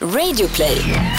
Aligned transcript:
Radioplay. 0.00 1.17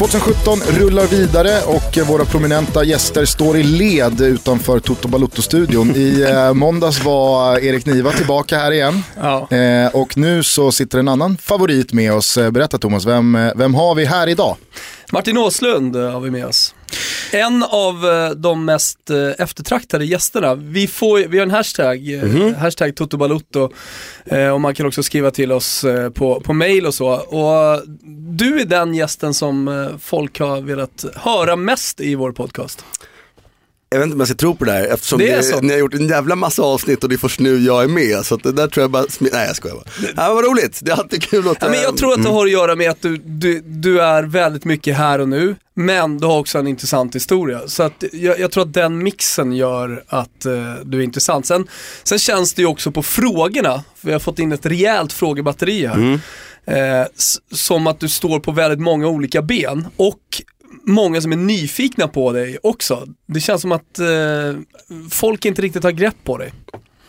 2017 0.00 0.58
rullar 0.60 1.06
vidare 1.06 1.62
och 1.66 2.08
våra 2.08 2.24
prominenta 2.24 2.84
gäster 2.84 3.24
står 3.24 3.56
i 3.56 3.62
led 3.62 4.20
utanför 4.20 4.80
Toto 4.80 5.08
Balutto-studion. 5.08 5.96
I 5.96 6.22
eh, 6.22 6.54
måndags 6.54 7.04
var 7.04 7.58
Erik 7.58 7.86
Niva 7.86 8.12
tillbaka 8.12 8.58
här 8.58 8.72
igen. 8.72 9.02
Ja. 9.20 9.48
Eh, 9.50 9.94
och 9.94 10.16
nu 10.16 10.42
så 10.42 10.72
sitter 10.72 10.98
en 10.98 11.08
annan 11.08 11.36
favorit 11.36 11.92
med 11.92 12.12
oss. 12.12 12.36
Eh, 12.36 12.50
Berätta 12.50 12.78
Thomas, 12.78 13.06
vem, 13.06 13.50
vem 13.56 13.74
har 13.74 13.94
vi 13.94 14.04
här 14.04 14.26
idag? 14.26 14.56
Martin 15.12 15.38
Åslund 15.38 15.96
har 15.96 16.20
vi 16.20 16.30
med 16.30 16.46
oss. 16.46 16.74
En 17.32 17.62
av 17.62 18.06
eh, 18.06 18.30
de 18.30 18.64
mest 18.64 19.10
eh, 19.10 19.28
eftertraktade 19.38 20.04
gästerna. 20.04 20.54
Vi, 20.54 20.86
får, 20.86 21.18
vi 21.28 21.38
har 21.38 21.46
en 21.46 21.50
hashtag, 21.50 22.12
eh, 22.14 22.56
hashtag. 22.56 22.94
Eh, 24.24 24.48
och 24.48 24.60
man 24.60 24.74
kan 24.74 24.86
också 24.86 25.02
skriva 25.02 25.30
till 25.30 25.52
oss 25.52 25.84
på, 26.14 26.40
på 26.40 26.52
mail 26.52 26.86
och 26.86 26.94
så. 26.94 27.08
Och 27.08 27.82
du 28.36 28.60
är 28.60 28.64
den 28.64 28.94
gästen 28.94 29.34
som 29.34 29.88
folk 30.00 30.40
har 30.40 30.60
velat 30.60 31.04
höra 31.14 31.56
mest 31.56 32.00
i 32.00 32.14
vår 32.14 32.32
podcast. 32.32 32.84
Jag 33.92 33.98
vet 33.98 34.04
inte 34.04 34.14
om 34.14 34.20
jag 34.20 34.28
ska 34.28 34.36
tro 34.36 34.56
på 34.56 34.64
det 34.64 34.72
här 34.72 34.84
eftersom 34.86 35.18
Det 35.18 35.30
är 35.30 35.62
ni 35.62 35.72
har 35.72 35.78
gjort 35.80 35.94
en 35.94 36.08
jävla 36.08 36.36
massa 36.36 36.62
avsnitt 36.62 37.02
och 37.02 37.08
det 37.08 37.14
är 37.14 37.18
först 37.18 37.40
nu 37.40 37.58
jag 37.58 37.84
är 37.84 37.88
med. 37.88 38.26
Så 38.26 38.34
att 38.34 38.42
det 38.42 38.52
där 38.52 38.66
tror 38.68 38.82
jag 38.82 38.90
bara, 38.90 39.04
nej 39.20 39.46
jag 39.46 39.56
skojar 39.56 39.74
bara. 39.76 39.84
Ja, 40.16 40.34
vad 40.34 40.44
roligt, 40.44 40.78
det 40.82 40.90
är 40.90 40.96
alltid 40.96 41.22
kul 41.22 41.48
att... 41.48 41.56
Ja, 41.60 41.68
men 41.68 41.80
jag 41.82 41.96
tror 41.96 42.12
att 42.12 42.22
det 42.24 42.28
har 42.30 42.44
att 42.46 42.50
göra 42.52 42.74
med 42.76 42.90
att 42.90 43.02
du, 43.02 43.16
du, 43.16 43.60
du 43.60 44.00
är 44.00 44.22
väldigt 44.22 44.64
mycket 44.64 44.96
här 44.96 45.18
och 45.18 45.28
nu, 45.28 45.56
men 45.74 46.18
du 46.18 46.26
har 46.26 46.38
också 46.38 46.58
en 46.58 46.66
intressant 46.66 47.14
historia. 47.14 47.60
Så 47.66 47.82
att 47.82 48.04
jag, 48.12 48.40
jag 48.40 48.50
tror 48.50 48.62
att 48.64 48.72
den 48.72 48.98
mixen 49.02 49.52
gör 49.52 50.04
att 50.08 50.46
eh, 50.46 50.74
du 50.84 50.98
är 50.98 51.02
intressant. 51.02 51.46
Sen, 51.46 51.66
sen 52.02 52.18
känns 52.18 52.54
det 52.54 52.62
ju 52.62 52.68
också 52.68 52.90
på 52.92 53.02
frågorna, 53.02 53.84
för 53.96 54.06
vi 54.06 54.12
har 54.12 54.20
fått 54.20 54.38
in 54.38 54.52
ett 54.52 54.66
rejält 54.66 55.12
frågebatteri 55.12 55.86
här, 55.86 56.20
eh, 56.66 57.06
s- 57.18 57.36
som 57.52 57.86
att 57.86 58.00
du 58.00 58.08
står 58.08 58.40
på 58.40 58.52
väldigt 58.52 58.80
många 58.80 59.06
olika 59.08 59.42
ben 59.42 59.86
och 59.96 60.18
många 60.90 61.20
som 61.20 61.32
är 61.32 61.36
nyfikna 61.36 62.08
på 62.08 62.32
dig 62.32 62.58
också. 62.62 63.06
Det 63.26 63.40
känns 63.40 63.62
som 63.62 63.72
att 63.72 63.98
eh, 63.98 64.56
folk 65.10 65.44
inte 65.44 65.62
riktigt 65.62 65.82
har 65.82 65.90
grepp 65.90 66.24
på 66.24 66.38
dig. 66.38 66.52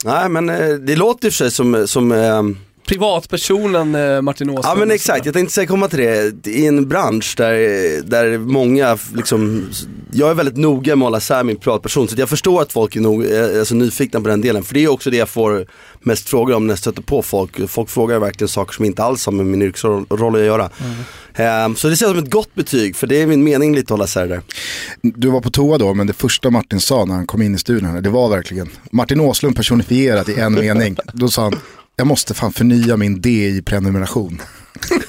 Nej 0.06 0.30
men 0.30 0.50
eh, 0.50 0.70
det 0.70 0.96
låter 0.96 1.28
i 1.28 1.30
och 1.30 1.34
för 1.34 1.38
sig 1.38 1.52
som, 1.52 1.88
som 1.88 2.12
eh, 2.12 2.44
Privatpersonen 2.92 3.96
eh, 3.96 4.22
Martin 4.22 4.50
Åslund. 4.50 4.66
Ja 4.66 4.76
men 4.76 4.92
exakt, 4.92 5.26
jag 5.26 5.34
tänkte 5.34 5.54
säga 5.54 5.68
komma 5.68 5.88
till 5.88 6.00
det. 6.00 6.48
I 6.48 6.66
en 6.66 6.88
bransch 6.88 7.34
där, 7.38 7.54
där 8.02 8.38
många 8.38 8.98
liksom, 9.16 9.70
jag 10.12 10.30
är 10.30 10.34
väldigt 10.34 10.58
noga 10.58 10.96
med 10.96 11.06
att 11.06 11.08
hålla 11.08 11.18
isär 11.18 11.44
min 11.44 11.58
privatperson. 11.58 12.08
Så 12.08 12.16
jag 12.20 12.30
förstår 12.30 12.62
att 12.62 12.72
folk 12.72 12.96
är 12.96 13.00
nog, 13.00 13.26
är 13.26 13.60
alltså, 13.60 13.76
nyfikna 13.76 14.22
på 14.22 14.28
den 14.28 14.42
delen. 14.42 14.64
För 14.64 14.74
det 14.74 14.84
är 14.84 14.88
också 14.88 15.10
det 15.10 15.18
jag 15.18 15.30
får 15.30 15.66
mest 16.00 16.30
frågor 16.30 16.56
om 16.56 16.68
när 16.68 16.72
jag 16.72 16.80
stöter 16.80 17.02
på 17.02 17.22
folk. 17.22 17.70
Folk 17.70 17.90
frågar 17.90 18.20
verkligen 18.20 18.50
saker 18.50 18.74
som 18.74 18.86
inte 18.86 19.04
alls 19.04 19.26
har 19.26 19.34
med 19.34 19.46
min 19.46 19.62
yrkesroll 19.62 20.36
att 20.36 20.42
göra. 20.42 20.70
Ehm, 21.34 21.76
så 21.76 21.88
det 21.88 21.98
ser 21.98 22.06
jag 22.06 22.16
som 22.16 22.24
ett 22.24 22.32
gott 22.32 22.56
betyg, 22.56 22.96
för 22.96 23.08
det 23.08 23.22
är 23.22 23.28
min 23.28 23.44
mening 23.44 23.76
lite 23.76 23.84
att 23.84 23.90
hålla 23.90 24.06
isär 24.06 24.28
där. 24.28 24.42
Du 25.02 25.28
var 25.30 25.42
på 25.42 25.50
toa 25.50 25.78
då, 25.78 25.94
men 25.94 26.08
det 26.08 26.14
första 26.14 26.50
Martin 26.50 26.80
sa 26.80 27.06
när 27.06 27.16
han 27.16 27.28
kom 27.28 27.42
in 27.42 27.56
i 27.56 27.58
studion, 27.58 28.04
det 28.04 28.10
var 28.10 28.30
verkligen 28.30 28.70
Martin 28.92 29.20
Åslund 29.20 29.56
personifierat 29.56 30.30
i 30.30 30.40
en 30.40 30.54
mening. 30.54 30.98
Då 31.14 31.28
sa 31.28 31.44
han, 31.44 31.56
jag 32.02 32.08
måste 32.08 32.34
fan 32.34 32.54
förnya 32.54 32.98
min 32.98 33.22
DI-prenumeration. 33.22 34.42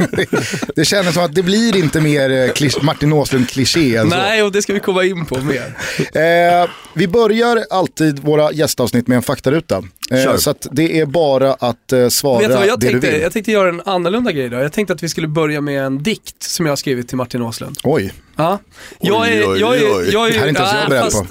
det 0.77 0.85
kändes 0.85 1.15
som 1.15 1.25
att 1.25 1.35
det 1.35 1.43
blir 1.43 1.77
inte 1.77 2.01
mer 2.01 2.31
eh, 2.31 2.69
Martin 2.83 3.13
Åslund-kliché 3.13 3.97
än 3.97 4.11
så. 4.11 4.17
Nej, 4.17 4.43
och 4.43 4.53
det 4.53 4.63
ska 4.63 4.73
vi 4.73 4.81
komma 4.81 5.05
in 5.05 5.27
på 5.27 5.39
mer. 5.41 5.77
Eh, 5.99 6.71
vi 6.95 7.09
börjar 7.09 7.65
alltid 7.71 8.19
våra 8.19 8.53
gästavsnitt 8.53 9.07
med 9.09 9.17
en 9.17 9.23
faktaruta. 9.23 9.83
Eh, 10.11 10.37
så 10.37 10.51
att 10.51 10.67
det 10.73 11.01
är 11.01 11.07
bara 11.07 11.53
att 11.55 11.93
eh, 11.93 12.09
svara 12.09 12.39
Vet 12.39 12.49
du 12.49 12.55
vad 12.55 12.67
jag 12.67 12.81
det 12.81 12.87
du 12.87 12.93
tänkte? 12.93 13.11
vill. 13.11 13.21
Jag 13.21 13.33
tänkte 13.33 13.53
göra 13.53 13.69
en 13.69 13.83
annorlunda 13.85 14.33
grej 14.33 14.49
då. 14.49 14.57
Jag 14.57 14.73
tänkte 14.73 14.93
att 14.95 15.03
vi 15.03 15.09
skulle 15.09 15.29
börja 15.29 15.61
med 15.61 15.83
en 15.85 16.03
dikt 16.03 16.43
som 16.43 16.67
jag 16.67 16.71
har 16.71 16.77
skrivit 16.77 17.09
till 17.09 17.17
Martin 17.17 17.43
Åslund. 17.43 17.79
Oj, 17.85 18.13
Ja. 18.37 18.59
Jag 19.01 19.21
Oj, 19.23 19.29
är, 19.29 19.53
oj, 19.53 19.61
jag 19.61 19.77
är, 19.77 19.97
oj. 19.99 20.11
jag 20.13 20.29
är, 20.29 20.33
Det 20.33 20.39
här 20.39 20.45
är 20.45 20.49
inte 20.49 20.61
ens 20.63 20.73
jag 20.75 20.91
nej, 20.91 21.01
beredd 21.01 21.13
fast, 21.13 21.25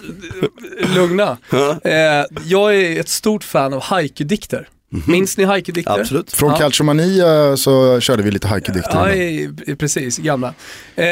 eh, 0.81 0.95
Lugna. 0.95 1.37
Eh, 1.83 2.25
jag 2.45 2.75
är 2.75 2.99
ett 2.99 3.09
stort 3.09 3.43
fan 3.43 3.73
av 3.73 3.81
haiku-dikter. 3.81 4.67
Minns 5.07 5.37
ni 5.37 5.43
haiku-dikter? 5.43 5.99
Absolut. 5.99 6.31
från 6.33 6.49
Ja. 6.49 6.57
Calciomania 6.57 7.57
så 7.57 7.99
körde 7.99 8.23
vi 8.23 8.31
lite 8.31 8.47
haiku-dikter. 8.47 9.09
Ja, 9.67 9.75
precis, 9.75 10.17
gamla. 10.17 10.53
Eh, 10.95 11.05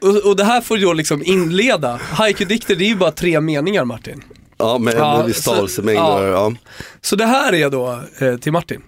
och, 0.00 0.16
och 0.30 0.36
det 0.36 0.44
här 0.44 0.60
får 0.60 0.78
då 0.78 0.92
liksom 0.92 1.22
inleda. 1.24 2.00
Haiku-dikter, 2.12 2.74
det 2.76 2.84
är 2.84 2.88
ju 2.88 2.96
bara 2.96 3.10
tre 3.10 3.40
meningar 3.40 3.84
Martin. 3.84 4.22
Ja 4.58 4.78
med 4.78 4.94
Ja, 4.94 5.20
en 5.20 5.26
viss 5.26 5.36
så- 5.36 5.42
stavelsemängd 5.42 5.98
ja. 5.98 6.24
ja. 6.26 6.52
Så 7.00 7.16
det 7.16 7.26
här 7.26 7.54
är 7.54 7.70
då 7.70 8.00
eh, 8.20 8.36
till 8.36 8.52
Martin. 8.52 8.80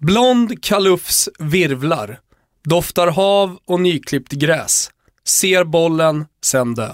Blond 0.00 0.62
kalufs 0.64 1.28
virvlar, 1.38 2.18
doftar 2.64 3.06
hav 3.06 3.56
och 3.66 3.80
nyklippt 3.80 4.32
gräs. 4.32 4.90
Ser 5.28 5.64
bollen, 5.64 6.24
sen 6.44 6.74
dö. 6.74 6.88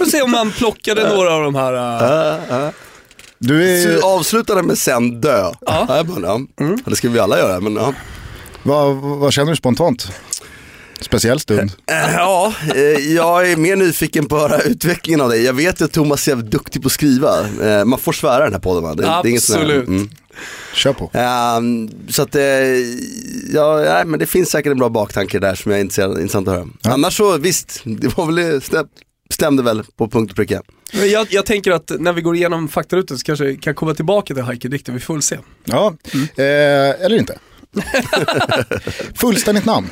Och 0.00 0.06
se 0.06 0.22
om 0.22 0.30
man 0.30 0.50
plockade 0.50 1.08
några 1.14 1.32
av 1.32 1.42
de 1.42 1.54
här. 1.54 1.72
eh, 2.66 2.68
Du 3.38 3.64
är, 3.70 3.98
Så 4.00 4.06
avsluta 4.06 4.54
det 4.54 4.62
med 4.62 4.78
sen 4.78 5.20
dö. 5.20 5.38
Ja. 5.38 5.54
Ja. 5.66 5.96
jag 5.96 6.06
bara, 6.06 6.20
ja. 6.20 6.40
ja, 6.56 6.76
det 6.84 6.96
ska 6.96 7.08
vi 7.08 7.18
alla 7.18 7.38
göra 7.38 7.60
men 7.60 7.74
ja. 7.76 7.94
vad, 8.62 8.94
vad 8.96 9.32
känner 9.32 9.50
du 9.50 9.56
spontant? 9.56 10.08
Speciell 11.00 11.40
stund. 11.40 11.60
Eh, 11.90 12.14
Ja, 12.14 12.52
eh, 12.74 12.80
jag 13.14 13.50
är 13.50 13.56
mer 13.56 13.76
nyfiken 13.76 14.26
på 14.26 14.36
att 14.36 14.50
höra 14.50 14.60
utvecklingen 14.62 15.20
av 15.20 15.28
det. 15.28 15.36
Jag 15.38 15.52
vet 15.52 15.82
att 15.82 15.92
Thomas 15.92 16.28
är 16.28 16.36
duktig 16.36 16.82
på 16.82 16.86
att 16.86 16.92
skriva. 16.92 17.40
Eh, 17.62 17.84
Man 17.84 17.98
får 17.98 18.12
svära 18.12 18.42
i 18.42 18.46
den 18.46 18.52
här 18.52 18.60
podden 18.60 18.82
va? 18.82 18.94
Det, 18.94 19.02
det 19.02 19.08
är 19.08 19.26
inget 19.26 19.42
sån 19.42 19.56
här- 19.56 19.62
Absolut. 19.64 19.88
mm. 19.88 20.08
Kör 20.74 20.92
på. 20.92 21.10
Ehm, 21.14 21.90
så 22.10 22.22
att, 22.22 22.34
ja, 23.54 23.76
nej, 23.84 24.04
men 24.04 24.18
det 24.20 24.26
finns 24.26 24.50
säkert 24.50 24.70
en 24.72 24.78
bra 24.78 24.88
baktanke 24.88 25.38
där 25.38 25.54
som 25.54 25.70
jag 25.72 25.78
är 25.78 25.82
intresserad, 25.82 26.10
intressant 26.20 26.48
att 26.48 26.54
höra. 26.54 26.66
Annars 26.82 27.16
så 27.16 27.36
visst, 27.38 27.80
det 27.84 28.16
var 28.16 28.26
väl, 28.32 28.62
stäm, 28.62 28.86
stämde 29.38 29.62
väl 29.62 29.82
på 29.96 30.08
punkt 30.08 30.30
och 30.30 30.36
pricka. 30.36 30.62
Jag, 30.92 31.26
jag 31.30 31.46
tänker 31.46 31.70
att 31.70 31.92
när 31.98 32.12
vi 32.12 32.22
går 32.22 32.36
igenom 32.36 32.68
faktarutan 32.68 33.18
så 33.18 33.24
kanske 33.24 33.44
vi 33.44 33.56
kan 33.56 33.74
komma 33.74 33.94
tillbaka 33.94 34.34
till 34.34 34.42
haiku-dikter, 34.42 34.92
vi 34.92 35.00
får 35.00 35.14
väl 35.14 35.22
se. 35.22 35.38
Ja, 35.64 35.94
eh, 36.14 36.44
eller 37.04 37.18
inte. 37.18 37.38
Fullständigt 39.14 39.64
namn. 39.64 39.88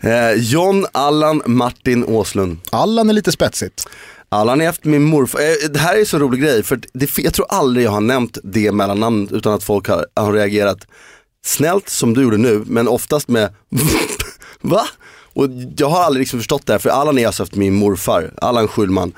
Eh, 0.00 0.32
John 0.32 0.86
Allan 0.92 1.42
Martin 1.46 2.04
Åslund. 2.04 2.58
Allan 2.70 3.10
är 3.10 3.14
lite 3.14 3.32
spetsigt. 3.32 3.88
Allan 4.28 4.60
är 4.60 4.68
efter 4.68 4.88
min 4.88 5.02
morfar. 5.02 5.40
Eh, 5.40 5.70
det 5.70 5.78
här 5.78 5.94
är 5.94 6.00
en 6.00 6.06
så 6.06 6.18
rolig 6.18 6.42
grej 6.42 6.62
för 6.62 6.80
det, 6.92 7.18
jag 7.18 7.34
tror 7.34 7.46
aldrig 7.48 7.86
jag 7.86 7.90
har 7.90 8.00
nämnt 8.00 8.38
det 8.42 8.72
mellannamnet 8.72 9.32
utan 9.32 9.52
att 9.52 9.64
folk 9.64 9.88
har, 9.88 10.06
har 10.16 10.32
reagerat 10.32 10.86
snällt 11.44 11.88
som 11.88 12.14
du 12.14 12.22
gjorde 12.22 12.36
nu 12.38 12.62
men 12.66 12.88
oftast 12.88 13.28
med 13.28 13.54
va? 14.60 14.86
Och 15.38 15.48
jag 15.76 15.88
har 15.88 16.02
aldrig 16.02 16.20
liksom 16.20 16.38
förstått 16.40 16.66
det 16.66 16.72
här 16.72 16.78
för 16.78 16.90
Allan 16.90 17.18
är 17.18 17.26
alltså 17.26 17.42
efter 17.42 17.58
min 17.58 17.74
morfar, 17.74 18.30
Allan 18.42 18.68
Schulman. 18.68 19.12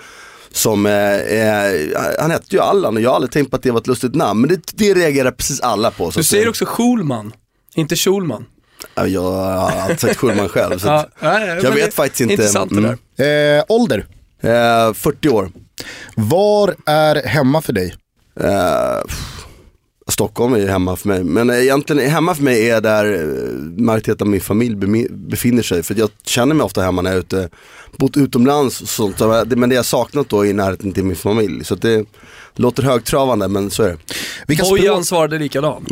Som, 0.53 0.87
eh, 0.87 0.93
eh, 1.15 1.73
han 2.21 2.31
hette 2.31 2.57
ju 2.57 2.61
Allan 2.61 2.97
och 2.97 3.03
jag 3.03 3.11
har 3.11 3.15
aldrig 3.15 3.31
tänkt 3.33 3.51
på 3.51 3.57
att 3.57 3.63
det 3.63 3.71
var 3.71 3.81
ett 3.81 3.87
lustigt 3.87 4.15
namn 4.15 4.41
men 4.41 4.49
det, 4.51 4.61
det 4.75 4.95
reagerar 4.95 5.31
precis 5.31 5.61
alla 5.61 5.91
på. 5.91 6.11
Så 6.11 6.19
Du 6.21 6.25
säger 6.25 6.49
också 6.49 6.65
Schulman, 6.69 7.33
inte 7.75 7.97
Schulman. 7.97 8.45
ja, 8.95 9.07
Jag 9.07 9.23
har 9.33 9.71
alltid 9.81 10.01
sagt 10.01 10.17
Schulman 10.17 10.49
själv 10.49 10.79
så 10.79 10.89
att, 10.89 11.09
nej, 11.21 11.49
jag 11.49 11.63
men 11.63 11.75
vet 11.75 11.85
det- 11.87 11.91
faktiskt 11.93 12.21
inte. 12.21 12.33
Intressant 12.35 12.71
det 12.71 12.79
Mm. 12.79 12.97
där. 13.17 13.59
Eh, 13.59 13.65
ålder. 13.69 14.07
eh, 14.41 14.93
40 14.95 15.29
år. 15.29 15.51
Var 16.15 16.75
är 16.87 17.23
hemma 17.29 17.63
för 17.63 17.73
dig? 17.73 17.95
Eh, 18.41 18.99
Stockholm 20.11 20.55
är 20.55 20.59
ju 20.59 20.69
hemma 20.69 20.97
för 20.97 21.09
mig, 21.09 21.25
men 21.25 21.51
egentligen 21.51 22.11
hemma 22.11 22.35
för 22.35 22.43
mig 22.43 22.71
är 22.71 22.81
där 22.81 23.15
eh, 23.15 23.83
majoriteten 23.83 24.27
av 24.27 24.31
min 24.31 24.41
familj 24.41 24.77
befinner 25.09 25.63
sig. 25.63 25.83
För 25.83 25.95
jag 25.99 26.11
känner 26.25 26.55
mig 26.55 26.65
ofta 26.65 26.83
hemma 26.83 27.03
när 27.03 27.11
jag 27.11 27.17
är 27.17 27.21
ute, 27.21 27.49
bott 27.97 28.17
utomlands 28.17 28.81
och 28.81 28.89
sånt. 28.89 29.21
Men 29.49 29.69
det 29.69 29.75
jag 29.75 29.85
saknat 29.85 30.29
då 30.29 30.47
är 30.47 30.55
närheten 30.55 30.93
till 30.93 31.05
min 31.05 31.17
familj. 31.17 31.65
Så 31.65 31.75
det 31.75 32.07
låter 32.55 32.83
högtravande 32.83 33.49
men 33.49 33.71
så 33.71 33.83
är 33.83 33.89
det. 33.89 33.97
Vilka 34.47 34.65
Bojan 34.65 34.95
språk, 34.95 35.07
svarade 35.07 35.39
likadant. 35.39 35.89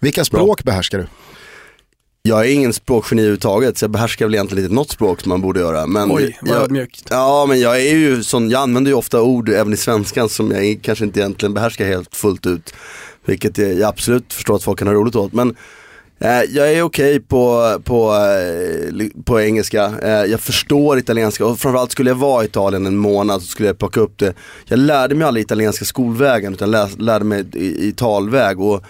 vilka 0.00 0.24
språk 0.24 0.64
behärskar 0.64 0.98
du? 0.98 1.06
Jag 2.22 2.46
är 2.46 2.52
ingen 2.52 2.72
språkgeni 2.72 3.22
överhuvudtaget 3.22 3.78
så 3.78 3.84
jag 3.84 3.90
behärskar 3.90 4.26
väl 4.26 4.34
egentligen 4.34 4.64
inte 4.64 4.74
något 4.74 4.90
språk 4.90 5.20
som 5.20 5.28
man 5.28 5.40
borde 5.40 5.60
göra. 5.60 5.86
Men 5.86 6.12
Oj, 6.12 6.38
vad 6.42 6.56
jag, 6.56 6.62
ödmjukt. 6.62 7.06
Ja 7.10 7.46
men 7.48 7.60
jag 7.60 7.80
är 7.80 7.94
ju 7.94 8.22
sån, 8.22 8.50
jag 8.50 8.62
använder 8.62 8.90
ju 8.90 8.94
ofta 8.94 9.22
ord 9.22 9.48
även 9.48 9.72
i 9.72 9.76
svenskan 9.76 10.28
som 10.28 10.50
jag 10.50 10.78
kanske 10.82 11.04
inte 11.04 11.20
egentligen 11.20 11.54
behärskar 11.54 11.86
helt 11.86 12.16
fullt 12.16 12.46
ut. 12.46 12.74
Vilket 13.24 13.58
jag, 13.58 13.82
absolut 13.82 14.32
förstår 14.32 14.56
att 14.56 14.62
folk 14.62 14.78
kan 14.78 14.88
ha 14.88 14.94
roligt 14.94 15.16
åt. 15.16 15.32
Men 15.32 15.56
Eh, 16.20 16.42
jag 16.42 16.72
är 16.72 16.82
okej 16.82 17.20
på, 17.20 17.76
på, 17.84 18.14
eh, 18.14 19.06
på 19.24 19.40
engelska, 19.40 19.92
eh, 20.02 20.10
jag 20.10 20.40
förstår 20.40 20.98
italienska 20.98 21.46
och 21.46 21.58
framförallt 21.58 21.92
skulle 21.92 22.10
jag 22.10 22.14
vara 22.14 22.42
i 22.42 22.46
Italien 22.46 22.86
en 22.86 22.96
månad 22.96 23.42
så 23.42 23.46
skulle 23.46 23.68
jag 23.68 23.78
plocka 23.78 24.00
upp 24.00 24.18
det. 24.18 24.34
Jag 24.64 24.78
lärde 24.78 25.14
mig 25.14 25.28
aldrig 25.28 25.44
italienska 25.44 25.84
skolvägen 25.84 26.52
utan 26.54 26.70
lä, 26.70 26.88
lärde 26.98 27.24
mig 27.24 27.44
i, 27.52 27.88
i 27.88 27.92
talväg 27.92 28.60
och 28.60 28.84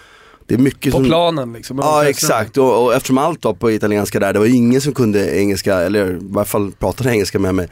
det 0.48 0.54
är 0.54 0.58
mycket 0.58 0.92
På 0.92 0.98
som... 0.98 1.06
planen 1.06 1.52
liksom. 1.52 1.78
Ja 1.78 2.08
exakt 2.08 2.58
och, 2.58 2.84
och 2.84 2.94
eftersom 2.94 3.18
allt 3.18 3.44
var 3.44 3.54
på 3.54 3.70
italienska 3.70 4.20
där, 4.20 4.32
det 4.32 4.38
var 4.38 4.46
ingen 4.46 4.80
som 4.80 4.94
kunde 4.94 5.38
engelska 5.38 5.74
eller 5.74 6.10
i 6.10 6.18
varje 6.20 6.46
fall 6.46 6.72
pratade 6.78 7.10
engelska 7.10 7.38
med 7.38 7.54
mig. 7.54 7.68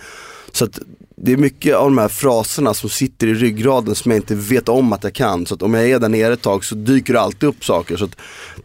Så 0.56 0.64
att 0.64 0.78
det 1.16 1.32
är 1.32 1.36
mycket 1.36 1.74
av 1.74 1.84
de 1.84 1.98
här 1.98 2.08
fraserna 2.08 2.74
som 2.74 2.90
sitter 2.90 3.26
i 3.26 3.34
ryggraden 3.34 3.94
som 3.94 4.10
jag 4.10 4.18
inte 4.18 4.34
vet 4.34 4.68
om 4.68 4.92
att 4.92 5.04
jag 5.04 5.12
kan. 5.12 5.46
Så 5.46 5.54
att 5.54 5.62
om 5.62 5.74
jag 5.74 5.90
är 5.90 5.98
där 5.98 6.08
nere 6.08 6.32
ett 6.32 6.42
tag 6.42 6.64
så 6.64 6.74
dyker 6.74 7.12
det 7.12 7.20
alltid 7.20 7.48
upp 7.48 7.64
saker. 7.64 7.96
Så 7.96 8.04
att 8.04 8.16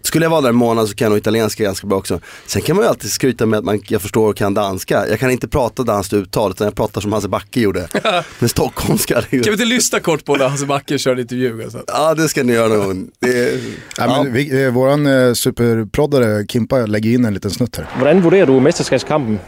skulle 0.02 0.26
jag 0.26 0.30
vara 0.30 0.42
där 0.42 0.50
en 0.50 0.56
månad 0.56 0.90
så 0.90 0.96
kan 0.96 1.06
jag 1.06 1.10
nog 1.10 1.18
italienska 1.18 1.64
ganska 1.64 1.88
bra 1.88 1.98
också. 1.98 2.20
Sen 2.46 2.62
kan 2.62 2.76
man 2.76 2.86
ju 2.86 2.90
alltid 2.90 3.12
skryta 3.12 3.46
med 3.46 3.60
att 3.60 3.66
man, 3.66 3.82
jag 3.88 4.02
förstår 4.02 4.30
och 4.30 4.38
kan 4.38 4.54
danska. 4.54 5.08
Jag 5.10 5.20
kan 5.20 5.32
inte 5.32 5.48
prata 5.48 5.84
danskt 5.84 6.14
uttal 6.14 6.52
utan 6.52 6.66
jag 6.66 6.76
pratar 6.76 7.02
som 7.02 7.14
Hasse 7.14 7.28
Backe 7.28 7.60
gjorde. 7.60 7.88
Med 8.40 8.50
stockholmska. 8.50 9.22
Kan 9.22 9.42
vi 9.44 9.52
inte 9.52 9.66
lyssna 9.66 10.00
kort 10.00 10.26
på 10.26 10.36
när 10.36 10.50
Hasse 10.50 10.66
Backe 10.66 10.98
körde 10.98 11.22
intervju? 11.22 11.64
Alltså? 11.64 11.84
Ja 11.88 12.14
det 12.16 12.30
ska 12.30 12.44
ni 12.44 12.54
göra 12.54 12.68
någon 12.68 13.12
är, 13.26 13.60
Ja, 13.98 14.24
men 14.24 14.34
vi, 14.34 14.64
eh, 14.64 14.72
våran 14.72 15.08
eh, 15.08 15.34
superproddare 15.34 16.46
Kimpa 16.48 16.86
lägger 16.86 17.12
in 17.12 17.26
en 17.26 17.34
liten 17.34 17.52
snutt 17.52 17.76
här. 17.76 17.88
Hvordan 17.98 18.22
vurderer 18.22 18.46
du 18.46 18.60
mesterskabskampen? 18.60 19.40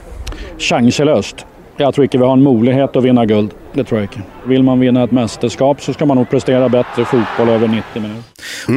Chanseløst. 0.60 1.46
Jeg 1.78 1.94
tror 1.94 2.06
ikke 2.06 2.20
vi 2.22 2.26
har 2.26 2.34
en 2.38 2.44
mulighet 2.46 2.96
å 2.96 3.02
vinne 3.02 3.24
guld. 3.26 3.54
Det 3.74 3.88
tror 3.90 4.00
jeg 4.04 4.10
ikke. 4.12 4.22
Vil 4.46 4.62
man 4.64 4.80
vinne 4.80 5.02
et 5.08 5.12
mesterskap 5.12 5.82
så 5.82 5.94
skal 5.96 6.08
man 6.08 6.20
nog 6.20 6.28
prestera 6.30 6.68
bättre 6.70 7.06
fotboll 7.06 7.50
över 7.50 7.68
90 7.68 8.02
minuter. 8.02 8.24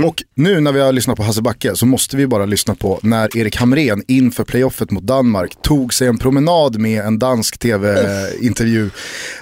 Och 0.08 0.22
nu 0.34 0.60
när 0.60 0.72
vi 0.72 0.80
har 0.80 0.92
lyssnat 0.92 1.16
på 1.16 1.22
Hasse 1.22 1.42
Backe 1.42 1.76
så 1.76 1.86
måste 1.86 2.16
vi 2.16 2.26
bara 2.26 2.46
lyssna 2.46 2.74
på 2.74 2.98
när 3.02 3.36
Erik 3.36 3.56
Hamrén 3.56 4.02
inför 4.08 4.44
playoffet 4.44 4.90
mot 4.90 5.02
Danmark 5.02 5.62
tog 5.62 5.94
sig 5.94 6.08
en 6.08 6.18
promenad 6.18 6.78
med 6.78 7.04
en 7.04 7.18
dansk 7.18 7.58
tv-intervju 7.58 8.90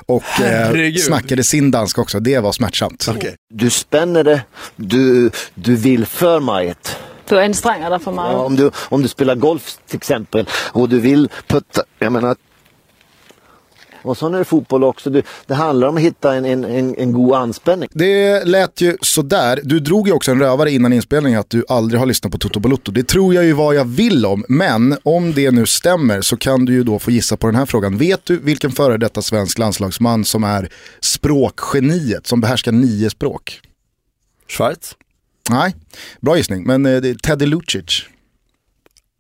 och 0.07 0.41
eh, 0.41 0.95
snackade 0.95 1.45
sin 1.45 1.71
danska 1.71 2.01
också. 2.01 2.21
Det 2.21 2.39
var 2.39 2.53
smärtsamt. 2.53 3.07
okej. 3.11 3.35
Du 3.55 3.71
spänner 3.71 4.25
det, 4.25 4.41
du, 4.77 5.31
du 5.55 5.77
vill 5.77 6.07
för 6.07 6.41
mycket. 6.41 6.97
Du 7.29 7.41
anstränger 7.43 7.91
dig 7.91 7.99
för 8.01 8.11
Ja, 8.11 8.15
meget. 8.15 8.37
om, 8.37 8.57
du, 8.57 8.71
om 8.89 9.03
du 9.03 9.09
spelar 9.09 9.35
golf 9.35 9.77
till 9.89 9.97
exempel 9.97 10.47
och 10.73 10.89
du 10.89 11.01
vill 11.01 11.29
putta, 11.47 11.83
jag 11.99 12.13
menar 12.13 12.37
och 14.05 14.17
så 14.17 14.27
är 14.27 14.39
det 14.39 14.45
fotboll 14.45 14.85
också. 14.85 15.11
Du, 15.11 15.23
det 15.47 15.55
handlar 15.55 15.89
om 15.89 15.97
att 15.97 16.03
hitta 16.03 16.35
en, 16.35 16.45
en, 16.45 16.65
en, 16.65 16.95
en 16.99 17.13
god 17.13 17.35
anspänning. 17.35 17.89
Det 17.93 18.45
lät 18.45 18.81
ju 18.81 18.97
sådär. 19.01 19.61
Du 19.63 19.81
drog 19.81 20.09
ju 20.09 20.15
också 20.15 20.31
en 20.31 20.41
rövare 20.41 20.71
innan 20.71 20.93
inspelningen 20.93 21.41
att 21.41 21.51
du 21.51 21.65
aldrig 21.69 22.01
har 22.01 22.07
lyssnat 22.07 22.33
på 22.33 22.39
Toto 22.39 22.61
Balotto. 22.61 22.93
Det 22.93 23.09
tror 23.09 23.35
jag 23.35 23.45
ju 23.45 23.53
vad 23.53 23.75
jag 23.75 23.85
vill 23.85 24.27
om. 24.27 24.45
Men 24.49 24.97
om 25.03 25.33
det 25.33 25.51
nu 25.51 25.67
stämmer 25.67 26.21
så 26.21 26.37
kan 26.37 26.65
du 26.65 26.73
ju 26.73 26.85
då 26.85 26.99
få 26.99 27.11
gissa 27.11 27.37
på 27.37 27.47
den 27.47 27.57
här 27.57 27.67
frågan. 27.67 27.99
Vet 27.99 28.25
du 28.25 28.39
vilken 28.39 28.71
före 28.71 28.97
detta 28.97 29.23
svensk 29.23 29.59
landslagsman 29.59 30.25
som 30.25 30.45
är 30.45 30.69
språkgeniet, 31.01 32.27
som 32.27 32.41
behärskar 32.41 32.73
nio 32.73 33.11
språk? 33.11 33.61
Schweiz? 34.49 34.97
Nej, 35.51 35.75
bra 36.21 36.37
gissning. 36.37 36.65
Men 36.65 36.87
eh, 36.87 37.01
det 37.01 37.09
är 37.09 37.15
Teddy 37.15 37.47
Lucic. 37.47 38.03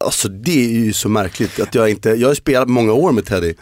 Alltså 0.04 0.28
det 0.28 0.64
är 0.64 0.84
ju 0.84 0.92
så 0.92 1.08
märkligt 1.08 1.60
att 1.60 1.74
jag 1.74 1.90
inte, 1.90 2.10
jag 2.10 2.28
har 2.28 2.34
spelat 2.34 2.68
många 2.68 2.92
år 2.92 3.12
med 3.12 3.24
Teddy. 3.26 3.54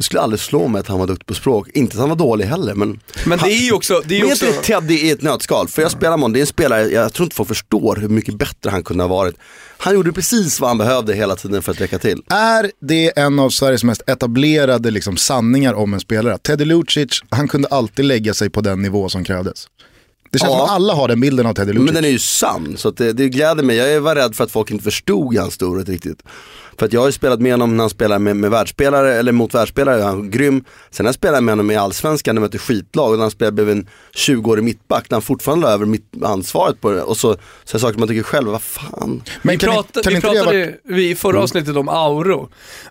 Det 0.00 0.04
skulle 0.04 0.20
aldrig 0.20 0.40
slå 0.40 0.68
mig 0.68 0.80
att 0.80 0.86
han 0.86 0.98
var 0.98 1.06
duktig 1.06 1.26
på 1.26 1.34
språk. 1.34 1.68
Inte 1.74 1.94
att 1.94 2.00
han 2.00 2.08
var 2.08 2.16
dålig 2.16 2.44
heller 2.44 2.74
men 2.74 3.00
Men 3.26 3.38
det 3.38 3.52
är 3.52 3.64
ju 3.64 3.72
också, 3.72 4.02
det 4.04 4.14
är 4.14 4.18
ju 4.18 4.32
också 4.32 4.46
inte 4.46 4.60
Teddy 4.62 4.94
i 4.94 5.10
ett 5.10 5.22
nötskal, 5.22 5.68
för 5.68 5.82
jag 5.82 5.90
spelar 5.90 6.10
med 6.10 6.20
honom, 6.20 6.32
det 6.32 6.38
är 6.38 6.40
en 6.40 6.46
spelare, 6.46 6.88
jag 6.88 7.12
tror 7.12 7.24
inte 7.24 7.36
folk 7.36 7.48
förstår 7.48 7.96
hur 7.96 8.08
mycket 8.08 8.34
bättre 8.34 8.70
han 8.70 8.82
kunde 8.82 9.04
ha 9.04 9.08
varit. 9.08 9.34
Han 9.78 9.94
gjorde 9.94 10.12
precis 10.12 10.60
vad 10.60 10.70
han 10.70 10.78
behövde 10.78 11.14
hela 11.14 11.36
tiden 11.36 11.62
för 11.62 11.72
att 11.72 11.80
räcka 11.80 11.98
till. 11.98 12.22
Är 12.30 12.70
det 12.80 13.18
en 13.18 13.38
av 13.38 13.50
Sveriges 13.50 13.84
mest 13.84 14.02
etablerade 14.06 14.90
liksom, 14.90 15.16
sanningar 15.16 15.74
om 15.74 15.94
en 15.94 16.00
spelare? 16.00 16.38
Teddy 16.38 16.64
Lucic, 16.64 17.22
han 17.30 17.48
kunde 17.48 17.68
alltid 17.68 18.04
lägga 18.04 18.34
sig 18.34 18.50
på 18.50 18.60
den 18.60 18.82
nivå 18.82 19.08
som 19.08 19.24
krävdes. 19.24 19.66
Det 20.30 20.38
känns 20.38 20.50
Ja. 20.50 20.56
som 20.56 20.64
att 20.64 20.70
alla 20.70 20.94
har 20.94 21.08
den 21.08 21.20
bilden 21.20 21.46
av 21.46 21.54
Teddy 21.54 21.72
Lucic. 21.72 21.84
Men 21.84 21.94
den 21.94 22.04
är 22.04 22.08
ju 22.08 22.18
sann, 22.18 22.74
så 22.76 22.88
att 22.88 22.96
det, 22.96 23.12
det 23.12 23.28
gläder 23.28 23.62
mig. 23.62 23.76
Jag 23.76 24.00
var 24.00 24.14
rädd 24.16 24.34
för 24.34 24.44
att 24.44 24.50
folk 24.50 24.70
inte 24.70 24.84
förstod 24.84 25.36
hans 25.36 25.54
storhet 25.54 25.88
riktigt. 25.88 26.22
För 26.80 26.86
att 26.86 26.92
jag 26.92 27.00
har 27.00 27.08
ju 27.08 27.12
spelat 27.12 27.40
med 27.40 27.52
honom 27.52 27.76
när 27.76 27.82
han 27.82 27.90
spelar 27.90 28.18
med, 28.18 28.36
med 28.36 28.50
världsspelare, 28.50 29.14
eller 29.14 29.32
mot 29.32 29.54
världsspelare, 29.54 30.02
han 30.02 30.26
är 30.26 30.30
grym. 30.30 30.64
Sen 30.90 31.06
har 31.06 31.08
jag 31.08 31.14
spelat 31.14 31.42
med 31.44 31.52
honom 31.52 31.70
i 31.70 31.76
allsvenskan 31.76 32.34
när 32.34 32.40
vi 32.42 32.46
mötte 32.46 32.58
skitlag 32.58 33.10
och 33.10 33.16
när 33.16 33.24
han 33.24 33.30
spelade 33.30 33.54
blev 33.54 33.70
en 33.70 33.88
20-årig 34.14 34.64
mittback, 34.64 35.10
när 35.10 35.14
han 35.14 35.22
fortfarande 35.22 35.66
la 35.66 35.72
över 35.72 35.86
mitt 35.86 36.22
ansvaret 36.22 36.80
på 36.80 36.90
det. 36.90 37.02
Och 37.02 37.16
så, 37.16 37.32
så 37.64 37.74
jag 37.74 37.80
saker 37.80 37.98
man 37.98 38.08
tycker 38.08 38.22
själv, 38.22 38.48
vad 38.48 38.62
fan. 38.62 39.22
Men 39.42 39.52
vi 39.52 39.58
kan, 39.58 39.74
pratade, 39.74 40.02
kan 40.02 40.10
vi 40.10 40.16
inte 40.16 40.28
pratade 40.28 40.46
varit... 40.46 40.80
vi 40.84 41.10
i 41.10 41.14
förra 41.14 41.42
avsnittet 41.42 41.76
om 41.76 41.88
auror. 41.88 42.48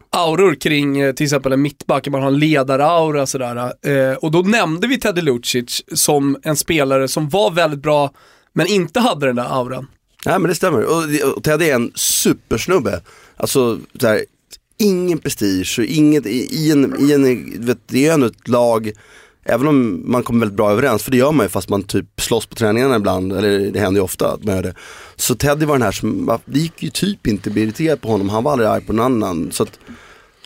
Auror 0.09 0.56
kring 0.56 1.00
eh, 1.00 1.13
till 1.13 1.24
exempel 1.24 1.51
en 1.53 1.62
mittback, 1.62 2.07
man 2.07 2.21
har 2.21 2.27
en 2.27 2.39
ledaraura 2.39 3.25
sådär. 3.25 3.56
Eh, 3.86 4.13
och 4.18 4.31
då 4.31 4.39
nämnde 4.41 4.88
vi 4.88 5.00
Teddy 5.00 5.21
Lucic 5.21 5.81
som 5.94 6.38
en 6.44 6.56
spelare 6.56 7.07
som 7.07 7.30
var 7.30 7.51
väldigt 7.51 7.81
bra, 7.81 8.12
men 8.53 8.68
inte 8.68 9.00
hade 9.00 9.25
den 9.25 9.36
där 9.36 9.59
auran. 9.59 9.88
Nej 10.25 10.39
men 10.39 10.50
det 10.50 10.56
stämmer. 10.56 10.83
Och, 10.83 11.07
det- 11.07 11.24
och 11.24 11.44
Ted 11.44 11.62
är 11.62 11.75
en 11.75 11.91
supersnubbe. 11.95 13.01
Alltså, 13.39 13.80
så 14.00 14.07
här, 14.07 14.25
ingen 14.77 15.18
prestige 15.18 15.75
och 15.80 15.86
inget 15.86 16.25
i, 16.25 16.47
i 16.51 16.71
en, 16.71 16.95
i 17.00 17.13
en 17.13 17.65
vet, 17.65 17.77
det 17.88 18.07
är 18.07 18.13
ändå 18.13 18.25
ett 18.25 18.47
lag, 18.47 18.91
även 19.44 19.68
om 19.68 20.03
man 20.12 20.24
kommer 20.24 20.39
väldigt 20.39 20.57
bra 20.57 20.71
överens, 20.71 21.03
för 21.03 21.12
det 21.12 21.18
gör 21.18 21.31
man 21.31 21.45
ju 21.45 21.50
fast 21.50 21.69
man 21.69 21.83
typ 21.83 22.21
slåss 22.21 22.45
på 22.45 22.56
träningarna 22.56 22.95
ibland, 22.95 23.33
eller 23.33 23.71
det 23.71 23.80
händer 23.80 24.00
ju 24.00 24.03
ofta 24.03 24.31
att 24.31 24.44
man 24.44 24.56
gör 24.56 24.63
det. 24.63 24.74
Så 25.15 25.36
Teddy 25.36 25.65
var 25.65 25.75
den 25.75 25.81
här 25.81 25.91
som, 25.91 26.39
det 26.45 26.59
gick 26.59 26.83
ju 26.83 26.89
typ 26.89 27.27
inte 27.27 27.50
att 27.50 27.53
bli 27.53 27.63
irriterad 27.63 28.01
på 28.01 28.07
honom, 28.07 28.30
han 28.30 28.44
var 28.44 28.51
aldrig 28.51 28.69
arg 28.69 28.81
på 28.81 28.94
någon 28.94 29.06
annan. 29.06 29.51
Så 29.51 29.63
att, 29.63 29.80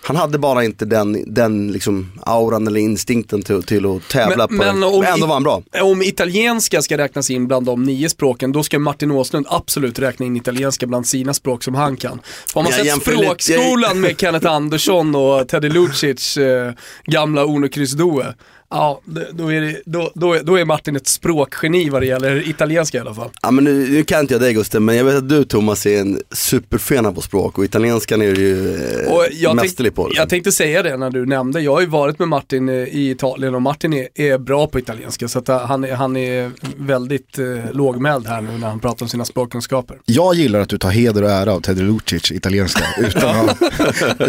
han 0.04 0.16
hade 0.16 0.38
bara 0.38 0.64
inte 0.64 0.86
den, 0.86 1.34
den 1.34 1.72
liksom 1.72 2.12
auran 2.26 2.68
eller 2.68 2.80
instinkten 2.80 3.42
till, 3.42 3.64
till 3.64 3.86
att 3.86 4.10
tävla 4.10 4.48
på 4.48 4.54
det. 4.54 4.58
Men 4.60 4.84
om 4.84 5.04
ändå 5.04 5.26
var 5.28 5.34
han 5.34 5.44
bra. 5.44 5.64
Om 5.82 6.02
italienska 6.02 6.82
ska 6.82 6.98
räknas 6.98 7.30
in 7.30 7.48
bland 7.48 7.66
de 7.66 7.84
nio 7.84 8.10
språken, 8.10 8.52
då 8.52 8.64
ska 8.64 8.80
Martin 8.80 9.12
Åslund 9.12 9.46
absolut 9.50 10.00
räkna 10.00 10.26
in 10.26 10.36
italienska 10.36 10.88
bland 10.88 11.08
sina 11.08 11.34
språk 11.34 11.64
som 11.64 11.76
han 11.76 11.98
kan. 11.98 12.22
Har 12.54 12.62
man 12.64 12.70
Jag 12.70 12.74
sett 12.80 12.86
jämför 12.86 13.12
lite- 13.12 13.24
språkskolan 13.24 14.02
med 14.02 14.16
Kenneth 14.20 14.48
Andersson 14.52 15.16
och 15.16 15.48
Teddy 15.48 15.70
Lucic 15.70 16.38
eh, 16.38 16.72
gamla 17.06 17.44
Uno 17.44 17.68
Kryss 17.70 17.92
Due, 17.94 18.34
ja, 18.74 19.02
då 19.32 19.52
är, 19.54 19.62
det, 19.62 19.82
då, 19.86 20.12
då, 20.16 20.34
är, 20.34 20.44
då 20.44 20.60
är 20.60 20.66
Martin 20.66 20.96
ett 20.96 21.08
språkgeni 21.08 21.90
vad 21.90 22.02
det 22.02 22.06
gäller 22.06 22.50
italienska 22.50 22.98
i 22.98 23.02
alla 23.02 23.14
fall. 23.14 23.30
Ja 23.42 23.52
men 23.52 23.64
nu, 23.64 23.88
nu 23.90 24.04
kan 24.04 24.20
inte 24.20 24.34
jag 24.34 24.42
dig 24.42 24.54
Gusten, 24.54 24.86
men 24.86 24.96
jag 24.96 25.04
vet 25.06 25.16
att 25.16 25.30
du 25.30 25.44
Thomas 25.44 25.86
är 25.86 26.00
en 26.02 26.20
superfena 26.32 27.12
på 27.12 27.22
språk 27.22 27.58
och 27.58 27.66
italienskan 27.66 28.22
är 28.22 28.32
du 28.36 28.42
ju 28.42 28.76
eh, 29.06 29.12
Och 29.14 29.26
jag, 29.32 29.56
mästerlig 29.56 29.96
på. 29.96 30.08
Liksom. 30.08 30.22
jag 30.22 30.30
tänkte 30.30 30.52
säga 30.52 30.84
det 30.84 30.98
när 30.98 31.10
du 31.10 31.26
nämnde, 31.26 31.62
jag 31.62 31.74
har 31.74 31.82
ju 31.82 31.88
varit 31.88 32.20
med 32.20 32.28
Martin 32.28 32.70
eh, 32.70 32.76
i 32.76 33.10
Italien 33.10 33.56
och 33.56 33.62
Martin 33.62 33.94
är, 33.94 34.08
är 34.16 34.38
bra 34.38 34.68
på 34.68 34.80
italienska 34.80 35.28
så 35.28 35.40
att 35.40 35.50
eh, 35.50 35.60
han, 35.66 35.84
är- 35.84 35.94
han 35.96 36.18
är 36.18 36.52
väldigt 36.78 37.40
eh, 37.40 37.46
lågmäld 37.72 38.28
här 38.28 38.42
nu 38.42 38.58
när 38.58 38.68
han 38.68 38.80
pratar 38.80 39.06
om 39.06 39.10
sina 39.10 39.26
språkkunskaper. 39.26 39.98
Jag 40.06 40.36
gillar 40.36 40.60
att 40.60 40.70
du 40.70 40.78
tar 40.78 40.90
heder 40.90 41.24
och 41.24 41.30
ära 41.32 41.54
av 41.54 41.62
Teddy 41.62 41.82
Lucic 41.82 42.32
italienska 42.32 42.84
utan 43.00 43.50
att, 43.50 43.58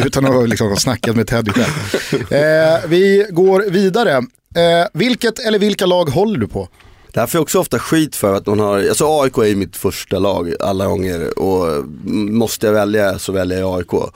utan 0.06 0.24
att 0.26 0.48
liksom 0.48 0.68
ha 0.68 0.76
snackat 0.76 1.16
med 1.16 1.26
Teddy 1.26 1.50
själv. 1.52 2.32
Eh, 2.32 2.80
vi 2.88 3.26
går 3.30 3.64
vidare. 3.70 4.22
Eh, 4.54 4.86
vilket 4.92 5.38
eller 5.38 5.58
vilka 5.58 5.86
lag 5.86 6.04
håller 6.04 6.38
du 6.38 6.48
på? 6.48 6.68
Det 7.12 7.20
här 7.20 7.26
får 7.26 7.38
jag 7.38 7.42
också 7.42 7.58
ofta 7.58 7.78
skit 7.78 8.16
för 8.16 8.34
att 8.34 8.46
man 8.46 8.60
har, 8.60 8.78
alltså 8.78 9.20
AIK 9.22 9.38
är 9.38 9.44
ju 9.44 9.56
mitt 9.56 9.76
första 9.76 10.18
lag 10.18 10.54
alla 10.60 10.86
gånger 10.86 11.38
och 11.38 11.84
måste 12.14 12.66
jag 12.66 12.72
välja 12.72 13.18
så 13.18 13.32
väljer 13.32 13.60
jag 13.60 13.78
AIK. 13.78 14.12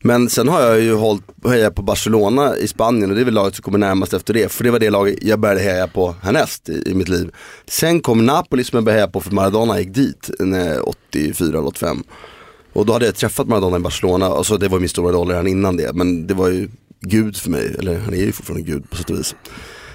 Men 0.00 0.28
sen 0.28 0.48
har 0.48 0.62
jag 0.62 0.80
ju 0.80 0.94
hållit 0.94 1.24
hejat 1.44 1.74
på 1.74 1.82
Barcelona 1.82 2.56
i 2.56 2.68
Spanien 2.68 3.10
och 3.10 3.16
det 3.16 3.22
är 3.22 3.24
väl 3.24 3.34
laget 3.34 3.54
som 3.54 3.62
kommer 3.62 3.78
närmast 3.78 4.14
efter 4.14 4.34
det. 4.34 4.52
För 4.52 4.64
det 4.64 4.70
var 4.70 4.78
det 4.78 4.90
laget 4.90 5.18
jag 5.22 5.40
började 5.40 5.60
heja 5.60 5.86
på 5.86 6.14
härnäst 6.22 6.68
i, 6.68 6.82
i 6.86 6.94
mitt 6.94 7.08
liv. 7.08 7.30
Sen 7.66 8.00
kom 8.00 8.26
Napoli 8.26 8.64
som 8.64 8.76
jag 8.76 8.84
började 8.84 9.00
heja 9.00 9.08
på 9.08 9.20
för 9.20 9.30
Maradona 9.30 9.80
gick 9.80 9.94
dit, 9.94 10.30
84 10.84 11.48
eller 11.48 11.66
85. 11.66 12.02
Och 12.72 12.86
då 12.86 12.92
hade 12.92 13.06
jag 13.06 13.14
träffat 13.14 13.48
Maradona 13.48 13.76
i 13.76 13.80
Barcelona, 13.80 14.26
alltså 14.26 14.56
det 14.56 14.68
var 14.68 14.80
min 14.80 14.88
stora 14.88 15.12
roll 15.12 15.28
redan 15.28 15.46
innan 15.46 15.76
det. 15.76 15.92
Men 15.92 16.26
det 16.26 16.34
var 16.34 16.48
ju 16.48 16.68
Gud 17.00 17.36
för 17.36 17.50
mig, 17.50 17.76
eller 17.78 17.98
han 17.98 18.14
är 18.14 18.18
ju 18.18 18.32
fortfarande 18.32 18.66
Gud 18.70 18.90
på 18.90 18.96
sätt 18.96 19.10
och 19.10 19.18
vis. 19.18 19.34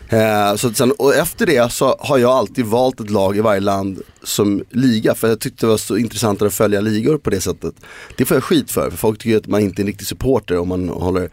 Eh, 0.10 0.55
så 0.55 0.74
sen, 0.74 0.91
och 0.91 1.15
efter 1.15 1.45
det 1.45 1.72
så 1.74 1.95
har 2.00 2.17
jag 2.17 2.31
alltid 2.31 2.65
valt 2.65 3.00
ett 3.00 3.10
lag 3.10 3.38
i 3.38 3.41
varje 3.41 3.60
land 3.60 4.01
som 4.24 4.63
liga 4.69 5.15
för 5.15 5.27
jag 5.29 5.39
tyckte 5.39 5.65
det 5.65 5.69
var 5.69 5.77
så 5.77 5.98
intressant 5.98 6.41
att 6.41 6.53
följa 6.53 6.81
ligor 6.81 7.17
på 7.17 7.29
det 7.29 7.41
sättet. 7.41 7.74
Det 8.17 8.25
får 8.25 8.36
jag 8.38 8.43
skit 8.43 8.72
för, 8.72 8.89
för 8.89 8.98
folk 8.98 9.19
tycker 9.19 9.38
att 9.38 9.48
man 9.48 9.62
inte 9.62 9.79
är 9.81 9.83
en 9.83 9.88
riktig 9.88 10.07
supporter 10.07 10.57
om 10.57 10.67
man 10.67 10.89
håller 10.89 11.29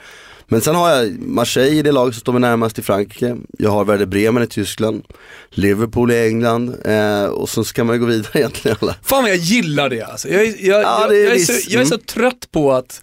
men 0.53 0.61
sen 0.61 0.75
har 0.75 0.91
jag 0.91 1.19
Marseille 1.21 1.77
i 1.79 1.83
det 1.83 1.93
laget 1.93 2.15
som 2.15 2.21
står 2.21 2.33
mig 2.33 2.41
närmast 2.41 2.79
i 2.79 2.83
Frankrike. 2.83 3.37
Jag 3.59 3.71
har 3.71 3.85
Werder 3.85 4.07
Bremen 4.07 4.43
i 4.43 4.47
Tyskland. 4.47 5.03
Liverpool 5.51 6.11
i 6.13 6.27
England. 6.27 6.75
Eh, 6.85 7.25
och 7.25 7.49
så 7.49 7.65
ska 7.65 7.85
man 7.85 8.01
gå 8.01 8.07
vidare 8.07 8.31
egentligen 8.39 8.77
alla. 8.81 8.95
Fan 9.03 9.23
vad 9.23 9.31
jag 9.31 9.39
gillar 9.39 9.89
det 9.89 10.03
alltså. 10.03 10.29
Jag, 10.29 10.43
är- 10.43 10.67
jag, 10.67 10.83
Ja, 10.83 11.01
jag, 11.01 11.11
det 11.11 11.17
är 11.17 11.23
jag, 11.25 11.31
är, 11.31 11.35
visst. 11.35 11.65
så, 11.65 11.73
jag 11.75 11.83
är 11.83 11.87
så 11.87 11.99
trött 11.99 12.49
på 12.53 12.73
att 12.73 13.03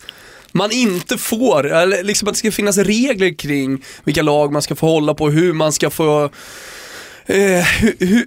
man 0.58 0.72
inte 0.72 1.18
får, 1.18 1.72
eller 1.72 2.04
liksom 2.04 2.28
att 2.28 2.34
det 2.34 2.40
ska 2.40 2.52
finnas 2.52 2.78
regler 2.78 3.38
kring 3.38 3.84
vilka 4.04 4.22
lag 4.22 4.52
man 4.52 4.62
ska 4.62 4.76
få 4.76 4.88
hålla 4.88 5.14
på, 5.14 5.30
hur 5.30 5.54
man 5.54 5.72
ska 5.72 5.90
få 5.90 6.30
eh, 7.28 7.66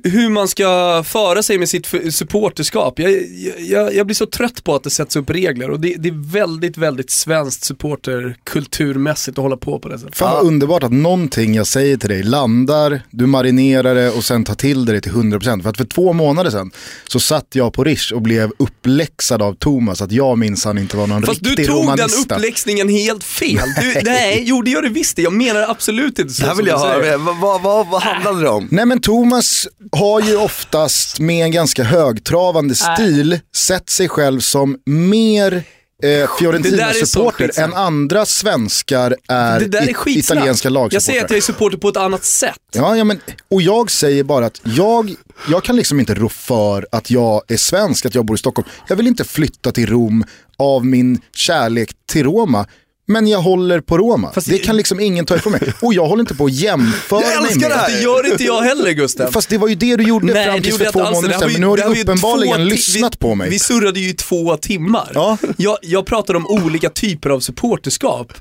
hur, 0.05 0.29
man 0.29 0.49
ska 0.49 1.03
föra 1.07 1.43
sig 1.43 1.59
med 1.59 1.69
sitt 1.69 1.87
supporterskap. 2.11 2.99
Jag, 2.99 3.13
jag, 3.59 3.95
jag 3.95 4.07
blir 4.07 4.15
så 4.15 4.27
trött 4.27 4.65
på 4.65 4.75
att 4.75 4.85
det 4.85 4.91
sätts 4.91 5.17
upp 5.17 5.31
regler 5.31 5.71
och 5.71 5.81
det, 5.81 5.95
det 5.99 6.09
är 6.09 6.33
väldigt, 6.33 6.77
väldigt 6.79 7.11
svenskt 7.11 7.65
supporterkulturmässigt 7.65 9.39
att 9.39 9.43
hålla 9.43 9.57
på 9.57 9.79
på 9.79 9.89
det 9.89 9.99
sättet. 9.99 10.17
Fan 10.17 10.35
vad 10.35 10.47
underbart 10.47 10.83
att 10.83 10.93
någonting 10.93 11.55
jag 11.55 11.67
säger 11.67 11.97
till 11.97 12.09
dig 12.09 12.23
landar, 12.23 13.03
du 13.11 13.27
marinerar 13.27 13.95
det 13.95 14.11
och 14.11 14.25
sen 14.25 14.45
tar 14.45 14.55
till 14.55 14.85
dig 14.85 14.95
det 14.95 15.01
till 15.01 15.13
100%. 15.13 15.63
För 15.63 15.71
att 15.71 15.77
för 15.77 15.85
två 15.85 16.13
månader 16.13 16.51
sedan 16.51 16.71
så 17.09 17.21
satt 17.21 17.47
jag 17.53 17.73
på 17.73 17.85
Rish 17.85 18.13
och 18.15 18.23
blev 18.23 18.53
uppläxad 18.59 19.43
av 19.43 19.55
Thomas 19.55 20.03
att 20.03 20.13
jag 20.13 20.39
minsann 20.39 20.79
inte 20.79 20.97
var 20.97 21.07
någon 21.07 21.23
Fast 21.23 21.43
du 21.43 21.51
riktig 21.51 21.67
tog 21.67 21.77
den 21.77 21.85
romanista. 21.85 22.35
uppläxningen 22.37 22.89
helt 22.89 23.25
fel. 23.25 23.69
Du, 23.81 24.01
nej, 24.05 24.43
jo 24.47 24.63
det 24.63 24.71
gör 24.71 24.83
du 24.83 24.89
visst 24.89 25.17
det. 25.17 25.23
Jag 25.23 25.33
menar 25.33 25.63
absolut 25.69 26.19
inte 26.19 26.35
så 26.35 26.43
Det 26.43 26.49
här 26.49 26.55
vill 26.55 26.67
jag 26.67 26.81
du 26.81 27.07
höra, 27.07 27.19
vad, 27.19 27.41
vad, 27.41 27.63
vad, 27.63 27.87
vad 27.87 28.03
handlade 28.03 28.41
det 28.41 28.49
om? 28.49 28.69
Nej 28.71 28.87
men 28.91 29.01
Thomas 29.01 29.69
har 29.93 30.21
ju 30.21 30.37
oftast 30.37 31.21
med 31.21 31.45
en 31.45 31.51
ganska 31.51 31.85
högtravande 31.85 32.75
stil 32.75 33.41
sett 33.57 33.91
sig 33.91 34.09
själv 34.09 34.41
som 34.41 34.79
mer 34.87 35.63
eh, 36.03 36.31
Fiorentina-supporter 36.39 37.61
än 37.61 37.75
andra 37.75 38.27
svenskar 38.27 39.17
är, 39.29 39.61
Det 39.61 39.67
där 39.67 39.83
är 39.83 39.91
it- 39.91 39.97
skitsnack. 39.97 40.37
italienska 40.37 40.67
Jag 40.67 40.73
lagsupportrar. 40.73 41.01
säger 41.01 41.25
att 41.25 41.31
jag 41.31 41.37
är 41.37 41.41
supporter 41.43 41.79
på 41.79 41.89
ett 41.89 41.97
annat 41.97 42.25
sätt. 42.25 42.57
Ja, 42.73 42.97
ja, 42.97 43.05
men, 43.05 43.21
och 43.51 43.63
jag 43.63 43.91
säger 43.91 44.25
bara 44.25 44.47
att 44.47 44.61
jag, 44.65 45.15
jag 45.51 45.65
kan 45.65 45.77
liksom 45.77 46.01
inte 46.01 46.15
rå 46.15 46.29
för 46.29 46.87
att 46.93 47.11
jag 47.11 47.43
är 47.49 47.57
svensk, 47.57 48.07
att 48.07 48.15
jag 48.15 48.25
bor 48.25 48.35
i 48.37 48.39
Stockholm. 48.39 48.69
Jag 48.89 48.97
vill 48.97 49.07
inte 49.07 49.25
flytta 49.25 49.73
till 49.73 49.87
Rom 49.87 50.25
av 50.59 50.87
min 50.87 51.21
kärlek 51.37 51.91
till 52.09 52.25
Roma. 52.25 52.67
Men 53.07 53.27
jag 53.29 53.39
håller 53.41 53.81
på 53.81 53.99
Roma. 53.99 54.33
Fast 54.33 54.47
det 54.47 54.53
det- 54.53 54.59
kan 54.59 54.77
liksom 54.77 55.01
ingen 55.01 55.27
ta 55.27 55.37
ifrån 55.37 55.53
mig. 55.53 55.73
Och 55.81 55.95
jag 55.95 56.07
håller 56.07 56.21
inte 56.21 56.35
på 56.35 56.45
att 56.45 56.53
jämföra 56.53 57.21
Jag 57.21 57.43
mig 57.43 57.53
älskar 57.53 57.61
med 57.69 57.71
det 57.71 57.75
här. 57.81 57.91
Det 57.93 58.03
gör 58.03 58.33
inte 58.33 58.45
jag 58.45 58.63
heller 58.63 58.91
Gustav. 58.93 59.31
Fast 59.33 59.49
det 59.49 59.59
var 59.59 59.69
ju 59.69 59.75
det 59.75 59.97
du 59.97 60.05
gjorde 60.05 60.33
Nej, 60.33 60.45
fram 60.47 60.61
det 60.61 60.69
gjorde 60.69 60.79
för 60.79 60.85
jag 60.85 60.93
två 60.93 60.99
månader 61.05 61.29
Det 61.29 61.39
sedan. 61.39 61.53
Men 61.53 61.61
nu 61.61 61.67
har 61.67 61.77
det 61.77 61.95
du 61.95 62.01
uppenbarligen 62.03 62.65
lyssnat 62.65 63.15
vi, 63.15 63.19
på 63.19 63.35
mig. 63.35 63.51
Vi 63.51 63.59
surrade 63.59 64.01
ju 64.01 64.09
i 64.09 64.13
två 64.15 64.57
timmar. 64.57 65.11
Ja. 65.15 65.39
Jag, 65.57 65.79
jag 65.83 66.07
pratade 66.07 66.37
om 66.37 66.47
olika 66.47 66.91
typer 66.91 67.31
av 67.31 67.41
supporterskap. 67.41 68.33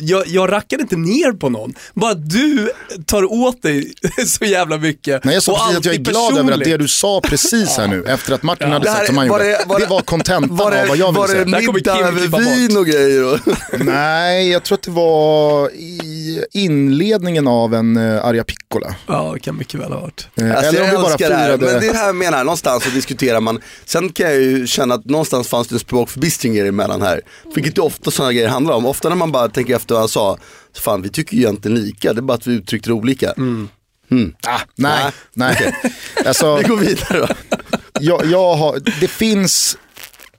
Jag, 0.00 0.26
jag 0.26 0.52
rackade 0.52 0.82
inte 0.82 0.96
ner 0.96 1.32
på 1.32 1.48
någon. 1.48 1.74
Bara 1.94 2.14
du 2.14 2.70
tar 3.06 3.32
åt 3.32 3.62
dig 3.62 3.92
så 4.26 4.44
jävla 4.44 4.78
mycket. 4.78 5.24
Nej, 5.24 5.34
jag 5.34 5.42
sa 5.42 5.52
precis 5.66 5.78
att 5.78 5.84
jag 5.84 5.94
är 5.94 5.98
glad 5.98 6.38
över 6.38 6.52
att 6.52 6.64
det 6.64 6.76
du 6.76 6.88
sa 6.88 7.20
precis 7.24 7.76
här 7.76 7.86
nu, 7.88 8.04
efter 8.08 8.32
att 8.34 8.42
Martin 8.42 8.70
hade 8.72 8.84
Det 8.84 8.90
här- 8.90 8.96
sagt 8.96 9.06
som 9.06 9.16
han 9.18 9.28
var 9.28 9.38
gjorde, 9.40 9.50
det- 9.50 9.64
var 9.66 9.78
det 9.78 9.84
det- 9.84 9.90
var 9.90 10.00
kontentan 10.00 10.56
Var 10.56 10.66
av 10.66 10.88
vad 10.88 10.88
det, 10.88 10.96
jag 10.98 11.12
var 11.12 11.28
ville 11.28 11.38
det 11.44 11.44
säga. 11.50 11.58
Där 11.58 11.66
kommer 11.66 11.78
middag 11.78 11.98
över 11.98 12.56
vin 12.56 12.76
och 12.76 12.86
grejer? 12.86 13.40
Nej, 13.92 14.48
jag 14.50 14.62
tror 14.62 14.78
att 14.78 14.82
det 14.82 14.90
var 14.90 15.70
i 15.70 16.44
inledningen 16.52 17.48
av 17.48 17.74
en 17.74 17.96
uh, 17.96 18.24
Arja 18.24 18.44
Piccola. 18.44 18.94
Ja, 19.06 19.30
det 19.34 19.40
kan 19.40 19.56
mycket 19.56 19.80
väl 19.80 19.92
ha 19.92 20.00
varit. 20.00 20.28
Eh, 20.34 20.50
Alltså, 20.56 20.68
Eller 20.68 20.80
om 20.80 20.86
jag 20.86 20.96
vi 20.96 21.02
bara 21.02 21.06
älskar 21.12 21.28
det 21.30 21.36
här, 21.36 21.44
firade... 21.46 21.66
men 21.72 21.80
det 21.80 21.86
är 21.88 21.92
det 21.92 21.98
här 21.98 22.06
jag 22.06 22.16
menar, 22.16 22.44
någonstans 22.44 22.84
så 22.84 22.90
diskuterar 22.90 23.40
man. 23.40 23.60
Sen 23.84 24.12
kan 24.12 24.26
jag 24.26 24.40
ju 24.42 24.66
känna 24.66 24.94
att 24.94 25.04
någonstans 25.04 25.48
fanns 25.48 25.68
det 25.68 25.74
en 25.74 25.78
språkförbistring 25.78 26.58
emellan 26.58 27.02
här. 27.02 27.20
Vilket 27.54 27.78
ju 27.78 27.82
ofta 27.82 28.10
sådana 28.10 28.32
grejer 28.32 28.48
handlar 28.48 28.74
om. 28.74 28.86
Ofta 28.86 29.08
när 29.08 29.16
man 29.16 29.32
bara 29.32 29.48
tänker 29.48 29.76
efter 29.76 29.94
vad 29.94 30.02
han 30.02 30.08
sa, 30.08 30.38
så 30.72 30.82
fan 30.82 31.02
vi 31.02 31.08
tycker 31.08 31.36
ju 31.36 31.42
egentligen 31.42 31.74
lika, 31.80 32.12
det 32.12 32.20
är 32.20 32.22
bara 32.22 32.34
att 32.34 32.46
vi 32.46 32.54
uttryckte 32.54 32.88
det 32.90 32.94
olika. 32.94 33.34
Ah, 34.46 34.60
nej, 34.74 35.12
nej. 35.34 35.74
Alltså, 36.26 36.56
Vi 36.62 36.62
går 36.62 36.76
vidare 36.76 37.18
då. 37.18 37.28
jag, 38.00 38.24
jag 38.26 38.54
har, 38.54 38.78
det 39.00 39.08
finns, 39.08 39.78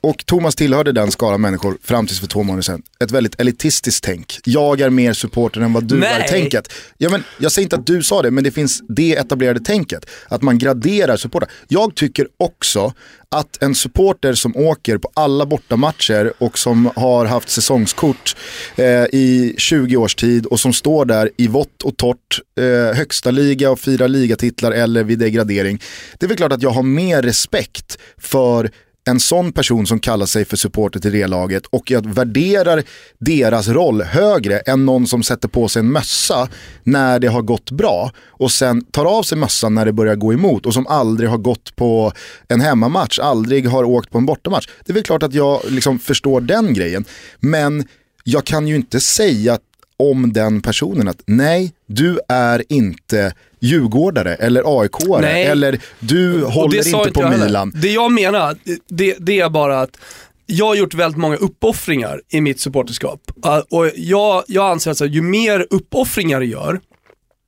och 0.08 0.26
Thomas 0.26 0.56
tillhörde 0.56 0.92
den 0.92 1.12
skara 1.12 1.38
människor 1.38 1.78
fram 1.84 2.08
tills 2.08 2.20
för 2.20 2.28
två 2.28 2.44
månader 2.44 2.62
sedan, 2.62 2.82
ett 3.00 3.12
väldigt 3.12 3.42
elitistiskt 3.42 4.04
tänk. 4.04 4.40
Jag 4.46 4.82
är 4.82 4.90
mer 4.90 5.14
supporter 5.14 5.62
än 5.62 5.74
vad 5.74 5.84
du 5.84 5.96
Nej. 5.96 6.22
är 6.22 6.28
tänket. 6.28 6.74
Ja, 6.98 7.10
men, 7.10 7.24
jag 7.38 7.52
säger 7.52 7.66
inte 7.66 7.76
att 7.76 7.88
du 7.88 8.04
sa 8.04 8.22
det, 8.22 8.32
men 8.32 8.44
det 8.44 8.52
finns 8.52 8.84
det 8.90 9.16
etablerade 9.16 9.60
tänket. 9.60 10.10
Att 10.28 10.42
man 10.42 10.58
graderar 10.58 11.18
supportrar. 11.18 11.52
Jag 11.68 11.96
tycker 11.96 12.28
också 12.38 12.94
att 13.30 13.64
en 13.64 13.76
supporter 13.76 14.34
som 14.34 14.58
åker 14.58 14.98
på 14.98 15.12
alla 15.14 15.46
bortamatcher 15.46 16.34
och 16.38 16.58
som 16.58 16.90
har 16.96 17.26
haft 17.26 17.50
säsongskort 17.50 18.36
eh, 18.76 18.86
i 19.04 19.56
20 19.58 19.98
års 19.98 20.16
tid 20.16 20.46
och 20.46 20.60
som 20.60 20.74
står 20.74 21.06
där 21.06 21.30
i 21.38 21.48
vått 21.48 21.84
och 21.84 21.98
torrt, 21.98 22.40
eh, 22.60 22.98
högsta 22.98 23.32
liga 23.32 23.72
och 23.72 23.80
firar 23.80 24.08
ligatitlar 24.08 24.72
eller 24.72 25.04
vid 25.04 25.20
degradering. 25.20 25.82
Det 26.18 26.26
är 26.26 26.28
väl 26.28 26.38
klart 26.38 26.54
att 26.54 26.62
jag 26.62 26.70
har 26.70 26.84
mer 26.84 27.22
respekt 27.22 27.98
för 28.18 28.72
en 29.08 29.20
sån 29.20 29.52
person 29.52 29.88
som 29.88 30.00
kallar 30.00 30.26
sig 30.26 30.46
för 30.46 30.58
supporter 30.58 31.00
till 31.00 31.12
det 31.12 31.28
laget 31.28 31.66
och 31.66 31.92
jag 31.92 32.14
värderar 32.14 32.84
deras 33.18 33.68
roll 33.68 34.02
högre 34.02 34.60
än 34.60 34.86
någon 34.86 35.08
som 35.08 35.24
sätter 35.24 35.48
på 35.48 35.68
sig 35.68 35.80
en 35.80 35.92
mössa 35.92 36.50
när 36.84 37.20
det 37.20 37.28
har 37.28 37.42
gått 37.42 37.72
bra 37.72 38.12
och 38.28 38.52
sen 38.52 38.84
tar 38.86 39.06
av 39.06 39.24
sig 39.24 39.38
mössan 39.38 39.76
när 39.76 39.86
det 39.86 39.94
börjar 39.94 40.16
gå 40.16 40.34
emot 40.34 40.66
och 40.66 40.74
som 40.74 40.88
aldrig 40.88 41.30
har 41.30 41.38
gått 41.38 41.76
på 41.76 42.12
en 42.48 42.62
hemmamatch, 42.62 43.20
aldrig 43.20 43.68
har 43.68 43.84
åkt 43.84 44.12
på 44.12 44.18
en 44.18 44.26
bortamatch. 44.26 44.68
Det 44.86 44.92
är 44.92 44.94
väl 44.94 45.04
klart 45.04 45.24
att 45.24 45.34
jag 45.34 45.62
liksom 45.70 46.00
förstår 46.00 46.42
den 46.42 46.74
grejen, 46.74 47.06
men 47.40 47.88
jag 48.24 48.46
kan 48.46 48.68
ju 48.68 48.76
inte 48.76 49.00
säga 49.00 49.60
om 49.98 50.34
den 50.34 50.62
personen 50.62 51.08
att 51.08 51.22
nej, 51.26 51.74
du 51.86 52.20
är 52.28 52.64
inte 52.70 53.34
djurgårdare 53.60 54.36
eller 54.36 54.82
aik 54.82 54.92
Nej. 55.22 55.46
eller 55.46 55.80
du 56.00 56.44
håller 56.44 56.88
inte 56.88 57.12
på 57.12 57.24
heller. 57.24 57.46
Milan. 57.46 57.72
Det 57.76 57.92
jag 57.92 58.12
menar, 58.12 58.58
det, 58.90 59.16
det 59.20 59.40
är 59.40 59.50
bara 59.50 59.82
att 59.82 59.98
jag 60.46 60.66
har 60.66 60.76
gjort 60.76 60.94
väldigt 60.94 61.18
många 61.18 61.36
uppoffringar 61.36 62.22
i 62.30 62.42
mitt 62.42 62.60
supporterskap. 62.60 63.32
Och 63.70 63.92
jag, 63.96 64.44
jag 64.48 64.72
anser 64.72 64.92
att 64.92 65.02
ju 65.02 65.22
mer 65.22 65.68
uppoffringar 65.70 66.40
du 66.40 66.46
gör, 66.46 66.80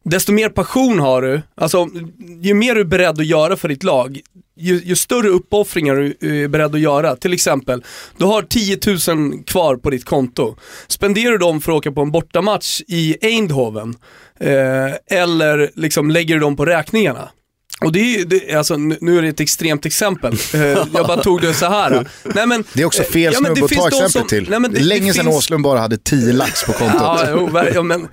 desto 0.06 0.32
mer 0.32 0.50
passion 0.50 1.00
har 1.00 1.22
du. 1.22 1.42
Alltså, 1.56 1.88
ju 2.42 2.54
mer 2.54 2.76
du 2.76 2.82
är 2.82 2.86
beredd 2.86 3.20
att 3.20 3.26
göra 3.26 3.56
för 3.56 3.68
ditt 3.68 3.84
lag, 3.84 4.20
ju, 4.60 4.82
ju 4.84 4.96
större 4.96 5.28
uppoffringar 5.28 5.96
du 5.96 6.44
är 6.44 6.48
beredd 6.48 6.76
att 6.76 6.82
göra. 6.82 7.16
Till 7.16 7.34
exempel, 7.34 7.84
du 8.18 8.26
har 8.26 8.42
10 8.42 8.80
000 9.16 9.44
kvar 9.44 9.76
på 9.76 9.90
ditt 9.90 10.06
konto. 10.06 10.56
Spenderar 10.88 11.32
du 11.32 11.38
dem 11.38 11.62
för 11.62 11.72
att 11.72 11.78
åka 11.78 11.92
på 11.92 12.02
en 12.02 12.12
bortamatch 12.12 12.82
i 12.88 13.18
Eindhoven, 13.22 13.96
eh, 14.40 15.18
eller 15.20 15.72
liksom 15.76 16.12
lägger 16.12 16.34
du 16.36 16.40
dem 16.42 16.56
på 16.56 16.66
räkningarna? 16.66 17.30
Och 17.86 17.92
det 17.92 18.00
är 18.16 18.26
det, 18.26 18.54
alltså, 18.54 18.76
nu 18.78 19.18
är 19.18 19.22
det 19.22 19.28
ett 19.28 19.40
extremt 19.40 19.86
exempel. 19.86 20.34
Eh, 20.54 20.62
jag 20.62 20.88
bara 21.08 21.24
tog 21.24 21.42
det 21.42 21.54
så 21.54 21.66
här. 21.66 22.08
Nej, 22.36 22.48
men, 22.48 22.64
Det 22.74 22.82
är 22.82 22.86
också 22.86 23.02
eh, 23.04 23.10
fel 23.10 23.34
ja, 23.34 23.40
snubbe 23.40 23.64
att 23.64 23.70
finns 23.70 23.82
ta 23.82 23.88
exempel 23.88 24.12
som- 24.12 24.28
till. 24.28 24.50
Nej, 24.50 24.60
men 24.60 24.74
det 24.74 24.80
är 24.80 24.84
länge 24.84 25.14
sedan 25.14 25.26
finns- 25.26 25.38
Åslund 25.38 25.64
bara 25.64 25.80
hade 25.80 25.98
10 25.98 26.34
lax 26.34 26.64
på 26.66 26.74
kontot. 26.74 26.98
Ja, 27.02 27.26
jo, 27.30 27.50
ja, 27.74 27.84
men 27.84 28.08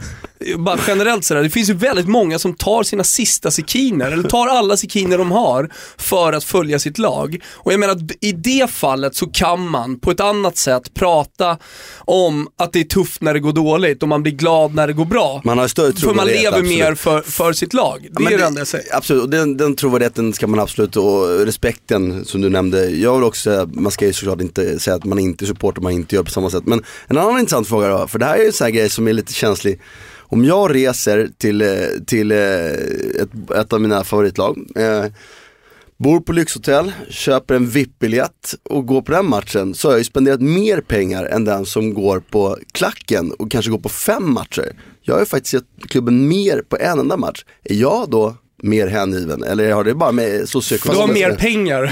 bara 0.59 0.79
generellt 0.87 1.25
sådär, 1.25 1.43
det 1.43 1.51
finns 1.51 1.71
ju 1.71 1.75
väldigt 1.75 2.09
många 2.09 2.39
som 2.39 2.55
tar 2.55 2.83
sina 2.83 3.05
sista 3.05 3.51
sekiner, 3.51 4.13
eller 4.13 4.29
tar 4.29 4.47
alla 4.47 4.77
sekiner 4.77 5.19
de 5.19 5.33
har 5.33 5.71
för 5.97 6.33
att 6.33 6.45
följa 6.45 6.79
sitt 6.79 6.99
lag. 6.99 7.39
Och 7.53 7.73
jag 7.73 7.81
menar, 7.81 7.99
i 8.21 8.33
det 8.33 8.71
fallet 8.71 9.15
så 9.15 9.27
kan 9.27 9.69
man 9.69 9.99
på 9.99 10.11
ett 10.11 10.21
annat 10.21 10.57
sätt 10.57 10.95
prata 10.95 11.59
om 11.99 12.49
att 12.59 12.73
det 12.73 12.81
är 12.81 12.85
tufft 12.85 13.21
när 13.21 13.35
det 13.35 13.41
går 13.41 13.53
dåligt 13.53 14.03
och 14.03 14.09
man 14.09 14.23
blir 14.23 14.33
glad 14.33 14.75
när 14.75 14.87
det 14.87 14.93
går 14.93 15.05
bra. 15.05 15.41
Man 15.45 15.59
har 15.59 15.69
större 15.69 15.93
för 15.93 16.15
man 16.15 16.27
lever 16.27 16.49
absolut. 16.49 16.71
mer 16.71 16.95
för, 16.95 17.21
för 17.23 17.53
sitt 17.53 17.75
lag. 17.75 18.09
Det 18.11 18.23
Ja, 18.25 18.31
är 18.31 18.39
det 18.39 18.45
enda 18.45 18.61
jag 18.61 18.69
säger. 18.69 18.97
Absolut, 18.97 19.23
och 19.23 19.31
den, 19.31 19.57
den 19.57 19.77
trovärdigheten 19.77 20.33
ska 20.33 20.47
man 20.47 20.61
absolut 20.61 20.97
och 20.97 21.29
respekten 21.47 22.25
som 22.25 22.41
du 22.41 22.49
nämnde. 22.49 22.87
Jag 22.91 23.15
vill 23.15 23.25
också 23.25 23.51
säga, 23.51 23.69
man 23.73 23.93
ska 23.93 24.07
ju 24.07 24.13
såklart 24.13 24.41
inte 24.41 24.79
säga 24.79 24.97
att 24.97 25.05
man 25.05 25.19
inte 25.19 25.47
supportar, 25.47 25.83
man 25.83 25.93
inte 25.93 26.15
gör 26.15 26.23
på 26.23 26.31
samma 26.31 26.51
sätt. 26.51 26.67
Men 26.67 26.85
en 27.07 27.19
annan 27.19 27.39
intressant 27.39 27.69
fråga 27.69 27.89
då, 27.89 28.09
för 28.09 28.19
det 28.19 28.25
här 28.25 28.35
är 28.35 28.41
ju 28.41 28.47
en 28.47 28.53
sån 28.53 28.65
här 28.65 28.73
grej 28.73 28.91
som 28.91 29.09
är 29.09 29.13
lite 29.13 29.33
känslig. 29.33 29.81
Om 30.29 30.45
jag 30.45 30.75
reser 30.75 31.31
till, 31.39 31.63
eh, 31.63 31.69
till 32.07 32.33
eh, 32.33 32.39
ett, 33.23 33.51
ett 33.55 33.73
av 33.73 33.81
mina 33.81 34.05
favoritlag, 34.05 34.59
eh, 34.77 35.05
bor 35.97 36.21
på 36.21 36.33
lyxhotell, 36.33 36.93
köper 37.09 37.55
en 37.55 37.69
VIP-biljett 37.69 38.55
och 38.63 38.87
går 38.87 39.03
på 39.03 39.13
den 39.13 39.27
matchen 39.27 39.75
så 39.75 39.89
har 39.89 39.93
jag 39.93 39.99
ju 40.01 40.05
spenderat 40.05 40.41
mer 40.41 40.81
pengar 40.81 41.25
än 41.25 41.45
den 41.45 41.67
som 41.67 41.95
går 41.95 42.21
på 42.21 42.59
klacken 42.73 43.33
och 43.33 43.51
kanske 43.51 43.71
går 43.71 43.79
på 43.79 43.89
fem 43.89 44.33
matcher. 44.33 44.73
Jag 45.03 45.15
har 45.15 45.21
ju 45.21 45.27
faktiskt 45.27 45.51
sett 45.51 45.89
klubben 45.89 46.29
mer 46.29 46.63
på 46.69 46.77
en 46.77 46.99
enda 46.99 47.17
match. 47.17 47.45
Är 47.65 47.75
jag 47.75 48.11
då 48.11 48.37
mer 48.67 48.87
hängiven 48.87 49.43
eller 49.45 49.73
har 49.73 49.85
det 49.85 49.95
bara 49.95 50.13
med 50.13 50.31
Du 50.33 50.39
har 50.39 50.47
socioekonomiska? 50.47 51.29
mer 51.29 51.37
pengar, 51.37 51.85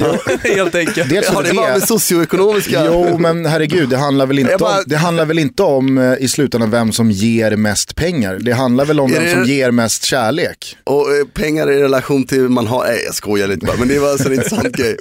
helt 0.57 0.75
enkelt. 0.75 1.09
Dels 1.09 1.29
Har 1.29 1.43
är 1.43 1.47
det 1.49 1.55
bara 1.55 1.69
med 1.73 1.81
det, 1.81 1.87
socioekonomiska? 1.87 2.85
jo 2.87 3.19
men 3.19 3.47
herregud, 3.47 3.89
det 3.89 3.97
handlar 3.97 4.27
väl 4.27 4.39
inte, 4.39 4.57
bara- 4.61 4.79
om, 4.79 4.85
det 4.87 4.97
handlar 4.97 5.25
väl 5.27 5.39
inte 5.39 5.63
om 5.63 5.99
eh, 5.99 6.15
i 6.21 6.29
slutändan 6.29 6.71
vem 6.71 6.93
som 6.93 7.11
ger 7.11 7.57
mest 7.57 7.95
pengar. 7.97 8.39
Det 8.41 8.53
handlar 8.53 8.85
väl 8.85 9.01
om 9.01 9.11
vem 9.13 9.25
det- 9.25 9.31
som 9.33 9.45
ger 9.45 9.71
mest 9.71 10.05
kärlek. 10.05 10.77
Och 10.85 11.17
eh, 11.17 11.25
pengar 11.35 11.71
i 11.71 11.83
relation 11.83 12.25
till 12.27 12.41
man 12.49 12.67
har, 12.67 12.85
nej 12.85 13.03
jag 13.07 13.15
skojar 13.15 13.49
lite 13.49 13.67
bara 13.67 13.77
men 13.77 13.89
det 13.89 13.99
var 13.99 14.11
alltså 14.11 14.29
en 14.29 14.35
intressant 14.35 14.77
grej. 14.77 14.97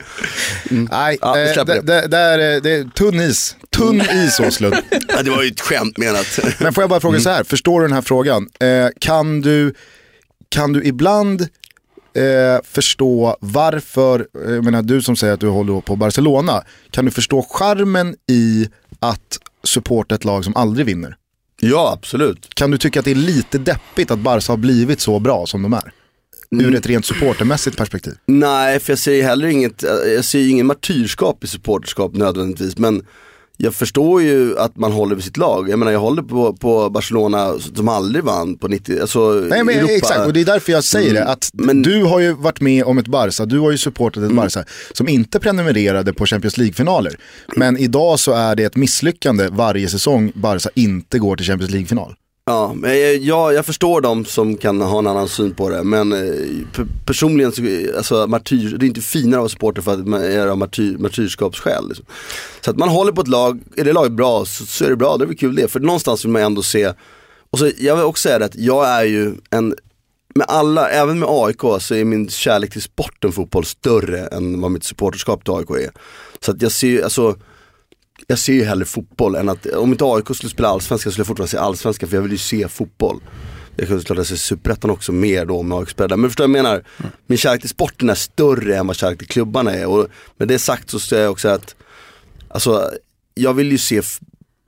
Nej, 0.70 1.18
Ja, 1.22 1.40
eh, 1.40 1.56
det, 1.56 1.64
det. 1.74 1.82
det, 1.82 2.08
det, 2.08 2.18
är, 2.18 2.56
eh, 2.56 2.62
det 2.62 2.72
är 2.72 2.84
tunn 2.84 3.20
is. 3.22 3.56
Tunn 3.76 4.02
is 4.02 4.40
Åslund. 4.40 4.76
Ja, 5.08 5.22
det 5.24 5.30
var 5.30 5.44
ju 5.44 5.50
ett 5.50 5.62
skämt 5.62 5.98
menat. 5.98 6.40
Men 6.60 6.74
får 6.74 6.82
jag 6.84 6.90
bara 6.90 7.00
fråga 7.00 7.20
så 7.20 7.30
här, 7.30 7.44
förstår 7.44 7.82
du 7.82 7.88
den 7.88 7.94
här 7.96 8.02
frågan? 8.02 8.48
Eh, 8.60 8.88
kan, 9.00 9.42
du, 9.42 9.74
kan 10.50 10.74
du 10.74 10.84
ibland 10.84 11.48
eh, 12.16 12.64
förstå 12.64 13.38
varför, 13.40 14.28
eh, 14.46 14.52
jag 14.52 14.64
menar 14.64 14.82
du 14.82 15.02
som 15.02 15.16
säger 15.16 15.34
att 15.34 15.40
du 15.40 15.48
håller 15.48 15.82
på 15.82 15.96
Barcelona, 15.96 16.64
kan 16.92 17.06
du 17.06 17.12
förstå 17.12 17.46
charmen 17.50 18.16
i 18.32 18.70
att 19.00 19.40
supporta 19.64 20.16
ett 20.16 20.26
lag 20.26 20.44
som 20.44 20.56
aldrig 20.56 20.86
vinner? 20.86 21.16
Ja 21.62 21.94
absolut. 21.94 22.56
Kan 22.56 22.72
du 22.72 22.78
tycka 22.78 23.00
att 23.00 23.06
det 23.06 23.12
är 23.12 23.16
lite 23.16 23.58
deppigt 23.58 24.12
att 24.12 24.20
Barca 24.20 24.52
har 24.52 24.58
blivit 24.58 25.02
så 25.02 25.20
bra 25.20 25.46
som 25.46 25.62
de 25.62 25.74
är? 25.74 25.94
ur 26.62 26.76
ett 26.76 26.86
rent 26.86 27.06
supportermässigt 27.06 27.78
perspektiv. 27.78 28.14
Nej, 28.26 28.80
för 28.80 28.92
jag 28.92 29.00
ser 29.00 29.14
ju 29.14 29.22
heller 29.22 29.48
inget, 29.48 29.84
jag 30.16 30.26
ser 30.26 30.40
ju 30.40 30.50
ingen 30.50 30.66
martyrskap 30.66 31.44
i 31.44 31.48
supporterskap 31.48 32.14
nödvändigtvis. 32.14 32.78
Men 32.78 33.06
jag 33.64 33.76
förstår 33.76 34.22
ju 34.22 34.58
att 34.60 34.78
man 34.78 34.92
håller 34.92 35.16
vid 35.16 35.24
sitt 35.24 35.38
lag. 35.38 35.70
Jag 35.70 35.80
menar 35.80 35.92
jag 35.92 36.00
håller 36.00 36.22
på, 36.24 36.54
på 36.54 36.90
Barcelona 36.90 37.54
som 37.76 37.88
aldrig 37.90 38.24
vann 38.24 38.58
på 38.58 38.68
90, 38.68 39.02
alltså 39.02 39.20
Nej 39.50 39.64
men 39.64 39.76
Europa. 39.76 39.94
exakt, 39.94 40.26
och 40.28 40.34
det 40.34 40.42
är 40.42 40.46
därför 40.46 40.72
jag 40.72 40.84
säger 40.84 41.14
det. 41.14 41.20
Mm. 41.20 41.32
Att 41.32 41.50
Men- 41.54 41.82
du 41.82 42.04
har 42.04 42.20
ju 42.20 42.34
varit 42.34 42.62
med 42.62 42.84
om 42.84 42.98
ett 42.98 43.08
Barca, 43.08 43.46
du 43.46 43.60
har 43.60 43.72
ju 43.72 43.78
supportat 43.78 44.24
ett 44.24 44.32
Barca 44.32 44.64
som 44.94 45.08
inte 45.10 45.40
prenumererade 45.40 46.14
på 46.14 46.26
Champions 46.26 46.58
League-finaler. 46.58 47.16
Men 47.56 47.78
idag 47.78 48.20
så 48.20 48.32
är 48.34 48.56
det 48.56 48.64
ett 48.64 48.76
misslyckande 48.76 49.48
varje 49.52 49.88
säsong 49.88 50.32
Barca 50.36 50.70
inte 50.76 51.20
går 51.20 51.36
till 51.36 51.46
Champions 51.46 51.72
League-final. 51.72 52.16
Ja, 52.46 52.74
men 52.76 53.00
jag, 53.00 53.18
jag, 53.18 53.54
jag 53.54 53.66
förstår 53.66 54.02
de 54.02 54.26
som 54.26 54.58
kan 54.58 54.82
ha 54.82 55.00
en 55.00 55.08
annan 55.08 55.28
syn 55.28 55.54
på 55.56 55.70
det. 55.70 55.84
Men 55.84 56.14
eh, 56.14 56.86
personligen, 57.06 57.52
så, 57.52 57.62
alltså 57.98 58.28
martyr, 58.28 58.78
det 58.78 58.86
är 58.86 58.88
inte 58.88 59.02
finare 59.02 59.36
att 59.36 59.42
vara 59.42 59.50
supporter 59.50 59.82
för 59.82 59.94
att 59.94 60.08
man 60.08 60.24
är 60.24 60.48
av 60.48 60.58
martyr, 60.58 60.98
martyrskapsskäl. 60.98 61.88
Liksom. 61.88 62.06
Så 62.62 62.72
att 62.72 62.78
man 62.78 62.90
håller 62.90 63.12
på 63.12 63.22
ett 63.22 63.28
lag, 63.28 63.60
är 63.76 63.84
det 63.84 63.94
laget 63.94 64.12
bra 64.12 64.46
så, 64.46 64.66
så 64.66 64.86
är 64.86 64.90
det 64.90 64.96
bra, 64.96 65.18
det 65.18 65.24
är 65.24 65.28
väl 65.28 65.38
kul 65.38 65.56
det. 65.56 65.68
För 65.68 65.80
någonstans 65.80 66.26
vill 66.26 66.32
man 66.32 66.42
ändå 66.42 66.62
se, 66.62 66.94
och 67.50 67.60
så, 67.60 67.72
jag 67.78 67.96
vill 67.96 68.06
också 68.06 68.22
säga 68.22 68.40
det 68.40 68.46
att 68.46 68.56
jag 68.56 68.88
är 68.90 69.04
ju 69.04 69.34
en 69.50 69.76
med 70.36 70.48
alla, 70.50 70.90
även 70.90 71.20
med 71.20 71.30
AIK 71.32 71.62
så 71.80 71.96
är 71.96 72.06
min 72.06 72.30
kärlek 72.30 72.72
till 72.72 72.82
sporten 72.82 73.32
fotboll 73.32 73.66
större 73.66 74.28
än 74.28 74.62
vad 74.62 74.72
mitt 74.72 74.84
supporterskap 74.84 75.46
till 75.46 75.54
AIK 75.54 75.70
är. 75.70 75.92
Så 76.40 76.52
att 76.52 76.62
jag 76.62 76.72
ser 76.72 76.88
ju, 76.88 77.04
alltså 77.04 77.36
jag 78.28 78.40
ser 78.40 78.54
ju 78.54 78.64
hellre 78.64 78.86
fotboll 78.86 79.36
än 79.36 79.50
att, 79.50 79.66
om 79.66 79.92
inte 79.92 80.06
AIK 80.06 80.26
skulle 80.36 80.50
spela 80.50 80.68
allsvenskan 80.68 81.12
skulle 81.12 81.22
jag 81.22 81.28
fortfarande 81.28 81.52
se 81.52 81.58
allsvenskan 81.58 82.10
för 82.10 82.18
jag 82.18 82.22
vill 82.22 82.32
ju 82.32 82.38
se 82.38 82.68
fotboll. 82.68 83.20
Jag 83.76 83.88
kan 83.88 84.00
såklart 84.00 84.28
se 84.28 84.38
superettan 84.38 84.92
också 84.92 85.12
mer 85.12 85.46
då 85.46 85.64
med 85.64 85.78
AIK 85.78 85.90
spelar 85.90 86.18
Men 86.18 86.30
förstår 86.30 86.48
du 86.48 86.52
vad 86.52 86.58
jag 86.58 86.64
menar? 86.64 86.84
Min 87.28 87.38
kärlek 87.38 87.62
till 87.62 87.70
sporten 87.70 88.10
är 88.10 88.16
större 88.16 88.78
än 88.78 88.88
vad 88.88 88.96
kärlek 88.96 89.20
till 89.20 89.28
klubbarna 89.28 89.74
är. 89.74 89.88
Och 89.88 90.08
med 90.38 90.48
det 90.48 90.60
sagt 90.60 90.90
så 90.90 91.00
säger 91.00 91.24
jag 91.24 91.32
också 91.32 91.50
att, 91.50 91.76
alltså 92.48 92.92
jag 93.34 93.54
vill 93.54 93.72
ju 93.72 93.78
se 93.78 94.02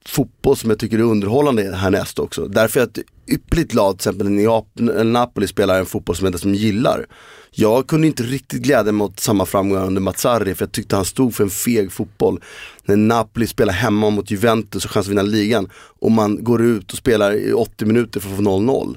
fotboll 0.08 0.58
som 0.58 0.70
jag 0.70 0.80
tycker 0.80 0.98
är 0.98 1.04
underhållande 1.04 1.76
härnäst 1.76 2.20
också. 2.20 2.48
Därför 2.48 2.80
att 2.80 2.98
ypperligt 3.28 3.74
lag, 3.74 4.00
till 4.00 4.10
exempel 4.10 4.30
när 4.74 5.04
Napoli 5.04 5.48
spelar 5.48 5.80
en 5.80 5.86
fotboll 5.86 6.16
som 6.16 6.26
jag 6.28 6.40
som 6.40 6.56
gillar. 6.56 7.06
Jag 7.52 7.88
kunde 7.88 8.08
inte 8.08 8.24
riktigt 8.24 8.62
glädja 8.62 8.92
mig 8.92 9.06
åt 9.06 9.20
samma 9.20 9.46
framgångar 9.46 9.86
under 9.86 10.02
Mazzarri 10.02 10.56
för 10.56 10.66
jag 10.66 10.72
tyckte 10.72 10.96
han 10.96 11.06
stod 11.06 11.36
för 11.36 11.44
en 11.44 11.50
feg 11.50 11.92
fotboll. 11.92 12.42
När 12.86 12.96
Napoli 12.96 13.48
spelar 13.48 13.74
hemma 13.74 14.10
mot 14.10 14.32
Juventus 14.32 14.86
och 14.86 14.92
chans 14.92 15.06
att 15.06 15.12
vinna 15.12 15.22
ligan 15.22 15.70
och 15.76 16.12
man 16.12 16.44
går 16.44 16.64
ut 16.64 16.92
och 16.92 16.98
spelar 16.98 17.34
i 17.34 17.54
80 17.54 17.86
minuter 17.86 18.20
för 18.20 18.30
att 18.30 18.36
få 18.36 18.42
0-0. 18.42 18.96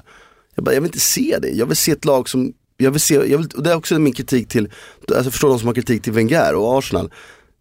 Jag, 0.55 0.65
bara, 0.65 0.73
jag 0.73 0.81
vill 0.81 0.87
inte 0.87 0.99
se 0.99 1.37
det, 1.41 1.49
jag 1.49 1.65
vill 1.65 1.77
se 1.77 1.91
ett 1.91 2.05
lag 2.05 2.29
som, 2.29 2.53
jag 2.77 2.91
vill 2.91 3.01
se, 3.01 3.13
jag 3.13 3.37
vill, 3.37 3.47
och 3.55 3.63
det 3.63 3.71
är 3.71 3.75
också 3.75 3.99
min 3.99 4.13
kritik 4.13 4.47
till, 4.47 4.69
alltså 4.99 5.13
jag 5.13 5.25
förstår 5.25 5.49
de 5.49 5.59
som 5.59 5.67
har 5.67 5.75
kritik 5.75 6.03
till 6.03 6.13
Wenger 6.13 6.55
och 6.55 6.77
Arsenal. 6.77 7.11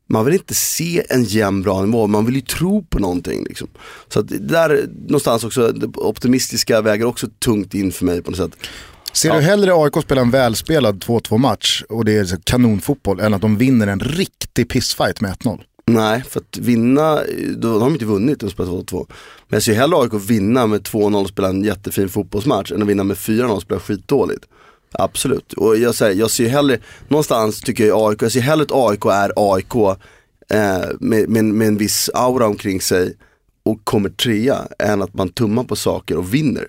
Man 0.08 0.24
vill 0.24 0.34
inte 0.34 0.54
se 0.54 1.02
en 1.08 1.24
jämn 1.24 1.62
bra 1.62 1.82
nivå, 1.82 2.06
man 2.06 2.26
vill 2.26 2.34
ju 2.34 2.40
tro 2.40 2.82
på 2.82 2.98
någonting. 2.98 3.44
Liksom. 3.44 3.68
Så 4.08 4.20
att 4.20 4.26
där 4.28 4.88
någonstans 5.06 5.44
också, 5.44 5.72
det 5.72 5.86
optimistiska 5.86 6.82
väger 6.82 7.04
också 7.04 7.26
tungt 7.44 7.74
in 7.74 7.92
för 7.92 8.04
mig 8.04 8.22
på 8.22 8.30
något 8.30 8.38
sätt. 8.38 8.52
Ser 9.12 9.34
du 9.34 9.40
hellre 9.40 9.72
AIK 9.74 10.02
spela 10.02 10.20
en 10.20 10.30
välspelad 10.30 11.04
2-2 11.04 11.38
match 11.38 11.82
och 11.88 12.04
det 12.04 12.16
är 12.16 12.38
kanonfotboll 12.44 13.20
än 13.20 13.34
att 13.34 13.40
de 13.40 13.56
vinner 13.56 13.86
en 13.86 14.00
riktig 14.00 14.68
pissfight 14.68 15.20
med 15.20 15.32
1-0? 15.32 15.60
Nej, 15.86 16.22
för 16.28 16.40
att 16.40 16.58
vinna, 16.58 17.20
då 17.56 17.72
har 17.72 17.80
de 17.80 17.92
inte 17.92 18.04
vunnit 18.04 18.42
och 18.42 18.50
spelat 18.50 18.70
2-2. 18.70 19.06
Men 19.48 19.56
jag 19.56 19.62
ser 19.62 19.74
hellre 19.74 19.96
AIK 19.96 20.12
vinna 20.14 20.66
med 20.66 20.82
2-0 20.82 21.22
och 21.22 21.28
spela 21.28 21.48
en 21.48 21.64
jättefin 21.64 22.08
fotbollsmatch 22.08 22.72
än 22.72 22.82
att 22.82 22.88
vinna 22.88 23.04
med 23.04 23.16
4-0 23.16 23.48
och 23.48 23.62
spela 23.62 23.80
skitdåligt. 23.80 24.44
Absolut, 24.92 25.52
och 25.52 25.76
jag 25.76 25.94
här, 26.00 26.10
jag 26.10 26.30
ser 26.30 26.48
hellre, 26.48 26.78
någonstans 27.08 27.60
tycker 27.60 27.86
jag 27.86 28.10
AIK, 28.10 28.22
jag 28.22 28.32
ser 28.32 28.40
hellre 28.40 28.62
att 28.62 28.72
AIK 28.72 29.04
är 29.04 29.32
AIK 29.36 29.74
eh, 30.50 30.88
med, 31.00 31.28
med, 31.28 31.44
med 31.44 31.68
en 31.68 31.76
viss 31.76 32.10
aura 32.14 32.46
omkring 32.46 32.80
sig 32.80 33.14
och 33.62 33.84
kommer 33.84 34.08
trea 34.08 34.68
än 34.78 35.02
att 35.02 35.14
man 35.14 35.28
tummar 35.28 35.64
på 35.64 35.76
saker 35.76 36.16
och 36.16 36.34
vinner. 36.34 36.68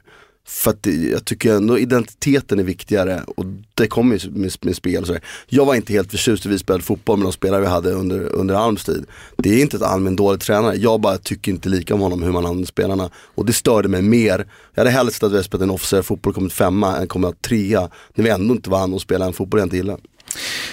För 0.49 0.71
att 0.71 0.85
jag 1.11 1.25
tycker 1.25 1.53
ändå 1.53 1.79
identiteten 1.79 2.59
är 2.59 2.63
viktigare 2.63 3.23
och 3.37 3.45
det 3.73 3.87
kommer 3.87 4.17
ju 4.17 4.31
med, 4.31 4.51
med 4.61 4.75
spel 4.75 5.01
och 5.01 5.07
sådär. 5.07 5.21
Jag 5.47 5.65
var 5.65 5.75
inte 5.75 5.93
helt 5.93 6.11
förtjust 6.11 6.45
i 6.45 6.49
vi 6.49 6.59
spelade 6.59 6.83
fotboll 6.83 7.17
med 7.17 7.25
de 7.25 7.31
spelare 7.31 7.61
vi 7.61 7.67
hade 7.67 7.91
under, 7.91 8.19
under 8.19 8.55
Alms 8.55 8.83
tid. 8.83 9.05
Det 9.37 9.49
är 9.49 9.61
inte 9.61 9.77
att 9.77 9.83
Alm 9.83 10.05
är 10.05 10.09
en 10.09 10.15
dålig 10.15 10.41
tränare, 10.41 10.75
jag 10.75 11.01
bara 11.01 11.17
tycker 11.17 11.51
inte 11.51 11.69
lika 11.69 11.93
om 11.93 11.99
honom 11.99 12.23
hur 12.23 12.31
man 12.31 12.45
använder 12.45 12.67
spelarna. 12.67 13.09
Och 13.15 13.45
det 13.45 13.53
störde 13.53 13.87
mig 13.87 14.01
mer. 14.01 14.47
Jag 14.73 14.81
hade 14.81 14.89
hellre 14.89 15.11
sett 15.11 15.23
att 15.23 15.31
vi 15.31 15.35
hade 15.35 15.43
spelat 15.43 15.63
en 15.63 15.71
officer 15.71 16.01
fotboll 16.01 16.33
kommit 16.33 16.53
femma 16.53 16.97
än 16.97 17.07
kommit 17.07 17.41
trea. 17.41 17.89
När 18.15 18.23
vi 18.23 18.29
ändå 18.29 18.53
inte 18.53 18.69
vann 18.69 18.93
och 18.93 19.01
spelade 19.01 19.29
en 19.29 19.33
fotboll 19.33 19.59
jag 19.59 19.65
inte 19.65 19.77
gillade. 19.77 20.01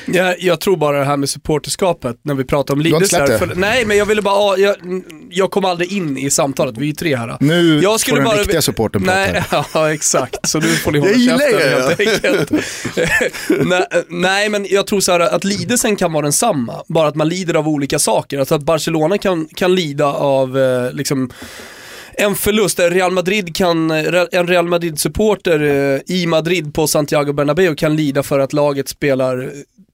Jag, 0.06 0.40
jag 0.40 0.60
tror 0.60 0.76
bara 0.76 0.98
det 0.98 1.04
här 1.04 1.16
med 1.16 1.28
supporterskapet, 1.28 2.16
när 2.22 2.34
vi 2.34 2.44
pratar 2.44 2.74
om? 2.74 2.82
För, 2.82 3.52
nej, 3.56 3.84
men 3.84 3.96
jag 3.96 4.06
ville 4.06 4.22
bara, 4.22 4.58
jag, 4.58 4.76
jag 5.30 5.50
kom 5.50 5.64
aldrig 5.64 5.92
in 5.92 6.18
i 6.18 6.30
samtalet, 6.30 6.76
vi 6.76 6.82
är 6.82 6.86
ju 6.86 6.92
tre 6.92 7.16
här. 7.16 7.36
Nu 7.40 7.80
jag 7.82 8.00
får 8.00 8.16
den 8.16 8.38
riktiga 8.38 8.62
supporten 8.62 9.02
prata. 9.02 9.16
Nej, 9.16 9.44
ja 9.74 9.92
exakt, 9.92 10.48
så 10.48 10.60
nu 10.60 10.66
får 10.66 10.92
ni 10.92 10.98
hålla 10.98 11.38
käften 11.38 11.60
helt 12.22 12.50
nej, 13.66 13.86
nej, 14.08 14.48
men 14.48 14.66
jag 14.70 14.86
tror 14.86 15.00
så 15.00 15.12
här 15.12 15.20
att 15.20 15.44
lidelsen 15.44 15.96
kan 15.96 16.12
vara 16.12 16.22
densamma, 16.22 16.82
bara 16.88 17.08
att 17.08 17.14
man 17.14 17.28
lider 17.28 17.54
av 17.54 17.68
olika 17.68 17.98
saker. 17.98 18.38
Alltså 18.38 18.54
att 18.54 18.62
Barcelona 18.62 19.18
kan, 19.18 19.48
kan 19.54 19.74
lida 19.74 20.06
av 20.06 20.58
eh, 20.58 20.92
liksom 20.92 21.30
en 22.18 22.34
förlust, 22.34 22.78
Real 22.78 23.12
Madrid 23.12 23.56
kan, 23.56 23.90
en 23.90 24.46
Real 24.46 24.68
Madrid-supporter 24.68 25.60
eh, 25.60 26.00
i 26.16 26.26
Madrid 26.26 26.74
på 26.74 26.86
Santiago 26.86 27.32
Bernabéu 27.32 27.74
kan 27.74 27.96
lida 27.96 28.22
för 28.22 28.38
att 28.38 28.52
laget 28.52 28.88
spelar 28.88 29.42
eh, 29.42 29.48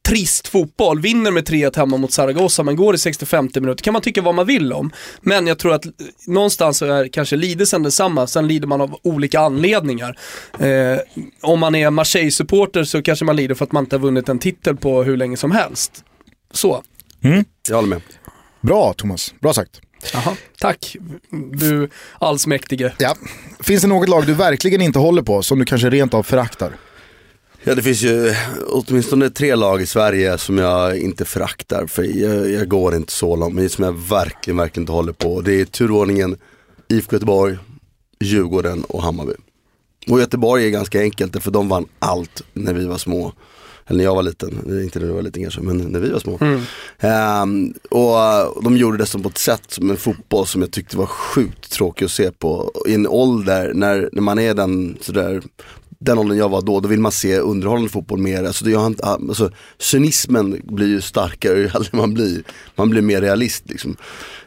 trist 0.09 0.49
fotboll, 0.49 1.01
vinner 1.01 1.31
med 1.31 1.49
3-1 1.49 1.77
hemma 1.77 1.97
mot 1.97 2.13
Zaragoza 2.13 2.63
men 2.63 2.77
går 2.77 2.95
i 2.95 2.99
65 2.99 3.49
minuter, 3.55 3.85
kan 3.85 3.93
man 3.93 4.03
tycka 4.03 4.23
vad 4.23 4.35
man 4.35 4.47
vill 4.47 4.73
om. 4.73 4.93
Men 5.21 5.47
jag 5.47 5.59
tror 5.59 5.75
att 5.75 5.87
eh, 5.87 5.93
någonstans 6.27 6.79
så 6.79 6.87
är 6.87 7.09
kanske 7.09 7.37
lidelsen 7.37 7.83
detsamma, 7.83 8.27
sen 8.27 8.49
lider 8.49 8.67
man 8.67 8.81
av 8.81 8.99
olika 9.03 9.41
anledningar. 9.41 10.19
Eh, 10.59 10.99
om 11.41 11.61
man 11.61 11.75
är 11.75 11.91
Marseille-supporter 11.91 12.85
så 12.85 13.03
kanske 13.03 13.25
man 13.25 13.37
lider 13.37 13.55
för 13.55 13.65
att 13.65 13.73
man 13.73 13.85
inte 13.85 13.97
har 13.97 14.01
vunnit 14.01 14.29
en 14.29 14.39
titel 14.39 14.77
på 14.77 15.03
hur 15.03 15.17
länge 15.17 15.37
som 15.37 15.51
helst. 15.51 16.05
Så. 16.51 16.83
Jag 17.69 17.77
håller 17.77 17.89
med. 17.89 18.01
Bra 18.61 18.93
Thomas, 18.93 19.35
bra 19.41 19.55
sagt. 19.55 19.81
Jaha. 20.13 20.37
Tack, 20.59 20.97
du 21.53 21.89
allsmäktige. 22.19 22.93
Ja. 22.99 23.17
Finns 23.61 23.83
det 23.83 23.89
något 23.89 24.09
lag 24.09 24.27
du 24.27 24.35
verkligen 24.35 24.81
inte 24.81 24.99
håller 24.99 25.23
på 25.23 25.43
som 25.43 25.59
du 25.59 25.65
kanske 25.65 25.91
rent 25.91 26.15
av 26.15 26.23
föraktar? 26.23 26.73
Ja 27.65 27.75
det 27.75 27.83
finns 27.83 28.03
ju 28.03 28.35
åtminstone 28.67 29.31
tre 29.31 29.55
lag 29.55 29.83
i 29.83 29.87
Sverige 29.87 30.39
som 30.39 30.59
jag 30.59 30.99
inte 30.99 31.25
föraktar 31.25 31.87
för 31.87 32.03
jag, 32.03 32.51
jag 32.51 32.69
går 32.69 32.95
inte 32.95 33.13
så 33.13 33.37
långt 33.37 33.55
men 33.55 33.69
som 33.69 33.85
jag 33.85 33.93
verkligen, 33.93 34.57
verkligen 34.57 34.83
inte 34.83 34.93
håller 34.93 35.13
på. 35.13 35.41
Det 35.41 35.61
är 35.61 35.65
turordningen 35.65 36.37
IFK 36.89 37.17
Göteborg, 37.17 37.59
Djurgården 38.21 38.85
och 38.85 39.03
Hammarby. 39.03 39.33
Och 40.09 40.21
Göteborg 40.21 40.67
är 40.67 40.71
ganska 40.71 41.01
enkelt 41.01 41.43
för 41.43 41.51
de 41.51 41.69
vann 41.69 41.87
allt 41.99 42.43
när 42.53 42.75
vi 42.75 42.87
var 42.87 42.99
små. 42.99 43.33
Eller 43.87 43.97
när 43.99 44.05
jag 44.05 44.15
var 44.15 44.23
liten, 44.23 44.83
inte 44.85 44.99
när 44.99 45.07
du 45.07 45.13
var 45.13 45.23
liten 45.23 45.43
kanske, 45.43 45.61
men 45.61 45.77
när 45.79 46.01
vi 46.01 46.11
var 46.11 46.19
små. 46.19 46.39
Ehm, 47.01 47.75
och 47.91 48.15
uh, 48.15 48.63
de 48.65 48.77
gjorde 48.77 48.99
det 48.99 49.07
som 49.07 49.23
på 49.23 49.29
ett 49.29 49.39
sätt, 49.39 49.63
som 49.69 49.91
en 49.91 49.97
fotboll 49.97 50.47
som 50.47 50.61
jag 50.61 50.71
tyckte 50.71 50.97
var 50.97 51.07
sjukt 51.07 51.73
tråkig 51.73 52.05
att 52.05 52.11
se 52.11 52.31
på. 52.31 52.73
I 52.89 52.95
en 52.95 53.07
ålder 53.07 53.73
när, 53.75 54.09
när 54.13 54.23
man 54.23 54.39
är 54.39 54.55
den 54.55 54.97
sådär 55.01 55.43
den 56.05 56.19
åldern 56.19 56.39
jag 56.39 56.49
var 56.49 56.63
då, 56.63 56.81
då 56.81 56.89
vill 56.89 57.01
man 57.01 57.13
se 57.13 57.39
underhållande 57.39 57.91
fotboll 57.91 58.19
mer. 58.19 58.45
Alltså, 58.45 58.71
jag, 58.71 58.87
inte- 58.87 59.05
alltså, 59.05 59.51
cynismen 59.79 60.61
blir 60.65 60.87
ju 60.87 61.01
starkare 61.01 61.59
ju 61.59 61.65
äldre 61.65 61.91
man 61.93 62.15
blir. 62.15 62.43
Man 62.77 62.91
blir 62.91 63.03
mer 63.03 63.21
realist 63.21 63.65
liksom. 63.67 63.97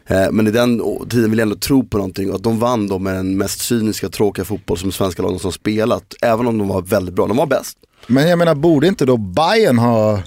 Eh, 0.07 0.31
men 0.31 0.47
i 0.47 0.51
den 0.51 0.81
tiden 1.09 1.29
vill 1.29 1.39
jag 1.39 1.45
ändå 1.45 1.55
tro 1.55 1.83
på 1.83 1.97
någonting 1.97 2.29
och 2.29 2.35
att 2.35 2.43
de 2.43 2.59
vann 2.59 2.87
då 2.87 2.99
med 2.99 3.15
den 3.15 3.37
mest 3.37 3.59
cyniska, 3.59 4.09
tråkiga 4.09 4.45
fotboll 4.45 4.77
som 4.77 4.91
svenska 4.91 5.21
lagen 5.23 5.39
som 5.39 5.51
spelat. 5.51 6.13
Även 6.21 6.47
om 6.47 6.57
de 6.57 6.67
var 6.67 6.81
väldigt 6.81 7.15
bra, 7.15 7.27
de 7.27 7.37
var 7.37 7.47
bäst. 7.47 7.77
Men 8.07 8.27
jag 8.27 8.39
menar, 8.39 8.55
borde 8.55 8.87
inte 8.87 9.05
då 9.05 9.17
Bayern 9.17 9.77
ha 9.77 10.19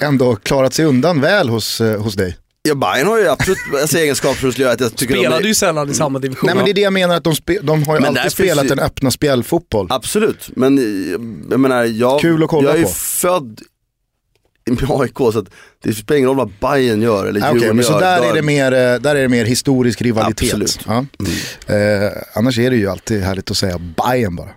ändå 0.00 0.36
klarat 0.36 0.74
sig 0.74 0.84
undan 0.84 1.20
väl 1.20 1.48
hos, 1.48 1.80
eh, 1.80 2.00
hos 2.02 2.14
dig? 2.14 2.36
Ja, 2.62 2.74
Bayern 2.74 3.06
har 3.06 3.18
ju 3.18 3.28
absolut 3.28 3.58
alltså, 3.82 3.98
egenskaper 3.98 4.40
som 4.40 4.52
skulle 4.52 4.64
göra 4.64 4.74
att 4.74 4.80
jag 4.80 4.96
tycker 4.96 5.14
de 5.14 5.20
Spelade 5.20 5.44
är... 5.44 5.48
ju 5.48 5.54
sällan 5.54 5.90
i 5.90 5.94
samma 5.94 6.18
division. 6.18 6.46
Nej 6.46 6.54
men 6.56 6.64
det 6.64 6.70
är 6.70 6.74
det 6.74 6.80
jag 6.80 6.92
menar, 6.92 7.16
att 7.16 7.24
de, 7.24 7.34
spe, 7.34 7.58
de 7.62 7.82
har 7.82 7.94
ju 7.94 8.00
Men 8.00 8.14
där 8.14 8.20
alltid 8.20 8.32
spelat 8.32 8.64
ju- 8.64 8.68
den 8.68 8.78
öppna 8.78 9.10
spjällfotboll. 9.10 9.86
Absolut, 9.90 10.50
men 10.56 10.76
jag 11.50 11.60
menar 11.60 11.84
jag, 11.84 12.20
Kul 12.20 12.42
att 12.42 12.48
kolla 12.50 12.68
jag 12.68 12.74
är 12.74 12.78
ju 12.78 12.84
på. 12.84 12.90
född 12.90 13.60
med 14.66 14.90
AIK 14.90 15.16
så 15.18 15.38
att 15.38 15.46
det 15.82 15.92
spelar 15.92 16.18
ingen 16.18 16.28
roll 16.28 16.36
vad 16.36 16.50
Bayern 16.60 17.02
gör 17.02 17.26
eller 17.26 17.40
Ah, 17.42 17.52
Djurgården 17.52 17.76
men 17.76 17.84
så 17.84 17.92
gör. 17.92 18.00
där 18.00 18.18
Då- 18.18 18.24
är, 18.24 18.34
det 18.34 18.42
mer, 18.42 18.72
eh, 18.72 18.78
där 19.00 19.16
är 19.16 19.22
det 19.22 19.28
mer 19.28 19.44
historisk 19.44 20.02
rivalitet. 20.02 20.48
Absolut. 20.54 20.80
Ja. 20.86 21.04
Eh, 21.74 22.12
annars 22.34 22.58
är 22.58 22.70
det 22.70 22.76
ju 22.76 22.88
alltid 22.88 23.22
härligt 23.22 23.50
att 23.50 23.56
säga 23.56 23.78
Bayern 23.78 24.36
bara. 24.36 24.48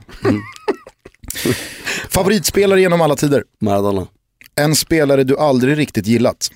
Favoritspelare 2.09 2.81
genom 2.81 3.01
alla 3.01 3.15
tider? 3.15 3.43
Maradona. 3.61 4.07
En 4.55 4.75
spelare 4.75 5.23
du 5.23 5.37
aldrig 5.37 5.77
riktigt 5.77 6.07
gillat? 6.07 6.51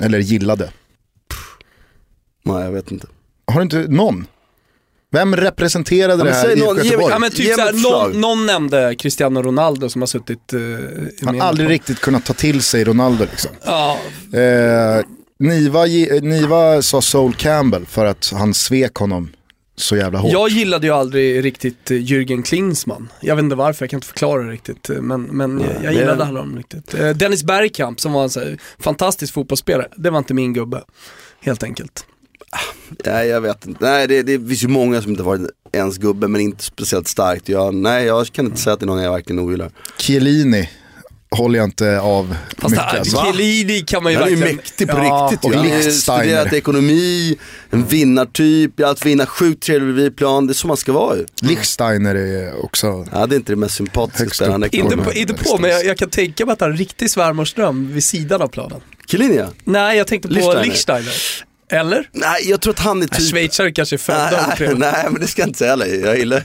Eller 0.00 0.18
gillade? 0.18 0.70
Nej 2.44 2.64
jag 2.64 2.72
vet 2.72 2.90
inte. 2.90 3.06
Har 3.46 3.54
du 3.60 3.62
inte 3.62 3.76
någon? 3.78 4.26
Vem 5.12 5.36
representerade 5.36 6.16
men 6.16 6.26
det 6.26 6.32
här 6.32 6.56
i 6.56 6.60
någon- 6.60 6.76
ge 6.76 6.82
mig- 6.82 6.86
Göteborg? 6.86 7.12
Ja 7.12 7.18
men 7.18 7.30
typ 7.30 7.54
såhär, 7.54 7.72
någon, 7.72 8.20
någon 8.20 8.46
nämnde 8.46 8.94
Cristiano 8.98 9.42
Ronaldo 9.42 9.88
som 9.88 10.02
har 10.02 10.06
suttit 10.06 10.52
uh, 10.54 10.78
Han 11.24 11.40
har 11.40 11.48
aldrig 11.48 11.70
riktigt 11.70 12.00
kunnat 12.00 12.24
ta 12.26 12.32
till 12.32 12.62
sig 12.62 12.84
Ronaldo 12.84 13.24
liksom. 13.30 13.50
Ja, 13.64 13.98
Eh, 14.32 15.04
Niva, 15.38 15.84
Niva 16.22 16.82
sa 16.82 17.00
Sol 17.02 17.34
Campbell 17.34 17.86
för 17.86 18.04
att 18.06 18.30
han 18.34 18.54
svek 18.54 18.94
honom 18.94 19.30
så 19.76 19.96
jävla 19.96 20.18
hårt. 20.18 20.32
jag 20.32 20.48
gillade 20.48 20.86
ju 20.86 20.92
aldrig 20.92 21.44
riktigt 21.44 21.90
eh, 21.90 21.94
Jürgen 21.94 22.42
Klinsmann. 22.42 23.08
Jag 23.20 23.36
vet 23.36 23.42
inte 23.42 23.56
varför, 23.56 23.82
jag 23.84 23.90
kan 23.90 23.96
inte 23.96 24.06
förklara 24.06 24.42
det 24.42 24.50
riktigt. 24.50 24.90
eh, 24.90 25.00
Men, 25.00 25.22
men 25.22 25.60
jag, 25.60 25.70
jag 25.84 25.94
det- 25.94 25.98
gillade 26.00 26.24
honom 26.24 26.56
riktigt. 26.56 26.94
Eh, 26.94 27.08
Dennis 27.10 27.44
Bergkamp 27.44 28.00
som 28.00 28.12
var 28.12 28.22
en 28.22 28.30
så 28.30 28.40
här, 28.40 28.58
fantastisk 28.78 29.34
fotbollsspelare, 29.34 29.88
det 29.96 30.10
var 30.10 30.18
inte 30.18 30.34
min 30.34 30.52
gubbe. 30.52 30.82
Helt 31.40 31.62
enkelt. 31.62 32.06
Nej 33.04 33.28
jag 33.28 33.40
vet 33.40 33.66
inte, 33.66 33.84
nej 33.84 34.06
det, 34.08 34.22
det 34.22 34.38
finns 34.38 34.64
ju 34.64 34.68
många 34.68 35.02
som 35.02 35.10
inte 35.10 35.22
varit 35.22 35.42
ens 35.72 35.98
gubbe 35.98 36.28
men 36.28 36.40
inte 36.40 36.64
speciellt 36.64 37.08
starkt. 37.08 37.48
Jag, 37.48 37.74
nej 37.74 38.04
jag 38.06 38.26
kan 38.26 38.44
inte 38.46 38.60
säga 38.60 38.74
att 38.74 38.80
det 38.80 38.84
är 38.84 38.86
någon 38.86 39.02
jag 39.02 39.12
verkligen 39.12 39.38
ogillar. 39.38 39.70
Chiellini 39.98 40.70
håller 41.34 41.58
jag 41.58 41.66
inte 41.66 42.00
av 42.00 42.36
Fast 42.58 42.70
mycket. 42.70 42.94
Alltså. 42.94 43.16
Chiellini 43.24 43.80
kan 43.80 44.02
man 44.02 44.12
ju 44.12 44.18
Han 44.18 44.26
är 44.26 44.30
ju 44.30 44.36
verkligen... 44.36 44.56
mäktig 44.56 44.88
på 44.88 44.98
Ja, 44.98 45.28
riktigt 45.30 45.44
och 45.44 45.50
ju. 45.50 45.56
Han 45.56 45.66
har 45.66 45.76
Lichtsteiner. 45.76 46.22
studerat 46.22 46.52
ekonomi, 46.52 47.36
en 47.70 47.86
vinnartyp, 47.86 48.80
allt 48.80 49.06
vinna 49.06 49.26
sjukt 49.26 49.62
trevlig 49.62 49.94
vid 49.94 50.16
plan, 50.16 50.46
det 50.46 50.52
är 50.52 50.54
så 50.54 50.66
man 50.66 50.76
ska 50.76 50.92
vara 50.92 51.16
ju. 51.16 51.26
Lichtsteiner 51.42 52.14
är 52.14 52.64
också... 52.64 53.06
Ja 53.12 53.26
det 53.26 53.34
är 53.34 53.36
inte 53.36 53.52
det 53.52 53.56
mest 53.56 53.74
sympatiska 53.74 54.24
Högst 54.24 54.42
upp. 54.42 54.74
Inte 54.74 54.96
på, 54.96 55.12
inte 55.12 55.34
på 55.34 55.58
men 55.58 55.70
jag, 55.70 55.84
jag 55.84 55.98
kan 55.98 56.10
tänka 56.10 56.46
mig 56.46 56.52
att 56.52 56.60
han 56.60 56.68
har 56.68 56.72
en 56.72 56.78
riktig 56.78 57.10
svärmorsdröm 57.10 57.92
vid 57.92 58.04
sidan 58.04 58.42
av 58.42 58.48
planen. 58.48 58.80
Chiellini 59.06 59.36
ja. 59.36 59.46
Nej, 59.64 59.98
jag 59.98 60.06
tänkte 60.06 60.28
på 60.28 60.34
Lichtsteiner. 60.34 60.64
Lichtsteiner. 60.64 61.14
Eller? 61.70 62.08
Nej 62.12 62.50
jag 62.50 62.60
tror 62.60 62.72
att 62.72 62.78
han 62.78 62.96
är 62.96 63.00
Nej, 63.00 63.08
typ 63.20 63.30
Schweizare 63.30 63.72
kanske 63.72 63.96
är 63.96 63.98
födda 63.98 64.54
Nej, 64.58 64.74
nej, 64.78 65.06
men 65.10 65.20
det 65.20 65.26
ska 65.26 65.42
jag 65.42 65.48
inte 65.48 65.58
säga 65.58 65.70
heller. 65.70 65.86
Jag 66.06 66.18
gillar, 66.18 66.42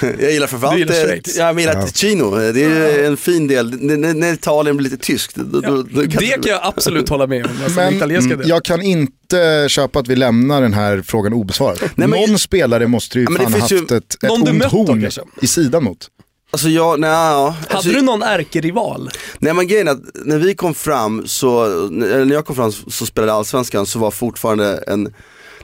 jag 0.00 0.32
gillar 0.32 0.46
framförallt, 0.46 0.74
Du 0.76 0.80
gillar 0.80 0.94
Schweiz? 1.06 1.36
jag 1.36 1.60
gillar 1.60 1.86
Ticino. 1.86 2.52
Det 2.52 2.64
är 2.64 3.04
en 3.04 3.16
fin 3.16 3.46
del, 3.46 3.72
N- 3.72 4.18
när, 4.20 4.32
Italien 4.32 4.76
blir 4.76 4.90
lite 4.90 5.04
tyskt. 5.06 5.34
Då, 5.36 5.60
då, 5.60 5.82
då 5.82 6.00
kan 6.02 6.10
Det 6.10 6.26
kan 6.26 6.42
jag 6.46 6.60
absolut 6.62 7.08
hålla 7.08 7.26
med 7.26 7.46
om, 7.46 7.52
alltså 7.64 7.80
Men 7.80 8.42
jag 8.44 8.64
kan 8.64 8.82
inte 8.82 9.66
köpa 9.68 9.98
att 9.98 10.08
vi 10.08 10.16
lämnar 10.16 10.62
den 10.62 10.74
här 10.74 11.02
frågan 11.06 11.32
obesvarad. 11.32 11.78
Nej, 11.94 12.08
men- 12.08 12.10
Någon 12.20 12.38
spelare 12.38 12.86
måste 12.86 13.18
ju 13.18 13.24
Ja, 13.24 13.30
men 13.30 13.38
det 13.38 13.42
fan 13.50 13.52
ha 13.60 13.68
finns 13.68 13.72
ju- 13.72 13.78
haft 13.78 13.90
ett, 13.92 14.14
ett 14.14 14.20
du 14.20 14.50
ont 14.50 14.64
horn 14.64 15.08
i 15.42 15.46
sidan 15.46 15.84
mot. 15.84 16.08
Alltså 16.50 16.68
jag, 16.68 17.00
nej, 17.00 17.10
ja. 17.10 17.54
Hade 17.60 17.74
alltså, 17.74 17.90
du 17.90 18.02
någon 18.02 18.22
ärkerival? 18.22 19.10
Nej 19.38 19.54
men 19.54 19.66
grejen 19.66 19.88
är 19.88 19.92
att 19.92 20.02
när 20.24 20.38
vi 20.38 20.54
kom 20.54 20.74
fram 20.74 21.26
så, 21.26 21.68
när 21.90 22.32
jag 22.32 22.46
kom 22.46 22.56
fram 22.56 22.72
så 22.72 23.06
spelade 23.06 23.32
Allsvenskan 23.32 23.86
så 23.86 23.98
var 23.98 24.10
fortfarande 24.10 24.84
en 24.86 25.12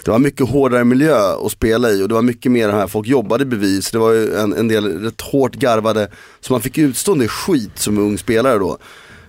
det 0.06 0.12
var 0.12 0.18
mycket 0.18 0.48
hårdare 0.48 0.84
miljö 0.84 1.16
att 1.46 1.52
spela 1.52 1.90
i 1.90 2.02
och 2.02 2.08
det 2.08 2.14
var 2.14 2.22
mycket 2.22 2.52
mer 2.52 2.68
här, 2.68 2.86
folk 2.86 3.06
jobbade 3.06 3.44
bevis. 3.44 3.90
Det 3.90 3.98
var 3.98 4.12
ju 4.12 4.34
en, 4.34 4.52
en 4.52 4.68
del 4.68 5.00
rätt 5.00 5.20
hårt 5.20 5.54
garvade, 5.54 6.10
så 6.40 6.52
man 6.52 6.62
fick 6.62 6.78
utstå 6.78 7.12
en 7.12 7.18
del 7.18 7.28
skit 7.28 7.78
som 7.78 7.98
ung 7.98 8.18
spelare 8.18 8.58
då. 8.58 8.78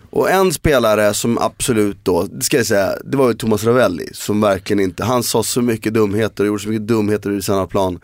Och 0.09 0.31
en 0.31 0.53
spelare 0.53 1.13
som 1.13 1.37
absolut 1.37 1.97
då, 2.03 2.23
det 2.23 2.43
ska 2.43 2.57
jag 2.57 2.65
säga, 2.65 2.91
det 3.03 3.17
var 3.17 3.27
ju 3.27 3.33
Thomas 3.33 3.63
Ravelli 3.63 4.09
som 4.13 4.41
verkligen 4.41 4.79
inte, 4.79 5.03
han 5.03 5.23
sa 5.23 5.43
så 5.43 5.61
mycket 5.61 5.93
dumheter 5.93 6.43
och 6.43 6.47
gjorde 6.47 6.63
så 6.63 6.69
mycket 6.69 6.87
dumheter 6.87 7.31
i 7.31 7.41
sina 7.41 7.67
plan. 7.67 7.99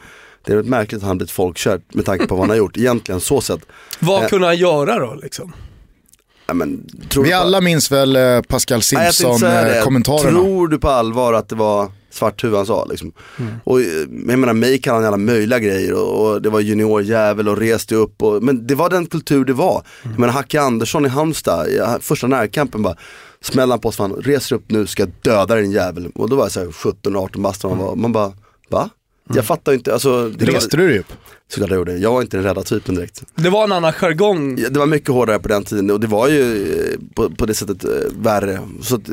Det 0.46 0.54
är 0.54 0.58
rätt 0.58 0.66
märkligt 0.66 1.02
att 1.02 1.08
han 1.08 1.18
blivit 1.18 1.32
folkkär 1.32 1.82
med 1.94 2.06
tanke 2.06 2.28
på 2.28 2.36
vad 2.36 2.42
han 2.44 2.50
har 2.50 2.58
gjort, 2.58 2.78
egentligen 2.78 3.22
så 3.22 3.42
sett. 3.42 3.60
Vad 4.00 4.24
Eh. 4.24 4.30
kunde 4.30 4.48
han 4.48 4.58
göra 4.58 5.00
då 5.00 5.14
liksom? 5.24 5.54
Ja, 6.48 6.54
men, 6.54 6.90
tror 7.10 7.24
Vi 7.24 7.30
på- 7.32 7.36
alla 7.38 7.62
minns 7.62 7.92
väl 7.92 8.16
eh, 8.16 8.42
Pascal. 8.42 8.82
Simpson-kommentarerna. 8.82 10.22
Tror 10.40 10.68
du 10.68 10.78
på 10.80 10.90
allvar 10.90 11.34
att 11.34 11.50
det 11.50 11.56
var 11.56 11.92
svarthuvud 12.12 12.56
han 12.58 12.66
sa 12.66 12.86
liksom? 12.86 13.12
Och 13.64 13.80
eh, 13.82 13.86
jag 14.28 14.38
menar 14.40 14.54
mig 14.54 14.82
kan 14.82 14.96
han 14.96 15.06
alla 15.06 15.18
möjliga 15.18 15.60
grejer 15.60 15.94
och, 15.94 16.26
och 16.32 16.42
det 16.42 16.50
var 16.50 16.60
juniorjävel 16.60 17.50
och 17.50 17.58
reste 17.58 17.96
upp 17.96 18.22
och, 18.24 18.44
men 18.44 18.68
det 18.68 18.76
var 18.76 18.90
den 18.90 19.06
kultur 19.06 19.46
det 19.46 19.54
var. 19.54 19.84
Jag 20.04 20.20
menar 20.20 20.34
Hacke 20.34 20.62
Andersson 20.62 21.06
i 21.06 21.10
Halmstad, 21.10 21.68
i 21.68 21.82
första 22.02 22.28
närkampen 22.28 22.82
bara 22.84 22.96
smällde 23.42 23.74
han 23.74 23.80
på 23.80 23.90
oss 23.90 23.96
fan, 23.96 24.14
reser 24.14 24.56
upp 24.56 24.64
nu 24.72 24.88
ska 24.88 25.04
jag 25.04 25.12
döda 25.22 25.56
din 25.56 25.72
jävel. 25.72 26.12
Och 26.16 26.30
då 26.30 26.36
var 26.36 26.44
jag 26.44 26.52
såhär 26.52 26.68
17-18 26.68 27.42
bast 27.42 27.64
man 27.64 27.78
var, 27.78 27.96
man 27.96 28.12
bara, 28.12 28.32
va? 28.70 28.90
Jag 29.36 29.46
fattar 29.46 29.72
ju 29.72 29.78
inte, 29.78 29.94
alltså 29.94 30.30
det 30.30 30.46
var, 30.46 30.54
Reste 30.54 30.78
du 30.78 30.88
dig 30.88 31.00
upp? 31.00 31.14
såklart 31.48 31.70
jag 31.70 31.78
gjorde, 31.78 31.98
jag 31.98 32.12
var 32.14 32.22
inte 32.22 32.38
den 32.38 32.44
rädda 32.44 32.64
typen 32.64 32.96
direkt. 32.96 33.24
Det 33.36 33.50
var 33.50 33.64
en 33.64 33.72
annan 33.72 33.94
jargong. 33.94 34.58
Ja, 34.60 34.70
Det 34.70 34.80
var 34.80 34.86
mycket 34.86 35.10
hårdare 35.10 35.40
på 35.40 35.48
den 35.48 35.64
tiden 35.64 35.92
och 35.92 36.00
det 36.00 36.08
var 36.08 36.28
ju 36.28 36.74
eh, 36.74 37.00
på, 37.16 37.30
på 37.30 37.46
det 37.46 37.54
sättet 37.54 37.84
eh, 37.84 37.90
värre. 38.18 38.60
Så 38.82 38.96
att, 38.96 39.10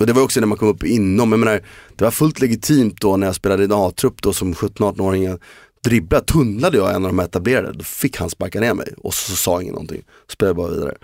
och 0.00 0.06
det 0.06 0.12
var 0.12 0.22
också 0.22 0.40
när 0.40 0.46
man 0.46 0.58
kom 0.58 0.68
upp 0.68 0.84
inom, 0.84 1.32
jag 1.32 1.38
menar, 1.38 1.60
det 1.96 2.04
var 2.04 2.10
fullt 2.10 2.40
legitimt 2.40 3.00
då 3.00 3.16
när 3.16 3.26
jag 3.26 3.34
spelade 3.36 3.62
i 3.62 3.66
en 3.66 3.72
A-trupp 3.72 4.22
då 4.22 4.32
som 4.32 4.54
17-18-åring. 4.54 5.38
Dribbla, 5.84 6.20
tunnlade 6.20 6.76
jag 6.76 6.94
en 6.94 7.04
av 7.04 7.10
de 7.10 7.20
etablerade, 7.20 7.72
då 7.72 7.84
fick 7.84 8.16
han 8.16 8.30
sparka 8.30 8.60
ner 8.60 8.74
mig 8.74 8.94
och 8.98 9.14
så, 9.14 9.30
så 9.30 9.36
sa 9.36 9.62
ingen 9.62 9.74
någonting. 9.74 10.02
Spelade 10.28 10.54
bara 10.54 10.70
vidare. 10.70 10.94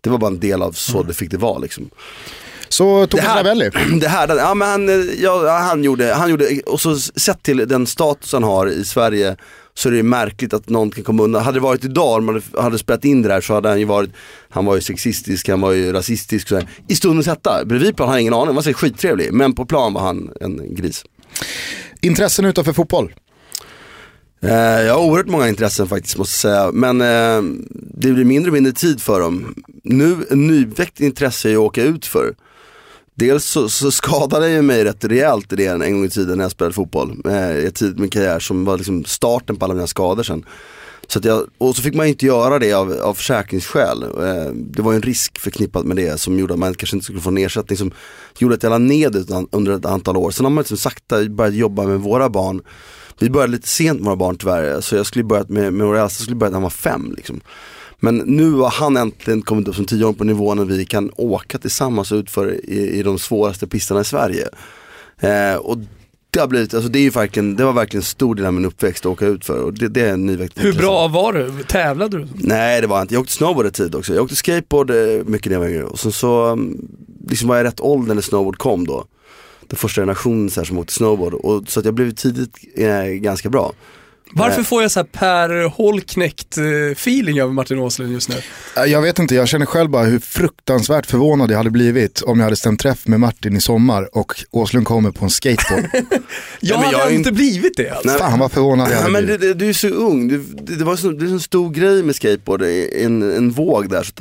Det 0.00 0.10
var 0.10 0.18
bara 0.18 0.30
en 0.30 0.40
del 0.40 0.62
av 0.62 0.72
så 0.72 1.02
det 1.02 1.14
fick 1.14 1.30
det 1.30 1.36
vara 1.36 1.58
liksom. 1.58 1.90
Så 2.76 3.06
Thomas 3.06 3.26
Ravelli. 3.36 3.70
det 4.00 4.08
här, 4.08 4.36
ja 4.36 4.54
men 4.54 4.68
han, 4.68 4.88
eh, 4.88 4.94
ja, 5.22 5.58
han 5.58 5.84
gjorde, 5.84 6.14
han 6.14 6.30
gjorde, 6.30 6.60
och 6.66 6.80
så 6.80 6.98
sett 6.98 7.42
till 7.42 7.68
den 7.68 7.86
status 7.86 8.32
han 8.32 8.42
har 8.42 8.66
i 8.66 8.84
Sverige 8.84 9.36
så 9.74 9.88
är 9.88 9.90
det 9.90 9.96
ju 9.96 10.02
märkligt 10.02 10.54
att 10.54 10.68
någon 10.68 10.90
kan 10.90 11.04
komma 11.04 11.22
undan. 11.22 11.44
Hade 11.44 11.56
det 11.56 11.62
varit 11.62 11.84
idag, 11.84 12.18
om 12.18 12.24
man 12.26 12.42
hade- 12.58 12.78
spelat 12.78 13.04
in 13.04 13.22
det 13.22 13.28
där 13.28 13.40
så 13.40 13.54
hade 13.54 13.68
han 13.68 13.78
ju 13.78 13.84
varit, 13.84 14.10
han 14.50 14.64
var 14.64 14.74
ju 14.74 14.80
sexistisk, 14.80 15.48
han 15.48 15.60
var 15.60 15.72
ju 15.72 15.92
rasistisk. 15.92 16.48
Så 16.48 16.54
här. 16.54 16.68
I 16.88 16.94
stundens 16.94 17.26
hetta, 17.26 17.64
bredvid 17.64 17.96
plan 17.96 18.08
har 18.08 18.14
jag 18.16 18.20
ingen 18.20 18.34
aning, 18.34 18.46
han 18.46 18.54
var 18.54 18.72
skittrevlig. 18.72 19.32
Men 19.32 19.52
på 19.54 19.66
plan 19.66 19.92
var 19.92 20.00
han 20.00 20.30
en 20.40 20.74
gris. 20.74 21.04
Intressen 22.00 22.44
utanför 22.44 22.72
fotboll. 22.72 23.14
Eh, 24.42 24.52
jag 24.82 24.94
har 24.94 25.00
oerhört 25.00 25.28
många 25.28 25.48
intressen 25.48 25.88
faktiskt 25.88 26.18
måste 26.18 26.48
jag 26.48 26.54
säga. 26.56 26.72
Men 26.72 27.00
eh, 27.00 27.42
det 27.70 28.12
blir 28.12 28.24
mindre 28.24 28.50
och 28.50 28.54
mindre 28.54 28.72
tid 28.72 29.02
för 29.02 29.20
dem. 29.20 29.54
Nu, 29.84 30.16
nyväckt 30.30 31.00
intresse 31.00 31.48
är 31.48 31.50
ju 31.50 31.56
att 31.56 31.62
åka 31.62 31.82
ut 31.82 32.06
för. 32.06 32.34
Dels 33.14 33.44
så, 33.44 33.68
så 33.68 33.90
skadade 33.90 34.50
jag 34.50 34.64
mig 34.64 34.84
rätt 34.84 35.04
rejält 35.04 35.52
i 35.52 35.56
det 35.56 35.66
en 35.66 35.92
gång 35.92 36.04
i 36.04 36.10
tiden 36.10 36.38
när 36.38 36.44
jag 36.44 36.52
spelade 36.52 36.74
fotboll. 36.74 37.22
Eh, 37.28 37.56
I 37.58 37.70
tid 37.74 38.00
min 38.00 38.10
karriär 38.10 38.38
som 38.38 38.64
var 38.64 38.76
liksom 38.76 39.04
starten 39.04 39.56
på 39.56 39.64
alla 39.64 39.74
mina 39.74 39.86
skador 39.86 40.22
sen. 40.22 40.44
Så 41.08 41.18
att 41.18 41.24
jag, 41.24 41.46
och 41.58 41.76
så 41.76 41.82
fick 41.82 41.94
man 41.94 42.06
ju 42.06 42.12
inte 42.12 42.26
göra 42.26 42.58
det 42.58 42.72
av, 42.72 42.92
av 42.92 43.14
försäkringsskäl. 43.14 44.02
Eh, 44.02 44.52
det 44.54 44.82
var 44.82 44.92
ju 44.92 44.96
en 44.96 45.02
risk 45.02 45.38
förknippat 45.38 45.84
med 45.84 45.96
det 45.96 46.20
som 46.20 46.38
gjorde 46.38 46.52
att 46.52 46.58
man 46.58 46.74
kanske 46.74 46.96
inte 46.96 47.04
skulle 47.04 47.20
få 47.20 47.28
en 47.28 47.38
ersättning 47.38 47.78
som 47.78 47.92
gjorde 48.38 48.54
att 48.54 48.62
jag 48.62 48.70
la 48.70 48.78
ned 48.78 49.12
det 49.12 49.18
utan- 49.18 49.48
under 49.52 49.72
ett 49.72 49.86
antal 49.86 50.16
år. 50.16 50.30
Sen 50.30 50.44
har 50.44 50.50
man 50.50 50.62
liksom 50.62 50.76
sakta 50.76 51.24
börjat 51.24 51.54
jobba 51.54 51.82
med 51.82 52.00
våra 52.00 52.28
barn. 52.28 52.62
Vi 53.18 53.30
började 53.30 53.52
lite 53.52 53.68
sent 53.68 53.98
med 54.00 54.06
våra 54.06 54.16
barn 54.16 54.36
tyvärr, 54.36 54.80
så 54.80 54.96
jag 54.96 55.06
skulle 55.06 55.24
börjat 55.24 55.48
med, 55.48 55.72
med 55.72 55.86
vår 55.86 55.96
äldsta 55.96 56.22
skulle 56.22 56.36
börjat 56.36 56.52
när 56.52 56.56
han 56.56 56.62
var 56.62 56.70
fem. 56.70 57.14
Liksom. 57.16 57.40
Men 58.04 58.16
nu 58.16 58.52
har 58.52 58.70
han 58.70 58.96
äntligen 58.96 59.42
kommit 59.42 59.68
upp 59.68 59.74
som 59.74 59.84
tio 59.84 60.04
år 60.04 60.12
på 60.12 60.24
nivån 60.24 60.56
när 60.56 60.64
vi 60.64 60.84
kan 60.84 61.10
åka 61.16 61.58
tillsammans 61.58 62.12
utför 62.12 62.54
i, 62.64 62.98
i 62.98 63.02
de 63.02 63.18
svåraste 63.18 63.66
pisterna 63.66 64.00
i 64.00 64.04
Sverige. 64.04 64.48
Eh, 65.20 65.54
och 65.54 65.78
det 66.30 66.40
har 66.40 66.46
blivit, 66.46 66.74
alltså 66.74 66.88
det 66.90 66.98
är 66.98 67.02
ju 67.02 67.10
verkligen, 67.10 67.56
det 67.56 67.64
var 67.64 67.72
verkligen 67.72 68.00
en 68.00 68.04
stor 68.04 68.34
del 68.34 68.46
av 68.46 68.52
min 68.52 68.64
uppväxt 68.64 69.06
att 69.06 69.12
åka 69.12 69.26
ut 69.26 69.44
för 69.44 69.62
och 69.62 69.74
det, 69.74 69.88
det 69.88 70.00
är 70.00 70.12
en 70.12 70.26
nyväckt 70.26 70.64
Hur 70.64 70.72
bra 70.72 71.08
var 71.08 71.32
du? 71.32 71.62
Tävlade 71.62 72.18
du? 72.18 72.26
Nej 72.34 72.80
det 72.80 72.86
var 72.86 73.02
inte, 73.02 73.14
jag 73.14 73.20
åkte 73.20 73.32
snowboard 73.32 73.66
ett 73.66 73.74
tid 73.74 73.94
också. 73.94 74.14
Jag 74.14 74.24
åkte 74.24 74.36
skateboard 74.36 74.90
eh, 74.90 74.96
mycket 75.24 75.46
när 75.46 75.52
jag 75.52 75.60
var 75.60 75.68
yngre 75.68 75.84
och 75.84 75.98
sen 75.98 76.12
så 76.12 76.46
mm, 76.46 76.88
liksom 77.28 77.48
var 77.48 77.56
jag 77.56 77.64
rätt 77.64 77.80
ålder 77.80 78.14
när 78.14 78.22
snowboard 78.22 78.58
kom 78.58 78.86
då. 78.86 79.04
Den 79.66 79.76
första 79.76 80.00
generationen 80.00 80.50
så 80.50 80.60
här, 80.60 80.64
som 80.64 80.78
åkte 80.78 80.92
snowboard 80.92 81.34
och, 81.34 81.68
så 81.68 81.80
att 81.80 81.86
jag 81.86 81.94
blev 81.94 82.10
tidigt 82.10 82.56
eh, 82.76 83.04
ganska 83.04 83.48
bra. 83.48 83.72
Varför 84.32 84.56
Nej. 84.56 84.64
får 84.66 84.82
jag 84.82 84.90
så 84.90 85.00
här 85.00 85.06
Per 85.06 85.68
Holknekt 85.68 86.58
eh, 86.58 86.64
feeling 86.92 87.40
över 87.40 87.52
Martin 87.52 87.78
Åslund 87.78 88.12
just 88.12 88.28
nu? 88.28 88.34
Eh, 88.76 88.84
Jag 88.84 89.02
vet 89.02 89.18
inte, 89.18 89.34
jag 89.34 89.48
känner 89.48 89.66
själv 89.66 89.90
bara 89.90 90.04
hur 90.04 90.18
fruktansvärt 90.18 91.06
förvånad 91.06 91.50
jag 91.50 91.56
hade 91.56 91.70
blivit 91.70 92.22
om 92.22 92.38
jag 92.38 92.44
hade 92.44 92.56
stämt 92.56 92.80
träff 92.80 93.06
med 93.06 93.20
Martin 93.20 93.56
i 93.56 93.60
sommar 93.60 94.16
och 94.16 94.34
Åslund 94.50 94.86
kommer 94.86 95.10
på 95.10 95.24
en 95.24 95.30
skateboard. 95.30 95.84
Jag 96.60 96.76
men 96.80 96.84
hade 96.86 96.98
jag 96.98 97.14
inte 97.14 97.32
blivit 97.32 97.76
det 97.76 97.90
alltså. 97.90 98.08
Nej. 98.08 98.18
Fan 98.18 98.38
vad 98.38 98.52
förvånad 98.52 98.88
jag 98.88 98.94
Ja, 98.96 99.00
hade 99.00 99.12
men 99.12 99.24
blivit. 99.24 99.40
du, 99.40 99.48
du, 99.48 99.54
du 99.54 99.68
är 99.68 99.72
så 99.72 99.88
ung, 99.88 100.28
du, 100.28 100.38
det, 100.38 100.76
det 100.76 100.84
var 100.84 100.96
så, 100.96 101.10
det 101.10 101.26
är 101.26 101.30
en 101.30 101.40
stor 101.40 101.70
grej 101.70 102.02
med 102.02 102.16
skateboard, 102.16 102.62
en, 102.62 103.22
en 103.36 103.50
våg 103.50 103.90
där. 103.90 104.02
Så 104.02 104.12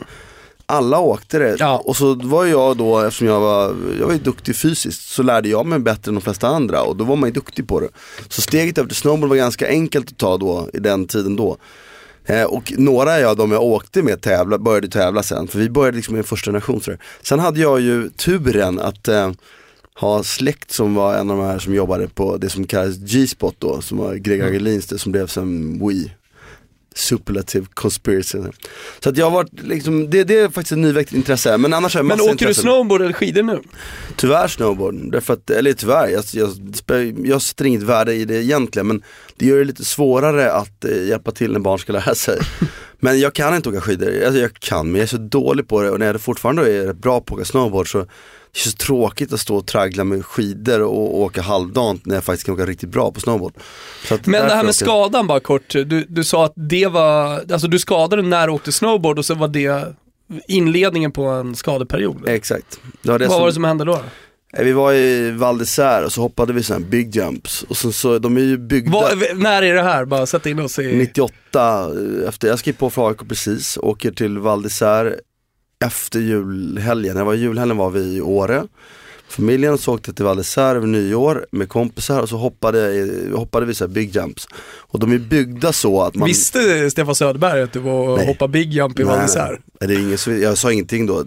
alla 0.65 0.99
åkte 0.99 1.39
det 1.39 1.55
Ja. 1.59 1.81
och 1.85 1.97
så 1.97 2.13
var 2.15 2.45
jag 2.45 2.77
då, 2.77 2.99
eftersom 2.99 3.27
jag 3.27 3.39
var, 3.39 3.75
jag 3.99 4.07
var 4.07 4.13
duktig 4.15 4.55
fysiskt, 4.55 5.01
så 5.09 5.23
lärde 5.23 5.49
jag 5.49 5.65
mig 5.65 5.79
bättre 5.79 6.09
än 6.09 6.15
de 6.15 6.21
flesta 6.21 6.47
andra 6.47 6.81
och 6.83 6.95
då 6.97 7.03
var 7.03 7.15
man 7.15 7.29
ju 7.29 7.33
duktig 7.33 7.67
på 7.67 7.79
det. 7.79 7.89
Så 8.29 8.41
steget 8.41 8.77
över 8.77 8.87
till 8.87 8.97
snowboard 8.97 9.29
var 9.29 9.35
ganska 9.35 9.67
enkelt 9.67 10.11
att 10.11 10.17
ta 10.17 10.37
då, 10.37 10.69
i 10.73 10.79
den 10.79 11.07
tiden 11.07 11.35
då. 11.35 11.57
Eh, 12.25 12.43
och 12.43 12.73
några 12.77 13.29
av 13.29 13.35
dem 13.37 13.51
jag 13.51 13.63
åkte 13.63 14.01
med 14.03 14.21
tävla, 14.21 14.57
började 14.57 14.87
tävla 14.87 15.23
sen, 15.23 15.47
för 15.47 15.59
vi 15.59 15.69
började 15.69 15.97
liksom 15.97 16.15
en 16.15 16.23
första 16.23 16.45
generation. 16.51 16.81
Så 16.81 16.91
där. 16.91 16.99
Sen 17.21 17.39
hade 17.39 17.59
jag 17.59 17.81
ju 17.81 18.09
turen 18.09 18.79
att 18.79 19.07
eh, 19.07 19.31
ha 19.99 20.23
släkt 20.23 20.71
som 20.71 20.95
var 20.95 21.15
en 21.15 21.31
av 21.31 21.37
de 21.37 21.45
här 21.45 21.59
som 21.59 21.73
jobbade 21.73 22.07
på 22.07 22.37
det 22.37 22.49
som 22.49 22.67
kallas 22.67 22.95
G-spot 22.97 23.55
då, 23.59 23.81
som 23.81 23.97
var 23.97 24.15
Greg 24.15 24.41
Agelins, 24.41 24.87
det 24.87 24.99
som 24.99 25.11
blev 25.11 25.27
sen 25.27 25.79
Wii. 25.87 26.11
Superlative 26.95 27.65
conspiracy. 27.73 28.37
Så 28.99 29.09
att 29.09 29.17
jag 29.17 29.25
har 29.25 29.31
varit 29.31 29.63
liksom, 29.63 30.09
det, 30.09 30.23
det 30.23 30.39
är 30.39 30.49
faktiskt 30.49 30.71
ett 30.71 30.77
nyväckt 30.77 31.13
intresse. 31.13 31.57
Men 31.57 31.73
annars 31.73 31.93
har 31.93 31.99
jag 31.99 32.05
Men 32.05 32.21
åker 32.21 32.27
du 32.27 32.31
intressen. 32.31 32.61
snowboard 32.61 33.01
eller 33.01 33.13
skidor 33.13 33.43
nu? 33.43 33.61
Tyvärr 34.15 34.47
snowboard, 34.47 35.11
därför 35.11 35.33
att, 35.33 35.49
eller 35.49 35.73
tyvärr, 35.73 36.07
jag, 36.07 36.23
jag, 36.33 37.17
jag 37.25 37.41
sätter 37.41 37.65
inget 37.65 37.83
värde 37.83 38.13
i 38.13 38.25
det 38.25 38.43
egentligen 38.43 38.87
men 38.87 39.01
det 39.37 39.45
gör 39.45 39.57
det 39.57 39.63
lite 39.63 39.85
svårare 39.85 40.51
att 40.51 40.85
eh, 40.85 41.07
hjälpa 41.07 41.31
till 41.31 41.51
när 41.51 41.59
barn 41.59 41.79
ska 41.79 41.93
lära 41.93 42.15
sig. 42.15 42.39
men 42.99 43.19
jag 43.19 43.33
kan 43.33 43.55
inte 43.55 43.69
åka 43.69 43.81
skidor, 43.81 44.23
alltså, 44.25 44.41
jag 44.41 44.53
kan 44.53 44.85
men 44.85 44.95
jag 44.95 45.03
är 45.03 45.07
så 45.07 45.17
dålig 45.17 45.67
på 45.67 45.81
det 45.81 45.89
och 45.89 45.99
när 45.99 46.05
jag 46.05 46.21
fortfarande 46.21 46.73
är 46.73 46.93
bra 46.93 47.21
på 47.21 47.33
att 47.33 47.39
åka 47.39 47.45
snowboard 47.45 47.91
så 47.91 48.07
det 48.53 48.59
är 48.59 48.69
så 48.69 48.77
tråkigt 48.77 49.33
att 49.33 49.39
stå 49.39 49.55
och 49.55 49.67
traggla 49.67 50.03
med 50.03 50.25
skidor 50.25 50.81
och 50.81 51.19
åka 51.19 51.41
halvdant 51.41 52.05
när 52.05 52.15
jag 52.15 52.23
faktiskt 52.23 52.45
kan 52.45 52.55
åka 52.55 52.65
riktigt 52.65 52.89
bra 52.89 53.11
på 53.11 53.19
snowboard. 53.19 53.53
Men 54.09 54.47
det 54.47 54.53
här 54.55 54.63
med 54.63 54.75
skadan 54.75 55.27
bara 55.27 55.39
kort, 55.39 55.69
du, 55.69 56.05
du 56.09 56.23
sa 56.23 56.45
att 56.45 56.53
det 56.55 56.87
var, 56.87 57.43
alltså 57.53 57.67
du 57.67 57.79
skadade 57.79 58.21
när 58.21 58.47
du 58.47 58.53
åkte 58.53 58.71
snowboard 58.71 59.19
och 59.19 59.25
så 59.25 59.35
var 59.35 59.47
det 59.47 59.95
inledningen 60.47 61.11
på 61.11 61.23
en 61.23 61.55
skadeperiod. 61.55 62.27
Exakt. 62.27 62.79
Det 63.01 63.11
var 63.11 63.19
det 63.19 63.25
Vad 63.25 63.33
som, 63.33 63.41
var 63.41 63.47
det 63.47 63.53
som 63.53 63.63
hände 63.63 63.85
då? 63.85 64.01
Eh, 64.57 64.63
Vi 64.63 64.71
var 64.71 64.93
i 64.93 65.31
Val 65.31 65.61
d'Isère 65.61 66.03
och 66.03 66.11
så 66.13 66.21
hoppade 66.21 66.53
vi 66.53 66.63
sådana 66.63 66.85
big 66.85 67.15
jumps 67.15 67.63
och 67.63 67.77
sen 67.77 67.93
så, 67.93 68.19
de 68.19 68.37
är 68.37 68.41
ju 68.41 68.57
byggda 68.57 68.91
Vad, 68.91 69.37
när 69.37 69.61
är 69.61 69.73
det 69.73 69.83
här? 69.83 70.05
Bara 70.05 70.25
sätta 70.25 70.49
in 70.49 70.59
oss 70.59 70.79
i... 70.79 70.95
98, 70.95 71.33
eh, 72.21 72.29
efter, 72.29 72.47
jag 72.47 72.59
skrev 72.59 72.73
på 72.73 72.89
för 72.89 73.09
AIK 73.09 73.27
precis, 73.29 73.77
åker 73.81 74.11
till 74.11 74.37
Val 74.37 74.65
d'Isère 74.65 75.13
efter 75.83 76.19
julhelgen. 76.19 77.15
När 77.15 77.23
var 77.23 77.33
julhelgen 77.33 77.77
var 77.77 77.89
vi 77.89 78.15
i 78.15 78.21
Åre. 78.21 78.63
Familjen 79.27 79.77
så 79.77 79.93
åkte 79.93 80.13
till 80.13 80.25
Val 80.25 80.43
över 80.57 80.87
nyår 80.87 81.45
med 81.51 81.69
kompisar 81.69 82.21
och 82.21 82.29
så 82.29 82.37
hoppade, 82.37 83.09
hoppade 83.33 83.65
vi 83.65 83.73
så 83.73 83.87
big 83.87 84.15
jumps. 84.15 84.47
Och 84.63 84.99
de 84.99 85.11
är 85.11 85.17
byggda 85.17 85.73
så 85.73 86.01
att 86.01 86.15
man... 86.15 86.27
Visste 86.27 86.91
Stefan 86.91 87.15
Söderberg 87.15 87.61
att 87.61 87.73
du 87.73 87.79
var 87.79 88.09
och 88.09 88.19
hoppade 88.19 88.51
big 88.51 88.73
jump 88.73 88.99
i 88.99 89.03
Val 89.03 89.19
d'Isère? 89.19 89.57
Det 89.79 89.93
är 89.93 90.41
jag 90.41 90.57
sa 90.57 90.71
ingenting 90.71 91.05
då. 91.05 91.25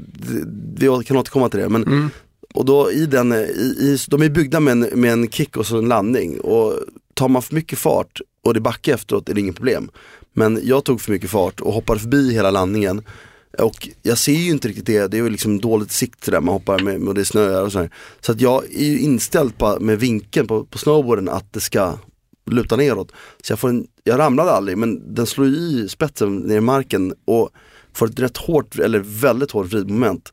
Vi 0.77 1.05
kan 1.07 1.16
återkomma 1.16 1.49
till 1.49 1.61
det. 1.61 1.69
Men, 1.69 1.83
Mm. 1.87 2.11
Och 2.55 2.64
då 2.64 2.90
i 2.92 3.07
den, 3.07 3.33
i, 3.33 3.37
i, 3.81 3.99
de 4.09 4.23
är 4.23 4.29
byggda 4.29 4.61
med 4.61 4.73
en, 4.73 5.01
med 5.01 5.12
en 5.12 5.29
kick 5.29 5.57
och 5.57 5.66
så 5.66 5.79
en 5.79 5.88
landning. 5.88 6.40
Och 6.40 6.73
tar 7.14 7.29
man 7.29 7.42
för 7.42 7.55
mycket 7.55 7.79
fart 7.79 8.21
och 8.45 8.55
det 8.55 8.61
backar 8.61 8.95
efteråt 8.95 9.29
är 9.29 9.35
det 9.35 9.40
inget 9.40 9.57
problem. 9.57 9.90
Men 10.33 10.61
jag 10.62 10.85
tog 10.85 11.01
för 11.01 11.12
mycket 11.12 11.31
fart 11.31 11.61
och 11.61 11.73
hoppade 11.73 12.01
förbi 12.01 12.33
hela 12.33 12.51
landningen. 12.51 13.03
Och 13.59 13.88
jag 14.02 14.18
ser 14.18 14.32
ju 14.32 14.50
inte 14.50 14.68
riktigt 14.68 14.87
det, 14.87 15.09
det 15.09 15.18
är 15.18 15.22
ju 15.22 15.30
liksom 15.30 15.61
dåligt 15.61 15.92
sikt 15.92 16.26
där 16.26 16.40
man 16.40 16.52
hoppar 16.52 16.78
med, 16.78 17.09
och 17.09 17.14
det 17.14 17.24
snöar 17.24 17.62
och 17.62 17.72
sådär. 17.72 17.90
Så 18.20 18.32
att 18.32 18.40
jag 18.40 18.64
är 18.64 18.85
ju 18.85 18.98
inställd 18.98 19.59
på, 19.59 19.80
med 19.80 20.00
vinkeln 20.00 20.46
på, 20.46 20.64
på 20.64 20.78
snowboarden 20.78 21.28
att 21.28 21.52
det 21.52 21.61
ska 21.61 21.98
luta 22.50 22.76
neråt. 22.76 23.12
Så 23.42 23.52
jag, 23.52 23.59
får 23.59 23.68
en, 23.68 23.87
jag 24.04 24.18
ramlade 24.18 24.50
aldrig 24.50 24.78
men 24.78 25.14
den 25.14 25.26
slår 25.26 25.46
ju 25.46 25.54
i 25.54 25.88
spetsen 25.88 26.37
ner 26.37 26.56
i 26.56 26.61
marken 26.61 27.14
och 27.24 27.50
får 27.92 28.06
ett 28.06 28.20
rätt 28.20 28.37
hårt, 28.37 28.78
eller 28.78 28.98
väldigt 28.98 29.50
hårt 29.50 29.66
vridmoment 29.66 30.32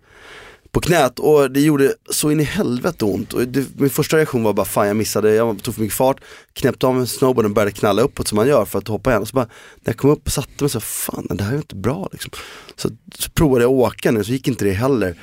på 0.74 0.82
knät 0.82 1.20
och 1.20 1.52
det 1.52 1.62
gjorde 1.62 1.94
så 2.10 2.32
in 2.32 2.40
i 2.40 2.44
helvete 2.44 3.06
ont. 3.06 3.34
Och 3.34 3.48
det, 3.48 3.66
min 3.76 3.90
första 3.90 4.18
reaktion 4.18 4.44
var 4.44 4.54
bara 4.54 4.66
fan 4.66 4.88
jag 4.88 4.96
missade, 4.96 5.34
jag 5.34 5.64
tog 5.64 5.76
för 5.76 5.82
mycket 5.82 5.98
fart, 5.98 6.22
knäppte 6.54 6.88
av 6.88 6.96
mig 6.96 7.08
snowboarden 7.08 7.52
och 7.52 7.56
började 7.56 7.72
knalla 7.72 8.02
uppåt 8.02 8.28
som 8.28 8.36
man 8.36 8.48
gör 8.48 8.66
för 8.66 8.80
att 8.80 8.88
hoppa 8.88 9.10
igen. 9.10 9.22
Och 9.22 9.28
så 9.28 9.36
bara, 9.36 9.46
när 9.76 9.94
jag 9.94 9.98
kom 9.98 10.10
upp 10.10 10.26
och 10.26 10.32
satte 10.32 10.64
mig 10.64 10.70
så 10.70 10.80
fan 10.80 11.28
det 11.30 11.44
här 11.44 11.54
är 11.54 11.58
inte 11.58 11.76
bra 11.76 12.10
liksom. 12.12 12.32
Så, 12.76 12.90
så 13.16 13.30
provade 13.30 13.64
jag 13.64 13.72
att 13.72 13.78
åka 13.78 14.12
nu 14.12 14.24
så 14.24 14.32
gick 14.32 14.48
inte 14.48 14.66
det 14.66 14.72
heller. 14.72 15.16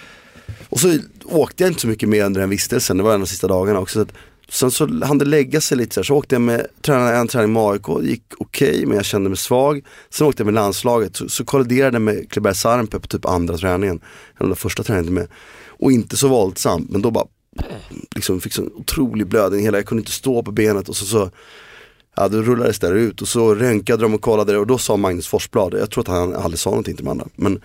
Och 0.68 0.80
så 0.80 0.98
åkte 1.24 1.62
jag 1.62 1.70
inte 1.70 1.80
så 1.80 1.88
mycket 1.88 2.08
mer 2.08 2.24
under 2.24 2.40
den 2.40 2.50
vistelsen, 2.50 2.96
det 2.96 3.02
var 3.02 3.10
en 3.10 3.14
av 3.14 3.20
de 3.20 3.26
sista 3.26 3.48
dagarna 3.48 3.78
också. 3.78 3.94
Så 3.94 4.02
att, 4.02 4.12
sen 4.50 4.70
så 4.70 5.04
hann 5.04 5.18
det 5.18 5.24
lägga 5.24 5.60
sig 5.60 5.76
lite 5.78 5.94
så, 5.94 6.00
här, 6.00 6.04
så 6.04 6.14
åkte 6.14 6.34
jag 6.34 6.42
med, 6.42 6.66
tränade 6.82 7.16
en 7.16 7.28
träning 7.28 7.52
med 7.52 7.62
AIK, 7.62 7.88
gick 8.02 8.22
okej 8.38 8.86
men 8.86 8.96
jag 8.96 9.04
kände 9.04 9.30
mig 9.30 9.36
svag. 9.36 9.84
Sen 10.10 10.26
åkte 10.26 10.40
jag 10.40 10.46
med 10.46 10.54
landslaget, 10.54 11.16
så, 11.16 11.28
så 11.28 11.44
kolliderade 11.44 11.94
jag 11.94 12.02
med 12.02 12.30
Kleberg 12.30 12.54
Sarnpe 12.54 13.00
på 13.00 13.08
typ 13.08 13.26
andra 13.26 13.56
träningen, 13.56 14.00
eller 14.38 14.48
den 14.48 14.56
första 14.56 14.82
träningen 14.82 15.14
med. 15.14 15.28
Och 15.66 15.92
inte 15.92 16.16
så 16.16 16.28
våldsamt, 16.28 16.90
men 16.90 17.02
då 17.02 17.10
bara 17.10 17.26
liksom 18.14 18.40
fick 18.40 18.52
sån 18.52 18.72
otrolig 18.74 19.26
blödning, 19.26 19.60
hela, 19.60 19.78
jag 19.78 19.86
kunde 19.86 20.00
inte 20.00 20.12
stå 20.12 20.42
på 20.42 20.52
benet 20.52 20.88
och 20.88 20.96
så, 20.96 21.04
så 21.04 21.30
Ja 22.16 22.28
då 22.28 22.42
rullades 22.42 22.78
det 22.78 22.86
där 22.86 22.94
ut 22.94 23.22
och 23.22 23.28
så 23.28 23.54
röntgade 23.54 24.02
de 24.02 24.14
och 24.14 24.20
kollade 24.20 24.52
det 24.52 24.58
och 24.58 24.66
då 24.66 24.78
sa 24.78 24.96
Magnus 24.96 25.28
Forsblad, 25.28 25.74
jag 25.74 25.90
tror 25.90 26.02
att 26.02 26.08
han 26.08 26.34
aldrig 26.34 26.58
sa 26.58 26.70
någonting 26.70 26.96
till 26.96 27.04
de 27.04 27.10
andra, 27.10 27.26
men 27.36 27.60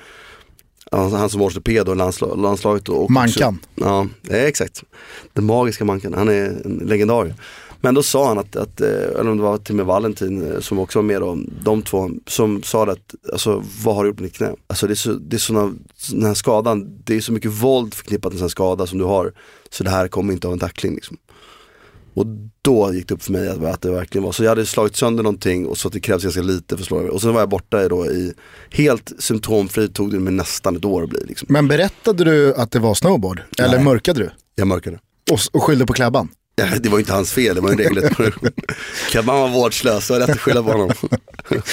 han, 0.98 1.14
han 1.14 1.30
som 1.30 1.40
var 1.40 1.48
ortoped 1.48 1.90
och 1.90 1.96
landslag, 1.96 2.40
landslaget 2.40 2.90
och, 2.90 3.04
och 3.04 3.12
Mankan. 3.12 3.60
Ja, 3.76 4.08
det 4.22 4.40
är 4.40 4.48
exakt. 4.48 4.84
Den 5.34 5.46
magiska 5.46 5.86
Mankan, 5.86 6.14
han 6.14 6.30
är 6.30 6.62
en 6.66 6.82
legendar. 6.86 7.36
Men 7.82 7.96
då 7.96 8.04
sa 8.04 8.28
han 8.28 8.38
att, 8.38 8.56
att 8.56 8.82
eh, 8.82 8.88
eller 8.90 9.30
om 9.30 9.38
det 9.38 9.44
var 9.44 9.58
till 9.58 9.74
och 9.74 9.78
med 9.78 9.86
Valentin 9.86 10.52
eh, 10.52 10.60
som 10.60 10.80
också 10.80 11.00
var 11.00 11.04
med 11.04 11.22
då, 11.22 11.38
de 11.64 11.82
två 11.82 12.10
som 12.28 12.64
sa 12.64 12.84
att, 12.84 13.16
alltså 13.32 13.64
vad 13.84 13.96
har 13.96 14.04
du 14.04 14.10
gjort 14.10 14.20
med 14.20 14.30
ditt 14.30 14.38
knä? 14.38 14.56
Alltså 14.68 14.88
det 14.88 14.94
är 14.94 14.96
så, 14.96 15.14
det 15.14 15.36
är 15.36 15.40
såna, 15.40 15.74
den 16.12 16.26
här 16.26 16.34
skadan, 16.34 17.02
det 17.04 17.16
är 17.16 17.22
så 17.22 17.32
mycket 17.32 17.52
våld 17.52 17.94
förknippat 17.94 18.34
med 18.34 18.42
en 18.42 18.50
skada 18.50 18.88
som 18.88 19.00
du 19.00 19.06
har. 19.06 19.34
Så 19.70 19.84
det 19.84 19.90
här 19.90 20.08
kommer 20.08 20.34
inte 20.34 20.48
av 20.48 20.54
en 20.54 20.60
tackling 20.60 20.96
liksom. 20.96 21.18
Och 22.16 22.26
då 22.62 22.94
gick 22.94 23.08
det 23.08 23.14
upp 23.14 23.24
för 23.24 23.32
mig 23.32 23.50
att, 23.50 23.64
att 23.64 23.82
det 23.82 23.92
verkligen 23.92 24.24
var 24.24 24.32
så. 24.32 24.44
Jag 24.44 24.50
hade 24.50 24.66
slagit 24.66 24.96
sönder 24.96 25.24
någonting 25.24 25.66
och 25.66 25.78
så 25.78 25.88
att 25.88 25.94
det 25.94 26.00
krävs 26.00 26.24
ganska 26.24 26.42
lite 26.42 26.76
för 26.76 26.84
att 26.84 26.88
slå 26.88 27.00
över. 27.00 27.10
Och 27.10 27.22
sen 27.22 27.34
var 27.34 27.40
jag 27.40 27.50
borta 27.50 27.86
i 27.86 27.88
då 27.88 28.06
i, 28.06 28.34
helt 28.70 29.12
symptomfri 29.20 29.90
tog 29.90 30.12
det 30.12 30.20
med 30.20 30.34
nästan 30.34 30.76
ett 30.76 30.86
år 30.86 31.04
att 31.04 31.10
bli 31.10 31.26
liksom. 31.28 31.48
Men 31.52 31.68
berättade 31.68 32.24
du 32.24 32.56
att 32.56 32.72
det 32.72 32.80
var 32.80 32.94
snowboard? 32.94 33.42
Eller 33.58 33.76
Nej. 33.76 33.84
mörkade 33.84 34.20
du? 34.20 34.30
Jag 34.56 34.68
mörkade. 34.68 35.00
Och, 35.32 35.40
och 35.54 35.64
skyllde 35.64 35.86
på 35.86 35.94
Klabban? 35.94 36.30
Ja, 36.58 36.66
det 36.80 36.90
var 36.90 36.98
ju 36.98 37.02
inte 37.02 37.14
hans 37.14 37.32
fel, 37.32 37.56
det 37.56 37.62
var 37.62 37.72
en 37.72 37.78
regelrätt 37.78 38.18
Kan 39.12 39.26
man 39.26 39.40
vara 39.40 39.52
vårdslös 39.52 40.06
så 40.06 40.14
är 40.14 40.20
det 40.20 40.26
lätt 40.26 40.36
att 40.36 40.42
skylla 40.42 40.64
på 40.64 40.72
honom. 40.72 40.90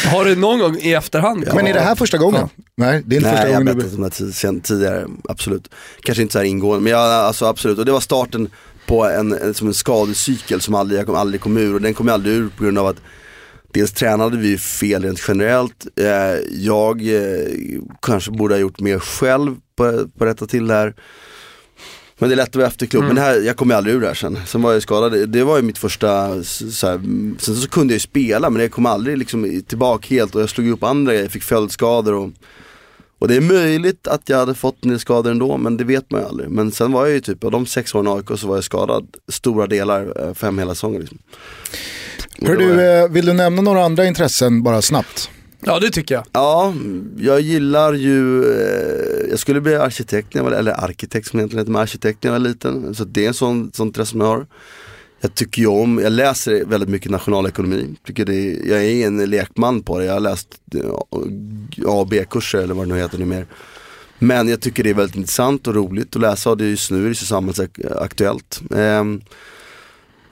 Har 0.06 0.24
du 0.24 0.36
någon 0.36 0.58
gång 0.58 0.76
i 0.76 0.92
efterhand? 0.92 1.48
Men 1.54 1.66
är 1.66 1.74
det 1.74 1.80
här 1.80 1.94
första 1.94 2.18
gången? 2.18 2.48
Nej, 2.76 3.02
det 3.06 3.16
är 3.16 3.18
inte 3.18 3.30
första 3.30 3.42
Nej, 3.42 3.52
jag 3.52 3.58
har 3.58 3.64
gången 3.64 3.78
berättat 3.78 4.38
om 4.38 4.54
det 4.54 4.60
tidigare, 4.60 5.06
absolut. 5.28 5.68
Kanske 6.00 6.22
inte 6.22 6.32
så 6.32 6.38
här 6.38 6.46
ingående, 6.46 6.82
men 6.82 6.92
jag, 6.92 7.00
alltså 7.00 7.46
absolut. 7.46 7.78
Och 7.78 7.84
det 7.84 7.92
var 7.92 8.00
starten 8.00 8.48
på 8.92 9.04
en, 9.04 9.32
en, 9.32 9.54
som 9.54 9.68
en 9.68 9.74
skadecykel 9.74 10.60
som 10.60 10.74
aldrig, 10.74 11.00
jag 11.00 11.06
kom, 11.06 11.16
aldrig 11.16 11.40
kom 11.40 11.56
ur. 11.56 11.74
Och 11.74 11.80
den 11.80 11.94
kom 11.94 12.06
jag 12.06 12.14
aldrig 12.14 12.34
ur 12.34 12.48
på 12.56 12.64
grund 12.64 12.78
av 12.78 12.86
att 12.86 12.96
dels 13.72 13.92
tränade 13.92 14.36
vi 14.36 14.58
fel 14.58 15.02
rent 15.02 15.24
generellt. 15.28 15.86
Eh, 15.96 16.06
jag 16.50 17.00
eh, 17.14 17.46
kanske 18.02 18.30
borde 18.30 18.54
ha 18.54 18.60
gjort 18.60 18.80
mer 18.80 18.98
själv 18.98 19.56
på, 19.76 20.08
på 20.18 20.24
att 20.24 20.30
rätta 20.30 20.46
till 20.46 20.66
det 20.66 20.74
här. 20.74 20.94
Men 22.18 22.28
det 22.28 22.34
är 22.34 22.36
lätt 22.36 22.48
att 22.48 22.56
vara 22.56 22.66
efterklok, 22.66 23.04
men 23.04 23.14
det 23.14 23.20
här, 23.20 23.40
jag 23.40 23.56
kom 23.56 23.70
ju 23.70 23.76
aldrig 23.76 23.94
ur 23.96 24.00
det 24.00 24.06
här 24.06 24.14
sen. 24.14 24.38
Sen 24.46 24.62
var 24.62 24.72
jag 24.72 24.82
skadad, 24.82 25.28
Det- 25.28 25.44
var 25.44 25.56
ju 25.56 25.62
mitt 25.62 25.78
första, 25.78 26.42
så 26.44 26.86
här, 26.86 26.94
mm, 26.94 27.36
sen 27.40 27.56
så 27.56 27.68
kunde 27.68 27.92
jag 27.92 27.96
ju 27.96 28.00
spela 28.00 28.50
men 28.50 28.62
jag 28.62 28.70
kom 28.72 28.86
aldrig 28.86 29.18
liksom 29.18 29.62
tillbaka 29.68 30.06
helt 30.14 30.34
och 30.34 30.42
jag 30.42 30.50
slog 30.50 30.68
upp 30.68 30.82
andra 30.82 31.12
grejer, 31.14 31.28
fick 31.28 31.42
följdskador 31.42 32.14
och 32.14 32.30
och 33.22 33.28
det 33.28 33.36
är 33.36 33.40
möjligt 33.40 34.08
att 34.08 34.28
jag 34.28 34.38
hade 34.38 34.54
fått 34.54 34.76
en 34.84 34.90
del 34.90 34.98
skador 35.00 35.30
ändå, 35.30 35.56
men 35.56 35.76
det 35.76 35.84
vet 35.84 36.10
man 36.10 36.20
ju 36.20 36.26
aldrig. 36.26 36.50
Men 36.50 36.72
sen 36.72 36.92
var 36.92 37.06
jag 37.06 37.14
ju 37.14 37.20
typ, 37.20 37.44
av 37.44 37.50
de 37.50 37.66
sex 37.66 37.94
åren 37.94 38.06
i 38.06 38.10
AIK 38.10 38.38
så 38.38 38.46
var 38.48 38.54
jag 38.54 38.64
skadad 38.64 39.06
stora 39.28 39.66
delar, 39.66 40.28
eh, 40.28 40.34
fem 40.34 40.58
hela 40.58 40.74
säsonger 40.74 41.00
liksom. 41.00 41.18
Hör 42.42 42.56
du, 42.56 42.64
jag- 42.64 43.02
eh, 43.04 43.08
vill 43.10 43.26
du 43.26 43.32
nämna 43.32 43.62
några 43.62 43.84
andra 43.84 44.06
intressen 44.06 44.62
bara 44.62 44.82
snabbt? 44.82 45.30
Ja, 45.64 45.78
det 45.80 45.90
tycker 45.90 46.14
jag. 46.14 46.24
Ja, 46.32 46.74
jag 47.18 47.40
gillar 47.40 47.92
ju, 47.92 48.44
eh, 48.44 49.30
jag 49.30 49.38
skulle 49.38 49.60
bli 49.60 49.74
arkitekt, 49.74 50.34
när 50.34 50.42
jag 50.42 50.50
var, 50.50 50.56
eller 50.56 50.84
arkitekt 50.84 51.26
som 51.28 51.38
egentligen 51.38 51.60
heter, 51.60 51.72
men 51.72 51.82
arkitekt 51.82 52.22
när 52.22 52.28
jag 52.32 52.40
var 52.40 52.48
liten. 52.48 52.94
Så 52.94 53.04
det 53.04 53.24
är 53.24 53.28
en 53.28 53.34
sån, 53.34 53.70
sånt 53.74 53.88
intresse 53.88 54.10
som 54.10 54.20
jag 54.20 54.28
har. 54.28 54.46
Jag 55.24 55.34
tycker 55.34 55.62
ju 55.62 55.68
om, 55.68 55.98
jag 55.98 56.12
läser 56.12 56.64
väldigt 56.64 56.88
mycket 56.88 57.10
nationalekonomi. 57.10 57.96
Tycker 58.06 58.24
det, 58.24 58.52
jag 58.52 58.84
är 58.84 59.06
en 59.06 59.30
lekman 59.30 59.82
på 59.82 59.98
det, 59.98 60.04
jag 60.04 60.12
har 60.12 60.20
läst 60.20 60.48
eh, 60.74 60.90
A 61.86 61.98
och 62.00 62.06
B-kurser 62.06 62.58
eller 62.58 62.74
vad 62.74 62.88
det 62.88 62.94
nu 62.94 63.00
heter 63.00 63.18
nu 63.18 63.24
mer. 63.24 63.46
Men 64.18 64.48
jag 64.48 64.60
tycker 64.60 64.84
det 64.84 64.90
är 64.90 64.94
väldigt 64.94 65.16
intressant 65.16 65.66
och 65.66 65.74
roligt 65.74 66.16
att 66.16 66.22
läsa 66.22 66.50
och 66.50 66.56
det 66.56 66.64
är 66.64 66.68
just 66.68 66.90
nu 66.90 67.04
är 67.04 67.08
det 67.08 67.14
så 67.14 67.26
samhällsaktuellt. 67.26 68.62
Ehm, 68.76 69.20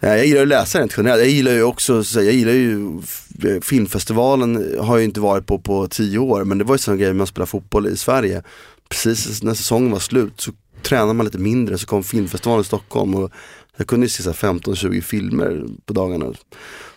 eh, 0.00 0.08
jag 0.08 0.26
gillar 0.26 0.42
att 0.42 0.48
läsa 0.48 0.80
rent 0.80 0.94
generellt. 0.96 1.22
Jag 1.22 1.30
gillar 1.30 1.52
ju 1.52 1.62
också, 1.62 2.02
jag 2.14 2.32
gillar 2.32 2.52
ju 2.52 3.00
eh, 3.44 3.60
filmfestivalen 3.62 4.78
har 4.80 4.96
jag 4.96 5.04
inte 5.04 5.20
varit 5.20 5.46
på 5.46 5.58
på 5.58 5.88
tio 5.88 6.18
år 6.18 6.44
men 6.44 6.58
det 6.58 6.64
var 6.64 6.74
ju 6.74 6.78
sån 6.78 6.98
grej 6.98 7.12
med 7.12 7.22
att 7.22 7.28
spela 7.28 7.46
fotboll 7.46 7.86
i 7.86 7.96
Sverige. 7.96 8.42
Precis 8.88 9.42
när 9.42 9.54
säsongen 9.54 9.90
var 9.90 9.98
slut 9.98 10.40
så 10.40 10.52
tränade 10.82 11.12
man 11.12 11.26
lite 11.26 11.38
mindre 11.38 11.78
så 11.78 11.86
kom 11.86 12.04
filmfestivalen 12.04 12.60
i 12.60 12.64
Stockholm 12.64 13.14
och 13.14 13.30
jag 13.80 13.86
kunde 13.86 14.06
ju 14.06 14.10
se 14.10 14.22
så 14.22 14.30
här 14.30 14.36
15-20 14.36 15.00
filmer 15.00 15.64
på 15.86 15.92
dagarna. 15.92 16.26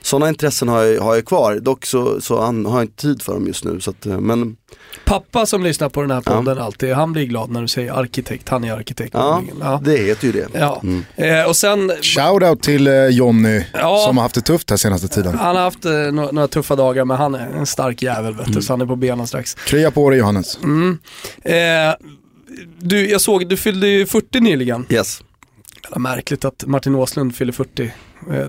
Sådana 0.01 0.29
intressen 0.29 0.67
har 0.67 0.83
jag, 0.83 1.01
har 1.01 1.15
jag 1.15 1.25
kvar, 1.25 1.55
dock 1.55 1.85
så, 1.85 2.21
så 2.21 2.37
an, 2.39 2.65
har 2.65 2.77
jag 2.77 2.83
inte 2.83 3.01
tid 3.01 3.21
för 3.21 3.33
dem 3.33 3.47
just 3.47 3.63
nu. 3.63 3.79
Så 3.79 3.89
att, 3.89 4.05
eh, 4.05 4.19
men 4.19 4.55
Pappa 5.05 5.45
som 5.45 5.63
lyssnar 5.63 5.89
på 5.89 6.01
den 6.01 6.11
här 6.11 6.21
podden 6.21 6.57
alltid, 6.57 6.93
han 6.93 7.13
blir 7.13 7.25
glad 7.25 7.49
när 7.49 7.61
du 7.61 7.67
säger 7.67 7.91
arkitekt, 7.93 8.49
han 8.49 8.63
är 8.63 8.73
arkitekt. 8.73 9.13
ja, 9.13 9.43
ja. 9.59 9.81
det 9.83 9.97
heter 9.97 10.27
ju 10.27 10.31
det. 10.33 10.47
Ja. 10.53 10.81
Mm. 10.83 11.03
Eh, 11.15 11.45
och 11.45 11.55
sen, 11.55 11.91
Shoutout 12.01 12.61
till 12.61 12.87
eh, 12.87 13.07
Jonny 13.07 13.63
Ja. 13.73 14.03
som 14.07 14.17
har 14.17 14.23
haft 14.23 14.35
det 14.35 14.41
tufft 14.41 14.69
här 14.69 14.77
senaste 14.77 15.07
tiden. 15.07 15.37
han 15.37 15.55
har 15.55 15.63
haft 15.63 15.85
eh, 15.85 15.91
några, 15.91 16.31
några 16.31 16.47
tuffa 16.47 16.75
dagar 16.75 17.05
men 17.05 17.17
han 17.17 17.35
är 17.35 17.47
en 17.47 17.65
stark 17.65 18.01
jävel 18.01 18.33
vet 18.35 18.53
du, 18.53 18.61
så 18.61 18.73
han 18.73 18.81
är 18.81 18.85
på 18.85 18.95
benen 18.95 19.27
strax. 19.27 19.53
Krya 19.55 19.91
på 19.91 20.09
dig 20.09 20.19
Johannes. 20.19 20.59
Mm. 20.63 20.99
Eh, 21.43 21.95
du, 22.79 23.09
jag 23.09 23.21
såg, 23.21 23.49
du 23.49 23.57
fyllde 23.57 23.87
ju 23.87 24.05
40 24.05 24.39
nyligen. 24.39 24.85
Yes. 24.89 25.23
Jävla 25.83 25.99
märkligt 25.99 26.45
att 26.45 26.65
Martin 26.65 26.95
Åslund 26.95 27.35
fyller 27.35 27.53
40 27.53 27.91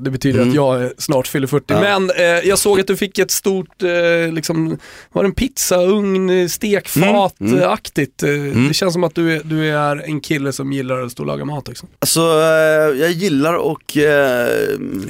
det 0.00 0.10
betyder 0.10 0.38
Mm. 0.38 0.48
att 0.48 0.54
jag 0.54 0.82
eh, 0.84 0.88
snart 0.98 1.26
fyller 1.26 1.46
40. 1.46 1.64
Ja. 1.68 1.80
Men 1.80 2.10
eh, 2.10 2.24
jag 2.24 2.58
såg 2.58 2.80
att 2.80 2.86
du 2.86 2.96
fick 2.96 3.18
ett 3.18 3.30
stort, 3.30 3.82
eh, 3.82 4.32
liksom, 4.32 4.78
var 5.12 5.22
det 5.22 5.26
en 5.28 5.34
pizzaugn, 5.34 6.30
eh, 6.30 6.48
stekfat-aktigt. 6.48 8.22
Eh, 8.22 8.30
Mm. 8.34 8.68
Det 8.68 8.74
känns 8.74 8.92
som 8.92 9.04
att 9.04 9.14
du 9.14 9.32
är, 9.36 9.40
du 9.44 9.68
är 9.68 9.96
en 10.08 10.20
kille 10.20 10.52
som 10.52 10.72
gillar 10.72 11.02
att 11.02 11.12
stå 11.12 11.22
och 11.22 11.26
laga 11.26 11.44
mat 11.44 11.68
också. 11.68 11.86
Alltså 11.98 12.20
eh, 12.20 13.00
jag 13.00 13.10
gillar 13.10 13.54
och 13.54 13.96
eh, 13.96 14.48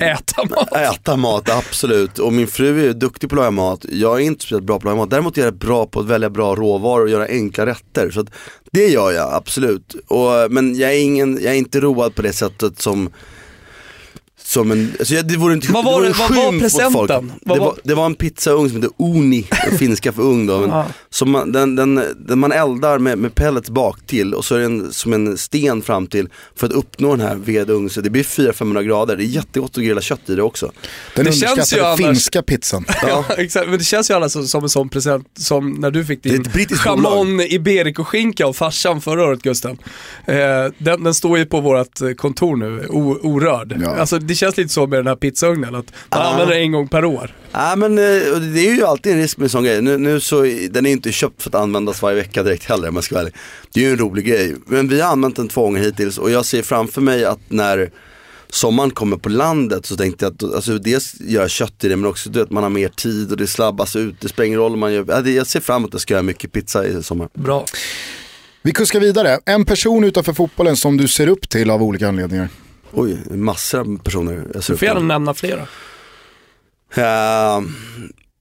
Äta 0.01 0.45
mat. 0.51 0.77
Äta 0.77 1.17
mat, 1.17 1.51
absolut. 1.51 2.19
Och 2.19 2.33
min 2.33 2.47
fru 2.47 2.89
är 2.89 2.93
duktig 2.93 3.31
på 3.31 3.35
att 3.35 3.39
laga 3.39 3.51
mat. 3.51 3.85
Jag 3.89 4.17
är 4.21 4.25
inte 4.25 4.43
speciellt 4.45 4.65
bra 4.65 4.75
på 4.75 4.79
att 4.79 4.85
laga 4.85 4.97
mat. 4.97 5.11
Däremot 5.11 5.39
är 5.39 5.43
jag 5.45 5.55
bra 5.55 5.87
på 5.87 6.01
att 6.01 6.07
välja 6.07 6.31
bra 6.31 6.55
råvaror 6.55 7.03
och 7.03 7.09
göra 7.11 7.27
enkla 7.27 7.67
rätter. 7.67 8.11
Så 8.11 8.21
att 8.21 8.27
det 8.73 8.89
gör 8.89 9.13
jag 9.13 9.33
absolut. 9.35 9.95
Och, 10.09 10.31
men 10.51 10.75
jag 10.79 10.95
är, 10.95 10.99
ingen, 10.99 11.39
jag 11.43 11.53
är 11.53 11.59
inte 11.59 11.81
road 11.81 12.15
på 12.15 12.23
det 12.23 12.33
sättet 12.33 12.81
som 12.81 13.11
som 14.55 14.71
en, 14.71 14.93
alltså 14.99 15.15
det 15.23 15.37
vore 15.37 15.55
inte 15.55 15.73
Vad 15.73 15.85
var 15.85 15.93
vore 15.93 16.05
det- 16.05 16.09
en 16.09 16.15
vad 16.19 16.53
var 16.53 16.61
presenten? 16.61 17.33
Vad 17.43 17.57
Det 17.57 17.61
var- 17.61 17.77
det 17.85 17.95
var 17.95 18.07
en 18.07 18.15
pizzaugn 18.15 18.69
som 18.71 18.77
heter 18.83 18.91
Uni, 18.99 19.43
finska 19.79 20.13
för 20.13 20.23
ugn 20.23 20.47
då. 20.47 20.59
Men, 20.61 20.71
Ja. 20.71 20.87
som 21.11 21.31
man, 21.31 21.53
den, 21.53 21.77
den, 21.77 22.03
den 22.27 22.39
man 22.39 22.53
eldar 22.53 22.99
med, 22.99 23.19
med 23.19 23.35
pellets 23.35 23.71
bak 23.71 23.99
till 24.07 24.35
och 24.35 24.45
så 24.45 24.55
är 24.55 24.59
det 24.59 24.65
en, 24.65 24.93
som 24.93 25.13
en 25.13 25.37
sten 25.39 25.83
fram 25.83 26.07
till 26.07 26.29
för 26.57 26.67
att 26.67 26.73
uppnå 26.73 27.17
den 27.17 27.27
här 27.29 27.35
vedugnen. 27.37 27.91
Så 27.91 28.01
det 28.01 28.11
blir 28.11 28.23
400-500 28.23 28.83
grader. 28.83 29.17
Det 29.17 29.23
är 29.23 29.27
jättegott 29.27 29.79
att 29.79 29.85
grilla 29.85 30.01
kött 30.01 30.31
i 30.31 30.35
det 30.35 30.43
också. 30.43 30.73
Den 31.17 31.25
Det 31.25 31.33
känns 31.33 31.73
ju 31.75 31.81
annars- 31.81 31.97
finska 31.99 32.43
pizzan. 32.43 32.85
Ja, 33.03 33.25
exakt. 33.39 33.69
Men 33.69 33.79
det 33.79 33.85
känns 33.85 34.11
ju 34.11 34.15
alla 34.15 34.29
som, 34.29 34.47
som 34.47 34.63
en 34.63 34.69
sån 34.69 34.89
present 34.89 35.27
som 35.39 35.71
när 35.73 35.91
du 35.91 36.05
fick 36.05 36.23
Det 36.23 36.29
är 36.29 36.67
din 36.69 36.77
Chamon 36.79 37.41
Iberico-skinka 37.41 38.45
av 38.47 38.53
farsan 38.53 39.01
förra 39.01 39.25
året 39.25 39.43
Gusten. 39.43 39.79
Eh, 40.27 40.37
den, 40.79 41.05
den 41.05 41.15
står 41.15 41.39
ju 41.39 41.47
på 41.47 41.61
vårt 41.61 42.17
kontor 42.17 42.57
nu, 42.57 42.87
o, 42.91 43.19
orörd. 43.23 43.77
Ja. 43.83 43.97
Alltså 43.97 44.19
det 44.19 44.35
känns 44.45 44.57
lite 44.57 44.73
så 44.73 44.87
med 44.87 44.99
den 44.99 45.07
här 45.07 45.17
pizzaugnen, 45.17 45.75
att 45.75 45.93
man 46.11 46.21
Ah. 46.21 46.31
använder 46.31 46.55
den 46.55 46.63
en 46.65 46.73
gång 46.73 46.89
per 46.89 47.05
år. 47.05 47.37
Ja 47.53 47.77
men 47.77 47.99
eh, 47.99 48.05
det 48.55 48.69
är 48.69 48.75
ju 48.75 48.85
alltid 48.85 49.13
en 49.13 49.19
risk 49.19 49.37
med 49.39 49.45
en 49.45 49.51
sån 49.51 49.65
grej. 49.65 49.83
Nu, 49.83 49.99
nu 49.99 50.21
så, 50.21 50.43
den 50.71 50.87
är 50.87 50.91
inte 50.91 51.13
köpt 51.13 51.43
för 51.43 51.51
att 51.51 51.55
användas 51.55 52.03
varje 52.03 52.17
vecka 52.17 52.43
direkt 52.43 52.65
heller 52.65 52.89
om 52.89 52.95
jag 52.95 53.05
ska 53.05 53.15
vara 53.15 53.23
ärlig. 53.23 53.35
Det 53.73 53.81
är 53.81 53.85
ju 53.85 53.91
en 53.91 53.99
rolig 53.99 54.25
grej. 54.27 54.55
Men 54.67 54.89
vi 54.89 55.01
har 55.01 55.13
använt 55.13 55.37
den 55.37 55.49
två 55.49 55.63
gånger 55.63 55.81
hittills 55.83 56.19
och 56.19 56.31
jag 56.31 56.45
ser 56.45 56.63
framför 56.63 57.01
mig 57.01 57.25
att 57.25 57.41
när 57.49 57.91
sommaren 58.51 58.91
kommer 58.91 59.17
på 59.17 59.29
landet 59.29 59.87
så 59.87 59.97
tänkte 59.97 60.25
jag 60.25 60.33
att, 60.35 60.55
alltså 60.55 60.79
dels 60.79 61.21
göra 61.21 61.49
kött 61.49 61.85
i 61.85 61.89
det 61.89 61.97
men 61.97 62.11
också 62.11 62.31
du 62.31 62.39
vet, 62.39 62.51
man 62.51 62.63
har 62.63 62.71
mer 62.71 62.89
tid 62.89 63.31
och 63.31 63.37
det 63.37 63.47
slabbas 63.47 63.97
ut. 63.97 64.15
Det 64.21 64.29
spelar 64.29 64.47
ingen 64.47 64.59
roll 64.59 64.73
om 64.73 64.79
man 64.81 64.93
gör, 64.93 65.29
jag 65.29 65.47
ser 65.47 65.61
fram 65.61 65.77
emot 65.77 65.89
att 65.91 65.95
jag 65.95 66.01
ska 66.01 66.15
göra 66.15 66.23
mycket 66.23 66.53
pizza 66.53 66.87
i 66.87 67.03
sommar. 67.03 67.29
Bra. 67.35 67.65
Vi 68.63 68.73
kuskar 68.73 69.01
vidare. 69.01 69.39
En 69.45 69.65
person 69.65 70.05
utanför 70.05 70.33
fotbollen 70.33 70.77
som 70.77 70.97
du 70.97 71.09
ser 71.09 71.29
upp 71.29 71.49
till 71.49 71.71
av 71.71 71.83
olika 71.83 72.09
anledningar. 72.09 72.49
Oj, 72.97 73.19
massor 73.31 73.81
av 73.81 73.99
personer 73.99 74.33
jag 74.35 74.63
Du 74.69 74.77
får 74.77 74.83
gärna 74.83 75.01
nämna 75.01 75.35
flera. 75.35 75.67
Ja, 76.95 77.65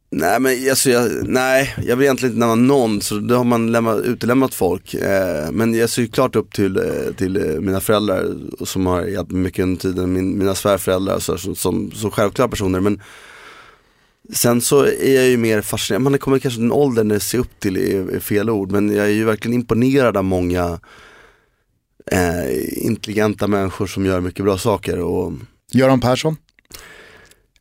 nej 0.10 0.39
men 0.39 0.70
alltså 0.70 0.89
jag, 0.89 1.28
nej, 1.28 1.76
jag 1.86 1.96
vill 1.96 2.04
egentligen 2.04 2.36
inte 2.36 2.48
nämna 2.48 2.56
någon 2.56 3.02
så 3.02 3.16
då 3.16 3.36
har 3.36 3.44
man 3.44 3.72
lämnat, 3.72 4.00
utelämnat 4.00 4.54
folk. 4.54 4.94
Eh, 4.94 5.52
men 5.52 5.74
jag 5.74 5.89
ser 5.89 6.02
ju 6.02 6.08
klart 6.08 6.36
upp 6.36 6.54
till, 6.54 6.78
eh, 6.78 7.13
till 7.18 7.38
eh, 7.38 7.60
mina 7.60 7.80
föräldrar 7.80 8.36
som 8.66 8.86
har 8.86 9.02
hjälpt 9.02 9.32
mig 9.32 9.42
mycket 9.42 9.63
under 9.63 9.82
tiden, 9.82 10.13
min, 10.13 10.38
mina 10.38 10.56
svärföräldrar 10.56 11.20
så, 11.20 11.38
som, 11.38 11.56
som, 11.56 11.92
som 11.92 12.12
självklara 12.12 12.50
personer. 12.50 12.80
Men 12.80 13.02
sen 14.34 14.62
så 14.62 14.86
är 14.86 15.16
jag 15.16 15.28
ju 15.28 15.38
mer 15.38 15.62
fascinerad, 15.62 16.02
man 16.02 16.20
kommer 16.20 16.39
kanske 16.39 16.58
till 16.58 16.66
en 16.66 16.72
ålder 16.72 17.04
när 17.04 17.16
jag 17.16 17.22
ser 17.22 17.38
upp 17.38 17.60
till 17.60 17.78
är, 17.78 18.16
är 18.16 18.20
fel 18.20 18.50
ord, 18.50 18.72
men 18.72 18.96
jag 18.96 19.06
är 19.06 19.10
ju 19.10 19.26
verkligen 19.26 19.56
imponerad 19.56 20.18
av 20.18 20.24
många 20.24 20.80
eh, 22.12 22.86
intelligenta 22.86 23.48
människor 23.48 23.88
som 23.88 24.06
gör 24.06 24.20
mycket 24.20 24.46
bra 24.46 24.58
saker. 24.58 25.00
Och, 25.00 25.34
Göran 25.72 26.00
Persson. 26.02 26.38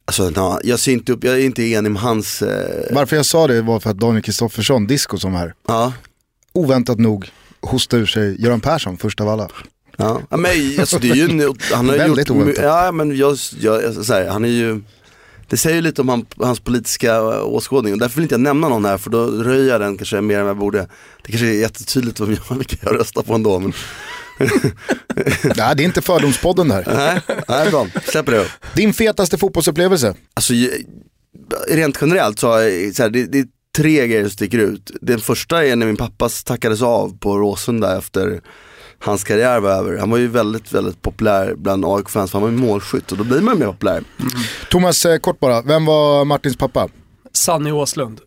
Alltså, 0.05 0.31
na, 0.31 0.61
jag 0.65 0.79
ser 0.79 0.93
inte 0.93 1.13
upp, 1.13 1.25
jag 1.25 1.35
är 1.35 1.45
inte 1.45 1.63
enig 1.63 1.91
med 1.91 2.03
hans 2.03 2.43
eh, 2.43 2.85
Varför 2.95 3.17
jag 3.17 3.27
sa 3.27 3.47
det 3.47 3.63
var 3.63 3.81
för 3.81 3.91
att 3.91 3.99
Daniel 3.99 4.23
Kristoffersson, 4.23 4.87
Disco 4.87 5.19
som 5.19 5.35
här, 5.35 5.55
Ja, 5.69 5.93
oväntat 6.53 6.99
nog 6.99 7.29
hostade 7.61 8.03
ur 8.03 8.07
sig 8.07 8.43
Göran 8.43 8.61
Persson 8.61 8.97
först 8.99 9.21
av 9.21 9.29
alla. 9.29 9.49
ja. 9.97 10.21
men 10.31 10.51
alltså 10.81 10.99
det 10.99 11.11
är 11.11 11.15
ju, 11.15 11.53
han 11.73 11.89
har 11.89 11.97
Väldigt 11.97 12.29
gjort, 12.29 12.37
oväntat. 12.37 12.65
ja 12.65 12.93
men 12.93 13.17
jag, 13.17 13.37
jag, 13.61 13.73
här, 14.09 14.29
han 14.29 14.45
är 14.45 14.49
ju, 14.49 14.81
det 15.53 15.59
säger 15.59 15.77
ju 15.77 15.83
lite 15.83 16.01
om 16.01 16.09
han, 16.09 16.27
hans 16.39 16.61
politiska 16.61 17.15
eh, 17.15 17.45
åskådning 17.45 17.93
och 17.93 17.99
därför 17.99 18.17
vill 18.17 18.23
inte 18.23 18.35
jag 18.35 18.41
nämna 18.41 18.69
någon 18.69 18.85
här 18.85 18.99
för 18.99 19.11
då 19.11 19.27
röjer 19.27 19.73
jag 19.73 19.81
den 19.81 19.97
kanske 19.97 20.21
mer 20.21 20.39
än 20.39 20.47
jag 20.47 20.57
borde. 20.57 20.79
Det 21.23 21.33
kanske 21.33 21.47
är 21.47 21.61
jättetydligt 21.61 22.21
vem 22.21 22.37
jag, 22.49 22.57
vilka 22.57 22.77
jag 22.83 23.01
röstar 23.01 23.23
på 23.23 23.35
ändå 23.35 23.59
men 23.59 23.73
Nej, 25.57 25.77
det 25.77 25.83
är 25.83 25.85
inte 25.85 26.03
Fördomspodden 26.03 26.69
där. 26.69 26.85
nej, 26.87 27.21
nej 27.49 27.71
bra, 27.71 27.87
släpper 28.05 28.33
det. 28.33 28.47
Din 28.75 28.95
fetaste 28.95 29.39
fotbollsupplevelse? 29.39 30.15
Alltså 30.35 30.53
rent 31.69 31.99
generellt 32.01 32.39
så, 32.39 32.47
så 32.95 33.03
här, 33.03 33.11
det, 33.11 33.27
det 33.27 33.39
är 33.39 33.47
tre 33.77 34.07
grejer 34.07 34.23
som 34.23 34.31
sticker 34.31 34.59
ut. 34.59 34.91
Den 35.01 35.21
första 35.21 35.65
är 35.65 35.77
när 35.77 35.87
min 35.87 35.97
pappa 35.97 36.29
tackades 36.45 36.83
av 36.83 37.19
på 37.19 37.39
Råsunda 37.39 37.99
efter 37.99 38.41
hans 39.03 39.25
karriär 39.25 39.61
var 39.61 39.71
över. 39.71 39.97
Han 39.99 40.11
var 40.11 40.19
ju 40.19 40.29
väldigt, 40.29 40.73
väldigt 40.73 41.03
populär 41.03 41.55
bland 41.57 41.85
AIK-fans 41.85 42.33
han 42.33 42.43
var 42.43 42.49
ju 42.49 42.57
målskytt 42.57 43.13
och 43.13 43.19
då 43.19 43.25
blir 43.25 43.41
man 43.41 43.55
ju 43.55 43.61
mer 43.61 43.67
populär. 43.67 44.03
Thomas, 44.71 45.07
eh, 45.07 45.19
kort 45.19 45.41
bara, 45.41 45.63
vem 45.63 45.85
var 45.85 46.25
Martins 46.25 46.57
pappa? 46.57 46.89
Sanny 47.33 47.71
Åslund. 47.73 48.21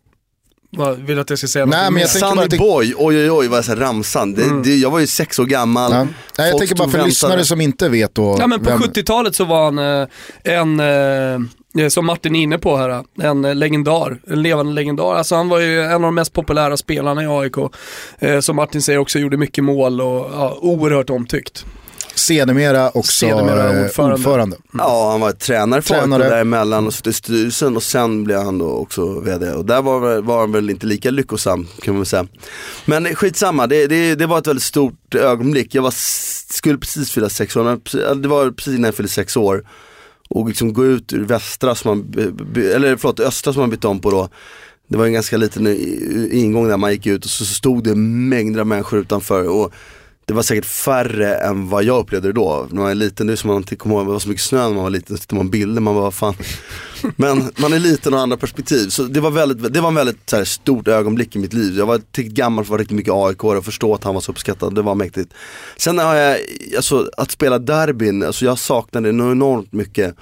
Vill 0.98 1.16
du 1.16 1.22
att 1.22 1.30
jag 1.30 1.38
ska 1.38 1.48
säga 1.48 1.66
Nej, 1.66 1.84
något 1.84 1.92
men 1.92 2.00
jag 2.02 2.10
tänker 2.10 2.26
bara 2.26 2.30
Sunny 2.34 2.44
att 2.44 2.50
det- 2.50 2.58
Boy, 2.58 2.94
oj 2.96 3.16
oj 3.16 3.30
oj 3.30 3.48
vad 3.48 3.58
jag 3.58 3.64
säger 3.64 3.80
ramsan. 3.80 4.34
Det, 4.34 4.62
det, 4.62 4.76
jag 4.76 4.90
var 4.90 4.98
ju 4.98 5.06
sex 5.06 5.38
år 5.38 5.44
gammal. 5.44 5.92
Ja. 5.92 6.06
Nej, 6.38 6.50
jag 6.50 6.58
tänker 6.58 6.74
bara 6.74 6.88
för 6.88 7.04
lyssnare 7.04 7.44
som 7.44 7.60
inte 7.60 7.88
vet 7.88 8.14
då. 8.14 8.36
Ja 8.40 8.46
men 8.46 8.58
på 8.64 8.70
vem- 8.70 8.80
70-talet 8.80 9.34
så 9.34 9.44
var 9.44 9.64
han 9.64 9.78
eh, 9.78 10.08
en, 10.44 10.80
eh, 10.80 11.48
som 11.90 12.06
Martin 12.06 12.36
är 12.36 12.40
inne 12.42 12.58
på 12.58 12.76
här, 12.76 13.04
en 13.22 13.44
eh, 13.44 13.54
legendar, 13.54 14.18
en 14.26 14.42
levande 14.42 14.72
legendar. 14.72 15.14
Alltså 15.14 15.34
han 15.34 15.48
var 15.48 15.60
ju 15.60 15.82
en 15.82 15.92
av 15.92 16.00
de 16.00 16.14
mest 16.14 16.32
populära 16.32 16.76
spelarna 16.76 17.22
i 17.22 17.26
AIK. 17.26 17.56
Eh, 18.18 18.40
som 18.40 18.56
Martin 18.56 18.82
säger 18.82 18.98
också 18.98 19.18
gjorde 19.18 19.36
mycket 19.36 19.64
mål 19.64 20.00
och 20.00 20.30
ja, 20.32 20.58
oerhört 20.60 21.10
omtyckt. 21.10 21.66
Sedermera 22.14 22.90
också 22.90 23.12
Sedermera 23.12 23.72
eh, 23.72 23.84
ordförande. 23.84 24.14
ordförande. 24.14 24.56
Ja, 24.78 25.10
han 25.10 25.20
var 25.20 25.32
tränare 25.32 25.82
för 25.82 25.94
Tränare. 25.94 26.28
däremellan 26.28 26.86
och 26.86 26.94
satt 26.94 27.06
i 27.06 27.12
styrelsen 27.12 27.76
och 27.76 27.82
sen 27.82 28.24
blev 28.24 28.38
han 28.38 28.58
då 28.58 28.68
också 28.68 29.20
vd. 29.20 29.52
Och 29.52 29.64
där 29.64 29.82
var, 29.82 30.22
var 30.22 30.40
han 30.40 30.52
väl 30.52 30.70
inte 30.70 30.86
lika 30.86 31.10
lyckosam 31.10 31.66
kan 31.82 31.94
man 31.94 32.00
väl 32.00 32.06
säga. 32.06 32.26
Men 32.84 33.14
skitsamma, 33.14 33.66
det, 33.66 33.86
det, 33.86 34.14
det 34.14 34.26
var 34.26 34.38
ett 34.38 34.46
väldigt 34.46 34.62
stort 34.62 35.14
ögonblick. 35.14 35.74
Jag 35.74 35.82
var, 35.82 35.94
skulle 36.52 36.78
precis 36.78 37.10
fylla 37.10 37.28
sex 37.28 37.56
år, 37.56 38.14
det 38.14 38.28
var 38.28 38.50
precis 38.50 38.74
innan 38.74 38.84
jag 38.84 38.94
fyllde 38.94 39.12
sex 39.12 39.36
år. 39.36 39.64
Och 40.28 40.48
liksom 40.48 40.72
gå 40.72 40.84
ut 40.84 41.12
ur 41.12 41.24
västra, 41.24 41.74
som 41.74 41.88
man, 41.88 42.14
eller 42.56 42.96
förlåt 42.96 43.20
östra 43.20 43.52
som 43.52 43.60
man 43.60 43.70
bytte 43.70 43.88
om 43.88 44.00
på 44.00 44.10
då. 44.10 44.28
Det 44.88 44.96
var 44.96 45.06
en 45.06 45.12
ganska 45.12 45.36
liten 45.36 45.66
ingång 46.32 46.68
där 46.68 46.76
man 46.76 46.92
gick 46.92 47.06
ut 47.06 47.24
och 47.24 47.30
så 47.30 47.44
stod 47.44 47.84
det 47.84 47.94
mängder 47.94 48.60
av 48.60 48.66
människor 48.66 48.98
utanför. 48.98 49.48
Och 49.48 49.72
det 50.26 50.34
var 50.34 50.42
säkert 50.42 50.64
färre 50.64 51.34
än 51.36 51.68
vad 51.68 51.84
jag 51.84 51.98
upplevde 51.98 52.28
det 52.28 52.32
då. 52.32 52.66
När 52.70 52.82
man 52.82 52.90
är 52.90 52.94
liten, 52.94 53.26
det 53.26 53.32
är 53.32 53.36
som 53.36 53.48
man 53.48 53.56
inte 53.56 53.76
kommer 53.76 53.96
ihåg, 53.96 54.06
det 54.06 54.12
var 54.12 54.18
så 54.18 54.28
mycket 54.28 54.44
snö 54.44 54.58
när 54.58 54.74
man 54.74 54.82
var 54.82 54.90
liten, 54.90 55.16
så 55.16 55.20
tittar 55.20 55.36
man 55.36 55.50
bilder, 55.50 55.80
man 55.80 55.94
bara 55.94 56.10
fan. 56.10 56.34
Men 57.16 57.52
man 57.56 57.72
är 57.72 57.78
liten 57.78 58.12
och 58.12 58.18
har 58.18 58.22
andra 58.22 58.36
perspektiv. 58.36 58.88
Så 58.88 59.02
det 59.02 59.20
var, 59.20 59.30
väldigt, 59.30 59.72
det 59.72 59.80
var 59.80 59.88
en 59.88 59.94
väldigt 59.94 60.30
så 60.30 60.36
här, 60.36 60.44
stort 60.44 60.88
ögonblick 60.88 61.36
i 61.36 61.38
mitt 61.38 61.52
liv. 61.52 61.78
Jag 61.78 61.86
var 61.86 61.98
tillräckligt 61.98 62.36
gammal 62.36 62.64
för 62.64 62.66
att 62.66 62.70
vara 62.70 62.80
riktigt 62.80 62.96
mycket 62.96 63.12
AIK 63.14 63.44
och 63.44 63.64
förstå 63.64 63.94
att 63.94 64.04
han 64.04 64.14
var 64.14 64.20
så 64.20 64.32
uppskattad, 64.32 64.74
det 64.74 64.82
var 64.82 64.94
mäktigt. 64.94 65.32
Sen 65.76 65.98
har 65.98 66.14
jag, 66.14 66.38
alltså 66.76 67.10
att 67.16 67.30
spela 67.30 67.58
derbyn, 67.58 68.22
alltså 68.22 68.44
jag 68.44 68.58
saknade 68.58 69.12
det 69.12 69.30
enormt 69.30 69.72
mycket. 69.72 70.16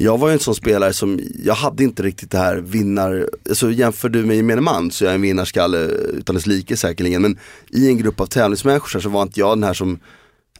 Jag 0.00 0.18
var 0.18 0.28
ju 0.28 0.32
en 0.32 0.38
sån 0.40 0.54
spelare 0.54 0.92
som, 0.92 1.20
jag 1.44 1.54
hade 1.54 1.84
inte 1.84 2.02
riktigt 2.02 2.30
det 2.30 2.38
här 2.38 2.56
vinnar, 2.56 3.28
alltså 3.48 3.70
jämför 3.70 4.08
du 4.08 4.24
med 4.24 4.36
gemene 4.36 4.60
man 4.60 4.90
så 4.90 5.04
är 5.04 5.08
jag 5.08 5.14
en 5.14 5.22
vinnarskalle 5.22 5.78
utan 6.18 6.34
dess 6.34 6.46
like 6.46 6.76
säkerligen. 6.76 7.22
Men 7.22 7.38
i 7.70 7.88
en 7.88 7.98
grupp 7.98 8.20
av 8.20 8.26
tävlingsmänniskor 8.26 9.00
så 9.00 9.08
var 9.08 9.22
inte 9.22 9.40
jag 9.40 9.56
den 9.56 9.64
här 9.64 9.74
som 9.74 9.98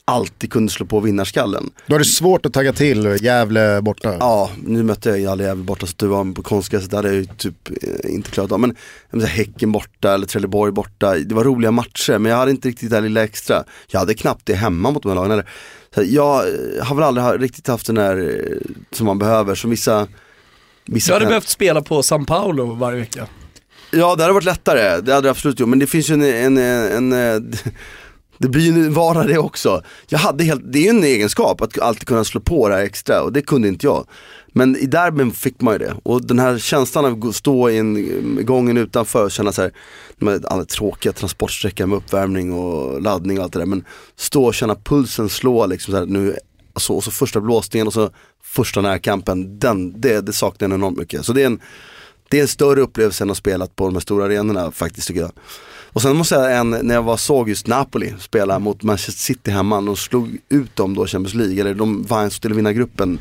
alltid 0.05 0.53
kunde 0.53 0.73
slå 0.73 0.87
på 0.87 1.01
vinnarskallen. 1.01 1.71
Då 1.87 1.95
är 1.95 1.99
det 1.99 2.05
svårt 2.05 2.47
att 2.47 2.53
tagga 2.53 2.73
till 2.73 3.17
Gävle 3.21 3.81
borta. 3.83 4.17
Ja, 4.21 4.51
nu 4.65 4.83
mötte 4.83 5.09
jag 5.09 5.19
ju 5.19 5.27
aldrig 5.27 5.49
Gävle 5.49 5.65
borta 5.65 5.87
så 5.87 5.95
det 5.97 6.07
var 6.07 6.35
på 6.35 6.43
konstgräset, 6.43 6.91
det 6.91 6.97
hade 6.97 7.09
jag 7.09 7.17
ju 7.17 7.25
typ 7.25 7.71
eh, 7.83 8.15
inte 8.15 8.31
klarat 8.31 8.53
av. 8.53 8.61
Men 8.61 8.77
menar, 9.11 9.27
Häcken 9.27 9.73
borta 9.73 10.15
eller 10.15 10.27
Trelleborg 10.27 10.73
borta, 10.73 11.15
det 11.15 11.35
var 11.35 11.45
roliga 11.45 11.71
matcher 11.71 12.19
men 12.19 12.31
jag 12.31 12.39
hade 12.39 12.51
inte 12.51 12.69
riktigt 12.69 12.91
det 12.91 12.97
där 12.97 13.03
lilla 13.03 13.25
extra. 13.25 13.65
Jag 13.89 14.01
hade 14.01 14.15
knappt 14.15 14.47
det 14.47 14.55
hemma 14.55 14.91
mot 14.91 15.03
de 15.03 15.09
här 15.09 15.17
lagen 15.17 15.31
heller. 15.31 15.49
Så 15.95 16.03
jag 16.07 16.49
eh, 16.49 16.85
har 16.85 16.95
väl 16.95 17.05
aldrig 17.05 17.43
riktigt 17.43 17.67
haft 17.67 17.87
den 17.87 17.95
där 17.95 18.19
eh, 18.19 18.71
som 18.91 19.07
man 19.07 19.19
behöver, 19.19 19.55
som 19.55 19.71
vissa 19.71 20.07
Vissa 20.91 21.13
Du 21.13 21.15
hade 21.15 21.27
behövt 21.27 21.49
spela 21.49 21.83
på 21.83 22.03
São 22.03 22.27
Paulo 22.27 22.75
varje 22.75 22.99
vecka. 22.99 23.27
Ja 23.91 24.15
det 24.17 24.23
hade 24.23 24.35
varit 24.35 24.45
lättare, 24.45 25.01
det 25.01 25.15
hade 25.15 25.27
det 25.27 25.31
absolut 25.31 25.61
gjort. 25.61 25.69
Men 25.69 25.79
det 25.79 25.87
finns 25.87 26.11
ju 26.11 26.15
en, 26.15 26.23
en, 26.23 26.59
en, 26.59 27.13
en 27.13 27.53
det 28.39 28.49
blir 28.49 28.63
ju 28.63 28.69
en 28.69 28.95
vara 28.95 29.25
det 29.25 29.39
också. 29.39 29.83
Jag 30.09 30.19
hade 30.19 30.45
helt, 30.45 30.73
det 30.73 30.79
är 30.79 30.83
ju 30.83 30.89
en 30.89 31.05
egenskap 31.05 31.61
att 31.61 31.79
alltid 31.79 32.09
kunna 32.09 32.25
slå 32.25 32.41
på 32.41 32.69
det 32.69 32.75
här 32.75 32.83
extra 32.83 33.23
och 33.23 33.33
det 33.33 33.43
kunde 33.43 33.69
inte 33.69 33.87
jag. 33.87 34.07
Men 34.53 34.77
i 34.77 34.87
derbyn 34.87 35.33
fick 35.33 35.61
man 35.61 35.75
ju 35.75 35.79
det. 35.79 35.95
Och 36.03 36.27
den 36.27 36.39
här 36.39 36.59
känslan 36.59 37.05
av 37.05 37.29
att 37.29 37.35
stå 37.35 37.71
i 37.71 37.79
en, 37.79 37.97
eh, 37.97 38.45
gången 38.45 38.77
utanför 38.77 39.25
och 39.25 39.31
känna 39.31 39.53
så 39.53 39.63
här, 39.63 39.73
med 40.19 40.47
alla 40.47 40.65
tråkiga 40.65 41.13
transportsträckor 41.13 41.87
med 41.87 41.97
uppvärmning 41.97 42.53
och 42.53 43.03
laddning 43.03 43.39
och 43.39 43.45
allt 43.45 43.53
det 43.53 43.59
där. 43.59 43.67
Men 43.67 43.85
stå 44.17 44.45
och 44.45 44.55
känna 44.55 44.75
pulsen 44.75 45.29
slå 45.29 45.67
liksom 45.67 45.93
så 45.93 45.99
här, 45.99 46.07
nu 46.07 46.37
alltså, 46.73 46.93
och 46.93 47.05
så 47.05 47.11
första 47.11 47.41
blåsningen 47.41 47.87
och 47.87 47.93
så 47.93 48.11
första 48.43 48.81
närkampen, 48.81 49.59
den, 49.59 50.01
det, 50.01 50.21
det 50.21 50.33
saknar 50.33 50.69
jag 50.69 50.75
enormt 50.75 50.99
mycket. 50.99 51.25
Så 51.25 51.33
det 51.33 51.43
är, 51.43 51.47
en, 51.47 51.61
det 52.29 52.39
är 52.39 52.43
en 52.43 52.49
större 52.49 52.81
upplevelse 52.81 53.25
än 53.25 53.31
att 53.31 53.37
spela 53.37 53.67
på 53.67 53.85
de 53.85 53.95
här 53.95 54.01
stora 54.01 54.25
arenorna 54.25 54.71
faktiskt 54.71 55.09
tycker 55.09 55.21
jag. 55.21 55.33
Och 55.93 56.03
sen 56.03 56.17
måste 56.17 56.35
jag 56.35 56.45
säga 56.45 56.59
en, 56.59 56.71
när 56.71 56.95
jag 56.95 57.03
var 57.03 57.17
såg 57.17 57.49
just 57.49 57.67
Napoli 57.67 58.15
spela 58.21 58.59
mot 58.59 58.83
Manchester 58.83 59.23
City 59.23 59.51
hemma, 59.51 59.81
de 59.81 59.97
slog 59.97 60.39
ut 60.49 60.77
dem 60.77 60.95
då 60.95 61.05
i 61.05 61.09
Champions 61.09 61.35
League, 61.35 61.61
eller 61.61 61.75
de 61.75 62.03
vann, 62.03 62.31
skulle 62.31 62.55
vinna 62.55 62.73
gruppen. 62.73 63.19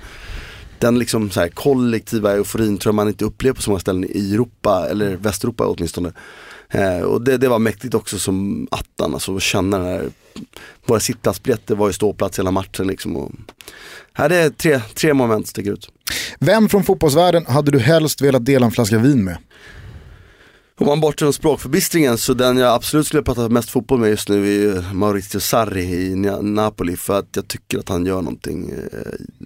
Den 0.80 1.00
liksom 1.00 1.30
så 1.30 1.40
här 1.40 1.50
kollektiva 1.50 2.32
euforin 2.32 2.78
tror 2.78 2.90
jag 2.90 2.96
man 2.96 3.08
inte 3.08 3.26
upplever 3.26 3.56
på 3.56 3.62
så 3.62 3.70
många 3.70 3.80
ställen 3.80 4.06
i 4.10 4.34
Europa, 4.34 4.88
eller 4.90 5.16
Västeuropa 5.16 5.68
åtminstone. 5.68 6.12
Eh, 6.70 7.00
och 7.00 7.22
det, 7.22 7.38
det 7.38 7.48
var 7.48 7.60
mäktigt 7.60 7.94
också 7.94 8.20
som 8.20 8.68
attan, 8.72 9.14
alltså 9.14 9.36
att 9.36 9.42
känna 9.42 9.78
den 9.78 9.88
här, 9.88 10.10
våra 10.86 11.00
sittplatsbiljetter 11.00 11.76
var 11.76 11.88
ju 11.88 11.94
ståplats 11.94 12.40
hela 12.40 12.52
matchen 12.52 12.88
liksom. 12.88 13.16
Och, 13.16 13.32
här 14.14 14.30
det 14.30 14.36
är 14.36 14.50
tre, 14.50 14.82
tre 14.94 15.14
moment 15.14 15.48
sticker 15.48 15.72
ut. 15.72 15.90
Vem 16.40 16.70
från 16.70 16.84
fotbollsvärlden 16.84 17.46
hade 17.46 17.72
du 17.72 17.80
helst 17.80 18.22
velat 18.22 18.46
dela 18.46 18.66
en 18.66 18.72
flaska 18.72 18.98
vin 18.98 19.24
med? 19.24 19.38
Om 20.80 20.88
man 20.88 21.00
bortser 21.00 21.26
från 21.26 21.34
språkförbistringen 21.34 22.18
så 22.18 22.34
den 22.34 22.58
jag 22.58 22.74
absolut 22.74 23.08
skulle 23.08 23.24
prata 23.24 23.50
mest 23.50 23.70
fotboll 23.70 24.00
med 24.00 24.10
just 24.10 24.30
nu 24.30 24.66
är 24.72 24.94
Maurizio 24.94 25.40
Sarri 25.40 25.84
i 25.84 26.16
Na- 26.16 26.42
Napoli 26.42 26.98
för 26.98 27.20
att 27.20 27.28
jag 27.36 27.48
tycker 27.48 27.80
att 27.80 27.90
han 27.90 28.06
gör 28.06 28.22
någonting 28.22 28.70
eh, 28.94 29.00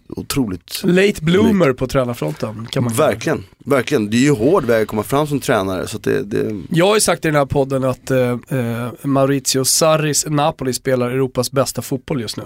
otroligt. 0.09 0.81
Late 0.83 1.21
bloomer 1.23 1.73
på 1.73 1.87
tränarfronten 1.87 2.67
kan 2.71 2.83
man 2.83 2.93
kalla 2.93 3.07
det. 3.07 3.13
Verkligen, 3.13 3.43
verkligen. 3.65 4.09
Det 4.09 4.17
är 4.17 4.21
ju 4.21 4.31
hård 4.31 4.65
väg 4.65 4.81
att 4.81 4.87
komma 4.87 5.03
fram 5.03 5.27
som 5.27 5.39
tränare 5.39 5.87
så 5.87 5.97
att 5.97 6.03
det, 6.03 6.23
det 6.23 6.61
Jag 6.69 6.87
har 6.87 6.95
ju 6.95 7.01
sagt 7.01 7.25
i 7.25 7.27
den 7.27 7.35
här 7.35 7.45
podden 7.45 7.83
att 7.83 8.11
eh, 8.11 8.19
eh, 8.49 8.87
Maurizio 9.01 9.63
Sarris 9.65 10.25
Napoli 10.29 10.73
spelar 10.73 11.09
Europas 11.11 11.51
bästa 11.51 11.81
fotboll 11.81 12.21
just 12.21 12.37
nu. 12.37 12.43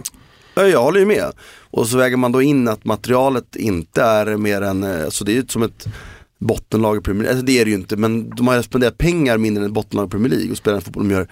Ja, 0.56 0.68
jag 0.68 0.82
håller 0.84 1.00
ju 1.00 1.06
med. 1.06 1.32
Och 1.72 1.88
så 1.88 1.98
väger 1.98 2.18
man 2.18 2.32
då 2.32 2.42
in 2.42 2.68
att 2.68 2.86
materialet 2.86 3.56
inte 3.56 4.02
är 4.02 4.38
mer 4.38 4.62
än, 4.62 4.84
eh, 4.84 5.06
alltså 5.06 5.26
det 5.26 5.32
är 5.32 5.36
ju 5.36 5.46
som 5.48 5.64
ett 5.64 5.88
bottenlag 6.40 6.98
i 6.98 7.02
Premier 7.02 7.24
League, 7.24 7.32
alltså 7.32 7.46
det 7.46 7.60
är 7.60 7.66
det 7.66 7.72
ju 7.72 7.78
inte 7.78 7.98
men 7.98 8.30
de 8.30 8.48
har 8.48 8.62
spenderat 8.62 8.98
pengar 8.98 9.38
mindre 9.38 9.64
än 9.64 9.70
ett 9.70 9.74
bottenlag 9.74 10.08
i 10.08 10.10
Premier 10.10 10.30
League 10.30 10.52
och 10.52 10.58
spelar 10.58 10.74
den 10.76 10.82
fotboll 10.82 11.08
de 11.08 11.14
gör. 11.14 11.28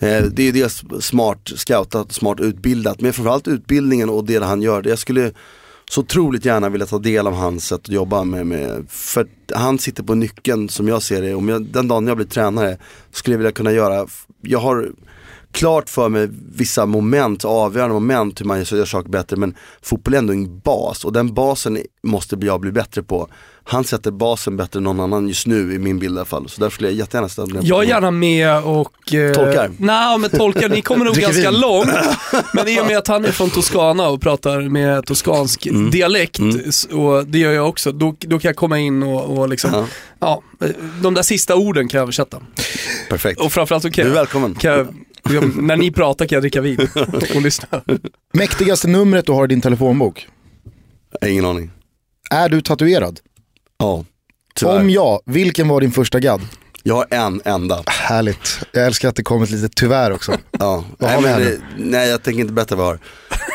Eh, 0.00 0.24
det 0.24 0.42
är 0.42 0.46
ju 0.46 0.52
dels 0.52 0.84
smart 1.00 1.52
scoutat, 1.56 2.12
smart 2.12 2.40
utbildat, 2.40 3.00
men 3.00 3.12
framförallt 3.12 3.48
utbildningen 3.48 4.10
och 4.10 4.24
det 4.24 4.44
han 4.44 4.62
gör. 4.62 4.88
Jag 4.88 4.98
skulle 4.98 5.32
så 5.90 6.00
otroligt 6.00 6.44
gärna 6.44 6.68
vilja 6.68 6.86
ta 6.86 6.98
del 6.98 7.26
av 7.26 7.34
hans 7.34 7.66
sätt 7.66 7.80
att 7.80 7.88
jobba 7.88 8.24
med, 8.24 8.46
med 8.46 8.86
för 8.88 9.26
han 9.54 9.78
sitter 9.78 10.02
på 10.02 10.14
nyckeln 10.14 10.68
som 10.68 10.88
jag 10.88 11.02
ser 11.02 11.22
det. 11.22 11.34
Om 11.34 11.48
jag, 11.48 11.66
den 11.66 11.88
dagen 11.88 12.06
jag 12.06 12.16
blir 12.16 12.26
tränare 12.26 12.76
skulle 13.12 13.34
jag 13.34 13.38
vilja 13.38 13.52
kunna 13.52 13.72
göra, 13.72 14.06
jag 14.42 14.58
har 14.58 14.92
klart 15.52 15.88
för 15.90 16.08
mig 16.08 16.28
vissa 16.54 16.86
moment, 16.86 17.44
avgörande 17.44 17.94
moment 17.94 18.40
hur 18.40 18.46
man 18.46 18.58
gör 18.64 18.84
saker 18.84 19.08
bättre 19.10 19.36
men 19.36 19.54
fotboll 19.82 20.14
är 20.14 20.18
ändå 20.18 20.32
en 20.32 20.58
bas 20.60 21.04
och 21.04 21.12
den 21.12 21.34
basen 21.34 21.78
måste 22.02 22.36
jag 22.40 22.60
bli 22.60 22.72
bättre 22.72 23.02
på. 23.02 23.28
Han 23.64 23.84
sätter 23.84 24.10
basen 24.10 24.56
bättre 24.56 24.78
än 24.78 24.84
någon 24.84 25.00
annan 25.00 25.28
just 25.28 25.46
nu 25.46 25.74
i 25.74 25.78
min 25.78 25.98
bild 25.98 26.14
i 26.14 26.16
alla 26.18 26.24
fall. 26.24 26.48
Så 26.48 26.60
därför 26.60 26.74
skulle 26.74 26.88
jag 26.88 26.96
jättegärna 26.98 27.28
ställa 27.28 27.46
den 27.46 27.66
Jag 27.66 27.84
är 27.84 27.88
gärna 27.88 28.10
med 28.10 28.62
och... 28.64 29.14
Eh, 29.14 29.32
Tolkar. 29.34 29.70
Nej, 29.78 30.18
men 30.18 30.30
tolkar, 30.30 30.68
ni 30.68 30.82
kommer 30.82 31.04
nog 31.04 31.14
ganska 31.14 31.50
vin. 31.50 31.60
långt. 31.60 31.88
Men 32.54 32.68
i 32.68 32.80
och 32.80 32.86
med 32.86 32.98
att 32.98 33.08
han 33.08 33.24
är 33.24 33.32
från 33.32 33.50
Toscana 33.50 34.08
och 34.08 34.20
pratar 34.20 34.60
med 34.60 35.06
toskansk 35.06 35.66
Mm. 35.66 35.90
dialekt, 35.90 36.38
s- 36.66 36.84
och 36.84 37.26
det 37.26 37.38
gör 37.38 37.52
jag 37.52 37.68
också, 37.68 37.92
då, 37.92 38.16
då 38.20 38.38
kan 38.38 38.48
jag 38.48 38.56
komma 38.56 38.78
in 38.78 39.02
och, 39.02 39.38
och 39.38 39.48
liksom, 39.48 39.70
Ja. 39.74 39.86
ja. 40.60 40.66
eh, 40.66 40.72
de 41.02 41.14
där 41.14 41.22
sista 41.22 41.56
orden 41.56 41.88
kan 41.88 41.98
jag 41.98 42.02
översätta. 42.02 42.38
Perfekt. 43.08 43.40
Och 43.40 43.52
framförallt 43.52 43.82
så 43.82 43.90
kan 43.90 44.04
Du 44.04 44.10
är 44.10 44.14
välkommen. 44.14 44.54
kan 44.54 44.72
jag, 44.72 44.86
liksom, 45.24 45.66
när 45.66 45.76
ni 45.76 45.90
pratar 45.90 46.26
kan 46.26 46.36
jag 46.36 46.42
dricka 46.42 46.60
vin 46.60 46.88
och 47.34 47.42
lyssna. 47.42 47.68
Mäktigaste 48.32 48.88
numret 48.88 49.26
du 49.26 49.32
har 49.32 49.44
i 49.44 49.46
din 49.48 49.60
telefonbok? 49.60 50.26
Jag 51.20 51.30
Ingen 51.30 51.44
aning. 51.44 51.70
Är 52.30 52.48
du 52.48 52.60
tatuerad? 52.60 53.20
Ja, 53.78 54.04
tyvärr. 54.54 54.80
Om 54.80 54.90
ja, 54.90 55.20
vilken 55.26 55.68
var 55.68 55.80
din 55.80 55.92
första 55.92 56.20
gadd? 56.20 56.40
Jag 56.82 56.94
har 56.94 57.06
en 57.10 57.40
enda. 57.44 57.82
Härligt. 57.86 58.60
Jag 58.72 58.86
älskar 58.86 59.08
att 59.08 59.16
det 59.16 59.22
kommer 59.22 59.44
ett 59.44 59.50
litet 59.50 59.74
tyvärr 59.76 60.10
också. 60.10 60.36
Ja. 60.58 60.84
Vad 60.98 61.10
nej, 61.10 61.22
men, 61.22 61.40
det- 61.40 61.60
nej 61.76 62.08
jag 62.08 62.22
tänker 62.22 62.40
inte 62.40 62.52
berätta 62.52 62.76
vad 62.76 62.86
jag 62.86 62.90
har. 62.92 62.98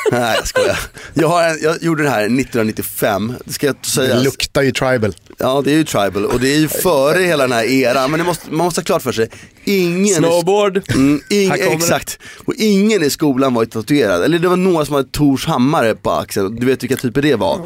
nej 0.12 0.36
jag 0.38 0.48
skojar. 0.48 0.80
Jag, 1.14 1.28
har 1.28 1.44
en, 1.44 1.58
jag 1.62 1.84
gjorde 1.84 2.04
det 2.04 2.10
här 2.10 2.22
1995, 2.24 3.34
det 3.46 3.54
ska 3.54 3.66
jag 3.68 3.76
Det 3.84 3.90
säga. 3.90 4.20
luktar 4.20 4.62
ju 4.62 4.72
tribal. 4.72 5.16
Ja 5.38 5.62
det 5.66 5.72
är 5.72 5.76
ju 5.76 5.84
tribal 5.84 6.26
och 6.26 6.40
det 6.40 6.54
är 6.56 6.58
ju 6.60 6.68
före 6.68 7.24
hela 7.24 7.44
den 7.44 7.52
här 7.52 7.64
eran. 7.64 8.12
Men 8.12 8.20
det 8.20 8.26
måste, 8.26 8.52
man 8.52 8.66
måste 8.66 8.82
ha 8.82 8.86
klart 8.86 9.02
för 9.02 9.12
sig, 9.12 9.30
ingen 9.64 10.16
Snowboard. 10.16 10.82
Mm, 10.92 11.22
ing, 11.30 11.50
det. 11.50 11.56
exakt. 11.74 12.20
Och 12.46 12.54
ingen 12.58 13.04
i 13.04 13.10
skolan 13.10 13.54
var 13.54 13.62
ju 13.64 13.70
tatuerad. 13.70 14.24
Eller 14.24 14.40
det 14.40 14.48
var 14.48 14.58
några 14.58 14.86
som 14.86 14.96
hade 14.96 15.10
Tors 15.10 15.46
hammare 15.46 15.96
på 15.96 16.12
axeln. 16.12 16.56
Du 16.56 16.66
vet 16.66 16.84
vilka 16.84 16.96
typer 16.96 17.22
det 17.22 17.36
var. 17.36 17.62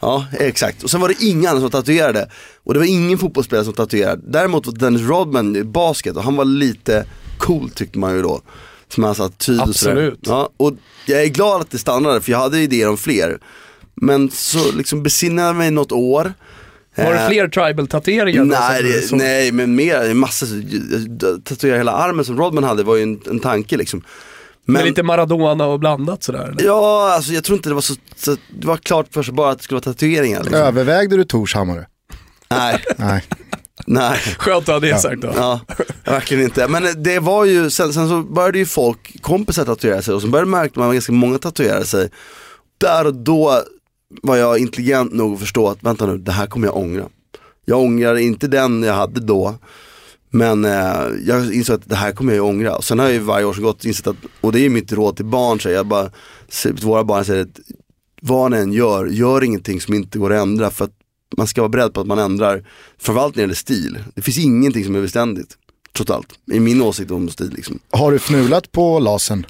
Ja, 0.00 0.26
exakt. 0.38 0.82
Och 0.82 0.90
sen 0.90 1.00
var 1.00 1.08
det 1.08 1.14
ingen 1.24 1.50
annan 1.50 1.60
som 1.60 1.70
tatuerade. 1.70 2.30
Och 2.64 2.74
det 2.74 2.80
var 2.80 2.86
ingen 2.86 3.18
fotbollsspelare 3.18 3.64
som 3.64 3.74
tatuerade. 3.74 4.22
Däremot 4.26 4.66
var 4.66 4.72
Dennis 4.72 5.02
Rodman 5.02 5.56
i 5.56 5.64
basket 5.64 6.16
och 6.16 6.22
han 6.24 6.36
var 6.36 6.44
lite 6.44 7.04
cool 7.38 7.70
tyckte 7.70 7.98
man 7.98 8.14
ju 8.14 8.22
då. 8.22 8.40
Som 8.94 9.04
attityd 9.04 9.60
och 9.60 9.74
sådär. 9.76 9.92
Absolut. 9.92 10.20
Ja, 10.22 10.50
och 10.56 10.72
jag 11.06 11.22
är 11.22 11.28
glad 11.28 11.60
att 11.60 11.70
det 11.70 11.78
stannade 11.78 12.20
för 12.20 12.32
jag 12.32 12.38
hade 12.38 12.58
idéer 12.58 12.88
om 12.88 12.96
fler. 12.96 13.38
Men 13.94 14.30
så 14.30 14.72
liksom 14.72 15.02
besinnade 15.02 15.48
jag 15.48 15.56
mig 15.56 15.70
något 15.70 15.92
år. 15.92 16.32
Var 16.96 17.14
det 17.14 17.20
Eh, 17.20 17.28
fler 17.28 17.48
tribal-tatueringar? 17.48 18.44
Nej, 18.44 18.82
det, 18.82 19.16
nej 19.16 19.52
men 19.52 19.74
mer, 19.74 20.14
massa, 20.14 20.46
tatuera 21.44 21.76
hela 21.76 21.92
armen 21.92 22.24
som 22.24 22.38
Rodman 22.38 22.64
hade 22.64 22.82
var 22.82 22.96
ju 22.96 23.02
en, 23.02 23.20
en 23.30 23.40
tanke 23.40 23.76
liksom. 23.76 24.02
Med 24.64 24.84
lite 24.84 25.02
Maradona 25.02 25.66
och 25.66 25.80
blandat 25.80 26.22
sådär? 26.24 26.48
eller? 26.48 26.64
Ja, 26.64 27.12
alltså 27.14 27.32
jag 27.32 27.44
tror 27.44 27.56
inte 27.56 27.68
det 27.68 27.74
var 27.74 27.80
så, 27.82 27.94
så 28.16 28.36
det 28.60 28.66
var 28.66 28.76
klart 28.76 29.06
för 29.10 29.22
sig 29.22 29.34
bara 29.34 29.50
att 29.50 29.58
det 29.58 29.64
skulle 29.64 29.76
vara 29.76 29.84
tatueringar 29.94 30.42
liksom. 30.42 30.60
Övervägde 30.60 31.16
du 31.16 31.24
Tors 31.24 31.54
hammare? 31.54 31.86
Nej, 32.50 32.84
Nej. 32.96 33.24
Nej. 33.86 34.18
Skönt 34.38 34.68
att 34.68 34.74
ha 34.74 34.80
det 34.80 35.00
sagt 35.00 35.22
då. 35.22 35.32
Ja, 35.36 35.60
verkligen 36.04 36.44
inte. 36.44 36.68
Men 36.68 37.02
det 37.02 37.18
var 37.18 37.44
ju, 37.44 37.70
sen, 37.70 37.92
sen 37.92 38.08
så 38.08 38.22
började 38.22 38.58
ju 38.58 38.66
folk, 38.66 39.22
kompisar 39.22 39.64
tatuera 39.64 40.02
sig 40.02 40.14
och 40.14 40.22
så 40.22 40.28
började 40.28 40.50
märka 40.50 40.80
man 40.80 40.88
att 40.88 40.94
ganska 40.94 41.12
många 41.12 41.38
tatuerade 41.38 41.84
sig. 41.84 42.10
Där 42.78 43.06
och 43.06 43.14
då 43.14 43.62
var 44.22 44.36
jag 44.36 44.58
intelligent 44.58 45.12
nog 45.12 45.34
att 45.34 45.40
förstå 45.40 45.68
att 45.68 45.82
vänta 45.82 46.06
nu, 46.06 46.18
det 46.18 46.32
här 46.32 46.46
kommer 46.46 46.66
jag 46.66 46.76
ångra. 46.76 47.04
Jag 47.64 47.80
ångrar 47.80 48.16
inte 48.16 48.48
den 48.48 48.82
jag 48.82 48.94
hade 48.94 49.20
då. 49.20 49.54
Men 50.30 50.64
eh, 50.64 51.06
jag 51.26 51.54
insåg 51.54 51.76
att 51.76 51.88
det 51.88 51.96
här 51.96 52.12
kommer 52.12 52.32
jag 52.32 52.36
ju 52.44 52.50
ångra. 52.50 52.76
Och 52.76 52.84
sen 52.84 52.98
har 52.98 53.06
jag 53.06 53.14
ju 53.14 53.20
varje 53.20 53.44
år 53.44 53.52
som 53.52 53.62
gått 53.62 53.84
insett 53.84 54.06
att, 54.06 54.16
och 54.40 54.52
det 54.52 54.60
är 54.60 54.70
mitt 54.70 54.92
råd 54.92 55.16
till 55.16 55.24
barn, 55.24 55.60
så 55.60 55.68
jag 55.68 55.86
bara, 55.86 56.10
våra 56.82 57.04
barn 57.04 57.24
säger 57.24 57.42
att 57.42 57.60
vad 58.22 58.50
ni 58.50 58.56
än 58.56 58.72
gör, 58.72 59.06
gör 59.06 59.44
ingenting 59.44 59.80
som 59.80 59.94
inte 59.94 60.18
går 60.18 60.32
att 60.32 60.42
ändra. 60.42 60.70
För 60.70 60.84
att 60.84 60.97
man 61.36 61.46
ska 61.46 61.60
vara 61.60 61.68
beredd 61.68 61.94
på 61.94 62.00
att 62.00 62.06
man 62.06 62.18
ändrar, 62.18 62.64
det 63.34 63.40
gäller 63.40 63.54
stil. 63.54 63.98
Det 64.14 64.22
finns 64.22 64.38
ingenting 64.38 64.84
som 64.84 64.94
är 64.94 65.00
beständigt, 65.00 65.56
trots 65.92 66.10
allt. 66.10 66.38
I 66.52 66.60
min 66.60 66.82
åsikt 66.82 67.10
om 67.10 67.28
stil 67.28 67.52
liksom. 67.56 67.78
Har 67.90 68.12
du 68.12 68.18
fnulat 68.18 68.72
på 68.72 68.98
lasern? 68.98 69.46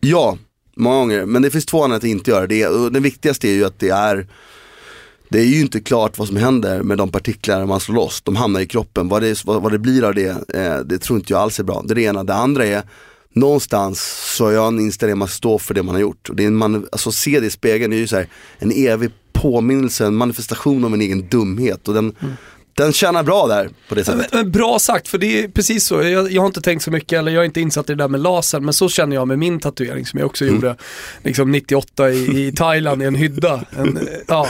Ja, 0.00 0.38
många 0.76 0.96
gånger. 0.96 1.26
Men 1.26 1.42
det 1.42 1.50
finns 1.50 1.66
två 1.66 1.84
anledningar 1.84 2.14
att 2.14 2.18
inte 2.18 2.30
göra 2.30 2.46
det. 2.46 2.66
Och 2.66 2.92
den 2.92 3.02
viktigaste 3.02 3.48
är 3.48 3.52
ju 3.52 3.64
att 3.64 3.78
det 3.78 3.90
är 3.90 4.26
det 5.28 5.40
är 5.40 5.44
ju 5.44 5.60
inte 5.60 5.80
klart 5.80 6.18
vad 6.18 6.28
som 6.28 6.36
händer 6.36 6.82
med 6.82 6.98
de 6.98 7.10
partiklar 7.10 7.66
man 7.66 7.80
slår 7.80 7.94
loss. 7.94 8.22
De 8.22 8.36
hamnar 8.36 8.60
i 8.60 8.66
kroppen. 8.66 9.08
Vad 9.08 9.22
det, 9.22 9.44
vad, 9.44 9.62
vad 9.62 9.72
det 9.72 9.78
blir 9.78 10.04
av 10.04 10.14
det, 10.14 10.54
eh, 10.54 10.78
det 10.78 10.98
tror 10.98 11.18
inte 11.18 11.32
jag 11.32 11.40
alls 11.40 11.60
är 11.60 11.64
bra. 11.64 11.82
Det 11.84 11.92
är 11.92 11.94
det 11.94 12.02
ena. 12.02 12.24
Det 12.24 12.34
andra 12.34 12.66
är, 12.66 12.82
någonstans 13.32 14.00
så 14.36 14.44
har 14.44 14.52
jag 14.52 14.68
en 14.68 14.80
inställning 14.80 15.22
att 15.22 15.30
stå 15.30 15.58
för 15.58 15.74
det 15.74 15.82
man 15.82 15.94
har 15.94 16.02
gjort. 16.02 16.28
Och 16.28 16.36
det 16.36 16.44
är 16.44 16.50
man, 16.50 16.86
alltså 16.92 17.12
se 17.12 17.40
det 17.40 17.46
i 17.46 17.50
spegeln, 17.50 17.90
det 17.90 17.96
är 17.96 17.98
ju 17.98 18.06
så 18.06 18.16
här, 18.16 18.28
en 18.58 18.72
evig 18.72 19.10
påminnelse, 19.42 20.06
en 20.06 20.14
manifestation 20.14 20.84
av 20.84 20.94
en 20.94 21.00
egen 21.00 21.28
dumhet. 21.28 21.88
Och 21.88 21.94
den, 21.94 22.12
den 22.76 22.92
tjänar 22.92 23.22
bra 23.22 23.46
där 23.46 23.68
på 23.88 23.94
det 23.94 24.08
Men, 24.08 24.18
sättet. 24.18 24.32
men 24.34 24.50
bra 24.50 24.78
sagt, 24.78 25.08
för 25.08 25.18
det 25.18 25.42
är 25.44 25.48
precis 25.48 25.86
så. 25.86 26.02
Jag, 26.02 26.32
jag 26.32 26.42
har 26.42 26.46
inte 26.46 26.60
tänkt 26.60 26.82
så 26.82 26.90
mycket, 26.90 27.18
eller 27.18 27.32
jag 27.32 27.40
är 27.40 27.44
inte 27.44 27.60
insatt 27.60 27.90
i 27.90 27.92
det 27.92 28.02
där 28.02 28.08
med 28.08 28.20
laser, 28.20 28.60
men 28.60 28.74
så 28.74 28.88
känner 28.88 29.16
jag 29.16 29.28
med 29.28 29.38
min 29.38 29.60
tatuering 29.60 30.06
som 30.06 30.18
jag 30.18 30.26
också 30.26 30.44
Mm. 30.44 30.54
gjorde 30.54 30.76
liksom 31.22 31.50
98 31.52 32.10
i, 32.10 32.46
i 32.48 32.52
Thailand 32.52 33.02
i 33.02 33.04
en 33.06 33.14
hydda. 33.14 33.60
En, 33.78 34.08
ja, 34.28 34.48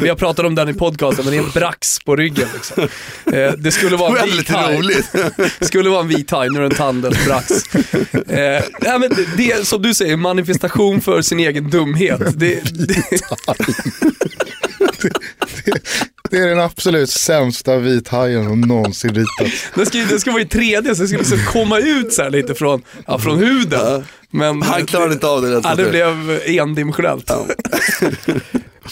vi 0.00 0.08
har 0.08 0.16
pratat 0.16 0.46
om 0.46 0.54
den 0.54 0.68
i 0.68 0.74
podcasten, 0.74 1.24
men 1.24 1.32
det 1.34 1.38
är 1.40 1.44
en 1.44 1.50
brax 1.54 1.98
på 2.04 2.16
ryggen. 2.16 2.48
Liksom. 2.54 2.82
Eh, 3.32 3.52
det 3.52 3.70
skulle 3.72 3.96
vara 3.96 4.12
Det 4.12 4.20
en 4.20 4.26
vit 4.36 4.50
roligt. 4.50 5.06
skulle 5.60 5.90
vara 5.90 6.00
en 6.00 6.08
vit 6.08 6.28
thai, 6.28 6.48
nu 6.48 6.56
är 6.58 6.60
det 6.62 6.66
en 6.66 6.74
tandlös 6.74 7.24
brax. 7.26 7.50
Eh, 8.14 8.62
nej, 8.80 8.98
men 8.98 9.08
det, 9.08 9.26
det 9.36 9.52
är 9.52 9.62
som 9.64 9.82
du 9.82 9.94
säger, 9.94 10.16
manifestation 10.16 11.00
för 11.00 11.22
sin 11.22 11.40
egen 11.40 11.70
dumhet. 11.70 12.20
Det, 12.40 12.60
det, 12.86 13.04
Det 15.64 15.80
är 16.38 16.48
den 16.48 16.60
absolut 16.60 17.10
sämsta 17.10 17.76
vithajen 17.76 18.44
som 18.44 18.60
någonsin 18.60 19.14
ritats. 19.14 19.66
det, 19.74 19.86
ska, 19.86 19.98
det 19.98 20.20
ska 20.20 20.32
vara 20.32 20.42
i 20.42 20.44
3D, 20.44 20.94
så 20.94 21.02
det 21.02 21.08
ska 21.08 21.18
liksom 21.18 21.38
komma 21.52 21.78
ut 21.78 22.12
så 22.12 22.22
här 22.22 22.30
lite 22.30 22.54
från, 22.54 22.82
ja, 23.06 23.18
från 23.18 23.38
huden. 23.38 24.04
Men 24.30 24.62
Han 24.62 24.86
klarade 24.86 25.12
inte 25.12 25.26
av 25.26 25.42
det. 25.42 25.60
Ja, 25.64 25.74
det 25.74 25.90
blev 25.90 26.40
endimensionellt. 26.46 27.30
Oh. 27.30 27.46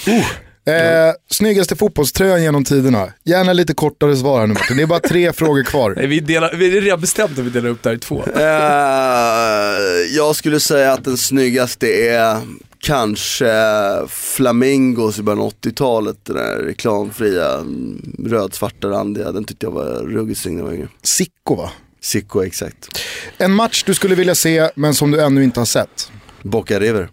Eh, 0.66 1.14
snyggaste 1.30 1.76
fotbollströjan 1.76 2.42
genom 2.42 2.64
tiderna. 2.64 3.12
Gärna 3.24 3.52
lite 3.52 3.74
kortare 3.74 4.16
svar 4.16 4.40
här 4.40 4.46
nu 4.46 4.54
Martin. 4.54 4.76
Det 4.76 4.82
är 4.82 4.86
bara 4.86 5.00
tre 5.00 5.32
frågor 5.36 5.62
kvar. 5.62 5.94
Nej, 5.96 6.06
vi, 6.06 6.20
delar, 6.20 6.54
vi 6.54 6.76
är 6.76 6.80
redan 6.80 7.00
bestämt 7.00 7.38
att 7.38 7.44
vi 7.44 7.50
delar 7.50 7.68
upp 7.68 7.82
det 7.82 7.88
här 7.88 7.96
i 7.96 7.98
två. 7.98 8.24
Eh, 8.36 8.44
jag 10.16 10.36
skulle 10.36 10.60
säga 10.60 10.92
att 10.92 11.04
den 11.04 11.16
snyggaste 11.16 11.86
är 11.86 12.40
kanske 12.82 13.52
Flamingos 14.08 15.18
i 15.18 15.22
början 15.22 15.40
av 15.42 15.52
80-talet. 15.52 16.16
Den 16.24 16.36
där 16.36 16.56
reklamfria 16.56 17.54
mm, 17.54 18.14
rödsvarta 18.26 18.88
randiga. 18.88 19.32
Den 19.32 19.44
tyckte 19.44 19.66
jag 19.66 19.70
var 19.72 19.84
ruggigt 20.06 20.40
snygg 20.40 20.54
när 20.54 20.60
jag 20.62 20.66
var 20.66 20.74
yngre. 20.74 20.88
Sicko 21.02 21.54
va? 21.54 21.70
Sicko 22.00 22.42
exakt. 22.44 22.88
En 23.38 23.52
match 23.52 23.82
du 23.86 23.94
skulle 23.94 24.14
vilja 24.14 24.34
se 24.34 24.70
men 24.74 24.94
som 24.94 25.10
du 25.10 25.20
ännu 25.20 25.44
inte 25.44 25.60
har 25.60 25.64
sett. 25.64 26.12
Boca 26.42 26.80
River. 26.80 27.08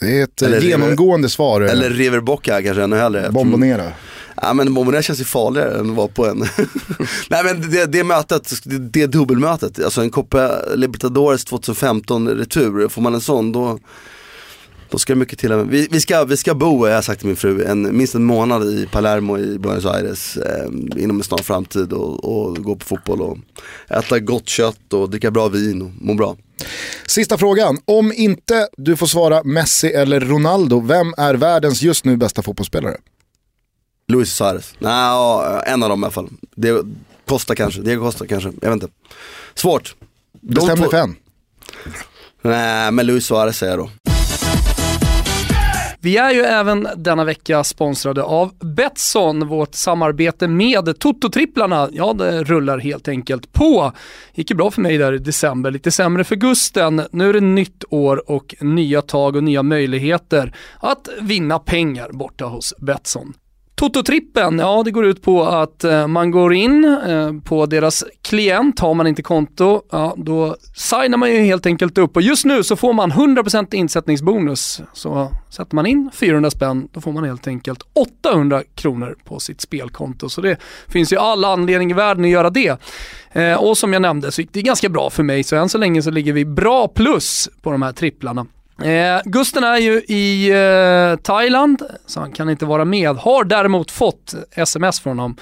Det 0.00 0.18
är 0.20 0.24
ett 0.24 0.42
Eller 0.42 0.60
genomgående 0.60 1.28
svar. 1.28 1.60
eh, 1.60 1.70
Eller 1.70 1.90
River 1.90 2.20
Boca 2.20 2.62
kanske 2.62 2.82
ännu 2.82 2.96
hellre. 2.96 3.30
Bombonera. 3.30 3.92
Ja 4.42 4.52
men 4.54 4.74
Bombonera 4.74 5.02
känns 5.02 5.20
ju 5.20 5.24
farligare 5.24 5.78
än 5.80 5.90
att 5.90 5.96
vara 5.96 6.08
på 6.08 6.26
en. 6.26 6.38
Nej 7.30 7.44
men 7.44 7.70
det, 7.70 7.86
det 7.86 8.04
mötet, 8.04 8.52
det, 8.64 8.78
det 8.78 9.06
dubbelmötet, 9.06 9.84
alltså 9.84 10.00
en 10.00 10.10
Copa 10.10 10.50
Libertadores 10.74 11.44
2015 11.44 12.28
retur, 12.28 12.88
får 12.88 13.02
man 13.02 13.14
en 13.14 13.20
sån 13.20 13.52
då, 13.52 13.78
då 14.92 14.98
ska 14.98 15.14
mycket 15.14 15.38
till. 15.38 15.52
Vi, 15.54 15.88
vi, 15.90 16.00
ska, 16.00 16.24
vi 16.24 16.36
ska 16.36 16.54
bo, 16.54 16.88
jag 16.88 16.94
har 16.94 17.02
sagt 17.02 17.20
till 17.20 17.26
min 17.26 17.36
fru, 17.36 17.64
en, 17.64 17.96
minst 17.96 18.14
en 18.14 18.24
månad 18.24 18.68
i 18.68 18.86
Palermo 18.86 19.38
i 19.38 19.58
Buenos 19.58 19.86
Aires 19.86 20.36
eh, 20.36 20.66
inom 20.96 21.16
en 21.16 21.22
snar 21.22 21.38
framtid 21.38 21.92
och, 21.92 22.24
och 22.24 22.56
gå 22.56 22.76
på 22.76 22.84
fotboll 22.84 23.20
och 23.20 23.38
äta 23.88 24.18
gott 24.18 24.48
kött 24.48 24.92
och 24.92 25.10
dricka 25.10 25.30
bra 25.30 25.48
vin 25.48 25.82
och 25.82 25.90
må 26.00 26.14
bra. 26.14 26.36
Sista 27.06 27.38
frågan. 27.38 27.78
Om 27.84 28.12
inte 28.12 28.68
du 28.76 28.96
får 28.96 29.06
svara 29.06 29.42
Messi 29.44 29.88
eller 29.88 30.20
Ronaldo, 30.20 30.80
vem 30.80 31.14
är 31.16 31.34
världens 31.34 31.82
just 31.82 32.04
nu 32.04 32.16
bästa 32.16 32.42
fotbollsspelare? 32.42 32.96
Luis 34.08 34.32
Suarez, 34.32 34.74
nej 34.78 35.62
en 35.66 35.82
av 35.82 35.88
dem 35.88 36.00
i 36.00 36.04
alla 36.04 36.12
fall. 36.12 36.28
Det, 36.54 36.84
Costa 37.26 37.54
kanske, 37.54 37.80
Diego 37.80 38.04
Costa 38.04 38.26
kanske, 38.26 38.52
jag 38.62 38.70
vet 38.70 38.82
inte. 38.82 38.94
Svårt. 39.54 39.94
Bestäm 40.40 40.80
dig 40.80 40.90
för 40.90 40.96
en. 40.96 41.16
Nej 42.42 42.92
men 42.92 43.06
Luis 43.06 43.26
Suarez 43.26 43.56
säger 43.56 43.78
jag 43.78 43.78
då. 43.78 44.11
Vi 46.04 46.16
är 46.16 46.30
ju 46.30 46.40
även 46.40 46.88
denna 46.96 47.24
vecka 47.24 47.64
sponsrade 47.64 48.22
av 48.22 48.52
Betsson. 48.58 49.48
Vårt 49.48 49.74
samarbete 49.74 50.48
med 50.48 50.98
Toto-tripplarna, 50.98 51.88
ja 51.92 52.12
det 52.12 52.44
rullar 52.44 52.78
helt 52.78 53.08
enkelt 53.08 53.52
på. 53.52 53.92
Gick 54.34 54.50
ju 54.50 54.56
bra 54.56 54.70
för 54.70 54.80
mig 54.80 54.98
där 54.98 55.12
i 55.12 55.18
december, 55.18 55.70
lite 55.70 55.90
sämre 55.90 56.24
för 56.24 56.36
Gusten. 56.36 57.02
Nu 57.12 57.28
är 57.28 57.32
det 57.32 57.40
nytt 57.40 57.84
år 57.90 58.30
och 58.30 58.54
nya 58.60 59.02
tag 59.02 59.36
och 59.36 59.44
nya 59.44 59.62
möjligheter 59.62 60.56
att 60.80 61.08
vinna 61.20 61.58
pengar 61.58 62.10
borta 62.12 62.44
hos 62.44 62.74
Betsson. 62.78 63.34
Toto-trippen, 63.74 64.58
ja 64.58 64.82
det 64.82 64.90
går 64.90 65.06
ut 65.06 65.22
på 65.22 65.44
att 65.44 65.84
eh, 65.84 66.06
man 66.06 66.30
går 66.30 66.54
in 66.54 66.84
eh, 66.84 67.32
på 67.44 67.66
deras 67.66 68.04
klient, 68.22 68.80
har 68.80 68.94
man 68.94 69.06
inte 69.06 69.22
konto, 69.22 69.82
ja 69.90 70.14
då 70.16 70.56
signar 70.74 71.18
man 71.18 71.30
ju 71.30 71.38
helt 71.38 71.66
enkelt 71.66 71.98
upp 71.98 72.16
och 72.16 72.22
just 72.22 72.44
nu 72.44 72.62
så 72.62 72.76
får 72.76 72.92
man 72.92 73.12
100% 73.12 73.74
insättningsbonus. 73.74 74.82
Så 74.92 75.32
sätter 75.50 75.74
man 75.74 75.86
in 75.86 76.10
400 76.14 76.50
spänn, 76.50 76.88
då 76.92 77.00
får 77.00 77.12
man 77.12 77.24
helt 77.24 77.46
enkelt 77.46 77.82
800 78.22 78.62
kronor 78.74 79.16
på 79.24 79.40
sitt 79.40 79.60
spelkonto. 79.60 80.28
Så 80.28 80.40
det 80.40 80.56
finns 80.88 81.12
ju 81.12 81.16
all 81.16 81.44
anledning 81.44 81.90
i 81.90 81.94
världen 81.94 82.24
att 82.24 82.30
göra 82.30 82.50
det. 82.50 82.78
Eh, 83.32 83.54
och 83.54 83.78
som 83.78 83.92
jag 83.92 84.02
nämnde 84.02 84.32
så 84.32 84.40
gick 84.40 84.52
det 84.52 84.62
ganska 84.62 84.88
bra 84.88 85.10
för 85.10 85.22
mig, 85.22 85.44
så 85.44 85.56
än 85.56 85.68
så 85.68 85.78
länge 85.78 86.02
så 86.02 86.10
ligger 86.10 86.32
vi 86.32 86.44
bra 86.44 86.88
plus 86.88 87.48
på 87.62 87.70
de 87.70 87.82
här 87.82 87.92
tripplarna. 87.92 88.46
Eh, 88.82 89.20
Gusten 89.24 89.64
är 89.64 89.78
ju 89.78 89.92
i 90.08 90.50
eh, 90.50 91.22
Thailand, 91.22 91.82
så 92.06 92.20
han 92.20 92.32
kan 92.32 92.50
inte 92.50 92.64
vara 92.64 92.84
med. 92.84 93.16
Har 93.16 93.44
däremot 93.44 93.90
fått 93.90 94.34
sms 94.50 95.00
från 95.00 95.18
honom 95.18 95.36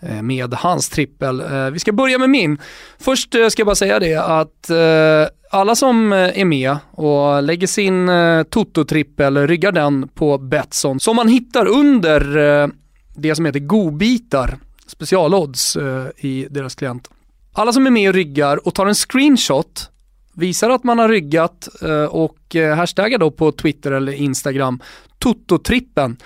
eh, 0.00 0.22
med 0.22 0.54
hans 0.54 0.88
trippel. 0.88 1.40
Eh, 1.40 1.70
vi 1.70 1.78
ska 1.78 1.92
börja 1.92 2.18
med 2.18 2.30
min. 2.30 2.58
Först 2.98 3.34
eh, 3.34 3.48
ska 3.48 3.60
jag 3.60 3.66
bara 3.66 3.74
säga 3.74 4.00
det 4.00 4.16
att 4.16 4.70
eh, 4.70 5.36
alla 5.50 5.74
som 5.74 6.12
eh, 6.12 6.40
är 6.40 6.44
med 6.44 6.76
och 6.90 7.42
lägger 7.42 7.66
sin 7.66 8.08
eh, 8.08 8.42
Toto-trippel, 8.42 9.46
ryggar 9.46 9.72
den 9.72 10.08
på 10.08 10.38
Betsson, 10.38 11.00
som 11.00 11.16
man 11.16 11.28
hittar 11.28 11.66
under 11.66 12.36
eh, 12.62 12.68
det 13.16 13.34
som 13.34 13.46
heter 13.46 13.60
godbitar, 13.60 14.58
specialodds 14.86 15.76
eh, 15.76 16.06
i 16.16 16.46
deras 16.50 16.74
klient. 16.74 17.08
Alla 17.52 17.72
som 17.72 17.86
är 17.86 17.90
med 17.90 18.08
och 18.08 18.14
ryggar 18.14 18.66
och 18.66 18.74
tar 18.74 18.86
en 18.86 18.94
screenshot 18.94 19.90
visar 20.34 20.70
att 20.70 20.84
man 20.84 20.98
har 20.98 21.08
ryggat 21.08 21.68
eh, 21.82 22.04
och 22.04 22.56
eh, 22.56 22.76
hashtaggar 22.76 23.18
då 23.18 23.30
på 23.30 23.52
Twitter 23.52 23.92
eller 23.92 24.12
Instagram 24.12 24.80
Toto-trippen. 25.22 26.16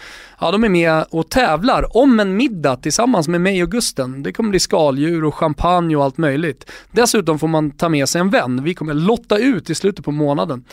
Ja, 0.41 0.51
de 0.51 0.65
är 0.65 0.69
med 0.69 1.05
och 1.11 1.31
tävlar 1.31 1.97
om 1.97 2.21
en 2.21 2.37
middag 2.37 2.77
tillsammans 2.77 3.29
med 3.29 3.41
mig 3.41 3.63
och 3.63 3.71
Gusten. 3.71 4.23
Det 4.23 4.33
kommer 4.33 4.51
bli 4.51 4.61
skaldjur 4.61 5.25
och 5.25 5.35
champagne 5.35 5.97
och 5.97 6.05
allt 6.05 6.19
möjligt. 6.19 6.71
Dessutom 6.91 7.39
får 7.39 7.49
man 7.49 7.71
ta 7.71 7.89
med 7.89 8.09
sig 8.09 8.21
en 8.21 8.31
vän. 8.31 8.65
Vi 8.65 8.75
kommer 8.75 8.95
lotta 8.95 9.39
ut 9.39 9.71
i 9.71 9.75
slutet 9.75 10.05
på 10.05 10.11
månaden 10.13 10.65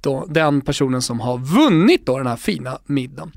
då, 0.00 0.26
den 0.28 0.60
personen 0.60 1.02
som 1.02 1.20
har 1.20 1.38
vunnit 1.38 2.06
då 2.06 2.18
den 2.18 2.26
här 2.26 2.36
fina 2.36 2.78
middagen. 2.86 3.32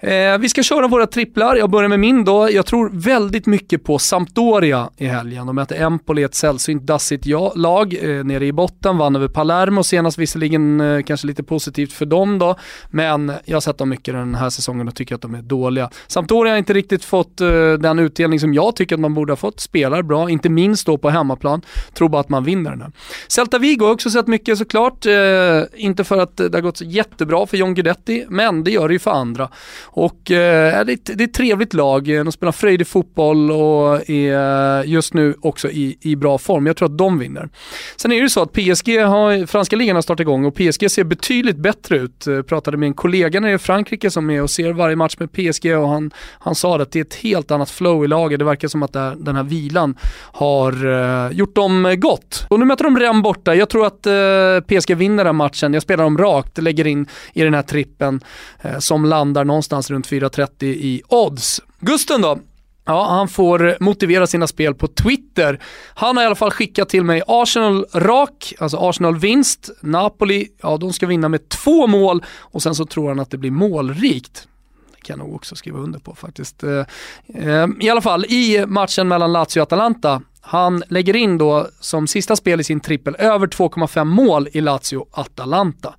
Eh, 0.00 0.38
vi 0.38 0.48
ska 0.48 0.62
köra 0.62 0.88
våra 0.88 1.06
tripplar. 1.06 1.56
Jag 1.56 1.70
börjar 1.70 1.88
med 1.88 2.00
min 2.00 2.24
då. 2.24 2.50
Jag 2.50 2.66
tror 2.66 2.90
väldigt 2.92 3.46
mycket 3.46 3.84
på 3.84 3.98
Sampdoria 3.98 4.90
i 4.96 5.06
helgen. 5.06 5.46
De 5.46 5.56
möter 5.56 5.82
Empoli, 5.82 6.22
ett 6.22 6.34
sällsynt 6.34 6.82
dassigt 6.82 7.26
ja- 7.26 7.52
lag 7.56 7.94
eh, 8.02 8.24
nere 8.24 8.46
i 8.46 8.52
botten. 8.52 8.98
Vann 8.98 9.16
över 9.16 9.28
Palermo 9.28 9.82
senast, 9.82 10.18
visserligen 10.18 10.80
eh, 10.80 11.02
kanske 11.02 11.26
lite 11.26 11.42
positivt 11.42 11.92
för 11.92 12.06
dem 12.06 12.38
då. 12.38 12.56
Men 12.90 13.32
jag 13.44 13.56
har 13.56 13.60
sett 13.60 13.78
dem 13.78 13.88
mycket 13.88 14.14
den 14.14 14.34
här 14.34 14.50
säsongen 14.50 14.88
och 14.88 14.94
tycker 14.94 15.14
att 15.14 15.22
de 15.22 15.34
är 15.34 15.42
dåliga. 15.42 15.90
Sampdoria 16.06 16.52
har 16.52 16.58
inte 16.58 16.72
riktigt 16.74 17.04
fått 17.04 17.40
eh, 17.40 17.48
den 17.72 17.98
utdelning 17.98 18.40
som 18.40 18.54
jag 18.54 18.76
tycker 18.76 18.94
att 18.94 19.00
man 19.00 19.14
borde 19.14 19.32
ha 19.32 19.36
fått. 19.36 19.60
Spelar 19.60 20.02
bra, 20.02 20.30
inte 20.30 20.48
minst 20.48 20.86
då 20.86 20.98
på 20.98 21.10
hemmaplan. 21.10 21.62
Tror 21.94 22.08
bara 22.08 22.20
att 22.20 22.28
man 22.28 22.44
vinner 22.44 22.70
den 22.70 22.82
här. 22.82 22.92
Celta 23.28 23.58
Vigo 23.58 23.80
har 23.84 23.88
jag 23.88 23.94
också 23.94 24.10
sett 24.10 24.26
mycket 24.26 24.58
såklart. 24.58 25.06
Eh, 25.06 25.12
inte 25.76 26.04
för 26.04 26.18
att 26.18 26.36
det 26.36 26.54
har 26.54 26.60
gått 26.60 26.80
jättebra 26.80 27.46
för 27.46 27.56
John 27.56 27.74
Guidetti, 27.74 28.24
men 28.28 28.64
det 28.64 28.70
gör 28.70 28.88
det 28.88 28.92
ju 28.94 28.98
för 28.98 29.10
andra. 29.10 29.48
Och 29.98 30.30
eh, 30.30 30.84
det, 30.84 30.92
är 30.92 30.94
ett, 30.94 31.04
det 31.18 31.24
är 31.24 31.28
ett 31.28 31.34
trevligt 31.34 31.74
lag, 31.74 32.04
de 32.04 32.32
spelar 32.32 32.52
frejdig 32.52 32.86
fotboll 32.86 33.50
och 33.50 34.10
är 34.10 34.78
eh, 34.80 34.90
just 34.90 35.14
nu 35.14 35.34
också 35.40 35.70
i, 35.70 35.98
i 36.00 36.16
bra 36.16 36.38
form. 36.38 36.66
Jag 36.66 36.76
tror 36.76 36.88
att 36.88 36.98
de 36.98 37.18
vinner. 37.18 37.48
Sen 37.96 38.12
är 38.12 38.16
det 38.16 38.22
ju 38.22 38.28
så 38.28 38.42
att 38.42 38.52
PSG 38.52 38.98
har, 39.00 39.46
franska 39.46 39.76
ligan 39.76 39.96
har 39.96 40.02
startat 40.02 40.20
igång 40.20 40.44
och 40.44 40.54
PSG 40.54 40.90
ser 40.90 41.04
betydligt 41.04 41.56
bättre 41.56 41.96
ut. 41.96 42.24
Jag 42.26 42.46
pratade 42.46 42.76
med 42.76 42.86
en 42.86 42.94
kollega 42.94 43.40
nere 43.40 43.52
i 43.52 43.58
Frankrike 43.58 44.10
som 44.10 44.30
är 44.30 44.42
och 44.42 44.50
ser 44.50 44.72
varje 44.72 44.96
match 44.96 45.16
med 45.18 45.32
PSG 45.32 45.76
och 45.76 45.88
han, 45.88 46.10
han 46.38 46.54
sa 46.54 46.82
att 46.82 46.92
det 46.92 46.98
är 46.98 47.04
ett 47.04 47.14
helt 47.14 47.50
annat 47.50 47.70
flow 47.70 48.04
i 48.04 48.08
laget. 48.08 48.38
Det 48.38 48.44
verkar 48.44 48.68
som 48.68 48.82
att 48.82 48.94
här- 48.94 49.16
den 49.18 49.36
här 49.36 49.42
vilan 49.42 49.96
har 50.32 50.86
eh, 51.26 51.32
gjort 51.32 51.54
dem 51.54 51.86
eh, 51.86 51.94
gott. 51.94 52.46
Och 52.50 52.58
nu 52.58 52.64
möter 52.64 52.84
de 52.84 52.98
Rennes 52.98 53.22
borta. 53.22 53.54
Jag 53.54 53.68
tror 53.68 53.86
att 53.86 54.06
eh, 54.06 54.78
PSG 54.80 54.94
vinner 54.96 55.24
den 55.24 55.36
matchen. 55.36 55.74
Jag 55.74 55.82
spelar 55.82 56.04
dem 56.04 56.18
rakt, 56.18 56.58
lägger 56.58 56.86
in 56.86 57.06
i 57.32 57.42
den 57.42 57.54
här 57.54 57.62
trippen 57.62 58.20
eh, 58.62 58.78
som 58.78 59.04
landar 59.04 59.44
någonstans 59.44 59.85
runt 59.90 60.08
4.30 60.08 60.64
i 60.64 61.02
odds. 61.08 61.60
Gusten 61.80 62.20
då? 62.22 62.38
Ja, 62.88 63.06
han 63.10 63.28
får 63.28 63.76
motivera 63.80 64.26
sina 64.26 64.46
spel 64.46 64.74
på 64.74 64.86
Twitter. 64.86 65.60
Han 65.94 66.16
har 66.16 66.24
i 66.24 66.26
alla 66.26 66.34
fall 66.34 66.50
skickat 66.50 66.88
till 66.88 67.04
mig 67.04 67.22
Arsenal 67.26 67.86
rak, 67.92 68.54
alltså 68.58 68.76
Arsenal 68.76 69.16
vinst. 69.16 69.70
Napoli, 69.80 70.48
ja 70.62 70.76
de 70.76 70.92
ska 70.92 71.06
vinna 71.06 71.28
med 71.28 71.48
två 71.48 71.86
mål 71.86 72.24
och 72.38 72.62
sen 72.62 72.74
så 72.74 72.86
tror 72.86 73.08
han 73.08 73.20
att 73.20 73.30
det 73.30 73.38
blir 73.38 73.50
målrikt. 73.50 74.48
Det 74.94 75.00
kan 75.02 75.18
jag 75.18 75.26
nog 75.26 75.34
också 75.34 75.56
skriva 75.56 75.78
under 75.78 75.98
på 75.98 76.14
faktiskt. 76.14 76.62
Eh, 76.62 76.84
eh, 77.34 77.66
I 77.80 77.90
alla 77.90 78.00
fall, 78.00 78.24
i 78.24 78.66
matchen 78.66 79.08
mellan 79.08 79.32
Lazio 79.32 79.60
och 79.60 79.62
Atalanta, 79.62 80.22
han 80.40 80.82
lägger 80.88 81.16
in 81.16 81.38
då 81.38 81.68
som 81.80 82.06
sista 82.06 82.36
spel 82.36 82.60
i 82.60 82.64
sin 82.64 82.80
trippel 82.80 83.16
över 83.18 83.46
2,5 83.46 84.04
mål 84.04 84.48
i 84.52 84.60
Lazio-Atalanta. 84.60 85.94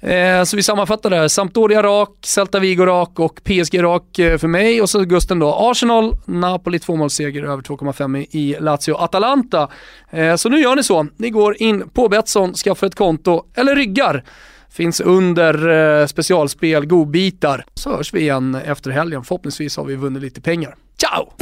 Eh, 0.00 0.44
så 0.44 0.56
vi 0.56 0.62
sammanfattar 0.62 1.10
det 1.10 1.16
här. 1.16 1.28
Sampdoria 1.28 1.82
rak, 1.82 2.18
Celta 2.24 2.58
Vigo 2.58 2.86
rak 2.86 3.18
och 3.18 3.40
PSG 3.44 3.82
rak 3.82 4.18
eh, 4.18 4.38
för 4.38 4.48
mig. 4.48 4.82
Och 4.82 4.90
så 4.90 5.00
Gusten 5.00 5.38
då. 5.38 5.54
Arsenal, 5.54 6.16
Napoli 6.24 6.78
tvåmålsseger 6.78 7.42
över 7.42 7.62
2,5 7.62 8.16
i 8.16 8.26
i 8.30 8.56
Lazio-Atalanta. 8.60 9.68
Eh, 10.10 10.36
så 10.36 10.48
nu 10.48 10.60
gör 10.60 10.76
ni 10.76 10.82
så. 10.82 11.06
Ni 11.16 11.30
går 11.30 11.62
in 11.62 11.88
på 11.88 12.08
Betsson, 12.08 12.54
skaffar 12.54 12.86
ett 12.86 12.94
konto 12.94 13.44
eller 13.54 13.76
ryggar. 13.76 14.24
Finns 14.70 15.00
under 15.00 15.68
eh, 16.00 16.06
specialspel, 16.06 16.86
godbitar. 16.86 17.64
Så 17.74 17.96
hörs 17.96 18.14
vi 18.14 18.20
igen 18.20 18.54
efter 18.54 18.90
helgen. 18.90 19.24
Förhoppningsvis 19.24 19.76
har 19.76 19.84
vi 19.84 19.96
vunnit 19.96 20.22
lite 20.22 20.40
pengar. 20.40 20.76
Ciao! 21.00 21.32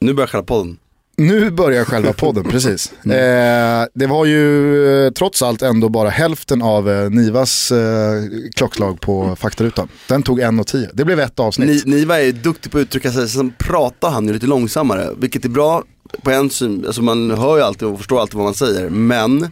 Nu 0.00 0.14
börjar 0.14 0.26
själva 0.26 0.46
podden. 0.46 0.78
Nu 1.18 1.50
börjar 1.50 1.84
själva 1.84 2.12
podden, 2.12 2.44
precis. 2.50 2.92
Eh, 2.92 3.84
det 3.94 4.06
var 4.06 4.24
ju 4.24 5.06
eh, 5.06 5.10
trots 5.12 5.42
allt 5.42 5.62
ändå 5.62 5.88
bara 5.88 6.08
hälften 6.08 6.62
av 6.62 6.90
eh, 6.90 7.10
Nivas 7.10 7.72
eh, 7.72 8.22
klockslag 8.56 9.00
på 9.00 9.36
faktarutan. 9.36 9.88
Den 10.08 10.22
tog 10.22 10.40
en 10.40 10.60
och 10.60 10.66
tio. 10.66 10.90
Det 10.92 11.04
blev 11.04 11.20
ett 11.20 11.40
avsnitt. 11.40 11.86
Ni, 11.86 11.94
Niva 11.96 12.20
är 12.22 12.32
duktig 12.32 12.72
på 12.72 12.78
att 12.78 12.82
uttrycka 12.82 13.12
sig, 13.12 13.28
sen 13.28 13.52
pratar 13.58 14.10
han 14.10 14.26
ju 14.26 14.32
lite 14.32 14.46
långsammare, 14.46 15.08
vilket 15.18 15.44
är 15.44 15.48
bra 15.48 15.82
på 16.22 16.30
en 16.30 16.50
syn, 16.50 16.84
alltså 16.86 17.02
man 17.02 17.30
hör 17.30 17.56
ju 17.56 17.62
alltid 17.62 17.88
och 17.88 17.98
förstår 17.98 18.20
alltid 18.20 18.34
vad 18.34 18.44
man 18.44 18.54
säger, 18.54 18.90
men 18.90 19.48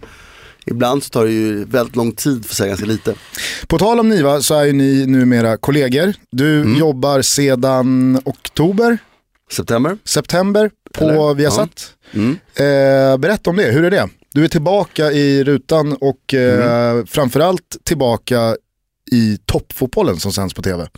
ibland 0.67 1.03
så 1.03 1.11
tar 1.11 1.25
det 1.25 1.31
ju 1.33 1.65
väldigt 1.65 1.97
lång 1.97 2.13
tid 2.13 2.45
för 2.47 2.53
att 2.53 2.57
säga 2.57 2.69
ganska 2.69 2.87
lite. 2.87 3.15
På 3.67 3.79
tal 3.79 4.01
om 4.01 4.09
Niva 4.09 4.41
så 4.41 4.55
är 4.55 4.65
ju 4.65 4.73
ni 4.73 5.07
numera 5.07 5.57
kollegor. 5.57 6.15
Du 6.31 6.61
Mm. 6.61 6.79
jobbar 6.79 7.23
sedan 7.23 8.21
oktober, 8.25 8.99
September? 9.55 9.99
september 10.05 10.71
på 10.95 11.05
Eller? 11.05 11.35
Viasat. 11.35 11.91
Mm. 12.13 12.31
Eh, 12.55 13.17
berätta 13.19 13.51
om 13.51 13.57
det, 13.57 13.65
hur 13.73 13.85
är 13.85 13.91
det? 13.91 14.09
Du 14.35 14.45
är 14.45 14.49
tillbaka 14.49 15.13
i 15.13 15.45
rutan 15.45 15.93
och 16.01 16.35
eh, 16.35 16.91
Mm. 16.91 17.07
framförallt 17.07 17.77
tillbaka 17.85 18.57
i 19.13 19.39
toppfotbollen 19.47 20.17
som 20.17 20.33
sänds 20.33 20.55
på 20.55 20.63
tv. 20.63 20.89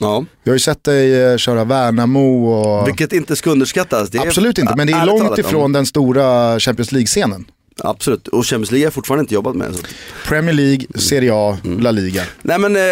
Ja, 0.00 0.24
Vi 0.42 0.50
har 0.50 0.54
ju 0.54 0.60
sett 0.60 0.84
dig 0.84 1.22
eh, 1.22 1.36
köra 1.36 1.64
Värnamo 1.64 2.46
och... 2.50 2.88
vilket 2.88 3.12
inte 3.12 3.36
ska 3.36 3.50
underskattas. 3.50 4.10
Absolut 4.14 4.58
inte, 4.58 4.74
men 4.76 4.86
det 4.86 4.92
är 4.92 5.06
långt 5.06 5.38
ifrån 5.38 5.72
den 5.72 5.86
stora 5.86 6.60
Champions 6.60 6.92
League-scenen. 6.92 7.44
Absolut, 7.84 8.28
och 8.28 8.46
Champions 8.46 8.70
League 8.70 8.84
har 8.84 8.86
jag 8.86 8.94
fortfarande 8.94 9.20
inte 9.20 9.34
jobbat 9.34 9.56
med. 9.56 9.74
Så. 9.74 9.82
Premier 10.28 10.54
League, 10.54 10.86
Serie 10.94 11.30
A, 11.34 11.58
Mm. 11.64 11.80
La 11.80 11.90
Liga. 11.90 12.22
Nej 12.42 12.58
men 12.58 12.76
eh, 12.76 12.82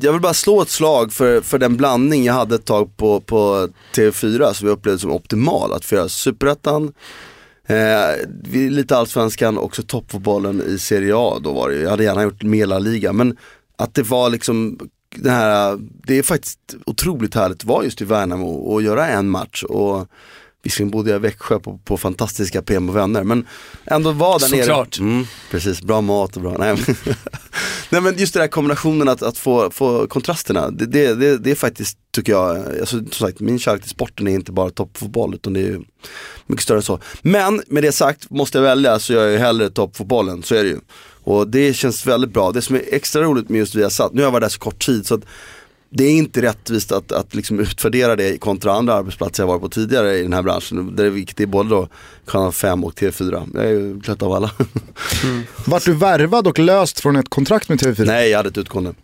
jag 0.00 0.12
vill 0.12 0.20
bara 0.20 0.34
slå 0.34 0.62
ett 0.62 0.70
slag 0.70 1.12
för, 1.12 1.40
för 1.40 1.58
den 1.58 1.76
blandning 1.76 2.24
jag 2.24 2.34
hade 2.34 2.54
ett 2.54 2.64
tag 2.64 2.96
på, 2.96 3.20
på 3.20 3.68
TV4 3.94 4.52
som 4.52 4.68
jag 4.68 4.74
upplevde 4.78 4.98
som 4.98 5.12
optimal. 5.12 5.72
Att 5.72 5.84
få 5.84 5.94
göra 5.94 6.08
Superettan, 6.08 6.92
eh, 7.66 8.68
lite 8.70 8.96
Allsvenskan, 8.96 9.58
också 9.58 9.82
toppfotbollen 9.82 10.62
i 10.66 10.78
Serie 10.78 11.14
A 11.16 11.38
då 11.42 11.52
var 11.52 11.70
det. 11.70 11.76
Jag 11.76 11.90
hade 11.90 12.04
gärna 12.04 12.22
gjort 12.22 12.42
mer 12.42 12.66
La 12.66 12.78
Liga 12.78 13.12
men 13.12 13.36
att 13.78 13.94
det 13.94 14.02
var 14.02 14.30
liksom 14.30 14.78
det 15.16 15.30
här, 15.30 15.78
det 16.06 16.18
är 16.18 16.22
faktiskt 16.22 16.58
otroligt 16.86 17.34
härligt 17.34 17.58
att 17.58 17.64
vara 17.64 17.84
just 17.84 18.00
i 18.00 18.04
Värnamo 18.04 18.48
och 18.50 18.82
göra 18.82 19.08
en 19.08 19.28
match. 19.28 19.62
Och 19.62 20.08
Visserligen 20.64 20.90
bodde 20.90 21.10
jag 21.10 21.18
i 21.18 21.22
Växjö 21.22 21.58
på, 21.58 21.78
på 21.78 21.96
fantastiska 21.96 22.62
PM 22.62 22.88
och 22.88 22.96
vänner 22.96 23.24
men 23.24 23.46
ändå 23.84 24.12
var 24.12 24.38
där 24.38 24.48
nere. 24.48 24.60
Såklart. 24.60 24.98
Mm, 24.98 25.24
precis, 25.50 25.82
bra 25.82 26.00
mat 26.00 26.36
och 26.36 26.42
bra, 26.42 26.56
nej 26.58 26.76
men, 26.76 26.96
nej, 27.90 28.00
men 28.00 28.18
just 28.18 28.34
den 28.34 28.40
här 28.40 28.48
kombinationen 28.48 29.08
att, 29.08 29.22
att 29.22 29.38
få, 29.38 29.70
få 29.70 30.06
kontrasterna, 30.06 30.70
det, 30.70 30.86
det, 30.86 31.14
det, 31.14 31.38
det 31.38 31.50
är 31.50 31.54
faktiskt, 31.54 31.98
tycker 32.10 32.32
jag, 32.32 32.56
alltså, 32.56 32.96
som 32.96 33.10
sagt 33.10 33.40
min 33.40 33.58
kärlek 33.58 33.82
till 33.82 33.90
sporten 33.90 34.28
är 34.28 34.34
inte 34.34 34.52
bara 34.52 34.70
toppfotboll 34.70 35.34
utan 35.34 35.52
det 35.52 35.60
är 35.60 35.80
mycket 36.46 36.62
större 36.62 36.78
än 36.78 36.82
så. 36.82 36.98
Men 37.22 37.62
med 37.66 37.82
det 37.82 37.92
sagt, 37.92 38.30
måste 38.30 38.58
jag 38.58 38.62
välja 38.62 38.98
så 38.98 39.12
gör 39.12 39.22
jag 39.22 39.32
ju 39.32 39.38
hellre 39.38 39.70
toppfotbollen, 39.70 40.42
så 40.42 40.54
är 40.54 40.64
det 40.64 40.70
ju. 40.70 40.78
Och 41.24 41.48
det 41.48 41.74
känns 41.74 42.06
väldigt 42.06 42.30
bra. 42.30 42.52
Det 42.52 42.62
som 42.62 42.76
är 42.76 42.82
extra 42.92 43.22
roligt 43.22 43.48
med 43.48 43.58
just 43.58 43.74
Viasat, 43.74 44.12
nu 44.12 44.20
har 44.20 44.26
jag 44.26 44.32
varit 44.32 44.42
där 44.42 44.48
så 44.48 44.58
kort 44.58 44.86
tid 44.86 45.06
så 45.06 45.14
att 45.14 45.24
det 45.96 46.04
är 46.04 46.12
inte 46.12 46.42
rättvist 46.42 46.92
att, 46.92 47.12
att 47.12 47.34
liksom 47.34 47.60
utvärdera 47.60 48.16
det 48.16 48.38
kontra 48.38 48.72
andra 48.72 48.94
arbetsplatser 48.94 49.42
jag 49.42 49.48
varit 49.48 49.60
på 49.62 49.68
tidigare 49.68 50.18
i 50.18 50.22
den 50.22 50.32
här 50.32 50.42
branschen. 50.42 50.96
Där 50.96 51.04
det 51.04 51.08
är 51.08 51.10
viktigt 51.10 51.48
både 51.48 51.68
då 51.68 51.88
kanal 52.26 52.52
5 52.52 52.84
och 52.84 52.94
TV4. 52.94 53.50
Jag 53.54 53.64
är 53.64 53.70
ju 53.70 54.00
trött 54.00 54.22
av 54.22 54.32
alla. 54.32 54.50
Vart 55.66 55.84
du 55.84 55.94
värvad 55.94 56.46
och 56.46 56.58
löst 56.58 57.00
från 57.00 57.16
ett 57.16 57.28
kontrakt 57.28 57.68
med 57.68 57.80
TV4? 57.82 58.04
Nej, 58.06 58.30
jag 58.30 58.36
hade 58.36 58.48
ett 58.48 58.58
utgående. 58.58 58.94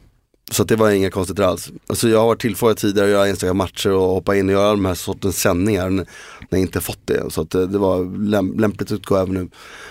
Så 0.50 0.64
det 0.64 0.76
var 0.76 0.90
inga 0.90 1.10
konstigheter 1.10 1.42
alls. 1.42 1.70
Alltså 1.86 2.08
jag 2.08 2.18
har 2.18 2.26
varit 2.26 2.40
tillfrågad 2.40 2.76
tidigare 2.76 3.06
att 3.06 3.12
göra 3.12 3.28
enstaka 3.28 3.54
matcher 3.54 3.90
och 3.90 4.08
hoppa 4.08 4.36
in 4.36 4.48
och 4.48 4.52
göra 4.52 4.70
de 4.70 4.84
här 4.84 4.94
sortens 4.94 5.40
sändningar 5.40 5.90
när 5.90 6.06
jag 6.50 6.60
inte 6.60 6.80
fått 6.80 7.06
det. 7.06 7.32
Så 7.32 7.40
eh, 7.40 7.60
det 7.60 7.78
var 7.78 7.98
läm- 8.04 8.60
lämpligt 8.60 8.92
att 8.92 8.98
utgå 8.98 9.16
även 9.16 9.34
nu. 9.34 9.48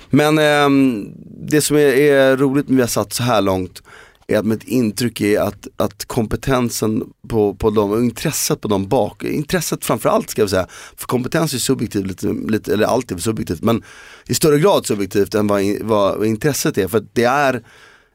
Men 0.10 0.38
ehm, 0.38 1.08
det 1.48 1.62
som 1.62 1.78
är, 1.78 1.82
är 1.82 2.38
roligt 2.38 2.68
med 2.68 2.76
vi 2.76 2.82
har 2.82 2.88
satt 2.88 3.14
så 3.14 3.24
här 3.24 3.42
långt 3.42 3.82
är 4.30 4.40
att 4.40 4.46
mitt 4.46 4.64
intryck 4.64 5.22
är 5.22 5.40
att, 5.40 5.68
att 5.78 6.06
kompetensen 6.06 7.04
på, 7.28 7.54
på 7.54 7.70
dem 7.70 7.92
och 7.92 8.00
intresset 8.00 8.62
på 8.62 8.68
dem 8.68 8.88
bak, 8.88 9.24
intresset 9.24 9.86
framförallt 9.86 10.30
ska 10.30 10.42
jag 10.42 10.50
säga, 10.50 10.68
för 10.98 11.08
kompetens 11.08 11.54
är 11.54 11.58
subjektivt, 11.58 12.08
lite, 12.08 12.28
lite, 12.28 12.74
eller 12.74 12.86
alltid 12.86 13.24
subjektivt, 13.24 13.62
men 13.62 13.84
i 14.28 14.34
större 14.34 14.60
grad 14.60 14.86
subjektivt 14.86 15.36
än 15.36 15.48
vad, 15.48 15.62
in- 15.62 15.88
vad 15.88 16.26
intresset 16.26 16.78
är. 16.78 16.88
För 16.88 16.98
att 16.98 17.16
det 17.16 17.24
är 17.24 17.64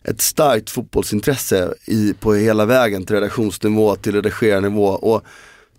ett 0.04 0.20
starkt 0.20 0.70
fotbollsintresse 0.70 1.74
i, 1.86 2.14
på 2.20 2.34
hela 2.34 2.64
vägen 2.64 3.06
till 3.06 3.14
redaktionsnivå, 3.14 3.96
till 3.96 4.14
redigerarnivå 4.14 4.86
och 4.86 5.22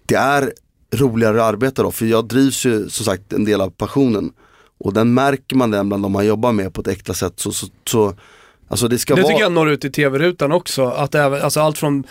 det 0.06 0.16
är 0.16 0.54
roligare 0.94 1.44
att 1.44 1.54
arbeta 1.54 1.84
då, 1.84 1.92
för 1.92 2.06
jag 2.06 2.28
drivs 2.28 2.66
ju 2.66 2.90
som 2.90 3.06
sagt 3.06 3.34
en 3.34 3.46
del 3.46 3.62
av 3.62 3.70
passionen 3.70 4.32
och 4.78 4.94
den 4.94 5.14
märker 5.14 5.56
man 5.56 5.72
den 5.72 5.90
bland 5.90 6.04
de 6.04 6.12
man 6.12 6.26
jobbar 6.26 6.52
med 6.52 6.74
på 6.74 6.82
ett 6.82 6.88
äkta 6.88 7.14
sätt 7.14 7.34
så, 7.36 7.52
så, 7.52 7.68
så 7.88 8.14
Alltså 8.68 8.88
det 8.88 9.06
Det 9.08 9.14
vara... 9.14 9.24
tycker 9.24 9.42
jag 9.42 9.52
når 9.52 9.70
ut 9.70 9.86
i 9.86 9.92
tv-rutan 9.92 10.52
också, 10.52 10.86
att 10.86 11.16
även, 11.16 11.42
alltså 11.42 11.60
allt 11.60 11.78
från 11.78 12.04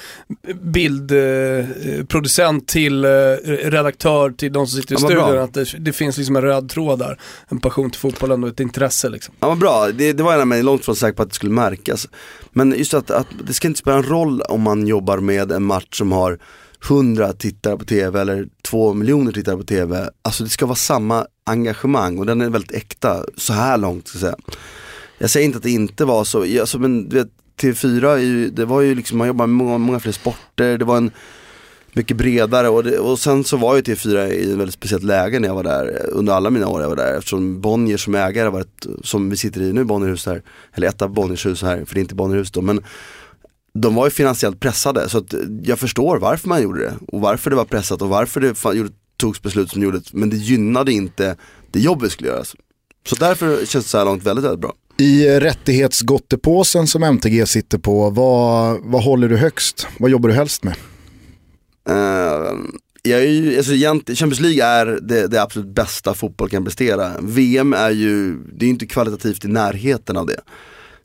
bildproducent 0.63 2.63
eh, 2.63 2.67
till 2.73 3.05
eh, 3.05 3.09
redaktör 3.47 4.31
till 4.31 4.53
de 4.53 4.67
som 4.67 4.81
sitter 4.81 4.95
i 4.95 4.99
Ja, 5.01 5.09
bra. 5.09 5.25
studion, 5.27 5.43
att 5.45 5.55
det, 5.55 5.67
det 5.79 5.93
finns 5.93 6.17
liksom 6.17 6.37
en 6.37 6.43
röd 6.43 6.69
tråd 6.69 6.99
där. 6.99 7.19
En 7.49 7.61
passion 7.61 7.91
till 7.91 8.01
fotbollen 8.01 8.45
och 8.45 8.51
ett 8.51 8.61
intresse 8.61 9.09
liksom. 9.09 9.35
Ja 9.41 9.49
vad 9.49 9.59
bra, 9.59 9.89
det, 9.93 10.13
det 10.13 10.23
var 10.23 10.33
jag 10.47 10.65
långt 10.65 10.85
från 10.85 10.97
säker 10.97 11.17
på 11.17 11.23
att 11.23 11.29
det 11.29 11.35
skulle 11.35 11.53
märkas. 11.53 12.09
Men 12.53 12.75
just 12.79 12.95
att, 12.95 13.11
att 13.11 13.27
det 13.47 13.55
ska 13.55 13.69
inte 13.69 13.81
spela 13.81 13.97
en 13.97 14.03
roll 14.03 14.41
om 14.41 14.63
man 14.63 14.87
jobbar 14.87 15.19
med 15.19 15.53
en 15.53 15.65
match 15.65 15.99
som 15.99 16.13
har 16.13 16.39
100 16.89 17.33
tittare 17.33 17.77
på 17.77 17.85
tv 17.85 18.21
eller 18.21 18.47
2 18.63 18.95
miljoner 18.95 19.33
tittare 19.33 19.57
på 19.57 19.63
tv. 19.63 20.11
Alltså 20.23 20.45
det 20.45 20.51
ska 20.51 20.67
vara 20.67 20.77
samma 20.77 21.27
engagemang 21.47 22.19
och 22.19 22.27
den 22.27 22.41
är 22.41 22.51
väldigt 22.51 22.73
äkta 22.73 23.25
så 23.37 23.53
här 23.53 23.79
långt. 23.79 24.09
Ska 24.09 24.17
jag, 24.19 24.21
säga 24.21 24.37
jag 25.25 25.31
säger 25.31 25.47
inte 25.47 25.57
att 25.57 25.63
det 25.63 25.71
inte 25.71 26.05
var 26.05 26.25
så, 26.25 26.61
alltså, 26.61 26.79
men 26.79 27.09
du 27.09 27.17
vet, 27.17 27.29
TV4, 27.61 28.17
ju, 28.17 28.51
det 28.51 28.65
var 28.65 28.81
ju 28.81 28.95
liksom, 28.95 29.19
man 29.19 29.27
jobbar 29.27 29.47
med 29.47 29.57
många, 29.67 29.79
många 29.79 30.01
fler 30.01 30.13
sporter, 30.13 30.79
det 30.79 30.85
var 30.85 30.97
en 30.97 31.11
mycket 31.93 32.17
bredare 32.17 32.69
och, 32.69 32.85
det, 32.85 32.99
och 32.99 33.19
sen 33.19 33.45
så 33.45 33.57
var 33.57 33.77
ju 33.77 33.83
TV4 33.83 34.29
i 34.29 34.53
ett 34.53 34.59
väldigt 34.59 34.75
speciellt 34.75 35.05
läge 35.05 35.39
när 35.39 35.49
jag 35.49 35.55
var 35.55 35.63
där 35.63 36.07
under 36.13 36.33
alla 36.33 36.51
mina 36.51 36.69
år 36.69 36.83
jag 36.83 36.89
var 36.89 36.97
där 36.97 37.19
eftersom 37.19 37.61
Bonnier 37.61 37.97
som 37.97 38.15
ägare 38.15 38.49
var 38.49 38.61
ett, 38.61 38.87
som 39.03 39.31
vi 39.31 39.37
sitter 39.37 39.61
i 39.61 39.73
nu, 39.73 39.85
Bonnierhus 39.85 40.27
här, 40.27 40.43
eller 40.73 40.89
ett 40.89 41.03
av 41.03 41.11
Bonniers 41.11 41.47
hus 41.47 41.63
här, 41.63 41.85
för 41.85 41.95
det 41.95 42.01
är 42.01 42.03
inte 42.03 42.15
Bonnierhus 42.15 42.51
då, 42.51 42.63
men 42.63 42.85
de 43.75 43.95
var 43.95 44.07
ju 44.07 44.11
finansiellt 44.11 44.61
pressade 44.61 45.09
så 45.09 45.19
att 45.19 45.35
jag 45.63 45.79
förstår 45.79 46.19
varför 46.19 46.49
man 46.49 46.63
gjorde 46.63 46.81
det 46.81 46.95
och 47.09 47.21
varför 47.21 47.51
det 47.51 47.57
var 47.57 47.65
pressat 47.65 48.03
och 48.03 48.09
varför 48.09 48.41
det 48.41 48.55
fan, 48.55 48.77
gjorde, 48.77 48.91
togs 49.17 49.43
beslut 49.43 49.71
som 49.71 49.83
gjordes, 49.83 50.13
men 50.13 50.31
det 50.31 50.37
gynnade 50.37 50.93
inte 50.93 51.37
det 51.71 51.81
jobbet 51.81 52.13
skulle 52.13 52.29
göras. 52.29 52.57
Så 53.07 53.17
därför 53.17 53.67
känns 53.67 53.85
det 53.85 53.91
så 53.91 53.99
här 53.99 54.05
långt 54.05 54.23
väldigt, 54.23 54.45
väldigt 54.45 54.61
bra. 54.61 54.73
I 54.97 55.41
rättighetsgottepåsen 55.41 56.87
som 56.87 57.03
MTG 57.03 57.47
sitter 57.47 57.79
på, 57.79 58.11
vad, 58.11 58.81
vad 58.83 59.05
håller 59.05 59.29
du 59.29 59.37
högst? 59.37 59.87
Vad 59.99 60.11
jobbar 60.11 60.29
du 60.29 60.35
helst 60.35 60.65
med? 60.65 60.75
Uh, 61.91 62.59
jag 63.03 63.21
är 63.21 63.29
ju, 63.29 63.57
alltså 63.57 63.73
Champions 64.15 64.41
League 64.41 64.65
är 64.65 64.87
det, 64.87 65.27
det 65.27 65.43
absolut 65.43 65.75
bästa 65.75 66.15
fotboll 66.15 66.49
kan 66.49 66.65
prestera. 66.65 67.13
VM 67.21 67.73
är 67.73 67.91
ju, 67.91 68.39
det 68.53 68.67
är 68.67 68.71
inte 68.71 68.87
kvalitativt 68.87 69.45
i 69.45 69.49
närheten 69.49 70.17
av 70.17 70.27
det. 70.27 70.41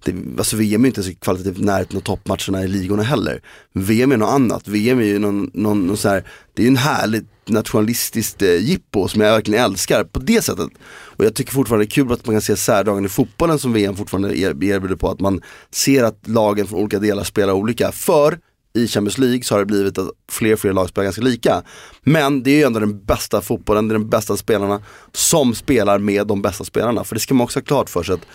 det 0.05 0.13
alltså 0.37 0.55
VM 0.55 0.83
är 0.83 0.87
inte 0.87 1.03
så 1.03 1.15
kvalitativt 1.15 1.59
i 1.59 1.65
närheten 1.65 1.97
av 1.97 2.01
toppmatcherna 2.01 2.63
i 2.63 2.67
ligorna 2.67 3.03
heller. 3.03 3.41
VM 3.73 4.11
är 4.11 4.17
något 4.17 4.33
annat, 4.33 4.67
VM 4.67 4.99
är 4.99 5.03
ju 5.03 5.19
någon, 5.19 5.51
någon, 5.53 5.87
någon 5.87 5.97
så 5.97 6.09
här, 6.09 6.23
det 6.53 6.61
är 6.61 6.63
ju 6.63 6.69
en 6.69 6.77
härligt 6.77 7.38
nationalistiskt 7.49 8.41
eh, 8.41 8.55
jippo 8.55 9.07
som 9.07 9.21
jag 9.21 9.33
verkligen 9.33 9.63
älskar 9.63 10.03
på 10.03 10.19
det 10.19 10.41
sättet. 10.41 10.69
Och 10.89 11.25
jag 11.25 11.35
tycker 11.35 11.53
fortfarande 11.53 11.85
det 11.85 11.89
är 11.89 11.91
kul 11.91 12.11
att 12.11 12.25
man 12.25 12.35
kan 12.35 12.41
se 12.41 12.55
särdragen 12.55 13.05
i 13.05 13.09
fotbollen 13.09 13.59
som 13.59 13.73
VM 13.73 13.95
fortfarande 13.95 14.39
erbjuder 14.39 14.95
på. 14.95 15.09
Att 15.09 15.19
man 15.19 15.41
ser 15.71 16.03
att 16.03 16.27
lagen 16.27 16.67
från 16.67 16.79
olika 16.79 16.99
delar 16.99 17.23
spelar 17.23 17.53
olika. 17.53 17.91
För 17.91 18.39
i 18.73 18.87
Champions 18.87 19.17
League 19.17 19.43
så 19.43 19.55
har 19.55 19.59
det 19.59 19.65
blivit 19.65 19.97
att 19.97 20.09
fler 20.31 20.53
och 20.53 20.59
fler 20.59 20.73
lag 20.73 20.89
spelar 20.89 21.03
ganska 21.03 21.21
lika. 21.21 21.63
Men 22.03 22.43
det 22.43 22.51
är 22.51 22.55
ju 22.55 22.63
ändå 22.63 22.79
den 22.79 23.05
bästa 23.05 23.41
fotbollen, 23.41 23.87
det 23.87 23.91
är 23.91 23.99
de 23.99 24.09
bästa 24.09 24.37
spelarna 24.37 24.81
som 25.13 25.55
spelar 25.55 25.99
med 25.99 26.27
de 26.27 26.41
bästa 26.41 26.63
spelarna. 26.63 27.03
För 27.03 27.15
det 27.15 27.21
ska 27.21 27.33
man 27.33 27.43
också 27.43 27.59
ha 27.59 27.63
klart 27.63 27.89
för 27.89 28.03
sig 28.03 28.13
att 28.13 28.25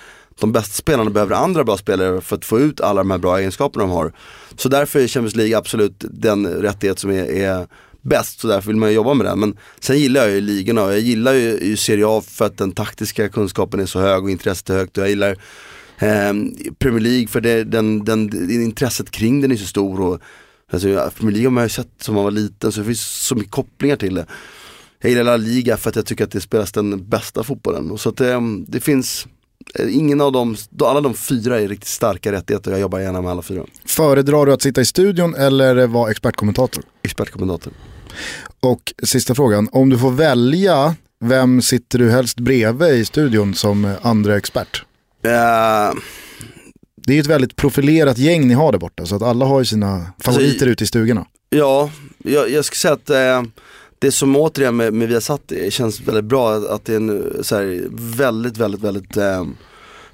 de 0.41 0.53
bästa 0.53 0.73
spelarna 0.73 1.11
behöver 1.11 1.37
andra 1.37 1.65
bra 1.65 1.77
spelare 1.77 2.21
för 2.21 2.37
att 2.37 2.45
få 2.45 2.61
ut 2.61 2.81
alla 2.81 3.01
de 3.01 3.11
här 3.11 3.19
bra 3.19 3.39
egenskaperna 3.39 3.85
de 3.85 3.91
har. 3.91 4.13
Så 4.57 4.69
därför 4.69 5.01
är 5.01 5.09
Champions 5.09 5.37
League 5.37 5.59
absolut 5.59 6.05
den 6.11 6.47
rättighet 6.47 6.99
som 6.99 7.11
är, 7.11 7.25
är 7.25 7.67
bäst, 8.05 8.41
så 8.41 8.49
därför 8.49 8.67
vill 8.67 8.77
man 8.77 8.93
jobba 8.93 9.15
med 9.15 9.27
den. 9.27 9.41
Men 9.41 9.57
sen 9.81 9.99
gillar 9.99 10.21
jag 10.21 10.31
ju 10.31 10.41
ligorna 10.41 10.85
och 10.85 10.93
jag 10.93 11.01
gillar 11.01 11.33
ju, 11.33 11.59
ju 11.63 11.77
Serie 11.77 12.05
A 12.09 12.23
för 12.29 12.45
att 12.45 12.59
den 12.59 12.73
taktiska 12.73 13.29
kunskapen 13.29 13.81
är 13.81 13.87
så 13.87 14.01
hög 14.01 14.25
och 14.25 14.31
intresset 14.31 14.71
är 14.71 14.75
högt 14.75 14.99
och 14.99 15.05
jag 15.05 15.11
gillar 15.11 15.31
eh, 15.99 16.33
Premier 16.79 17.01
League 17.01 17.27
för 17.27 17.41
det, 17.41 17.65
den, 17.65 18.05
den, 18.05 18.51
intresset 18.51 19.11
kring 19.11 19.41
den 19.41 19.53
är 19.53 19.57
så 19.57 19.67
stor 19.67 20.01
och 20.01 20.21
alltså, 20.73 21.11
Premier 21.17 21.33
League 21.33 21.47
har 21.47 21.51
man 21.51 21.65
ju 21.65 21.69
sett 21.69 21.89
som 22.01 22.15
man 22.15 22.25
var 22.25 22.31
liten 22.31 22.73
så 22.73 22.81
det 22.81 22.87
finns 22.87 23.27
så 23.27 23.35
mycket 23.35 23.51
kopplingar 23.51 23.97
till 23.97 24.15
det. 24.15 24.27
Jag 25.01 25.11
gillar 25.11 25.25
La 25.25 25.37
Liga 25.37 25.77
för 25.77 25.91
att 25.91 25.97
jag 25.97 26.07
tycker 26.07 26.25
att 26.25 26.31
det 26.31 26.41
spelas 26.41 26.73
den 26.73 27.09
bästa 27.09 27.43
fotbollen 27.43 27.91
och 27.91 28.01
så 28.01 28.09
att 28.09 28.17
det, 28.17 28.41
det 28.67 28.81
finns 28.81 29.27
eh, 29.75 29.97
Ingen 29.97 30.21
av 30.21 30.33
dem, 30.33 30.57
alla 30.85 31.01
de 31.01 31.15
fyra 31.15 31.61
är 31.61 31.69
riktigt 31.69 31.89
starka 31.89 32.33
rättigheter 32.33 32.71
och 32.71 32.75
jag 32.75 32.81
jobbar 32.81 32.99
gärna 32.99 33.23
med 33.23 33.31
alla 33.31 33.43
fyra. 33.43 33.65
Föredrar 33.85 34.47
du 34.47 34.53
att 34.53 34.63
sitta 34.63 34.81
i 34.81 34.85
studion 34.85 35.35
eller 35.35 35.87
vara 35.87 36.11
expertkommentator? 36.11 36.85
Expertkommentator. 37.03 37.73
Och 38.61 38.95
sista 39.03 39.35
frågan, 39.35 39.69
om 39.73 39.91
du 39.91 39.99
får 39.99 40.11
välja, 40.11 40.95
vem 41.21 41.63
sitter 41.63 41.99
du 41.99 42.11
helst 42.11 42.41
bredvid 42.41 42.95
i 42.95 43.05
studion 43.05 43.55
som 43.55 43.95
andra 44.03 44.37
expert? 44.37 44.85
Eh, 45.25 45.95
Det 47.07 47.13
är 47.13 47.15
ju 47.15 47.21
ett 47.21 47.27
väldigt 47.27 47.57
profilerat 47.57 48.19
gäng 48.19 48.49
ni 48.49 48.55
har 48.55 48.73
där 48.73 48.79
borta, 48.79 49.07
så 49.07 49.17
att 49.17 49.23
alla 49.23 49.45
har 49.45 49.59
ju 49.59 49.65
sina 49.65 50.07
favoriter 50.21 50.67
ute 50.67 50.85
i 50.85 50.87
stugorna. 50.87 51.27
Ja, 51.51 51.91
jag, 52.25 52.51
jag 52.51 52.65
skulle 52.65 52.79
säga 52.79 52.95
att 52.95 53.11
eh, 53.45 53.51
det 53.99 54.11
som 54.13 54.37
återigen 54.37 54.77
med, 54.77 54.93
med 54.93 55.09
Viasat 55.09 55.53
känns 55.71 56.01
väldigt 56.01 56.25
bra 56.25 56.55
att 56.55 56.85
det 56.85 56.93
är 56.93 56.97
en 56.97 57.39
så 57.43 57.57
här, 57.57 57.85
väldigt, 58.17 58.57
väldigt, 58.57 58.81
väldigt 58.81 59.17
eh, 59.17 59.45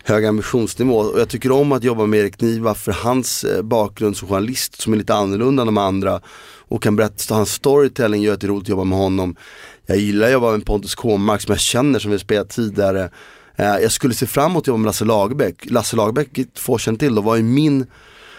hög 0.05 0.25
ambitionsnivå. 0.25 0.97
Och 0.97 1.21
jag 1.21 1.29
tycker 1.29 1.53
om 1.53 1.73
att 1.73 1.85
jobba 1.85 2.07
med 2.07 2.21
Erik 2.21 2.41
Niva 2.41 2.75
för 2.75 2.93
hans 2.93 3.45
eh, 3.45 3.63
bakgrund 3.63 4.17
som 4.17 4.29
journalist 4.29 4.81
som 4.81 4.93
är 4.93 4.97
lite 4.97 5.15
annorlunda 5.15 5.63
än 5.63 5.67
de 5.67 5.79
andra. 5.79 6.21
Och 6.71 6.83
kan 6.83 6.97
berätta, 6.97 7.35
hans 7.35 7.53
storytelling 7.53 8.23
gör 8.23 8.35
att 8.35 8.41
det 8.41 8.47
är 8.47 8.49
roligt 8.49 8.65
att 8.65 8.69
jobba 8.69 8.85
med 8.85 8.99
honom. 8.99 9.37
Jag 9.87 9.99
gillar 9.99 10.27
att 10.27 10.33
jobba 10.33 10.53
med 10.53 10.67
Pontus 10.67 10.95
Kåmark 10.95 11.41
som 11.41 11.53
jag 11.53 11.61
känner 11.61 11.99
som 11.99 12.11
vi 12.11 12.19
spelat 12.19 12.51
tidigare. 12.51 13.11
Eh, 13.57 13.77
jag 13.79 13.93
skulle 13.93 14.15
se 14.15 14.27
fram 14.27 14.51
emot 14.51 14.63
att 14.63 14.67
jobba 14.67 14.79
med 14.79 14.87
Lasse 14.87 15.05
Lagerbäck. 15.05 15.71
Lasse 15.71 15.97
Lagerbäck, 15.97 16.29
få 16.55 16.79
känna 16.79 16.99
till 16.99 17.15
då, 17.15 17.23
var 17.23 17.37
ju 17.37 17.43
min 17.43 17.87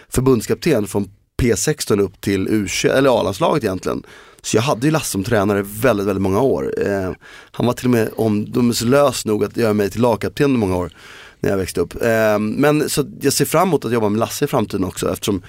förbundskapten 0.09 0.87
från 0.87 1.09
P16 1.41 2.01
upp 2.01 2.21
till 2.21 2.47
U21, 2.47 2.89
eller 2.89 3.19
A-landslaget 3.19 3.63
egentligen. 3.63 4.03
Så 4.41 4.57
jag 4.57 4.61
hade 4.61 4.87
ju 4.87 4.91
Lasse 4.91 5.11
som 5.11 5.23
tränare 5.23 5.61
väldigt, 5.61 6.07
väldigt 6.07 6.21
många 6.21 6.41
år. 6.41 6.73
Eh, 6.87 7.11
han 7.51 7.65
var 7.65 7.73
till 7.73 7.85
och 7.85 7.91
med 7.91 8.09
omdömeslös 8.15 9.25
nog 9.25 9.43
att 9.43 9.57
göra 9.57 9.73
mig 9.73 9.89
till 9.89 10.01
lagkapten 10.01 10.45
under 10.45 10.59
många 10.59 10.77
år 10.77 10.91
när 11.39 11.49
jag 11.49 11.57
växte 11.57 11.81
upp. 11.81 12.01
Eh, 12.01 12.39
men 12.39 12.89
så 12.89 13.05
jag 13.21 13.33
ser 13.33 13.45
fram 13.45 13.67
emot 13.67 13.85
att 13.85 13.91
jobba 13.91 14.09
med 14.09 14.19
Lasse 14.19 14.45
i 14.45 14.47
framtiden 14.47 14.83
också 14.83 15.11
eftersom 15.11 15.41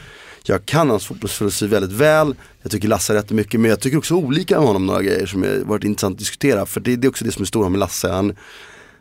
jag 0.48 0.66
kan 0.66 0.90
hans 0.90 1.06
fotbollsfilosofi 1.06 1.66
väldigt 1.66 1.92
väl. 1.92 2.34
Jag 2.62 2.72
tycker 2.72 2.88
Lasse 2.88 3.14
rätt 3.14 3.30
mycket 3.30 3.60
men 3.60 3.70
jag 3.70 3.80
tycker 3.80 3.98
också 3.98 4.14
olika 4.14 4.58
med 4.58 4.66
honom 4.66 4.86
några 4.86 5.02
grejer 5.02 5.26
som 5.26 5.42
har 5.42 5.64
varit 5.64 5.84
intressant 5.84 6.12
att 6.12 6.18
diskutera. 6.18 6.66
För 6.66 6.80
det, 6.80 6.96
det 6.96 7.06
är 7.06 7.08
också 7.08 7.24
det 7.24 7.32
som 7.32 7.42
är 7.42 7.46
stora 7.46 7.68
med 7.68 7.80
Lasse. 7.80 8.08
Han, 8.08 8.36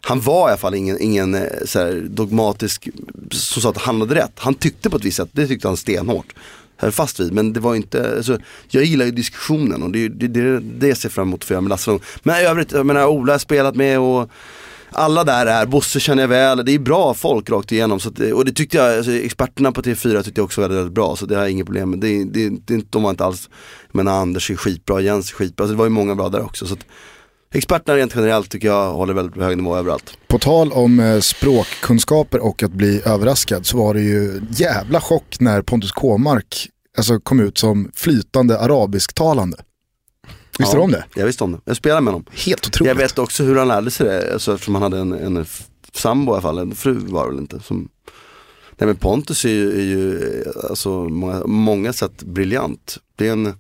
han 0.02 0.22
var 0.22 0.48
i 0.48 0.52
alla 0.52 0.58
fall 0.58 0.76
ingen, 0.76 1.02
ingen 1.02 1.36
eh, 1.36 1.42
så 1.66 1.80
här, 1.80 2.08
dogmatisk 2.10 2.90
som 3.32 3.62
sa 3.62 3.70
att 3.70 3.78
han 3.78 4.02
hade 4.02 4.16
rätt. 4.16 4.32
Han 4.36 4.54
tyckte 4.54 4.90
på 4.90 4.98
ett 4.98 5.06
visst 5.06 5.18
sätt, 5.18 5.30
det 5.32 5.48
tyckte 5.48 5.68
han 5.68 5.78
stenhårt. 5.78 6.34
Höll 6.78 6.92
fast 6.92 7.20
vid, 7.20 7.34
men 7.34 7.54
det 7.54 7.60
var 7.60 7.76
inte, 7.76 8.16
alltså, 8.18 8.40
jag 8.70 8.84
gillar 8.84 9.06
ju 9.06 9.12
diskussionen 9.12 9.84
och 9.84 9.92
det 9.92 10.06
är 10.06 10.10
det, 10.10 10.28
det, 10.28 10.60
det 10.60 10.88
jag 10.88 10.98
ser 10.98 11.10
fram 11.10 11.28
emot 11.28 11.42
att 11.42 11.46
få 11.46 11.54
göra 11.54 11.62
med 11.62 11.70
Lasse. 11.70 12.00
Men 12.24 12.42
i 12.42 12.46
övrigt, 12.46 12.72
jag 12.72 12.86
menar 12.86 13.08
Ola 13.08 13.34
har 13.34 13.40
spelat 13.40 13.76
med 13.76 14.00
och 14.00 14.30
alla 14.92 15.24
där 15.24 15.46
är, 15.46 15.66
Bosse 15.66 16.00
känner 16.00 16.24
jag 16.24 16.28
väl, 16.28 16.66
det 16.66 16.72
är 16.72 16.80
bra 16.80 17.14
folk 17.14 17.50
rakt 17.50 17.72
igenom. 17.72 18.00
Så 18.00 18.10
att, 18.10 18.20
och 18.20 18.46
det 18.46 18.52
tyckte 18.52 18.78
jag, 18.78 18.98
alltså, 18.98 19.12
experterna 19.12 19.72
på 19.72 19.82
TV4 19.82 20.24
tyckte 20.24 20.40
jag 20.42 20.46
också 20.46 20.62
var 20.62 20.68
väldigt, 20.68 20.80
väldigt 20.80 20.96
bra. 20.96 21.16
Så 21.16 21.26
det 21.26 21.36
har 21.36 21.42
jag 21.42 21.52
inget 21.52 21.66
problem 21.66 21.90
med. 21.90 22.00
Det, 22.00 22.24
det, 22.24 22.50
det, 22.66 22.92
de 22.92 23.04
var 23.04 23.10
inte 23.10 23.26
alls, 23.26 23.50
jag 23.92 23.96
menar 23.96 24.22
Anders 24.22 24.52
är 24.52 24.56
skitbra, 24.56 25.02
Jens 25.02 25.32
är 25.32 25.36
skitbra. 25.36 25.66
Så 25.66 25.72
det 25.72 25.78
var 25.78 25.86
ju 25.86 25.90
många 25.90 26.16
bra 26.16 26.30
där 26.30 26.42
också. 26.42 26.68
Så 26.68 26.74
att, 26.74 26.86
experterna 27.54 27.98
rent 27.98 28.16
generellt 28.16 28.50
tycker 28.50 28.68
jag 28.68 28.94
håller 28.94 29.14
väldigt 29.14 29.42
hög 29.42 29.58
nivå 29.58 29.76
överallt. 29.76 30.18
På 30.28 30.40
tal 30.40 30.72
om 30.72 31.00
eh, 31.00 31.20
språkkunskaper 31.20 32.40
och 32.40 32.64
att 32.64 32.72
bli 32.72 33.02
överraskad 33.06 33.66
så 33.66 33.78
var 33.78 33.94
det 33.94 34.02
ju 34.02 34.42
jävla 34.50 35.02
chock 35.02 35.40
när 35.40 35.62
Pontus 35.62 35.92
Kåmark 35.92 36.70
alltså, 36.98 37.20
kom 37.20 37.40
ut 37.40 37.58
som 37.58 37.92
flytande 37.96 38.60
arabisktalande. 38.60 39.58
Visste 40.62 40.76
ja, 40.76 40.80
du 40.80 40.84
om 40.84 40.92
det? 40.92 41.06
Jag 41.16 41.26
visste 41.26 41.44
om 41.44 41.52
det. 41.52 41.60
Jag 41.66 41.78
spelade 41.78 42.02
med 42.02 42.14
honom. 42.14 42.26
Helt 42.32 42.68
otroligt. 42.68 42.88
Jag 42.88 42.96
vet 42.96 43.20
också 43.20 43.44
hur 43.44 43.56
han 43.56 43.68
lärde 43.68 43.92
sig 43.92 44.06
det, 44.06 44.34
alltså, 44.34 44.54
eftersom 44.54 44.76
han 44.76 44.84
hade 44.84 44.98
en, 44.98 45.14
en 45.14 45.46
sambo 45.94 46.32
i 46.32 46.34
alla 46.34 46.42
fall, 46.42 46.58
en 46.58 46.76
fru 46.76 46.94
var 46.94 47.26
det 47.26 47.32
väl 47.32 47.40
inte. 47.40 47.60
Som... 47.60 47.90
Nej 48.78 48.88
men 48.88 48.96
Pontus 48.96 49.46
är 49.46 49.50
ju, 49.50 49.80
är 49.80 49.84
ju 49.84 50.44
alltså, 50.70 50.90
många, 50.90 51.46
många 51.46 51.94
sätt 51.94 52.24
briljant. 52.24 52.98
Det 53.16 53.28
är 53.28 53.32
en 53.32 53.54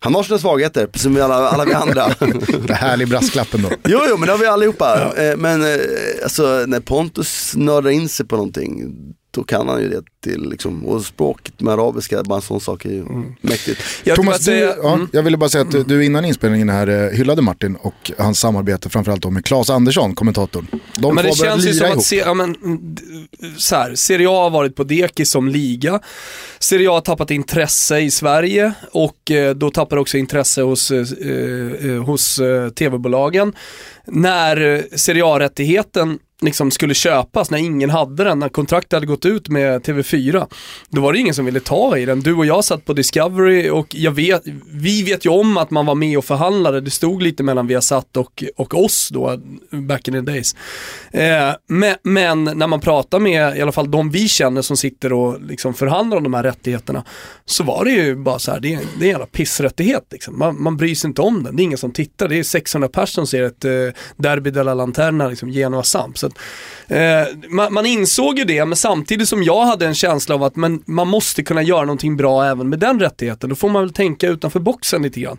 han 0.00 0.14
har 0.14 0.22
sina 0.22 0.38
svagheter, 0.38 0.88
som 0.94 1.16
alla, 1.16 1.34
alla 1.34 1.64
vi 1.64 1.72
andra. 1.72 2.08
det 2.66 2.74
härlig 2.74 3.08
brasklappen 3.08 3.62
då. 3.62 3.70
jo, 3.84 4.00
jo, 4.08 4.16
men 4.16 4.26
det 4.26 4.32
har 4.32 4.38
vi 4.38 4.46
allihopa. 4.46 5.12
Ja. 5.16 5.22
Eh, 5.22 5.36
men 5.36 5.62
eh, 5.62 5.78
alltså, 6.22 6.64
när 6.66 6.80
Pontus 6.80 7.52
nördar 7.56 7.90
in 7.90 8.08
sig 8.08 8.26
på 8.26 8.36
någonting, 8.36 8.94
då 9.38 9.44
kan 9.44 9.68
han 9.68 9.80
ju 9.80 9.88
det 9.88 10.02
till, 10.20 10.50
liksom, 10.50 10.86
och 10.86 11.04
språket 11.04 11.60
med 11.60 11.74
arabiska, 11.74 12.22
bara 12.22 12.34
en 12.34 12.42
sån 12.42 12.60
sak 12.60 12.84
är 12.84 12.90
ju 12.90 13.00
mm. 13.00 13.34
mäktigt. 13.40 13.80
Jag 14.04 14.16
Thomas, 14.16 14.44
du, 14.44 14.52
ja, 14.52 14.94
mm. 14.94 15.08
jag 15.12 15.22
ville 15.22 15.36
bara 15.36 15.50
säga 15.50 15.64
att 15.64 15.88
du 15.88 16.04
innan 16.04 16.24
inspelningen 16.24 16.68
här 16.68 16.86
eh, 16.86 17.10
hyllade 17.10 17.42
Martin 17.42 17.76
och 17.76 18.12
hans 18.18 18.40
samarbete 18.40 18.88
framförallt 18.88 19.22
då 19.22 19.30
med 19.30 19.44
Claes 19.44 19.70
Andersson, 19.70 20.14
kommentatorn. 20.14 20.66
De 20.98 21.14
men 21.14 21.24
det 21.24 21.36
känns 21.36 21.66
ju 21.66 21.74
som 21.74 21.86
ihop. 21.86 21.98
att, 21.98 22.04
se, 22.04 22.16
ja, 22.16 22.34
men, 22.34 22.56
så 23.56 23.76
här, 23.76 23.94
Serie 23.94 24.28
A 24.28 24.42
har 24.42 24.50
varit 24.50 24.76
på 24.76 24.84
dekis 24.84 25.30
som 25.30 25.48
liga. 25.48 26.00
Serie 26.58 26.90
A 26.90 26.92
har 26.92 27.00
tappat 27.00 27.30
intresse 27.30 27.98
i 27.98 28.10
Sverige 28.10 28.72
och 28.92 29.30
eh, 29.30 29.54
då 29.54 29.70
tappar 29.70 29.96
också 29.96 30.18
intresse 30.18 30.62
hos, 30.62 30.90
eh, 30.90 31.06
eh 31.90 32.04
hos 32.04 32.38
eh, 32.38 32.68
tv-bolagen. 32.68 33.52
När 34.06 34.82
Serie 34.96 35.24
A-rättigheten 35.24 36.18
liksom 36.40 36.70
skulle 36.70 36.94
köpas 36.94 37.50
när 37.50 37.58
ingen 37.58 37.90
hade 37.90 38.24
den, 38.24 38.38
när 38.38 38.48
kontraktet 38.48 38.92
hade 38.92 39.06
gått 39.06 39.26
ut 39.26 39.48
med 39.48 39.82
TV4. 39.82 40.46
Då 40.88 41.00
var 41.00 41.12
det 41.12 41.18
ingen 41.18 41.34
som 41.34 41.44
ville 41.44 41.60
ta 41.60 41.98
i 41.98 42.04
den. 42.04 42.20
Du 42.20 42.34
och 42.34 42.46
jag 42.46 42.64
satt 42.64 42.84
på 42.84 42.92
Discovery 42.92 43.70
och 43.70 43.94
jag 43.94 44.10
vet, 44.10 44.42
vi 44.72 45.02
vet 45.02 45.26
ju 45.26 45.30
om 45.30 45.56
att 45.56 45.70
man 45.70 45.86
var 45.86 45.94
med 45.94 46.18
och 46.18 46.24
förhandlade. 46.24 46.80
Det 46.80 46.90
stod 46.90 47.22
lite 47.22 47.42
mellan 47.42 47.66
Viasat 47.66 48.16
och, 48.16 48.44
och 48.56 48.84
oss 48.84 49.08
då, 49.12 49.40
back 49.70 50.08
in 50.08 50.14
the 50.14 50.20
days. 50.20 50.56
Eh, 51.10 51.50
men, 51.66 51.94
men, 52.02 52.44
när 52.44 52.66
man 52.66 52.80
pratar 52.80 53.18
med 53.18 53.56
i 53.56 53.62
alla 53.62 53.72
fall 53.72 53.90
de 53.90 54.10
vi 54.10 54.28
känner 54.28 54.62
som 54.62 54.76
sitter 54.76 55.12
och 55.12 55.42
liksom 55.42 55.74
förhandlar 55.74 56.16
om 56.16 56.22
de 56.22 56.34
här 56.34 56.42
rättigheterna 56.42 57.04
så 57.44 57.64
var 57.64 57.84
det 57.84 57.90
ju 57.90 58.16
bara 58.16 58.38
så 58.38 58.50
här, 58.50 58.60
det 58.60 58.74
är, 58.74 58.78
det 58.98 59.04
är 59.04 59.06
en 59.06 59.10
jävla 59.10 59.26
pissrättighet. 59.26 60.04
Liksom. 60.10 60.38
Man, 60.38 60.62
man 60.62 60.76
bryr 60.76 60.94
sig 60.94 61.08
inte 61.08 61.22
om 61.22 61.42
den, 61.42 61.56
det 61.56 61.62
är 61.62 61.64
ingen 61.64 61.78
som 61.78 61.92
tittar. 61.92 62.28
Det 62.28 62.38
är 62.38 62.42
600 62.42 62.88
personer 62.88 63.08
som 63.08 63.26
ser 63.26 63.42
ett 63.42 63.64
eh, 63.64 63.70
Derby 64.16 64.50
de 64.50 64.62
la 64.62 64.74
Lanterna, 64.74 65.28
liksom, 65.28 65.50
Genoa 65.50 65.82
Eh, 66.88 67.26
man, 67.48 67.72
man, 67.72 67.86
insåg 67.86 68.38
ju 68.38 68.44
det, 68.44 68.64
men 68.64 68.76
samtidigt 68.76 69.28
som 69.28 69.42
jag 69.42 69.64
hade 69.64 69.86
en 69.86 69.94
känsla 69.94 70.34
av 70.34 70.42
att 70.42 70.56
men, 70.56 70.82
man 70.86 71.08
måste 71.08 71.42
kunna 71.42 71.62
göra 71.62 71.80
någonting 71.84 72.16
bra 72.16 72.44
även 72.44 72.68
med 72.68 72.78
den 72.78 73.00
rättigheten. 73.00 73.50
Då 73.50 73.56
får 73.56 73.68
man 73.68 73.82
väl 73.82 73.92
tänka 73.92 74.28
utanför 74.28 74.60
boxen 74.60 75.02
lite 75.02 75.20
grann. 75.20 75.38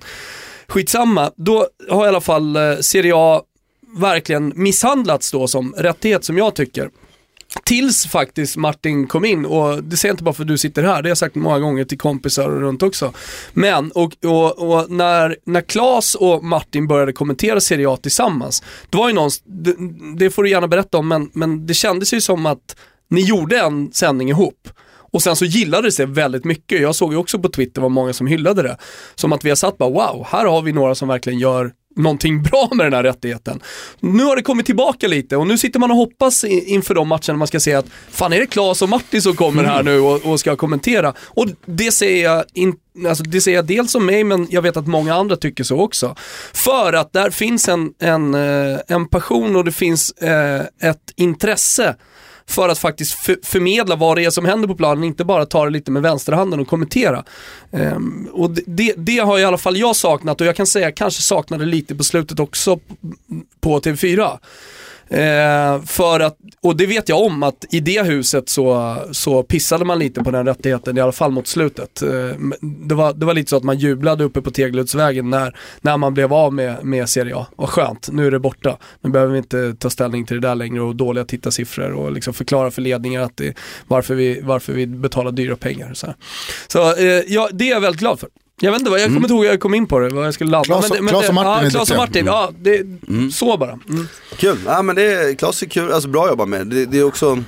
Skitsamma, 0.68 1.32
då 1.36 1.68
har 1.90 2.06
i 2.06 2.08
alla 2.08 2.22
fall 2.22 2.56
eh, 2.56 2.78
Serie 2.78 3.14
A 3.16 3.42
verkligen 3.98 4.54
misshandlats 4.56 5.32
då 5.32 5.48
som 5.48 5.74
rättighet 5.78 6.24
som 6.24 6.38
jag 6.38 6.56
tycker. 6.56 6.90
Tills 7.64 8.08
faktiskt 8.08 8.58
Martin 8.58 9.08
kom 9.08 9.26
in 9.26 9.46
och 9.46 9.84
det 9.84 9.98
säger 9.98 10.10
jag 10.10 10.14
inte 10.14 10.24
bara 10.24 10.34
för 10.34 10.44
att 10.44 10.48
du 10.48 10.58
sitter 10.58 10.84
här, 10.84 11.02
det 11.02 11.08
har 11.08 11.10
jag 11.10 11.18
sagt 11.18 11.36
många 11.36 11.60
gånger 11.60 11.86
till 11.86 11.98
kompisar 11.98 12.50
och 12.50 12.62
runt 12.62 12.84
också. 12.84 13.14
Men, 13.54 13.92
och, 13.92 14.14
och, 14.26 14.70
och 14.70 14.92
när, 14.92 15.38
när 15.44 15.62
Klas 15.62 16.16
och 16.16 16.44
Martin 16.44 16.88
började 16.88 17.14
kommentera 17.14 17.60
Serie 17.60 17.90
A 17.90 17.98
tillsammans, 17.98 18.64
det 18.90 18.98
var 18.98 19.08
ju 19.08 19.16
någon, 19.16 19.30
det, 19.46 19.76
det 20.18 20.30
får 20.30 20.44
du 20.44 20.50
gärna 20.50 20.68
berätta 20.68 20.98
om, 20.98 21.08
men, 21.08 21.30
men 21.34 21.66
det 21.68 21.74
kändes 21.74 22.14
ju 22.14 22.22
som 22.22 22.46
att 22.46 22.76
ni 23.10 23.22
gjorde 23.22 23.60
en 23.60 23.92
sändning 23.92 24.30
ihop. 24.30 24.70
Och 25.12 25.22
sen 25.22 25.36
så 25.36 25.46
gillades 25.46 25.98
det 25.98 26.06
väldigt 26.06 26.46
mycket. 26.46 26.82
Jag 26.82 26.96
såg 26.96 27.14
ju 27.14 27.18
också 27.18 27.40
på 27.40 27.50
Twitter 27.50 27.82
var 27.82 27.90
många 27.90 28.14
som 28.14 28.28
hyllade 28.28 28.64
det. 28.64 28.78
Som 29.16 29.34
att 29.34 29.46
vi 29.46 29.50
har 29.50 29.56
satt 29.56 29.78
bara 29.78 29.90
wow, 29.90 30.28
här 30.30 30.46
har 30.46 30.62
vi 30.62 30.72
några 30.72 30.96
som 30.96 31.08
verkligen 31.08 31.40
gör 31.40 31.72
någonting 31.96 32.44
bra 32.44 32.70
med 32.72 32.86
den 32.86 32.94
här 32.94 33.04
rättigheten. 33.04 33.60
Nu 34.00 34.24
har 34.24 34.36
det 34.36 34.42
kommit 34.42 34.66
tillbaka 34.66 35.08
lite 35.08 35.38
och 35.38 35.48
nu 35.48 35.58
sitter 35.58 35.80
man 35.80 35.92
och 35.92 35.98
hoppas 35.98 36.44
inför 36.44 36.96
de 36.96 37.08
matcherna 37.08 37.34
man 37.38 37.48
ska 37.48 37.60
se 37.60 37.74
att 37.74 37.86
fan 38.12 38.34
är 38.34 38.40
det 38.40 38.46
Klas 38.46 38.82
och 38.82 38.90
Martin 38.90 39.22
som 39.22 39.36
kommer 39.36 39.64
här 39.64 39.84
nu 39.84 40.00
och, 40.00 40.26
och 40.26 40.40
ska 40.40 40.56
kommentera. 40.56 41.14
Och 41.20 41.48
det 41.66 41.92
säger 41.92 42.24
jag 42.24 42.44
inte 42.54 42.80
Alltså 43.08 43.24
det 43.24 43.42
säger 43.42 43.58
jag 43.58 43.66
dels 43.66 43.96
om 43.96 44.06
mig, 44.06 44.24
men 44.24 44.48
jag 44.50 44.62
vet 44.62 44.78
att 44.78 44.88
många 44.88 45.16
andra 45.16 45.36
tycker 45.36 45.64
så 45.64 45.80
också. 45.80 46.16
För 46.54 46.94
att 46.94 47.14
där 47.14 47.30
finns 47.30 47.70
en, 47.70 47.94
en, 48.00 48.34
eh, 48.34 48.80
en 48.88 49.08
passion 49.08 49.56
och 49.56 49.66
det 49.66 49.72
finns 49.72 50.12
eh, 50.12 50.62
ett 50.82 51.14
intresse 51.16 51.96
för 52.50 52.70
att 52.70 52.80
faktiskt 52.80 53.14
förmedla 53.44 53.96
vad 53.96 54.18
det 54.18 54.26
är 54.26 54.30
som 54.30 54.46
händer 54.46 54.68
på 54.68 54.76
planen, 54.76 55.04
inte 55.04 55.26
bara 55.26 55.46
ta 55.46 55.66
det 55.66 55.72
lite 55.72 55.92
med 55.92 56.02
vänsterhanden 56.02 56.60
och 56.60 56.68
kommentera. 56.68 57.24
Um, 57.72 58.30
och 58.34 58.52
det, 58.52 58.94
det, 58.98 59.18
har 59.18 59.40
i 59.40 59.44
alla 59.44 59.58
fall 59.58 59.78
jag 59.78 59.96
saknat 59.96 60.42
och 60.42 60.48
jag 60.48 60.56
kan 60.56 60.68
säga 60.68 60.86
jag 60.86 60.96
kanske 60.96 61.22
saknade 61.22 61.66
lite 61.66 61.96
på 61.96 62.04
slutet 62.04 62.40
också 62.40 62.80
på 63.62 63.80
TV4. 63.80 64.40
Eh, 65.10 65.82
för 65.82 66.20
att, 66.20 66.38
och 66.62 66.78
det 66.78 66.86
vet 66.86 67.10
jag 67.10 67.22
om 67.22 67.44
att 67.44 67.66
i 67.70 67.80
det 67.80 68.06
huset 68.06 68.50
så, 68.50 68.98
så 69.12 69.44
pissade 69.44 69.86
man 69.86 70.00
lite 70.00 70.24
på 70.24 70.32
den 70.32 70.46
rättigheten, 70.46 70.98
i 70.98 71.02
alla 71.02 71.12
fall 71.12 71.32
mot 71.32 71.48
slutet. 71.48 72.02
Eh, 72.02 72.10
det, 72.62 72.96
var, 72.96 73.14
det 73.14 73.26
var 73.26 73.34
lite 73.34 73.50
så 73.50 73.58
att 73.58 73.64
man 73.64 73.78
jublade 73.78 74.24
uppe 74.24 74.42
på 74.42 74.52
Tegeludsvägen 74.52 75.30
när, 75.30 75.56
när 75.82 75.98
man 75.98 76.14
blev 76.14 76.34
av 76.34 76.54
med, 76.54 76.84
med 76.84 77.10
Serie 77.10 77.36
A. 77.36 77.48
Vad 77.56 77.70
skönt, 77.70 78.10
nu 78.12 78.28
är 78.28 78.32
det 78.32 78.40
borta. 78.40 78.78
Nu 79.02 79.10
behöver 79.10 79.32
vi 79.32 79.38
inte 79.38 79.76
ta 79.80 79.90
ställning 79.90 80.26
till 80.26 80.42
det 80.42 80.48
där 80.48 80.56
längre 80.56 80.82
och 80.82 80.96
dåliga 80.96 81.26
tittarsiffror 81.26 81.92
och 81.92 82.12
liksom 82.12 82.34
förklara 82.34 82.72
för 82.72 82.82
ledningen 82.82 83.24
att 83.24 83.38
det, 83.38 83.54
varför, 83.88 84.16
vi, 84.16 84.42
varför 84.44 84.74
vi 84.74 84.88
betalar 84.88 85.32
dyra 85.32 85.56
pengar. 85.56 85.94
Så, 85.94 86.14
så 86.68 86.96
eh, 86.96 87.24
ja, 87.28 87.50
det 87.54 87.70
är 87.70 87.72
jag 87.72 87.82
väldigt 87.82 88.00
glad 88.00 88.20
för. 88.20 88.30
Jag 88.62 88.72
vet 88.72 88.80
inte 88.80 88.92
vad, 88.92 89.00
jag 89.00 89.06
kommer 89.06 89.18
mm. 89.18 89.24
inte 89.24 89.34
ihåg 89.34 89.46
jag 89.46 89.60
kom 89.60 89.74
in 89.74 89.88
på 89.88 90.00
det, 90.00 90.10
vad 90.10 90.26
jag 90.26 90.34
skulle 90.34 90.52
landa. 90.52 90.66
Klas, 90.66 90.90
men, 90.90 91.06
men, 91.06 91.14
Klas 91.14 91.30
och 91.30 91.36
Martin. 91.36 91.64
Ja, 91.64 91.70
Klas 91.70 91.92
och 91.92 91.98
Martin, 91.98 92.26
ja, 92.26 92.52
det, 92.60 92.80
mm. 93.08 93.32
så 93.32 93.58
bara. 93.58 93.80
Mm. 93.90 94.08
Kul, 94.38 94.58
ja 94.66 94.82
men 94.82 94.96
det 94.96 95.14
är, 95.14 95.34
Klas 95.34 95.62
är 95.62 95.68
kul, 95.68 95.92
alltså 95.92 96.10
bra 96.10 96.24
att 96.24 96.30
jobba 96.30 96.46
med. 96.46 96.68
Det, 96.68 96.86
det 96.86 97.00
är 97.00 97.04
också, 97.04 97.44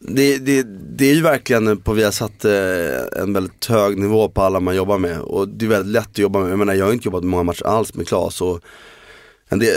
det, 0.00 0.38
det, 0.38 0.66
det 0.96 1.10
är 1.10 1.14
ju 1.14 1.22
verkligen 1.22 1.76
på 1.80 1.92
Viasat 1.92 2.44
eh, 2.44 3.22
en 3.22 3.32
väldigt 3.32 3.66
hög 3.66 3.98
nivå 3.98 4.28
på 4.28 4.42
alla 4.42 4.60
man 4.60 4.76
jobbar 4.76 4.98
med. 4.98 5.20
Och 5.20 5.48
det 5.48 5.64
är 5.64 5.68
väldigt 5.68 5.92
lätt 5.92 6.08
att 6.08 6.18
jobba 6.18 6.38
med, 6.38 6.50
jag 6.50 6.58
menar 6.58 6.74
jag 6.74 6.86
har 6.86 6.92
inte 6.92 7.08
jobbat 7.08 7.24
många 7.24 7.42
matcher 7.42 7.66
alls 7.66 7.94
med 7.94 8.08
Klas. 8.08 8.40
Och, 8.40 8.60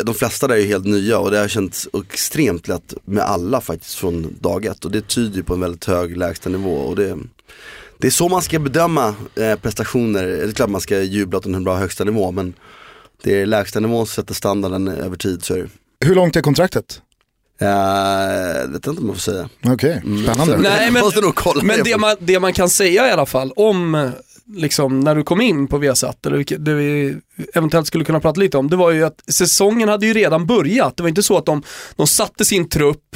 de 0.06 0.14
flesta 0.14 0.48
där 0.48 0.56
är 0.56 0.66
helt 0.66 0.86
nya 0.86 1.20
och 1.20 1.32
det 1.32 1.38
har 1.38 1.48
känts 1.48 1.89
extremt 2.12 2.68
lätt 2.68 2.94
med 3.06 3.24
alla 3.24 3.62
faktiskt 3.62 3.96
från 3.96 4.36
dag 4.39 4.66
ett. 4.66 4.86
Och 4.86 4.91
det 4.91 5.08
tyder 5.08 5.41
på 5.41 5.54
en 5.54 5.60
väldigt 5.60 5.86
hög 5.86 6.18
lägstanivå. 6.18 6.76
Och 6.76 6.96
det, 6.96 7.18
det 8.04 8.08
är 8.08 8.12
så 8.12 8.30
man 8.30 8.41
ska 8.41 8.60
bedöma 8.60 9.16
eh, 9.36 9.56
prestationer. 9.56 10.24
Det 10.24 10.43
är 10.43 10.51
klart 10.51 10.70
man 10.70 10.82
ska 10.82 11.01
jubla 11.01 11.38
åt 11.38 11.45
en 11.45 11.64
bra 11.64 11.76
högsta 11.76 12.04
nivå 12.04 12.32
men 12.32 12.54
det 13.24 13.41
är 13.41 13.45
lägsta 13.45 13.80
nivån 13.80 14.06
som 14.08 14.24
sätter 14.24 14.34
standarden 14.34 14.88
över 14.88 15.16
tid. 15.18 15.43
Så 15.43 15.54
är 15.54 15.58
det. 15.58 15.70
Hur 16.06 16.16
långt 16.16 16.36
är 16.36 16.41
kontraktet? 16.41 17.01
Eh, 17.62 17.68
Jag 17.68 18.68
vet 18.68 18.76
inte 18.88 18.89
om 18.89 19.06
jag 19.08 19.16
får 19.16 19.22
säga. 19.22 19.49
Okej, 19.66 20.01
spännande. 20.24 20.58
Nej, 20.62 20.91
men, 20.91 21.01
Måste 21.04 21.22
nog 21.22 21.36
kolla 21.36 21.64
men 21.64 21.80
det 21.84 21.97
man, 21.97 22.16
det 22.20 22.39
man 22.39 22.54
kan 22.54 22.70
säga 22.70 23.08
i 23.08 23.12
alla 23.12 23.26
fall 23.26 23.51
om 23.56 23.95
eh, 23.95 24.10
liksom, 24.56 24.99
när 24.99 25.16
du 25.16 25.24
kom 25.24 25.41
in 25.41 25.68
på 25.68 25.78
Viasat, 25.78 26.26
eller 26.26 26.38
vilket- 26.38 26.66
det 26.66 26.74
vi 26.74 27.18
eventuellt 27.54 27.88
skulle 27.88 28.06
kunna 28.06 28.20
prata 28.20 28.39
lite 28.39 28.58
om, 28.58 28.70
det 28.70 28.76
var 28.76 28.91
ju 28.91 29.04
att 29.04 29.24
säsongen 29.32 29.89
hade 29.89 30.06
ju 30.06 30.14
redan 30.14 30.45
börjat. 30.45 30.97
Det 30.97 31.04
var 31.04 31.10
inte 31.10 31.24
så 31.24 31.38
att 31.38 31.45
de, 31.45 31.64
de 31.95 32.08
satte 32.08 32.45
sin 32.45 32.70
trupp 32.70 33.16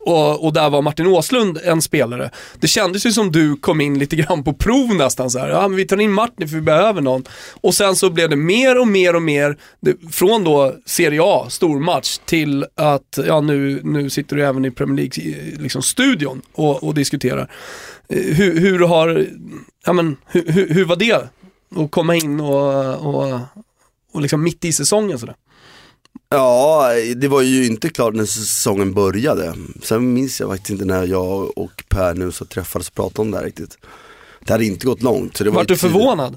och, 0.00 0.44
och 0.44 0.52
där 0.52 0.70
var 0.70 0.82
Martin 0.82 1.06
Åslund 1.06 1.58
en 1.64 1.82
spelare. 1.82 2.30
Det 2.60 2.68
kändes 2.68 3.06
ju 3.06 3.12
som 3.12 3.32
du 3.32 3.56
kom 3.56 3.80
in 3.80 3.98
lite 3.98 4.16
grann 4.16 4.44
på 4.44 4.52
prov 4.52 4.94
nästan 4.94 5.30
så 5.30 5.38
här. 5.38 5.48
Ja, 5.48 5.68
men 5.68 5.76
vi 5.76 5.86
tar 5.86 6.00
in 6.00 6.12
Martin 6.12 6.48
för 6.48 6.54
vi 6.54 6.62
behöver 6.62 7.00
någon. 7.00 7.24
Och 7.60 7.74
sen 7.74 7.96
så 7.96 8.10
blev 8.10 8.30
det 8.30 8.36
mer 8.36 8.80
och 8.80 8.88
mer 8.88 9.16
och 9.16 9.22
mer, 9.22 9.56
det, 9.80 9.96
från 10.10 10.44
då 10.44 10.74
Serie 10.86 11.20
A, 11.22 11.46
stormatch, 11.48 12.18
till 12.18 12.66
att 12.74 13.18
ja, 13.26 13.40
nu, 13.40 13.80
nu 13.84 14.10
sitter 14.10 14.36
du 14.36 14.44
även 14.44 14.64
i 14.64 14.70
Premier 14.70 14.96
League 14.96 15.36
liksom, 15.62 15.82
studion 15.82 16.42
och, 16.52 16.84
och 16.84 16.94
diskuterar. 16.94 17.50
Eh, 18.08 18.22
hur, 18.22 18.60
hur 18.60 18.78
har, 18.78 19.26
ja 19.86 19.92
men 19.92 20.16
hur, 20.26 20.52
hur, 20.52 20.68
hur 20.68 20.84
var 20.84 20.96
det? 20.96 21.28
Att 21.76 21.90
komma 21.90 22.16
in 22.16 22.40
och, 22.40 22.94
och, 22.94 23.40
och 24.12 24.20
liksom 24.20 24.42
mitt 24.42 24.64
i 24.64 24.72
säsongen 24.72 25.18
sådär. 25.18 25.34
Ja, 26.28 26.92
det 27.16 27.28
var 27.28 27.42
ju 27.42 27.66
inte 27.66 27.88
klart 27.88 28.14
när 28.14 28.24
säsongen 28.24 28.94
började. 28.94 29.54
Sen 29.82 30.12
minns 30.12 30.40
jag 30.40 30.48
faktiskt 30.50 30.70
inte 30.70 30.84
när 30.84 31.06
jag 31.06 31.58
och 31.58 31.84
Per 31.88 32.14
nu 32.14 32.32
så 32.32 32.44
träffades 32.44 32.88
och 32.88 32.94
pratade 32.94 33.20
om 33.22 33.30
det 33.30 33.36
här 33.38 33.44
riktigt. 33.44 33.78
Det 34.40 34.52
hade 34.52 34.64
inte 34.64 34.86
gått 34.86 35.02
långt. 35.02 35.36
Så 35.36 35.44
det 35.44 35.50
var 35.50 35.56
Vart 35.56 35.68
du 35.68 35.76
tidigt. 35.76 35.92
förvånad? 35.92 36.36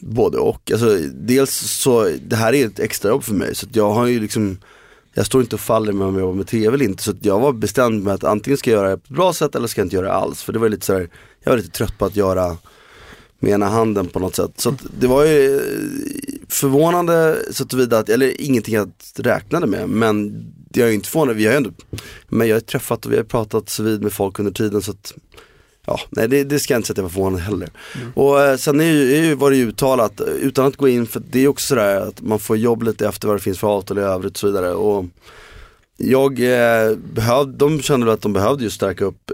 Både 0.00 0.38
och. 0.38 0.70
Alltså, 0.72 0.96
dels 1.12 1.50
så, 1.54 2.10
det 2.22 2.36
här 2.36 2.52
är 2.54 2.66
ett 2.66 2.78
extrajobb 2.78 3.24
för 3.24 3.34
mig 3.34 3.54
så 3.54 3.66
jag 3.72 3.90
har 3.92 4.06
ju 4.06 4.20
liksom 4.20 4.58
jag 5.14 5.26
står 5.26 5.40
inte 5.40 5.56
och 5.56 5.60
faller 5.60 5.92
med 5.92 6.06
om 6.06 6.14
jag 6.14 6.20
jobbar 6.20 6.34
med 6.34 6.46
tv 6.46 6.74
eller 6.74 6.84
inte. 6.84 7.02
Så 7.02 7.12
jag 7.20 7.40
var 7.40 7.52
bestämd 7.52 8.04
med 8.04 8.14
att 8.14 8.24
antingen 8.24 8.56
ska 8.58 8.70
jag 8.70 8.78
göra 8.78 8.90
det 8.90 8.96
på 8.96 9.02
ett 9.04 9.16
bra 9.16 9.32
sätt 9.32 9.54
eller 9.54 9.68
ska 9.68 9.80
jag 9.80 9.86
inte 9.86 9.96
göra 9.96 10.06
det 10.06 10.12
alls. 10.12 10.42
För 10.42 10.52
det 10.52 10.58
var 10.58 10.68
lite 10.68 10.86
så 10.86 10.92
här, 10.92 11.08
jag 11.44 11.50
var 11.52 11.56
lite 11.56 11.70
trött 11.70 11.98
på 11.98 12.04
att 12.04 12.16
göra 12.16 12.56
med 13.40 13.52
ena 13.52 13.68
handen 13.68 14.06
på 14.06 14.18
något 14.18 14.36
sätt. 14.36 14.50
Så 14.56 14.74
det 14.98 15.06
var 15.06 15.24
ju 15.24 15.56
eh, 15.56 15.62
förvånande 16.48 17.36
så 17.50 17.64
tillvida 17.64 17.98
att, 17.98 18.08
eller 18.08 18.40
ingenting 18.40 18.74
jag 18.74 18.90
räknade 19.16 19.66
med. 19.66 19.88
Men 19.88 20.44
jag 20.72 20.88
är 20.88 20.92
inte 20.92 21.08
förvånad, 21.08 21.36
vi 21.36 21.44
har 21.44 21.52
ju 21.52 21.56
ändå, 21.56 21.70
men 22.28 22.48
jag 22.48 22.56
har 22.56 22.60
träffat 22.60 23.06
och 23.06 23.12
vi 23.12 23.16
har 23.16 23.24
pratat 23.24 23.68
så 23.68 23.82
vid 23.82 24.02
med 24.02 24.12
folk 24.12 24.38
under 24.38 24.52
tiden 24.52 24.82
så 24.82 24.90
att 24.90 25.14
Ja, 25.86 26.00
nej 26.10 26.28
det, 26.28 26.44
det 26.44 26.60
ska 26.60 26.74
jag 26.74 26.78
inte 26.78 26.86
säga 26.86 26.92
att 26.92 26.96
jag 26.96 27.02
var 27.02 27.10
förvånad 27.10 27.40
heller. 27.40 27.68
Och 28.14 28.40
eh, 28.40 28.56
sen 28.56 28.80
är 28.80 28.84
ju, 28.84 29.16
är 29.16 29.22
ju, 29.22 29.34
var 29.34 29.50
det 29.50 29.56
ju 29.56 29.68
uttalat, 29.68 30.20
utan 30.20 30.66
att 30.66 30.76
gå 30.76 30.88
in, 30.88 31.06
för 31.06 31.22
det 31.30 31.44
är 31.44 31.48
också 31.48 31.66
sådär 31.66 32.00
att 32.00 32.22
man 32.22 32.38
får 32.38 32.56
jobb 32.56 32.82
lite 32.82 33.08
efter 33.08 33.28
vad 33.28 33.36
det 33.36 33.40
finns 33.40 33.58
för 33.58 33.68
avtal 33.68 33.98
i 33.98 34.00
övrigt 34.00 34.32
och 34.32 34.38
så 34.38 34.46
vidare. 34.46 34.74
Och 34.74 35.04
jag 35.96 36.40
eh, 36.40 36.96
behövde, 36.96 37.56
de 37.56 37.82
kände 37.82 38.12
att 38.12 38.22
de 38.22 38.32
behövde 38.32 38.64
ju 38.64 38.70
stärka 38.70 39.04
upp 39.04 39.30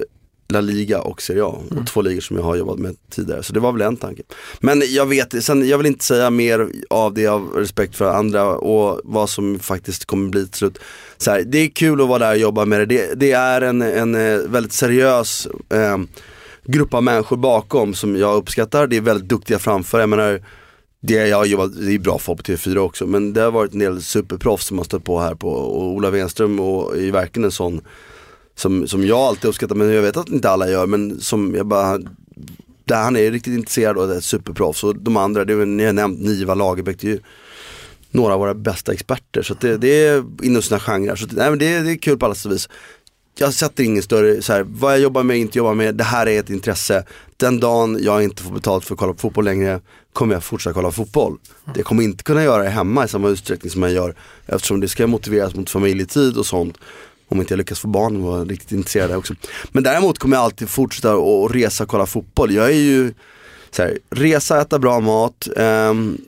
La 0.49 0.61
Liga 0.61 1.01
och 1.01 1.23
Serie 1.23 1.45
A. 1.45 1.55
Och 1.71 1.87
två 1.87 2.03
ligor 2.03 2.21
som 2.21 2.37
jag 2.37 2.45
har 2.45 2.57
jobbat 2.57 2.79
med 2.79 2.97
tidigare. 3.11 3.43
Så 3.43 3.53
det 3.53 3.61
var 3.61 3.73
väl 3.73 3.83
en 3.83 3.97
tanke. 3.97 4.23
Men 4.61 4.83
jag 4.89 5.07
vet, 5.07 5.45
sen, 5.45 5.69
jag 5.69 5.79
vill 5.79 5.87
inte 5.87 6.05
säga 6.05 6.31
mer 6.31 6.69
av 6.91 7.15
det 7.15 7.27
av 7.27 7.49
respekt 7.55 7.97
för 7.97 8.11
andra 8.11 8.57
och 8.57 9.01
vad 9.05 9.31
som 9.31 9.59
faktiskt 9.59 10.05
kommer 10.05 10.31
bli 10.31 10.47
till 10.47 10.59
slut. 10.59 10.79
Så 11.17 11.31
här, 11.31 11.43
det 11.43 11.59
är 11.59 11.69
kul 11.69 12.01
att 12.01 12.09
vara 12.09 12.19
där 12.19 12.31
och 12.31 12.39
jobba 12.39 12.65
med 12.65 12.81
det. 12.81 12.87
Det, 12.87 13.15
det 13.15 13.33
är 13.33 13.61
en, 13.61 13.83
en 13.83 14.15
eh, 14.15 14.39
väldigt 14.39 14.73
seriös 14.73 15.49
eh, 15.71 15.99
grupp 16.65 16.95
av 16.95 17.03
människor 17.03 17.37
bakom 17.37 17.95
som 17.95 18.17
jag 18.17 18.37
uppskattar. 18.37 18.87
Det 18.87 18.97
är 18.97 19.01
väldigt 19.01 19.29
duktiga 19.29 19.59
framför. 19.59 20.01
Jag 20.01 20.09
menar, 20.09 20.41
det 21.01 21.29
jag 21.29 21.37
har 21.37 21.45
jobbat, 21.45 21.87
det 21.87 21.95
är 21.95 21.99
bra 21.99 22.19
folk 22.19 22.39
på 22.39 22.53
TV4 22.53 22.77
också, 22.77 23.07
men 23.07 23.33
det 23.33 23.41
har 23.41 23.51
varit 23.51 23.73
en 23.73 23.79
del 23.79 24.03
superproffs 24.03 24.67
som 24.67 24.79
har 24.79 24.85
stött 24.85 25.05
på 25.05 25.21
här 25.21 25.35
på, 25.35 25.49
och 25.49 25.87
Ola 25.87 26.11
Wenström 26.11 26.61
och 26.61 26.99
är 26.99 27.13
verkligen 27.13 27.45
en 27.45 27.51
sån 27.51 27.81
som, 28.57 28.89
som 28.89 29.07
jag 29.07 29.19
alltid 29.19 29.45
uppskattar, 29.49 29.75
men 29.75 29.93
jag 29.93 30.03
vet 30.03 30.17
att 30.17 30.29
inte 30.29 30.51
alla 30.51 30.69
gör, 30.71 30.87
men 30.87 31.21
som 31.21 31.55
jag 31.55 31.67
bara 31.67 31.99
där 32.85 33.03
han 33.03 33.17
är 33.17 33.31
riktigt 33.31 33.55
intresserad 33.55 33.97
och 33.97 34.13
är 34.13 34.19
ett 34.19 34.25
superproffs 34.25 34.85
och 34.85 34.97
de 34.97 35.17
andra, 35.17 35.45
det 35.45 35.53
är, 35.53 35.67
ni 35.67 35.85
har 35.85 35.93
nämnt 35.93 36.21
Niva 36.21 36.55
Lagerbäck, 36.55 37.01
det 37.01 37.07
är 37.07 37.11
ju 37.11 37.21
några 38.11 38.35
av 38.35 38.41
våra 38.41 38.55
bästa 38.55 38.93
experter. 38.93 39.43
Så 39.43 39.53
att 39.53 39.61
det, 39.61 39.77
det 39.77 40.07
är 40.07 40.25
inom 40.43 40.63
sina 40.63 40.81
genrer, 40.81 41.17
så 41.17 41.25
att, 41.25 41.33
nej, 41.33 41.51
men 41.51 41.59
det, 41.59 41.81
det 41.81 41.91
är 41.91 41.97
kul 41.97 42.19
på 42.19 42.27
alla 42.27 42.35
sätt 42.35 42.47
och 42.47 42.53
vis. 42.53 42.69
Jag 43.39 43.55
sätter 43.55 43.85
ingen 43.85 44.03
större, 44.03 44.43
så 44.43 44.53
här, 44.53 44.67
vad 44.69 44.93
jag 44.93 45.01
jobbar 45.01 45.23
med, 45.23 45.37
inte 45.37 45.59
jobbar 45.59 45.75
med, 45.75 45.95
det 45.95 46.05
här 46.05 46.27
är 46.27 46.41
ett 46.41 46.51
intresse. 46.51 47.05
Den 47.37 47.61
dagen 47.61 47.99
jag 48.03 48.23
inte 48.23 48.43
får 48.43 48.55
betalt 48.55 48.85
för 48.85 48.95
att 48.95 48.99
kolla 48.99 49.13
på 49.13 49.19
fotboll 49.19 49.45
längre 49.45 49.81
kommer 50.13 50.35
jag 50.35 50.45
fortsätta 50.45 50.75
kolla 50.75 50.89
på 50.89 50.95
fotboll. 50.95 51.39
Det 51.75 51.83
kommer 51.83 52.03
inte 52.03 52.25
kunna 52.25 52.45
göra 52.45 52.63
det 52.63 52.69
hemma 52.69 53.05
i 53.05 53.09
samma 53.09 53.29
utsträckning 53.29 53.71
som 53.71 53.83
jag 53.83 53.93
gör 53.93 54.15
eftersom 54.47 54.81
det 54.81 54.89
ska 54.89 55.07
motiveras 55.07 55.55
mot 55.55 55.71
familjetid 55.71 56.37
och 56.37 56.47
sånt. 56.47 56.79
Om 57.29 57.41
inte 57.41 57.53
jag 57.53 57.59
lyckas 57.59 57.81
få 57.81 57.89
barn 57.89 58.23
var 58.23 58.31
vara 58.31 58.45
riktigt 58.45 58.73
intresserad 58.73 59.17
också. 59.17 59.35
Men 59.69 59.83
däremot 59.83 60.19
kommer 60.19 60.37
jag 60.37 60.45
alltid 60.45 60.69
fortsätta 60.69 61.13
att 61.15 61.55
resa 61.55 61.85
och 61.85 61.91
kolla 61.91 62.07
fotboll. 62.07 62.55
Jag 62.55 62.67
är 62.67 62.75
ju 62.75 63.15
så 63.71 63.83
här, 63.83 63.99
resa, 64.11 64.61
äta 64.61 64.79
bra 64.79 65.01
mat, 65.01 65.49
ehm, 65.57 66.19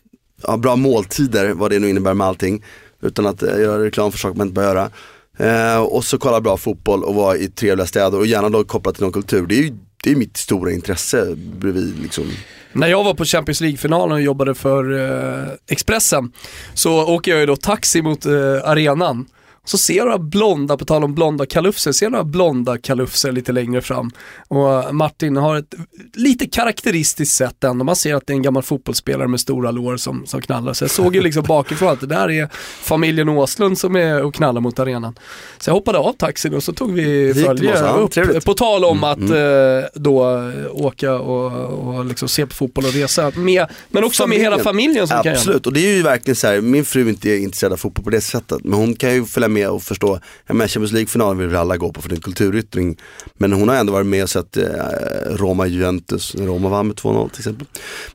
ja, 0.42 0.56
bra 0.56 0.76
måltider, 0.76 1.52
vad 1.52 1.70
det 1.70 1.78
nu 1.78 1.88
innebär 1.88 2.14
med 2.14 2.26
allting. 2.26 2.64
Utan 3.02 3.26
att 3.26 3.42
eh, 3.42 3.60
göra 3.60 3.84
reklam 3.84 4.12
för 4.12 4.18
saker 4.18 4.38
man 4.38 4.46
inte 4.46 4.60
bör 4.60 4.62
göra. 4.62 4.90
Eh, 5.38 5.78
och 5.78 6.04
så 6.04 6.18
kolla 6.18 6.40
bra 6.40 6.56
fotboll 6.56 7.04
och 7.04 7.14
vara 7.14 7.36
i 7.36 7.48
trevliga 7.48 7.86
städer 7.86 8.18
och 8.18 8.26
gärna 8.26 8.48
då 8.48 8.64
kopplat 8.64 8.94
till 8.94 9.04
någon 9.04 9.12
kultur. 9.12 9.46
Det 9.46 9.58
är 9.58 9.62
ju 9.62 9.76
det 10.02 10.10
är 10.10 10.16
mitt 10.16 10.36
stora 10.36 10.72
intresse 10.72 11.34
bredvid 11.36 11.98
liksom. 12.02 12.24
När 12.72 12.88
jag 12.88 13.04
var 13.04 13.14
på 13.14 13.24
Champions 13.24 13.60
League-finalen 13.60 14.12
och 14.12 14.22
jobbade 14.22 14.54
för 14.54 14.98
eh, 14.98 15.48
Expressen 15.68 16.32
så 16.74 17.06
åker 17.06 17.30
jag 17.30 17.40
ju 17.40 17.46
då 17.46 17.56
taxi 17.56 18.02
mot 18.02 18.26
eh, 18.26 18.32
arenan. 18.64 19.26
Så 19.68 19.78
ser 19.78 19.94
jag 19.94 20.04
några 20.04 20.18
blonda, 20.18 20.76
på 20.76 20.84
tal 20.84 21.04
om 21.04 21.14
blonda 21.14 21.46
kalufser, 21.46 21.92
ser 21.92 22.06
jag 22.06 22.10
några 22.12 22.24
blonda 22.24 22.78
kalufser 22.78 23.32
lite 23.32 23.52
längre 23.52 23.80
fram. 23.80 24.10
Och 24.48 24.94
Martin 24.94 25.36
har 25.36 25.56
ett 25.56 25.74
lite 26.14 26.46
karaktäristiskt 26.46 27.34
sätt 27.34 27.64
ändå. 27.64 27.84
Man 27.84 27.96
ser 27.96 28.14
att 28.14 28.26
det 28.26 28.32
är 28.32 28.34
en 28.34 28.42
gammal 28.42 28.62
fotbollsspelare 28.62 29.28
med 29.28 29.40
stora 29.40 29.70
lår 29.70 29.96
som, 29.96 30.26
som 30.26 30.42
knallar. 30.42 30.72
Så 30.72 30.84
jag 30.84 30.90
såg 30.90 31.14
ju 31.14 31.20
liksom 31.20 31.42
bakifrån 31.42 31.88
att 31.88 32.00
det 32.00 32.06
där 32.06 32.30
är 32.30 32.48
familjen 32.82 33.28
Åslund 33.28 33.78
som 33.78 33.96
är 33.96 34.22
och 34.22 34.34
knallar 34.34 34.60
mot 34.60 34.78
arenan. 34.78 35.18
Så 35.58 35.70
jag 35.70 35.74
hoppade 35.74 35.98
av 35.98 36.12
taxin 36.12 36.54
och 36.54 36.62
så 36.62 36.72
tog 36.72 36.92
vi 36.92 37.32
ja, 37.64 37.88
upp. 37.88 38.10
trevligt. 38.10 38.44
På 38.44 38.54
tal 38.54 38.84
om 38.84 39.04
att 39.04 39.20
eh, 39.20 40.00
då 40.00 40.50
åka 40.70 41.14
och, 41.14 41.96
och 41.96 42.04
liksom 42.04 42.28
se 42.28 42.46
på 42.46 42.54
fotboll 42.54 42.84
och 42.84 42.92
resa 42.92 43.32
med, 43.34 43.66
men 43.88 44.04
också 44.04 44.26
med 44.26 44.38
hela 44.38 44.58
familjen 44.58 45.08
som 45.08 45.14
kan 45.14 45.24
göra 45.24 45.34
det. 45.34 45.40
Absolut, 45.40 45.66
och 45.66 45.72
det 45.72 45.80
är 45.80 45.96
ju 45.96 46.02
verkligen 46.02 46.36
så 46.36 46.46
här, 46.46 46.60
min 46.60 46.84
fru 46.84 47.04
är 47.04 47.08
inte 47.08 47.36
intresserad 47.36 47.72
av 47.72 47.76
fotboll 47.76 48.04
på 48.04 48.10
det 48.10 48.20
sättet. 48.20 48.64
Men 48.64 48.78
hon 48.78 48.94
kan 48.94 49.14
ju 49.14 49.24
följa 49.24 49.48
med 49.48 49.57
och 49.66 49.82
förstå, 49.82 50.20
ja 50.46 50.54
men 50.54 50.68
Champions 50.68 50.92
League-finalen 50.92 51.38
vill 51.38 51.48
vi 51.48 51.56
alla 51.56 51.76
gå 51.76 51.92
på 51.92 52.02
för 52.02 52.08
det 52.08 52.12
är 52.14 52.16
en 52.16 52.22
kulturyttring. 52.22 52.96
Men 53.34 53.52
hon 53.52 53.68
har 53.68 53.76
ändå 53.76 53.92
varit 53.92 54.06
med 54.06 54.22
och 54.22 54.30
sett 54.30 54.56
eh, 54.56 54.64
Roma-Juventus, 55.26 56.34
Roma 56.34 56.68
vann 56.68 56.86
med 56.86 56.96
2-0 56.96 57.30
till 57.30 57.40
exempel. 57.40 57.66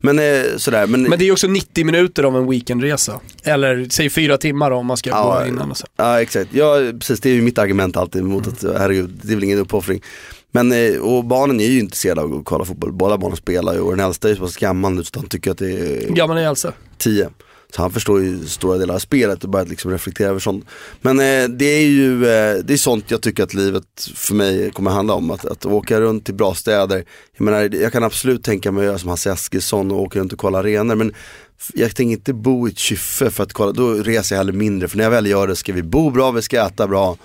Men 0.01 0.19
eh, 0.19 0.41
sådär, 0.57 0.87
men, 0.87 1.03
Men 1.03 1.19
det 1.19 1.27
är 1.27 1.31
också 1.31 1.47
90 1.47 1.85
minuter 1.85 2.23
av 2.23 2.37
en 2.37 2.49
weekendresa. 2.49 3.19
Eller 3.43 3.87
säg 3.89 4.09
fyra 4.09 4.37
timmar 4.37 4.71
om 4.71 4.85
man 4.85 4.97
ska 4.97 5.09
Ja, 5.09 5.39
gå 5.41 5.47
innan 5.47 5.71
och 5.71 5.77
så. 5.77 5.87
Ja 5.95 6.21
exakt, 6.21 6.49
ja, 6.53 6.77
precis 6.99 7.19
det 7.19 7.29
är 7.29 7.33
ju 7.33 7.41
mitt 7.41 7.57
argument 7.57 7.97
alltid 7.97 8.23
mot 8.23 8.47
att 8.47 8.63
herregud, 8.77 9.19
det 9.23 9.31
är 9.31 9.35
väl 9.35 9.43
ingen 9.43 9.59
uppoffring. 9.59 10.01
Men 10.51 10.71
eh, 10.71 10.99
och 11.01 11.25
barnen 11.25 11.59
är 11.59 11.65
ju 11.67 11.79
intresserade 11.79 12.21
av 12.21 12.33
att 12.33 12.45
kolla 12.45 12.65
fotboll, 12.65 12.91
båda 12.91 13.17
barnen 13.17 13.37
spelar 13.37 13.73
ju 13.73 13.79
och 13.79 13.97
den 13.97 14.05
äldsta 14.05 14.27
är 14.27 14.31
ju 14.31 14.35
så 14.37 14.43
pass 14.43 14.57
gammal 14.57 14.93
nu 14.93 15.03
så 15.03 15.19
han 15.19 15.29
tycker 15.29 15.51
att 15.51 15.57
det 15.57 15.71
är 15.71 16.07
Hur 16.07 16.15
gammal 16.15 16.37
är 16.37 16.47
Elsa? 16.47 16.73
10. 16.97 17.29
Så 17.75 17.81
han 17.81 17.91
förstår 17.91 18.21
ju 18.21 18.45
stora 18.45 18.77
delar 18.77 18.95
av 18.95 18.99
spelet 18.99 19.43
och 19.43 19.49
börjat 19.49 19.69
liksom 19.69 19.91
reflektera 19.91 20.29
över 20.29 20.39
sånt. 20.39 20.65
Men 21.01 21.19
eh, 21.19 21.49
det 21.49 21.65
är 21.65 21.85
ju 21.85 22.25
eh, 22.25 22.55
det 22.63 22.73
är 22.73 22.77
sånt 22.77 23.11
jag 23.11 23.21
tycker 23.21 23.43
att 23.43 23.53
livet 23.53 24.09
för 24.15 24.35
mig 24.35 24.71
kommer 24.71 24.91
handla 24.91 25.13
om. 25.13 25.31
Att, 25.31 25.45
att 25.45 25.65
åka 25.65 26.01
runt 26.01 26.25
till 26.25 26.33
bra 26.33 26.53
städer. 26.53 27.05
Jag 27.37 27.45
menar, 27.45 27.75
jag 27.75 27.91
kan 27.91 28.03
absolut 28.03 28.43
tänka 28.43 28.71
mig 28.71 28.81
att 28.81 28.85
göra 28.85 28.97
som 28.97 29.09
Hasse 29.09 29.31
Eskilsson 29.31 29.91
och 29.91 30.01
åka 30.01 30.19
runt 30.19 30.33
och 30.33 30.39
kolla 30.39 30.59
arenor. 30.59 30.95
Men 30.95 31.13
jag 31.73 31.95
tänker 31.95 32.11
inte 32.11 32.33
bo 32.33 32.67
i 32.67 32.71
ett 32.71 32.77
kyffe 32.77 33.31
för 33.31 33.43
att 33.43 33.53
kolla, 33.53 33.71
då 33.71 33.93
reser 33.93 34.35
jag 34.35 34.39
hellre 34.39 34.53
mindre. 34.53 34.87
För 34.87 34.97
när 34.97 35.03
jag 35.03 35.11
väl 35.11 35.27
gör 35.27 35.47
det 35.47 35.55
ska 35.55 35.73
vi 35.73 35.83
bo 35.83 36.09
bra, 36.09 36.31
vi 36.31 36.41
ska 36.41 36.65
äta 36.65 36.87
bra. 36.87 37.17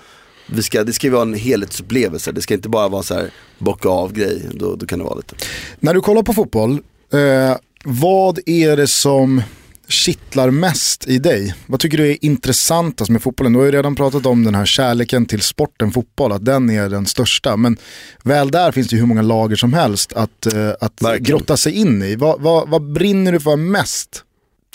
Vi 0.47 0.63
ska, 0.63 0.83
det 0.83 0.93
ska 0.93 1.07
ju 1.07 1.11
vara 1.13 1.21
en 1.21 1.33
helhetsupplevelse, 1.33 2.31
det 2.31 2.41
ska 2.41 2.53
inte 2.53 2.69
bara 2.69 2.87
vara 2.87 3.03
så 3.03 3.13
här 3.13 3.29
bocka 3.57 3.89
av 3.89 4.13
grej, 4.13 4.41
då, 4.53 4.75
då 4.75 4.85
kan 4.85 4.99
det 4.99 5.05
vara 5.05 5.15
lite. 5.15 5.35
När 5.79 5.93
du 5.93 6.01
kollar 6.01 6.23
på 6.23 6.33
fotboll, 6.33 6.71
eh, 7.13 7.57
vad 7.83 8.39
är 8.45 8.77
det 8.77 8.87
som 8.87 9.41
kittlar 9.89 10.49
mest 10.51 11.07
i 11.07 11.17
dig? 11.17 11.55
Vad 11.67 11.79
tycker 11.79 11.97
du 11.97 12.11
är 12.11 12.25
intressantast 12.25 13.09
med 13.11 13.21
fotbollen? 13.21 13.53
Du 13.53 13.59
har 13.59 13.65
ju 13.65 13.71
redan 13.71 13.95
pratat 13.95 14.25
om 14.25 14.43
den 14.43 14.55
här 14.55 14.65
kärleken 14.65 15.25
till 15.25 15.41
sporten 15.41 15.91
fotboll, 15.91 16.31
att 16.31 16.45
den 16.45 16.69
är 16.69 16.89
den 16.89 17.05
största. 17.05 17.57
Men 17.57 17.77
väl 18.23 18.51
där 18.51 18.71
finns 18.71 18.87
det 18.87 18.95
ju 18.95 18.99
hur 18.99 19.07
många 19.07 19.21
lager 19.21 19.55
som 19.55 19.73
helst 19.73 20.13
att, 20.13 20.53
eh, 20.53 20.69
att 20.81 21.01
Verkligen. 21.01 21.23
grotta 21.23 21.57
sig 21.57 21.73
in 21.73 22.03
i. 22.03 22.15
Vad, 22.15 22.41
vad, 22.41 22.69
vad 22.69 22.91
brinner 22.91 23.31
du 23.31 23.39
för 23.39 23.55
mest? 23.55 24.23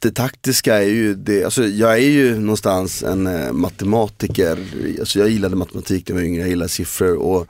det 0.02 0.10
taktiska 0.10 0.74
är 0.74 0.88
ju 0.88 1.14
det, 1.14 1.44
alltså 1.44 1.66
jag 1.66 1.92
är 1.92 2.08
ju 2.08 2.38
någonstans 2.38 3.02
en 3.02 3.26
eh, 3.26 3.52
matematiker, 3.52 4.58
alltså 5.00 5.18
jag 5.18 5.28
gillade 5.28 5.56
matematik 5.56 6.08
när 6.08 6.16
jag 6.16 6.20
var 6.20 6.26
yngre, 6.26 6.40
jag 6.40 6.48
gillade 6.48 6.68
siffror 6.68 7.16
och 7.16 7.46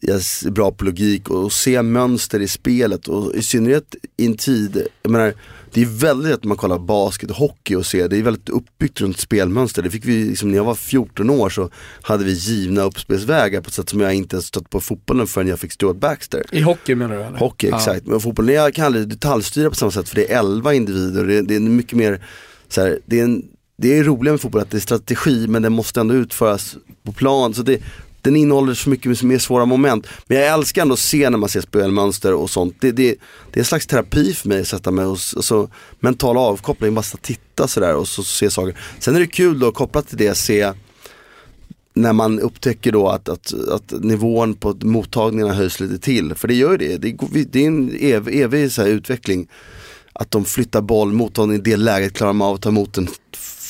jag 0.00 0.16
är 0.16 0.50
bra 0.50 0.70
på 0.70 0.84
logik 0.84 1.30
och, 1.30 1.44
och 1.44 1.52
se 1.52 1.82
mönster 1.82 2.40
i 2.40 2.48
spelet 2.48 3.08
och 3.08 3.34
i 3.34 3.42
synnerhet 3.42 3.94
i 4.16 4.26
en 4.26 4.36
tid, 4.36 4.86
jag 5.02 5.12
menar 5.12 5.34
det 5.72 5.82
är 5.82 5.86
väldigt 5.86 6.34
att 6.34 6.44
man 6.44 6.56
kollar 6.56 6.78
basket 6.78 7.30
och 7.30 7.36
hockey 7.36 7.74
och 7.74 7.86
ser, 7.86 8.08
det 8.08 8.16
är 8.16 8.22
väldigt 8.22 8.48
uppbyggt 8.48 9.00
runt 9.00 9.18
spelmönster. 9.18 9.82
Det 9.82 9.90
fick 9.90 10.04
vi, 10.04 10.24
liksom, 10.24 10.50
när 10.50 10.56
jag 10.56 10.64
var 10.64 10.74
14 10.74 11.30
år 11.30 11.50
så 11.50 11.70
hade 12.02 12.24
vi 12.24 12.32
givna 12.32 12.82
uppspelsvägar 12.82 13.60
på 13.60 13.68
ett 13.68 13.74
sätt 13.74 13.88
som 13.88 14.00
jag 14.00 14.14
inte 14.14 14.42
stött 14.42 14.70
på 14.70 14.80
fotbollen 14.80 15.26
förrän 15.26 15.48
jag 15.48 15.58
fick 15.58 15.72
Stuart 15.72 15.96
Baxter. 15.96 16.42
I 16.52 16.60
hockey 16.60 16.94
menar 16.94 17.16
du 17.16 17.22
eller? 17.22 17.38
Hockey, 17.38 17.68
exakt. 17.68 18.06
Men 18.06 18.20
fotbollen, 18.20 18.54
jag 18.54 18.74
kan 18.74 18.86
aldrig 18.86 19.08
detaljstyra 19.08 19.70
på 19.70 19.76
samma 19.76 19.90
sätt 19.90 20.08
för 20.08 20.16
det 20.16 20.32
är 20.32 20.38
11 20.38 20.74
individer. 20.74 21.24
Det, 21.24 21.42
det 21.42 21.54
är 21.54 21.60
mycket 21.60 21.98
mer, 21.98 22.24
så 22.68 22.80
här, 22.80 22.98
det 23.06 23.20
är 23.20 23.24
en 23.24 23.42
det 23.82 23.98
är 23.98 24.04
roligt 24.04 24.32
med 24.32 24.40
fotboll 24.40 24.62
att 24.62 24.70
det 24.70 24.76
är 24.76 24.80
strategi 24.80 25.46
men 25.48 25.62
det 25.62 25.70
måste 25.70 26.00
ändå 26.00 26.14
utföras 26.14 26.76
på 27.02 27.12
plan. 27.12 27.54
Så 27.54 27.62
det, 27.62 27.80
den 28.22 28.36
innehåller 28.36 28.74
så 28.74 28.90
mycket 28.90 29.22
mer 29.22 29.38
svåra 29.38 29.64
moment. 29.64 30.06
Men 30.26 30.38
jag 30.38 30.46
älskar 30.46 30.82
ändå 30.82 30.92
att 30.92 30.98
se 30.98 31.30
när 31.30 31.38
man 31.38 31.48
ser 31.48 31.60
spelmönster 31.60 32.34
och 32.34 32.50
sånt. 32.50 32.76
Det, 32.80 32.92
det, 32.92 33.14
det 33.50 33.58
är 33.58 33.60
en 33.60 33.64
slags 33.64 33.86
terapi 33.86 34.34
för 34.34 34.48
mig 34.48 34.60
att 34.60 34.68
sätta 34.68 34.90
mig 34.90 35.04
och, 35.04 35.10
alltså, 35.10 35.42
så 35.42 35.68
mental 36.00 36.36
avkoppling, 36.36 36.94
bara 36.94 37.02
titta 37.02 37.68
sådär 37.68 37.94
och 37.94 38.08
så, 38.08 38.22
se 38.22 38.50
saker. 38.50 38.76
Sen 38.98 39.16
är 39.16 39.20
det 39.20 39.26
kul 39.26 39.58
då 39.58 39.72
kopplat 39.72 40.08
till 40.08 40.18
det 40.18 40.34
se 40.34 40.72
när 41.94 42.12
man 42.12 42.40
upptäcker 42.40 42.92
då 42.92 43.08
att, 43.08 43.28
att, 43.28 43.54
att 43.68 43.92
nivån 44.04 44.54
på 44.54 44.76
mottagningarna 44.82 45.54
höjs 45.54 45.80
lite 45.80 45.98
till. 45.98 46.34
För 46.34 46.48
det 46.48 46.54
gör 46.54 46.78
det, 46.78 46.96
det, 46.96 47.16
det 47.50 47.62
är 47.62 47.66
en 47.66 47.96
evig, 48.00 48.40
evig 48.40 48.72
så 48.72 48.86
utveckling. 48.86 49.48
Att 50.12 50.30
de 50.30 50.44
flyttar 50.44 50.80
boll, 50.80 51.12
mottagningen 51.12 51.60
i 51.60 51.70
det 51.70 51.76
läget 51.76 52.12
klarar 52.12 52.32
man 52.32 52.48
av 52.48 52.54
att 52.54 52.62
ta 52.62 52.68
emot 52.68 52.94
den 52.94 53.08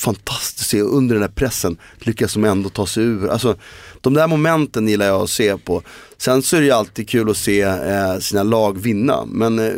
fantastiskt 0.00 0.60
att 0.60 0.66
se 0.66 0.80
under 0.82 1.14
den 1.14 1.22
här 1.22 1.30
pressen 1.30 1.76
lyckas 1.98 2.34
de 2.34 2.44
ändå 2.44 2.68
ta 2.68 2.86
sig 2.86 3.04
ur. 3.04 3.28
Alltså, 3.28 3.56
de 4.00 4.14
där 4.14 4.26
momenten 4.26 4.88
gillar 4.88 5.06
jag 5.06 5.22
att 5.22 5.30
se 5.30 5.56
på. 5.56 5.82
Sen 6.18 6.42
så 6.42 6.56
är 6.56 6.60
det 6.60 6.66
ju 6.66 6.72
alltid 6.72 7.08
kul 7.08 7.30
att 7.30 7.36
se 7.36 7.60
eh, 7.60 8.18
sina 8.18 8.42
lag 8.42 8.78
vinna. 8.78 9.24
Men 9.26 9.58
eh, 9.58 9.72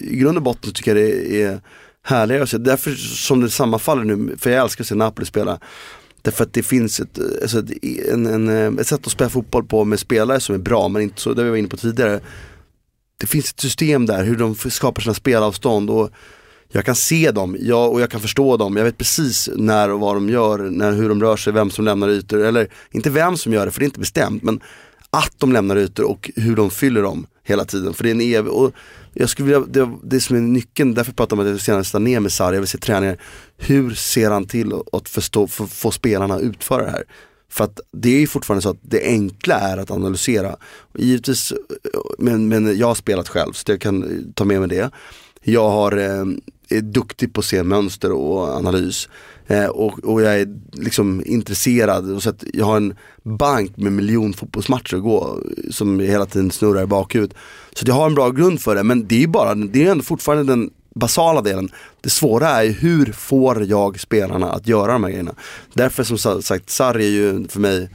i 0.00 0.16
grund 0.16 0.36
och 0.36 0.42
botten 0.42 0.72
tycker 0.72 0.96
jag 0.96 1.04
det 1.04 1.42
är 1.42 1.60
härligare 2.02 2.42
att 2.42 2.50
se. 2.50 2.58
Därför 2.58 2.90
som 2.94 3.40
det 3.40 3.50
sammanfaller 3.50 4.04
nu, 4.04 4.36
för 4.38 4.50
jag 4.50 4.62
älskar 4.62 4.84
att 4.84 4.88
se 4.88 4.94
Napoli 4.94 5.26
spela. 5.26 5.58
Därför 6.22 6.44
att 6.44 6.52
det 6.52 6.62
finns 6.62 7.00
ett, 7.00 7.18
alltså, 7.42 7.62
en, 8.12 8.26
en, 8.26 8.48
eh, 8.48 8.80
ett 8.80 8.86
sätt 8.86 9.06
att 9.06 9.12
spela 9.12 9.30
fotboll 9.30 9.64
på 9.64 9.84
med 9.84 10.00
spelare 10.00 10.40
som 10.40 10.54
är 10.54 10.58
bra, 10.58 10.88
men 10.88 11.02
inte 11.02 11.20
så, 11.20 11.34
det 11.34 11.44
vi 11.44 11.50
var 11.50 11.56
inne 11.56 11.68
på 11.68 11.76
tidigare. 11.76 12.20
Det 13.18 13.26
finns 13.26 13.50
ett 13.50 13.60
system 13.60 14.06
där, 14.06 14.24
hur 14.24 14.36
de 14.36 14.54
skapar 14.54 15.02
sina 15.02 15.14
spelavstånd. 15.14 15.90
Och 15.90 16.10
jag 16.68 16.84
kan 16.84 16.94
se 16.94 17.30
dem 17.30 17.56
jag, 17.60 17.92
och 17.92 18.00
jag 18.00 18.10
kan 18.10 18.20
förstå 18.20 18.56
dem. 18.56 18.76
Jag 18.76 18.84
vet 18.84 18.98
precis 18.98 19.50
när 19.56 19.90
och 19.90 20.00
vad 20.00 20.16
de 20.16 20.28
gör, 20.28 20.58
när, 20.58 20.92
hur 20.92 21.08
de 21.08 21.20
rör 21.20 21.36
sig, 21.36 21.52
vem 21.52 21.70
som 21.70 21.84
lämnar 21.84 22.08
ytor. 22.08 22.44
Eller 22.44 22.68
inte 22.90 23.10
vem 23.10 23.36
som 23.36 23.52
gör 23.52 23.66
det, 23.66 23.72
för 23.72 23.80
det 23.80 23.84
är 23.84 23.88
inte 23.88 24.00
bestämt. 24.00 24.42
Men 24.42 24.60
att 25.10 25.34
de 25.38 25.52
lämnar 25.52 25.76
ytor 25.76 26.04
och 26.04 26.30
hur 26.36 26.56
de 26.56 26.70
fyller 26.70 27.02
dem 27.02 27.26
hela 27.44 27.64
tiden. 27.64 27.94
För 27.94 28.04
det 28.04 28.10
är 28.10 28.14
en 28.14 28.20
evig, 28.20 28.52
och 28.52 28.72
jag 29.12 29.28
skulle 29.28 29.46
vilja, 29.46 29.66
det, 29.68 29.90
det 30.02 30.20
som 30.20 30.36
är 30.36 30.40
nyckeln, 30.40 30.94
därför 30.94 31.12
pratar 31.12 31.36
man 31.36 31.46
om 31.46 31.54
att 31.54 31.68
jag 31.94 32.02
ner 32.02 32.20
med 32.20 32.32
Sarri, 32.32 32.56
jag 32.56 32.60
vill 32.60 32.68
se 32.68 32.78
träningar. 32.78 33.18
Hur 33.56 33.94
ser 33.94 34.30
han 34.30 34.46
till 34.46 34.72
att 34.92 35.08
förstå, 35.08 35.46
för, 35.46 35.66
få 35.66 35.90
spelarna 35.90 36.34
att 36.34 36.42
utföra 36.42 36.84
det 36.84 36.90
här? 36.90 37.04
För 37.50 37.64
att 37.64 37.80
det 37.92 38.22
är 38.22 38.26
fortfarande 38.26 38.62
så 38.62 38.70
att 38.70 38.80
det 38.82 39.02
enkla 39.02 39.54
är 39.54 39.78
att 39.78 39.90
analysera. 39.90 40.56
Givetvis, 40.98 41.52
eh, 41.52 41.58
men, 42.18 42.48
men 42.48 42.78
jag 42.78 42.86
har 42.86 42.94
spelat 42.94 43.28
själv 43.28 43.52
så 43.52 43.72
jag 43.72 43.80
kan 43.80 44.24
ta 44.34 44.44
med 44.44 44.60
mig 44.60 44.68
det. 44.68 44.90
Jag 45.42 45.70
har 45.70 45.96
eh, 45.96 46.24
är 46.76 46.82
duktig 46.82 47.32
på 47.32 47.40
att 47.40 47.44
se 47.44 47.62
mönster 47.62 48.12
och 48.12 48.48
analys. 48.48 49.08
Eh, 49.46 49.66
och, 49.66 50.04
och, 50.04 50.22
jag 50.22 50.40
är 50.40 50.48
liksom 50.72 51.22
intresserad. 51.26 52.22
Så 52.22 52.30
att 52.30 52.44
jag 52.52 52.64
har 52.64 52.76
en 52.76 52.94
bank 53.22 53.76
med 53.76 53.92
miljon 53.92 54.32
fotbollsmatcher 54.32 54.96
att 54.96 55.02
gå 55.02 55.38
som 55.70 56.00
hela 56.00 56.26
tiden 56.26 56.50
snurrar 56.50 56.82
i 56.82 56.86
bakhuvudet. 56.86 57.36
Så 57.74 57.84
jag 57.88 57.94
har 57.94 58.06
en 58.06 58.14
bra 58.14 58.30
grund 58.30 58.60
för 58.60 58.74
det 58.74 58.82
men 58.82 59.06
det 59.06 59.22
är 59.22 59.26
bara, 59.26 59.54
det 59.54 59.86
är 59.86 59.90
ändå 59.90 60.04
fortfarande 60.04 60.52
den 60.52 60.70
basala 60.94 61.40
delen. 61.40 61.68
Det 62.00 62.10
svåra 62.10 62.48
är 62.48 62.70
hur 62.70 63.12
får 63.12 63.64
jag 63.64 64.00
spelarna 64.00 64.52
att 64.52 64.68
göra 64.68 64.92
de 64.92 65.04
här 65.04 65.10
grejerna. 65.10 65.34
Därför 65.72 66.04
som 66.04 66.42
sagt, 66.42 66.70
Sarri 66.70 67.06
är 67.06 67.10
ju 67.10 67.48
för 67.48 67.60
mig 67.60 67.88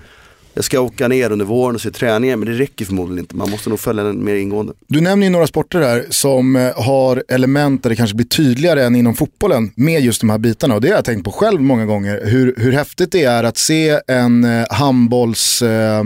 jag 0.54 0.64
ska 0.64 0.80
åka 0.80 1.08
ner 1.08 1.32
under 1.32 1.46
våren 1.46 1.76
och 1.76 1.82
se 1.82 1.92
träningar 1.92 2.36
men 2.36 2.48
det 2.48 2.54
räcker 2.54 2.86
förmodligen 2.86 3.20
inte. 3.20 3.36
Man 3.36 3.50
måste 3.50 3.70
nog 3.70 3.80
följa 3.80 4.04
den 4.04 4.24
mer 4.24 4.36
ingående. 4.36 4.74
Du 4.88 5.02
nämner 5.02 5.28
ju 5.28 5.32
några 5.32 5.48
sporter 5.48 5.82
här 5.82 6.06
som 6.10 6.56
eh, 6.56 6.84
har 6.84 7.24
element 7.28 7.84
där 7.84 7.90
det 7.90 7.96
kanske 7.96 8.16
blir 8.16 8.28
tydligare 8.28 8.84
än 8.84 8.96
inom 8.96 9.16
fotbollen 9.16 9.72
med 9.76 10.02
just 10.02 10.22
de 10.22 10.30
här 10.30 10.38
bitarna. 10.38 10.76
Och 10.76 10.82
det 10.82 10.88
har 10.88 10.96
jag 10.96 11.06
tänkt 11.06 11.24
på 11.24 11.32
själv 11.32 11.62
många 11.62 11.86
gånger. 11.86 12.22
Hur, 12.26 12.56
hur 12.58 12.72
häftigt 12.72 13.12
det 13.12 13.24
är 13.24 13.44
att 13.44 13.58
se 13.58 14.00
en 14.08 14.44
eh, 14.44 14.66
handbolls 14.70 15.62
eh, 15.62 16.04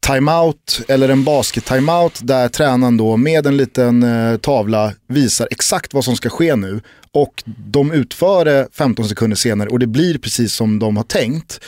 timeout 0.00 0.80
eller 0.88 1.08
en 1.08 1.24
basket 1.24 1.64
timeout 1.64 2.20
där 2.22 2.48
tränaren 2.48 2.96
då 2.96 3.16
med 3.16 3.46
en 3.46 3.56
liten 3.56 4.02
eh, 4.02 4.36
tavla 4.36 4.92
visar 5.08 5.48
exakt 5.50 5.94
vad 5.94 6.04
som 6.04 6.16
ska 6.16 6.28
ske 6.28 6.56
nu 6.56 6.80
och 7.12 7.42
de 7.46 7.92
utför 7.92 8.44
det 8.44 8.68
15 8.72 9.08
sekunder 9.08 9.36
senare 9.36 9.68
och 9.68 9.78
det 9.78 9.86
blir 9.86 10.18
precis 10.18 10.54
som 10.54 10.78
de 10.78 10.96
har 10.96 11.04
tänkt 11.04 11.60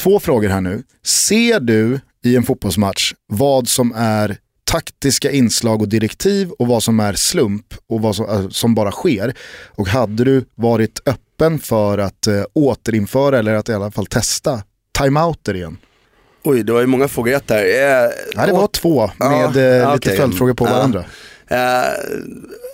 två 0.00 0.20
frågor 0.20 0.48
här 0.48 0.60
nu. 0.60 0.82
Ser 1.04 1.60
du 1.60 2.00
i 2.24 2.36
en 2.36 2.42
fotbollsmatch 2.42 3.14
vad 3.26 3.68
som 3.68 3.92
är 3.96 4.36
taktiska 4.64 5.30
inslag 5.30 5.82
och 5.82 5.88
direktiv 5.88 6.50
och 6.50 6.66
vad 6.66 6.82
som 6.82 7.00
är 7.00 7.12
slump 7.12 7.74
och 7.88 8.00
vad 8.00 8.16
som, 8.16 8.28
äh, 8.28 8.48
som 8.48 8.74
bara 8.74 8.92
sker? 8.92 9.34
Och 9.66 9.88
hade 9.88 10.24
du 10.24 10.44
varit 10.54 11.00
öppen 11.06 11.58
för 11.58 11.98
att 11.98 12.26
äh, 12.26 12.42
återinföra 12.52 13.38
eller 13.38 13.54
att 13.54 13.68
i 13.68 13.72
alla 13.72 13.90
fall 13.90 14.06
testa 14.06 14.62
timeouter 14.98 15.54
igen? 15.54 15.76
Oj, 16.44 16.62
det 16.62 16.72
var 16.72 16.80
ju 16.80 16.86
många 16.86 17.08
frågor 17.08 17.30
rätt 17.30 17.48
där. 17.48 17.64
Eh, 17.64 18.10
Nej, 18.36 18.46
det 18.46 18.52
var 18.52 18.66
två 18.66 19.10
med 19.18 19.56
ja, 19.56 19.60
eh, 19.60 19.92
lite 19.92 19.94
okay. 19.94 20.16
följdfrågor 20.16 20.54
på 20.54 20.64
varandra. 20.64 21.04
Eh, 21.48 21.92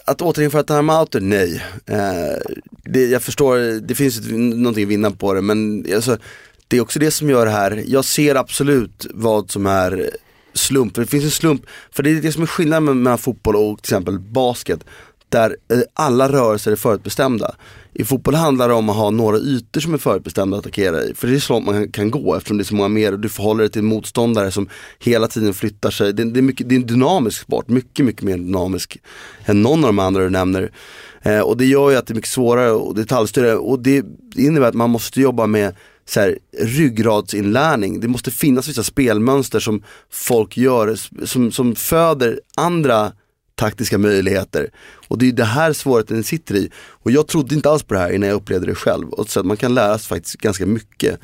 att 0.05 0.23
återinföra 0.23 0.63
timeouter, 0.63 1.21
nej. 1.21 1.65
Eh, 1.87 2.57
det, 2.85 3.07
jag 3.07 3.23
förstår, 3.23 3.81
det 3.81 3.95
finns 3.95 4.31
någonting 4.31 4.85
att 4.85 4.91
vinna 4.91 5.11
på 5.11 5.35
det 5.35 5.43
men 5.43 5.87
alltså, 5.95 6.19
det 6.69 6.77
är 6.77 6.81
också 6.81 6.99
det 6.99 7.11
som 7.11 7.31
gör 7.31 7.47
det 7.47 7.53
här, 7.53 7.85
jag 7.87 8.05
ser 8.05 8.35
absolut 8.35 9.07
vad 9.15 9.51
som 9.51 9.67
är 9.67 10.11
slump. 10.55 10.95
För 10.95 11.03
det 11.03 11.09
finns 11.09 11.25
en 11.25 11.31
slump, 11.31 11.63
för 11.91 12.03
det 12.03 12.11
är 12.11 12.23
det 12.23 12.33
som 12.33 12.43
är 12.43 12.47
skillnaden 12.47 13.03
mellan 13.03 13.19
fotboll 13.19 13.57
och 13.57 13.83
till 13.83 13.95
exempel 13.95 14.19
basket. 14.19 14.81
Där 15.29 15.57
eh, 15.71 15.79
alla 15.95 16.29
rörelser 16.29 16.73
är 16.73 16.77
förutbestämda. 16.77 17.55
I 17.93 18.05
fotboll 18.05 18.35
handlar 18.35 18.69
det 18.69 18.75
om 18.75 18.89
att 18.89 18.97
ha 18.97 19.11
några 19.11 19.39
ytor 19.39 19.81
som 19.81 19.95
är 19.95 19.99
förutbestämda 19.99 20.57
att 20.57 20.65
attackera 20.65 21.05
i. 21.05 21.15
För 21.15 21.29
det 21.29 21.35
är 21.35 21.39
så 21.39 21.53
långt 21.53 21.67
man 21.67 21.93
kan 21.93 22.11
gå 22.11 22.35
eftersom 22.35 22.59
det 22.59 22.63
är 22.63 22.65
så 22.65 22.75
många 22.75 22.89
mer 22.89 23.13
och 23.13 23.21
du 23.21 23.29
förhåller 23.29 23.61
dig 23.61 23.71
till 23.71 23.79
en 23.79 23.87
motståndare 23.87 24.51
som 24.51 24.69
hela 24.99 25.29
tiden 25.29 25.55
flyttar 25.55 25.91
sig. 25.91 26.13
Det, 26.13 26.25
det, 26.25 26.41
är, 26.41 26.43
mycket, 26.43 26.69
det 26.69 26.75
är 26.75 26.81
en 26.81 26.87
dynamisk 26.87 27.43
sport, 27.43 27.69
mycket, 27.69 28.05
mycket 28.05 28.23
mer 28.23 28.37
dynamisk 28.37 28.99
än 29.45 29.63
någon 29.63 29.85
av 29.85 29.89
de 29.89 29.99
andra 29.99 30.23
du 30.23 30.31
nämner. 30.31 30.71
Eh, 31.23 31.41
och 31.41 31.57
det 31.57 31.67
gör 31.67 31.91
ju 31.91 31.97
att 31.97 32.07
det 32.07 32.13
är 32.13 32.15
mycket 32.15 32.31
svårare 32.31 32.71
och 32.71 32.95
detaljstyrare 32.95 33.57
och 33.57 33.79
det 33.83 34.05
innebär 34.37 34.69
att 34.69 34.75
man 34.75 34.91
måste 34.91 35.21
jobba 35.21 35.47
med 35.47 35.75
så 36.09 36.21
här, 36.21 36.39
ryggradsinlärning. 36.59 38.01
Det 38.01 38.09
måste 38.09 38.31
finnas 38.31 38.69
vissa 38.69 38.83
spelmönster 38.83 39.61
som 39.61 39.83
folk 40.11 40.57
gör, 40.57 40.99
som, 41.27 41.53
som 41.53 41.75
föder 41.75 42.41
andra 42.57 43.13
taktiska 43.55 43.99
möjligheter. 43.99 44.71
Och 45.09 45.19
det 45.19 45.29
är 45.29 45.33
det 45.33 45.45
här 45.45 45.73
svårigheten 45.73 46.25
sitter 46.25 46.55
i. 46.55 46.71
Och 46.77 47.11
jag 47.11 47.27
trodde 47.27 47.55
inte 47.55 47.71
alls 47.71 47.83
på 47.83 47.95
det 47.95 48.01
här 48.01 48.11
innan 48.11 48.29
jag 48.29 48.37
upplevde 48.37 48.67
det 48.67 48.75
själv. 48.75 49.09
Och 49.09 49.31
så 49.31 49.41
att 49.41 49.47
man 49.47 49.57
kan 49.57 49.75
lära 49.75 49.99
sig 49.99 50.09
faktiskt 50.09 50.37
ganska 50.37 50.67
mycket. 50.67 51.21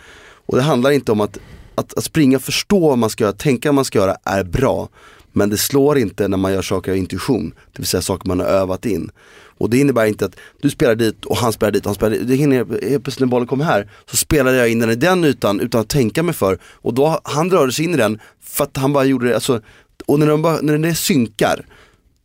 Och 0.46 0.56
det 0.56 0.62
handlar 0.62 0.90
inte 0.90 1.12
om 1.12 1.20
att, 1.20 1.38
att, 1.74 1.98
att 1.98 2.04
springa 2.04 2.36
och 2.36 2.42
förstå 2.42 2.88
vad 2.88 2.98
man 2.98 3.10
ska 3.10 3.24
göra, 3.24 3.32
tänka 3.32 3.68
vad 3.68 3.74
man 3.74 3.84
ska 3.84 3.98
göra 3.98 4.16
är 4.24 4.44
bra. 4.44 4.88
Men 5.32 5.50
det 5.50 5.58
slår 5.58 5.98
inte 5.98 6.28
när 6.28 6.36
man 6.36 6.52
gör 6.52 6.62
saker 6.62 6.90
av 6.90 6.96
intuition, 6.96 7.50
det 7.72 7.78
vill 7.78 7.86
säga 7.86 8.02
saker 8.02 8.28
man 8.28 8.40
har 8.40 8.46
övat 8.46 8.86
in. 8.86 9.10
Och 9.58 9.70
det 9.70 9.78
innebär 9.78 10.06
inte 10.06 10.24
att 10.24 10.36
du 10.60 10.70
spelar 10.70 10.94
dit 10.94 11.24
och 11.24 11.36
han 11.36 11.52
spelar 11.52 11.70
dit 11.70 11.82
och 11.82 11.88
han 11.88 11.94
spelar 11.94 12.10
dit. 12.10 12.28
Det 12.28 12.34
hinner, 12.34 12.56
helt 12.58 13.04
plötsligt 13.04 13.20
när 13.20 13.26
bollen 13.26 13.48
kommer 13.48 13.64
här 13.64 13.90
så 14.10 14.16
spelade 14.16 14.56
jag 14.56 14.68
in 14.70 14.78
den 14.78 14.90
i 14.90 14.94
den 14.94 15.24
ytan 15.24 15.60
utan 15.60 15.80
att 15.80 15.88
tänka 15.88 16.22
mig 16.22 16.34
för. 16.34 16.58
Och 16.64 16.94
då, 16.94 17.20
han 17.24 17.50
rörde 17.50 17.72
sig 17.72 17.84
in 17.84 17.94
i 17.94 17.96
den 17.96 18.18
för 18.40 18.64
att 18.64 18.76
han 18.76 18.92
bara 18.92 19.04
gjorde 19.04 19.28
det, 19.28 19.34
alltså, 19.34 19.60
och 20.06 20.18
när, 20.18 20.26
de 20.26 20.42
bara, 20.42 20.60
när 20.60 20.78
det 20.78 20.94
synkar, 20.94 21.66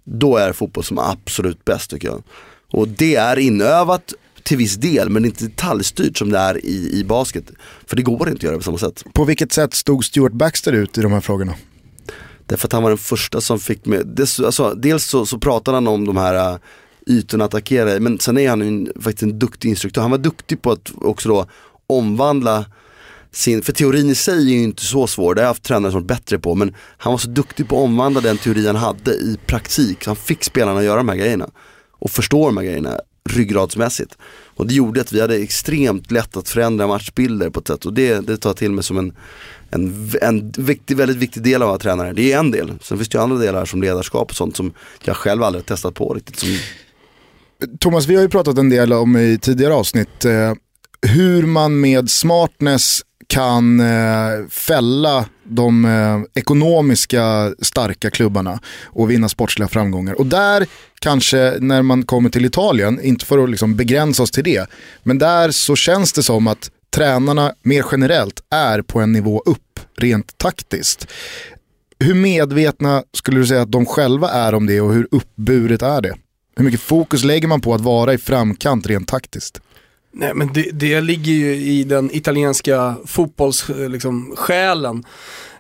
då 0.04 0.38
är 0.38 0.54
fotboll 0.54 0.84
som 0.84 1.00
absolut 1.00 1.66
bäst 1.66 1.90
tycker 1.90 2.08
jag. 2.08 2.24
Och 2.72 2.88
det 2.88 3.16
är 3.16 3.40
inövat 3.40 4.14
till 4.44 4.58
viss 4.58 4.76
del 4.76 5.10
men 5.10 5.26
inte 5.26 5.46
detaljstyrt 5.46 6.18
som 6.18 6.32
det 6.32 6.38
är 6.38 6.66
i, 6.66 7.00
i 7.00 7.04
basket. 7.04 7.52
För 7.88 7.96
det 7.96 8.02
går 8.02 8.30
inte 8.30 8.38
att 8.38 8.44
göra 8.44 8.58
på 8.58 8.64
samma 8.64 8.78
sätt. 8.78 9.04
På 9.14 9.24
vilket 9.24 9.52
sätt 9.52 9.74
stod 9.74 10.06
Stuart 10.06 10.32
Baxter 10.32 10.74
ut 10.74 10.98
i 10.98 11.02
de 11.02 11.12
här 11.12 11.22
frågorna? 11.22 11.54
Därför 12.48 12.68
att 12.68 12.74
han 12.74 12.84
var 12.84 12.90
den 12.90 12.98
första 12.98 13.42
som 13.42 13.60
fick 13.60 13.86
med, 13.86 14.08
dels, 14.08 14.40
alltså, 14.40 14.74
dels 14.74 15.06
så, 15.06 15.26
så 15.26 15.40
pratade 15.40 15.78
han 15.78 15.88
om 15.88 16.06
de 16.06 16.18
här 16.18 16.54
äh, 16.54 16.60
ytorna 17.08 17.46
att 17.46 17.54
attackera 17.54 17.96
i, 17.96 18.00
men 18.00 18.20
sen 18.20 18.38
är 18.38 18.50
han 18.50 18.62
en, 18.62 18.92
faktiskt 18.96 19.24
en 19.24 19.40
duktig 19.40 19.70
instruktör. 19.70 20.02
Han 20.02 20.12
var 20.12 20.18
duktig 20.18 20.62
på 20.62 20.72
att 20.72 20.92
också 21.02 21.30
då 21.30 21.46
omvandla 21.88 22.66
sin, 23.32 23.62
för 23.62 23.74
teorin 23.74 24.10
i 24.10 24.16
sig 24.16 24.38
är 24.38 24.58
ju 24.58 24.64
inte 24.64 24.82
så 24.82 25.08
svår, 25.08 25.36
det 25.36 25.42
har 25.42 25.44
jag 25.44 25.50
haft 25.50 25.64
tränare 25.64 25.92
som 25.92 26.02
varit 26.02 26.08
bättre 26.08 26.40
på, 26.40 26.56
men 26.56 26.76
han 26.98 27.14
var 27.14 27.18
så 27.18 27.30
duktig 27.30 27.70
på 27.70 27.78
att 27.78 27.84
omvandla 27.84 28.22
den 28.22 28.38
teori 28.38 28.68
han 28.68 28.76
hade 28.76 29.12
i 29.12 29.38
praktik, 29.46 30.04
så 30.04 30.10
han 30.10 30.16
fick 30.16 30.44
spelarna 30.44 30.80
att 30.80 30.86
göra 30.86 30.98
de 30.98 31.10
här 31.10 31.16
grejerna. 31.16 31.50
Och 32.00 32.12
förstå 32.12 32.46
de 32.46 32.58
här 32.58 32.64
grejerna. 32.64 33.00
ryggradsmässigt. 33.30 34.18
Och 34.58 34.68
det 34.68 34.74
gjorde 34.74 35.02
att 35.02 35.12
vi 35.12 35.22
hade 35.22 35.36
extremt 35.36 36.12
lätt 36.12 36.38
att 36.38 36.50
förändra 36.50 36.88
matchbilder 36.88 37.50
på 37.50 37.60
ett 37.60 37.68
sätt 37.68 37.86
och 37.86 37.94
det, 37.94 38.28
det 38.28 38.38
tar 38.38 38.50
jag 38.50 38.58
till 38.58 38.72
mig 38.72 38.84
som 38.84 38.98
en, 38.98 39.14
en, 39.70 40.12
en 40.22 40.52
viktig, 40.58 40.98
väldigt 40.98 41.18
viktig 41.18 41.44
del 41.44 41.62
av 41.62 41.68
att 41.68 41.72
vara 41.72 41.80
tränare. 41.80 42.14
Det 42.14 42.34
är 42.34 42.40
en 42.40 42.52
del, 42.52 42.68
sen 42.82 42.98
finns 42.98 43.10
det 43.10 43.18
ju 43.18 43.24
andra 43.24 43.38
delar 43.38 43.66
som 43.66 43.82
ledarskap 43.82 44.30
och 44.30 44.36
sånt 44.36 44.56
som 44.56 44.74
jag 45.04 45.16
själv 45.16 45.44
aldrig 45.44 45.64
har 45.64 45.68
testat 45.76 45.94
på 45.94 46.14
riktigt. 46.14 46.40
Som... 46.40 46.50
Thomas, 47.80 48.08
vi 48.08 48.16
har 48.16 48.22
ju 48.22 48.30
pratat 48.30 48.58
en 48.58 48.70
del 48.70 48.94
om 48.94 49.18
i 49.18 49.40
tidigare 49.42 49.74
avsnitt 49.74 50.26
eh, 50.26 50.54
hur 51.02 51.44
man 51.44 51.80
med 51.80 52.10
smartness 52.10 53.02
kan 53.28 53.80
eh, 53.80 54.48
fälla 54.50 55.26
de 55.50 55.86
eh, 55.86 56.42
ekonomiska 56.42 57.54
starka 57.62 58.10
klubbarna 58.10 58.60
och 58.86 59.12
vinna 59.12 59.30
sportsliga 59.30 59.68
framgångar. 59.68 60.14
Och 60.14 60.26
där 60.26 60.68
kanske 61.00 61.58
när 61.60 61.82
man 61.82 62.04
kommer 62.04 62.30
till 62.30 62.46
Italien, 62.46 63.02
inte 63.02 63.26
för 63.26 63.44
att 63.44 63.50
liksom 63.50 63.76
begränsa 63.76 64.24
oss 64.24 64.32
till 64.32 64.44
det, 64.44 64.70
men 65.04 65.18
där 65.18 65.52
så 65.52 65.76
känns 65.76 66.14
det 66.14 66.24
som 66.24 66.48
att 66.48 66.72
tränarna 66.96 67.54
mer 67.64 67.86
generellt 67.92 68.42
är 68.50 68.82
på 68.82 69.00
en 69.00 69.12
nivå 69.12 69.42
upp 69.46 69.80
rent 69.98 70.38
taktiskt. 70.38 71.08
Hur 72.00 72.14
medvetna 72.14 73.04
skulle 73.14 73.40
du 73.40 73.48
säga 73.48 73.62
att 73.62 73.72
de 73.72 73.86
själva 73.86 74.30
är 74.30 74.56
om 74.56 74.66
det 74.66 74.82
och 74.82 74.94
hur 74.94 75.08
uppburet 75.12 75.82
är 75.82 76.02
det? 76.02 76.16
Hur 76.56 76.64
mycket 76.64 76.82
fokus 76.82 77.24
lägger 77.24 77.48
man 77.48 77.62
på 77.62 77.74
att 77.74 77.82
vara 77.82 78.14
i 78.14 78.18
framkant 78.18 78.88
rent 78.88 79.08
taktiskt? 79.08 79.62
Nej 80.20 80.34
men 80.34 80.54
det, 80.54 80.72
det 80.74 81.02
ligger 81.02 81.32
ju 81.32 81.56
i 81.56 81.84
den 81.84 82.16
italienska 82.16 82.96
fotbollssjälen. 83.06 83.84
Eh, 83.84 83.90
liksom, 83.90 84.34
själen. 84.38 85.04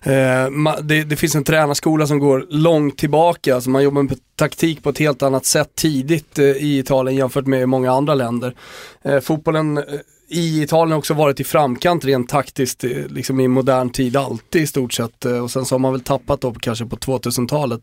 eh, 0.01 0.74
det, 0.82 1.03
det, 1.03 1.16
finns 1.16 1.36
en 1.36 1.43
tränarskola 1.43 2.08
som 2.08 2.20
går 2.20 2.45
långt 2.49 2.97
tillbaka, 2.97 3.55
alltså 3.55 3.70
man 3.70 3.84
jobbar 3.84 4.03
med 4.03 4.20
taktik 4.36 4.84
på 4.84 4.89
ett 4.89 4.97
helt 4.97 5.22
annat 5.22 5.45
sätt 5.45 5.76
tidigt 5.76 6.39
eh, 6.39 6.45
i 6.45 6.80
Italien 6.80 7.18
jämfört 7.18 7.45
med 7.45 7.70
många 7.70 7.91
andra 7.91 8.16
länder. 8.16 8.55
Eh, 9.01 9.20
fotbollen 9.20 9.78
eh, 9.78 9.84
i 10.30 10.61
Italien 10.61 10.97
också 10.97 11.13
varit 11.13 11.39
i 11.39 11.43
framkant 11.43 12.05
rent 12.05 12.30
taktiskt 12.30 12.84
eh, 12.84 12.89
liksom 12.89 13.39
i 13.39 13.47
modern 13.47 13.89
tid 13.89 14.17
alltid 14.17 14.61
i 14.61 14.67
stort 14.67 14.93
sett 14.93 15.25
eh, 15.25 15.43
och 15.43 15.51
sen 15.51 15.65
så 15.65 15.75
har 15.75 15.80
man 15.80 15.91
väl 15.91 16.01
tappat 16.01 16.41
då 16.41 16.53
kanske 16.53 16.86
på 16.86 16.95
2000-talet. 16.95 17.82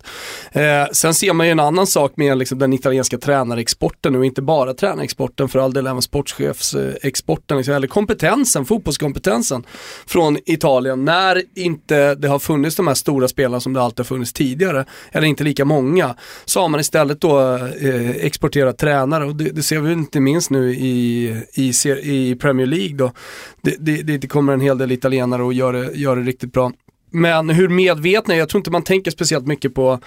Eh, 0.53 0.87
sen 0.93 1.15
ser 1.15 1.33
man 1.33 1.47
ju 1.47 1.53
en 1.53 1.61
annan 1.61 1.87
sak 1.87 2.13
med 2.17 2.39
liksom 2.39 2.59
den 2.59 2.73
italienska 2.73 3.19
tränarexporten 3.19 4.17
och 4.17 4.25
inte 4.25 4.43
bara 4.43 4.75
tränarexporten 4.75 5.49
för 5.49 5.59
all 5.59 5.73
del 5.73 5.87
även 5.87 6.03
sportchefsexporten, 6.03 7.57
liksom, 7.57 7.75
eller 7.75 7.89
kompetensen, 7.89 8.65
fotbollskompetensen 8.65 9.63
från 10.07 10.39
Italien 10.47 11.05
när 11.05 11.43
inte 11.55 12.15
det 12.15 12.29
har 12.29 12.39
funnits 12.39 12.77
de 12.77 12.87
här 12.87 12.95
stora 12.95 13.29
spelarna 13.29 13.61
som 13.61 13.73
det 13.73 13.83
alltid 13.83 13.99
har 13.99 14.05
funnits 14.05 14.33
tidigare, 14.33 14.85
eller 15.13 15.27
inte 15.27 15.45
lika 15.45 15.65
många, 15.65 16.15
så 16.45 16.61
har 16.61 16.69
man 16.69 16.81
istället 16.81 17.21
då 17.21 17.55
eh, 17.57 18.11
exporterat 18.11 18.79
tränare 18.79 19.25
och 19.25 19.37
det, 19.37 19.51
det, 19.51 19.63
ser 19.63 19.81
vi 19.81 19.93
inte 19.93 20.21
minst 20.21 20.51
nu 20.51 20.75
i, 20.75 21.43
i, 21.55 21.73
i 22.03 22.34
Premier 22.37 22.67
League 22.67 22.97
då. 22.97 23.13
Det, 23.63 23.77
det, 24.03 24.17
det 24.17 24.29
kommer 24.29 24.53
en 24.53 24.61
hel 24.61 24.79
del 24.79 24.93
italienare 24.93 25.43
och 25.43 25.53
gör 25.53 25.73
det, 25.73 25.93
gör 25.93 26.17
det 26.17 26.23
riktigt 26.23 26.53
bra. 26.53 26.73
Men 27.15 27.51
hur 27.51 27.69
medvetna, 27.69 28.37
jag 28.37 28.49
tror 28.49 28.59
inte 28.61 28.71
man 28.71 28.83
tänker 28.85 29.11
speciellt 29.11 29.47
mycket 29.47 29.75
på 29.75 30.01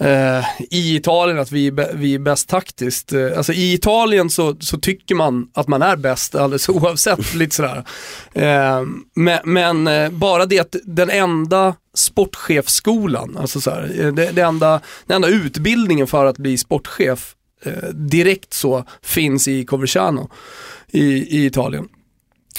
eh, 0.00 0.44
i 0.70 0.96
Italien 0.96 1.38
att 1.38 1.52
vi, 1.52 1.70
vi 1.94 2.14
är 2.14 2.18
bäst 2.18 2.48
taktiskt. 2.48 3.12
Eh, 3.12 3.36
alltså 3.36 3.52
i 3.52 3.74
Italien 3.74 4.30
så, 4.30 4.56
så 4.60 4.78
tycker 4.78 5.14
man 5.14 5.50
att 5.54 5.68
man 5.68 5.82
är 5.82 5.96
bäst 5.96 6.34
alldeles 6.34 6.68
oavsett. 6.68 7.34
lite 7.34 7.56
sådär. 7.56 7.84
Eh, 8.32 8.82
men, 9.14 9.38
men 9.44 10.18
bara 10.18 10.46
det 10.46 10.58
att 10.58 10.76
den 10.84 11.10
enda 11.10 11.74
sportchefsskolan, 11.94 13.36
alltså 13.36 13.60
så 13.60 13.70
här, 13.70 14.00
eh, 14.00 14.12
det, 14.12 14.30
det 14.30 14.42
enda, 14.42 14.80
den 15.06 15.14
enda 15.14 15.28
utbildningen 15.28 16.06
för 16.06 16.26
att 16.26 16.38
bli 16.38 16.58
sportchef 16.58 17.34
direkt 17.92 18.54
så 18.54 18.84
finns 19.02 19.48
i 19.48 19.64
Coverciano 19.64 20.30
i, 20.92 21.02
i 21.38 21.46
Italien. 21.46 21.88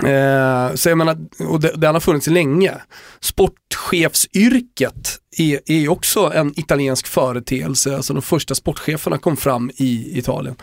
Eh, 0.04 0.76
så 0.76 0.90
jag 0.90 0.98
menar, 0.98 1.18
och 1.40 1.60
det, 1.60 1.74
den 1.76 1.96
har 1.96 2.00
funnits 2.00 2.28
länge. 2.28 2.74
Sportchefsyrket 3.20 5.18
är, 5.40 5.60
är 5.66 5.90
också 5.90 6.32
en 6.36 6.60
italiensk 6.60 7.08
företeelse. 7.08 7.96
Alltså 7.96 8.14
de 8.14 8.22
första 8.22 8.56
sportcheferna 8.56 9.18
kom 9.18 9.38
fram 9.38 9.72
i 9.76 10.20
Italien. 10.20 10.56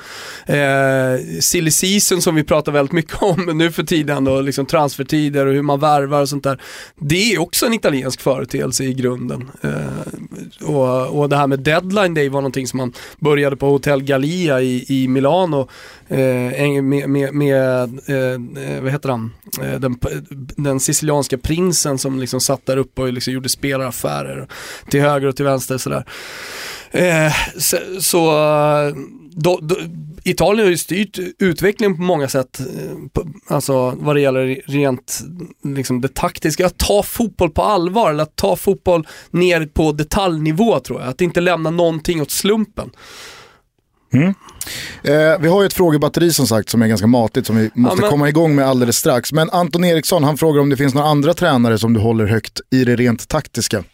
Eh, 0.47 1.41
silly 1.41 1.70
season 1.70 2.22
som 2.22 2.35
vi 2.35 2.45
pratar 2.45 2.72
väldigt 2.72 2.93
mycket 2.93 3.22
om 3.22 3.45
nu 3.59 3.72
för 3.72 3.83
tiden 3.83 4.29
och 4.29 4.43
liksom 4.43 4.66
transfertider 4.66 5.47
och 5.47 5.53
hur 5.53 5.62
man 5.62 5.81
värvar 5.81 6.20
och 6.22 6.29
sånt 6.29 6.45
där. 6.45 6.61
Det 6.97 7.33
är 7.33 7.41
också 7.41 7.66
en 7.66 7.74
italiensk 7.74 8.20
företeelse 8.20 8.85
i 8.85 8.95
grunden. 8.95 9.51
Eh, 9.61 10.68
och, 10.68 11.18
och 11.20 11.29
det 11.29 11.37
här 11.37 11.47
med 11.47 11.61
deadline 11.61 12.14
day 12.14 12.29
var 12.29 12.41
någonting 12.41 12.66
som 12.66 12.77
man 12.77 12.93
började 13.18 13.57
på 13.57 13.66
Hotel 13.66 14.03
Gallia 14.03 14.61
i, 14.61 14.85
i 14.89 15.09
Milano 15.09 15.68
eh, 16.09 16.83
med, 16.83 17.09
med, 17.09 17.35
med 17.35 17.83
eh, 18.07 18.83
vad 18.83 18.93
heter 18.93 19.09
han, 19.09 19.33
eh, 19.62 19.81
den, 19.81 19.99
den 20.57 20.81
sicilianska 20.81 21.39
prinsen 21.39 21.99
som 21.99 22.20
liksom 22.20 22.41
satt 22.41 22.66
där 22.66 22.77
uppe 22.77 23.03
och 23.03 23.12
liksom 23.12 23.33
gjorde 23.33 23.49
spelaraffärer 23.49 24.49
till 24.91 25.01
höger 25.01 25.27
och 25.27 25.37
till 25.37 25.45
vänster 25.45 25.79
sådär. 25.79 26.05
Eh, 26.91 27.33
så, 27.59 27.77
så 28.01 28.31
då, 29.31 29.59
då, 29.62 29.77
Italien 30.25 30.67
har 30.67 30.71
ju 30.71 30.79
styrt 30.79 31.19
utvecklingen 31.39 31.97
på 31.97 32.03
många 32.03 32.29
sätt, 32.29 32.61
eh, 32.61 32.67
alltså 33.49 33.91
vad 33.97 34.17
det 34.17 34.21
gäller 34.21 34.62
rent 34.67 35.21
liksom 35.64 36.01
det 36.01 36.14
taktiska, 36.14 36.67
att 36.67 36.79
ta 36.79 37.03
fotboll 37.03 37.51
på 37.51 37.62
allvar 37.62 38.11
eller 38.11 38.23
att 38.23 38.37
ta 38.37 38.57
fotboll 38.57 39.07
ner 39.31 39.67
på 39.67 39.93
detaljnivå 39.93 40.81
tror 40.81 41.01
jag, 41.01 41.09
att 41.09 41.21
inte 41.21 41.41
lämna 41.41 41.71
någonting 41.71 42.23
åt 42.23 42.31
slumpen. 42.31 42.91
Mm. 44.12 44.35
Eh, 45.03 45.39
vi 45.41 45.49
har 45.49 45.62
ju 45.62 45.67
ett 45.67 45.73
frågebatteri 45.73 46.33
som 46.33 46.47
sagt 46.47 46.69
som 46.69 46.83
är 46.83 46.87
ganska 46.87 47.07
matigt 47.07 47.47
som 47.47 47.57
vi 47.57 47.71
måste 47.75 47.97
ja, 47.97 48.01
men... 48.01 48.11
komma 48.11 48.29
igång 48.29 48.55
med 48.55 48.67
alldeles 48.67 48.97
strax. 48.97 49.33
Men 49.33 49.51
Anton 49.51 49.85
Eriksson 49.85 50.25
han 50.25 50.37
frågar 50.37 50.61
om 50.61 50.71
det 50.71 50.77
finns 50.77 50.95
några 50.95 51.09
andra 51.09 51.35
tränare 51.35 51.79
som 51.79 51.93
du 51.93 52.01
håller 52.01 52.27
högt 52.27 52.61
i 52.71 52.85
det 52.85 52.97
rent 52.97 53.29
taktiska. 53.29 53.85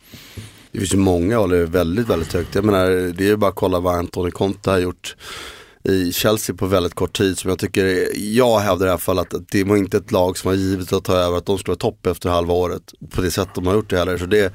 Det 0.72 0.78
finns 0.78 0.94
ju 0.94 0.98
många 0.98 1.32
jag 1.32 1.40
håller 1.40 1.64
väldigt, 1.64 2.08
väldigt 2.08 2.32
högt. 2.32 2.54
Jag 2.54 2.64
menar, 2.64 2.88
det 3.12 3.24
är 3.24 3.28
ju 3.28 3.36
bara 3.36 3.50
att 3.50 3.56
kolla 3.56 3.80
vad 3.80 3.94
Antonio 3.94 4.30
Conte 4.30 4.70
har 4.70 4.78
gjort 4.78 5.16
i 5.84 6.12
Chelsea 6.12 6.56
på 6.56 6.66
väldigt 6.66 6.94
kort 6.94 7.18
tid 7.18 7.38
som 7.38 7.50
jag 7.50 7.58
tycker, 7.58 8.08
jag 8.18 8.58
hävdar 8.58 8.86
i 8.86 8.90
alla 8.90 8.98
fall 8.98 9.18
att 9.18 9.34
det 9.50 9.64
var 9.64 9.76
inte 9.76 9.96
ett 9.96 10.12
lag 10.12 10.38
som 10.38 10.48
var 10.48 10.56
givet 10.56 10.92
att 10.92 11.04
ta 11.04 11.16
över 11.16 11.38
att 11.38 11.46
de 11.46 11.58
skulle 11.58 11.72
vara 11.72 11.78
topp 11.78 12.06
efter 12.06 12.30
halva 12.30 12.54
året 12.54 12.82
på 13.10 13.20
det 13.20 13.30
sätt 13.30 13.48
de 13.54 13.66
har 13.66 13.74
gjort 13.74 13.90
det 13.90 13.98
heller. 13.98 14.18
Så 14.18 14.26
det, 14.26 14.54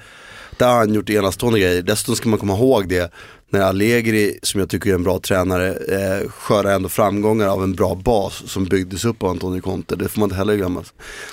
där 0.57 0.67
har 0.67 0.75
han 0.75 0.93
gjort 0.93 1.09
enastående 1.09 1.59
grejer. 1.59 1.81
Dessutom 1.81 2.15
ska 2.15 2.29
man 2.29 2.39
komma 2.39 2.53
ihåg 2.53 2.89
det 2.89 3.11
när 3.49 3.61
Allegri, 3.61 4.39
som 4.41 4.59
jag 4.59 4.69
tycker 4.69 4.89
är 4.89 4.95
en 4.95 5.03
bra 5.03 5.19
tränare, 5.19 5.67
eh, 5.69 6.29
skördar 6.29 6.71
ändå 6.71 6.89
framgångar 6.89 7.47
av 7.47 7.63
en 7.63 7.73
bra 7.73 7.95
bas 7.95 8.43
som 8.47 8.65
byggdes 8.65 9.05
upp 9.05 9.23
av 9.23 9.29
Antonio 9.29 9.61
Conte. 9.61 9.95
Det 9.95 10.09
får 10.09 10.19
man 10.19 10.27
inte 10.27 10.35
heller 10.35 10.55
glömma. 10.55 10.83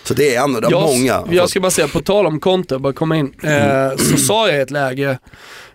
Så 0.05 0.15
det 0.15 0.35
är 0.35 0.43
av 0.43 0.73
många. 0.73 1.25
Jag 1.31 1.49
ska 1.51 1.61
bara 1.61 1.71
säga, 1.71 1.89
på 1.89 2.01
tal 2.01 2.27
om 2.27 2.41
Conte, 2.41 2.79
bara 2.79 2.93
komma 2.93 3.17
in, 3.17 3.35
eh, 3.43 3.97
så 3.97 4.17
sa 4.17 4.49
jag 4.49 4.59
i 4.59 4.61
ett 4.61 4.71
läge 4.71 5.19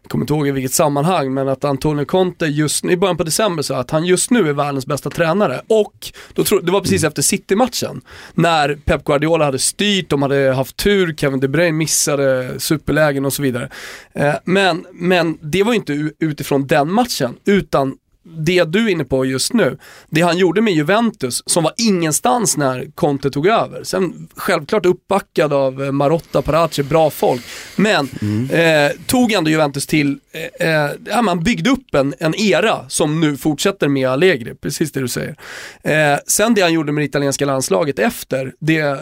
jag 0.02 0.12
kommer 0.12 0.24
inte 0.24 0.34
ihåg 0.34 0.48
i 0.48 0.52
vilket 0.52 0.74
sammanhang, 0.74 1.34
men 1.34 1.48
att 1.50 1.64
Antonio 1.64 2.06
Conte 2.06 2.46
just 2.46 2.86
i 2.86 2.98
början 2.98 3.18
på 3.18 3.24
december 3.24 3.64
sa 3.64 3.78
att 3.78 3.92
han 3.92 4.06
just 4.06 4.32
nu 4.32 4.50
är 4.50 4.54
världens 4.54 4.86
bästa 4.86 5.10
tränare. 5.10 5.62
Och 5.68 6.12
då 6.34 6.44
tro, 6.44 6.60
det 6.60 6.72
var 6.72 6.82
precis 6.82 7.04
efter 7.04 7.22
City-matchen, 7.22 8.02
när 8.34 8.76
Pep 8.76 9.04
Guardiola 9.04 9.46
hade 9.46 9.60
styrt, 9.60 10.10
de 10.10 10.22
hade 10.22 10.54
haft 10.54 10.78
tur, 10.78 11.14
Kevin 11.14 11.40
De 11.40 11.48
Bruyne 11.48 11.78
missade 11.78 12.60
superlägen 12.60 13.26
och 13.26 13.34
så 13.34 13.42
vidare. 13.42 13.70
Eh, 14.14 14.34
men, 14.46 14.86
men 14.94 15.38
det 15.42 15.64
var 15.64 15.74
inte 15.74 16.12
utifrån 16.20 16.68
den 16.68 16.92
matchen, 16.92 17.36
utan 17.46 17.96
det 18.38 18.64
du 18.64 18.86
är 18.86 18.90
inne 18.90 19.04
på 19.04 19.26
just 19.26 19.54
nu, 19.54 19.78
det 20.10 20.22
han 20.22 20.38
gjorde 20.38 20.62
med 20.62 20.74
Juventus 20.74 21.44
som 21.46 21.64
var 21.64 21.74
ingenstans 21.78 22.58
när 22.58 22.92
Conte 22.96 23.32
tog 23.32 23.48
över. 23.48 23.84
Sen 23.84 24.28
självklart 24.36 24.86
uppbackad 24.86 25.54
av 25.54 25.84
eh, 25.84 25.92
Marotta, 25.92 26.42
Parace, 26.42 26.84
bra 26.84 27.10
folk. 27.10 27.42
Men 27.76 28.10
mm. 28.22 28.50
eh, 28.50 28.92
tog 29.06 29.32
ändå 29.32 29.50
Juventus 29.50 29.88
till, 29.88 30.18
eh, 30.60 30.70
eh, 30.70 30.92
ja, 31.06 31.22
man 31.22 31.44
byggde 31.44 31.70
upp 31.70 31.96
en, 31.96 32.14
en 32.20 32.36
era 32.36 32.90
som 32.90 33.22
nu 33.22 33.38
fortsätter 33.38 33.88
med 33.88 34.10
Allegri, 34.10 34.56
precis 34.56 34.92
det 34.92 35.00
du 35.00 35.08
säger. 35.08 35.36
Eh, 35.84 36.20
sen 36.28 36.54
det 36.54 36.62
han 36.62 36.74
gjorde 36.74 36.92
med 36.92 37.02
det 37.02 37.06
italienska 37.06 37.46
landslaget 37.46 38.00
efter, 38.00 38.54
det 38.60 38.98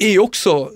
är 0.00 0.18
också 0.18 0.70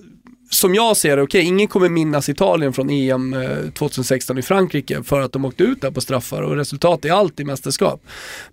som 0.54 0.74
jag 0.74 0.96
ser 0.96 1.16
det, 1.16 1.22
okej, 1.22 1.40
okay, 1.40 1.48
ingen 1.48 1.68
kommer 1.68 1.88
minnas 1.88 2.28
Italien 2.28 2.72
från 2.72 2.90
EM 2.90 3.36
2016 3.74 4.36
eh, 4.36 4.38
i 4.38 4.42
Frankrike 4.42 5.02
för 5.02 5.20
att 5.20 5.32
de 5.32 5.44
åkte 5.44 5.62
ut 5.64 5.80
där 5.80 5.90
på 5.90 6.00
straffar 6.00 6.42
och 6.42 6.56
resultat 6.56 7.04
är 7.04 7.12
alltid 7.12 7.46
mästerskap. 7.46 8.02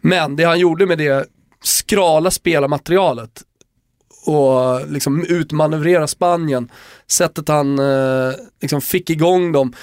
Men 0.02 0.36
det 0.36 0.44
han 0.44 0.60
gjorde 0.60 0.86
med 0.86 0.98
det 0.98 1.30
skrala 1.64 2.32
spelarmaterialet 2.32 3.44
och 4.26 4.88
liksom 4.92 5.26
utmanövrera 5.26 6.08
Spanien, 6.08 6.72
sättet 7.08 7.48
han 7.48 7.80
eh, 7.80 8.34
liksom 8.62 8.82
fick 8.82 9.10
igång 9.10 9.52
dem, 9.52 9.74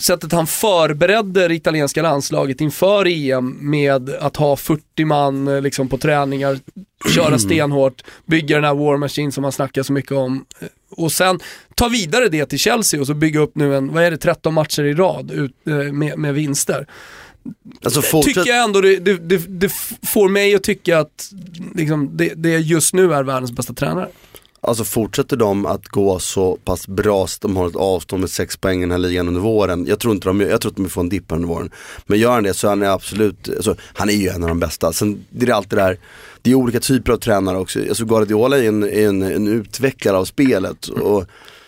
sättet 0.00 0.32
han 0.32 0.46
förberedde 0.46 1.48
det 1.48 1.54
italienska 1.54 2.02
landslaget 2.02 2.60
inför 2.60 3.06
EM 3.06 3.58
med 3.60 4.10
att 4.10 4.36
ha 4.36 4.56
40 4.56 5.04
man 5.04 5.48
eh, 5.48 5.60
liksom, 5.60 5.88
på 5.88 5.98
träningar, 5.98 6.58
köra 7.14 7.38
stenhårt, 7.38 8.02
bygga 8.26 8.56
den 8.56 8.64
här 8.64 8.74
War 8.74 8.96
Machine 8.96 9.32
som 9.32 9.42
man 9.42 9.52
snackar 9.52 9.82
så 9.82 9.92
mycket 9.92 10.12
om 10.12 10.44
och 10.96 11.12
sen 11.12 11.40
ta 11.74 11.88
vidare 11.88 12.28
det 12.28 12.46
till 12.46 12.58
Chelsea 12.58 13.00
och 13.00 13.06
så 13.06 13.14
bygga 13.14 13.40
upp 13.40 13.56
nu 13.56 13.76
en, 13.76 13.92
vad 13.92 14.04
är 14.04 14.10
det, 14.10 14.16
13 14.16 14.54
matcher 14.54 14.82
i 14.82 14.94
rad 14.94 15.30
ut, 15.30 15.52
eh, 15.66 15.74
med, 15.74 16.18
med 16.18 16.34
vinster. 16.34 16.86
Alltså 17.84 18.02
fortsätt, 18.02 18.34
tycker 18.34 18.50
jag 18.50 18.64
ändå 18.64 18.80
det, 18.80 18.98
det, 18.98 19.16
det, 19.16 19.36
det 19.48 19.72
får 20.02 20.28
mig 20.28 20.54
att 20.54 20.62
tycka 20.62 20.98
att 20.98 21.30
liksom, 21.74 22.10
det, 22.16 22.32
det 22.36 22.58
just 22.58 22.94
nu 22.94 23.14
är 23.14 23.22
världens 23.22 23.52
bästa 23.52 23.72
tränare. 23.72 24.08
alltså 24.60 24.84
fortsätter 24.84 25.36
de 25.36 25.66
att 25.66 25.88
gå 25.88 26.18
så 26.18 26.56
pass 26.56 26.88
bra 26.88 27.26
så 27.26 27.38
de 27.40 27.56
har 27.56 27.68
ett 27.68 27.76
avstånd 27.76 28.20
med 28.20 28.30
sex 28.30 28.56
poäng 28.56 28.78
i 28.78 28.80
den 28.80 28.90
här 28.90 28.98
ligan 28.98 29.28
under 29.28 29.40
våren. 29.40 29.86
Jag 29.86 30.00
tror 30.00 30.14
inte 30.14 30.28
de, 30.28 30.40
jag 30.40 30.60
tror 30.60 30.72
att 30.72 30.76
de 30.76 30.88
får 30.88 31.00
en 31.00 31.08
dipp 31.08 31.32
under 31.32 31.48
våren. 31.48 31.70
Men 32.06 32.18
gör 32.18 32.32
han 32.32 32.42
det 32.42 32.54
så 32.54 32.68
han 32.68 32.82
är 32.82 32.86
absolut, 32.86 33.48
alltså, 33.48 33.76
han 33.94 34.08
är 34.08 34.14
ju 34.14 34.28
en 34.28 34.42
av 34.42 34.48
de 34.48 34.60
bästa. 34.60 34.92
Sen 34.92 35.24
det 35.30 35.46
är 35.46 35.52
alltid 35.52 35.78
det 35.78 35.82
här, 35.82 35.98
det 36.44 36.50
är 36.50 36.54
olika 36.54 36.80
typer 36.80 37.12
av 37.12 37.16
tränare 37.16 37.58
också. 37.58 37.80
Alltså 37.80 38.04
Guardiola 38.04 38.58
är 38.58 38.68
en, 38.68 38.82
en, 38.82 39.22
en 39.22 39.48
utvecklare 39.48 40.16
av 40.16 40.24
spelet. 40.24 40.86
Och 40.86 41.24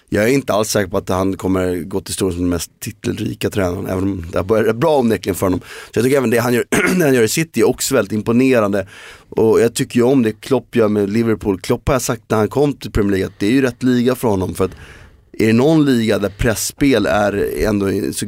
jag 0.09 0.24
är 0.24 0.28
inte 0.28 0.53
alls 0.53 0.70
säker 0.70 0.90
på 0.90 0.97
att 0.97 1.09
han 1.09 1.36
kommer 1.36 1.81
gå 1.81 2.01
till 2.01 2.11
historien 2.12 2.32
som 2.32 2.43
den 2.43 2.51
mest 2.51 2.70
titelrika 2.81 3.51
tränaren. 3.51 3.86
Även 3.86 4.03
om 4.03 4.24
det 4.32 4.39
har 4.39 4.44
börjat 4.44 4.77
bra 4.77 4.98
onekligen 4.98 5.35
för 5.35 5.47
honom. 5.47 5.61
Så 5.61 5.90
jag 5.94 6.05
tycker 6.05 6.16
även 6.16 6.31
det 6.31 6.39
han 6.39 6.55
gör, 6.55 6.65
det 6.98 7.05
han 7.05 7.15
gör 7.15 7.23
i 7.23 7.28
City 7.28 7.61
är 7.61 7.69
också 7.69 7.94
väldigt 7.94 8.12
imponerande. 8.12 8.86
Och 9.28 9.61
jag 9.61 9.74
tycker 9.74 9.97
ju 9.97 10.03
om 10.03 10.23
det 10.23 10.32
Klopp 10.32 10.77
gör 10.77 10.89
med 10.89 11.11
Liverpool. 11.11 11.61
Klopp 11.61 11.89
har 11.89 11.94
jag 11.94 12.03
sagt 12.03 12.23
när 12.28 12.39
han 12.39 12.48
kom 12.48 12.73
till 12.73 12.93
Premier 12.93 13.11
League 13.11 13.27
att 13.27 13.39
det 13.39 13.47
är 13.47 13.53
ju 13.53 13.62
rätt 13.62 13.82
liga 13.82 14.15
för 14.15 14.28
honom. 14.28 14.55
För 14.55 14.65
att 14.65 14.77
är 15.38 15.46
det 15.46 15.52
någon 15.52 15.84
liga 15.84 16.18
där 16.18 16.28
pressspel 16.28 17.06
är 17.06 17.64
ändå 17.66 17.86
så 18.12 18.26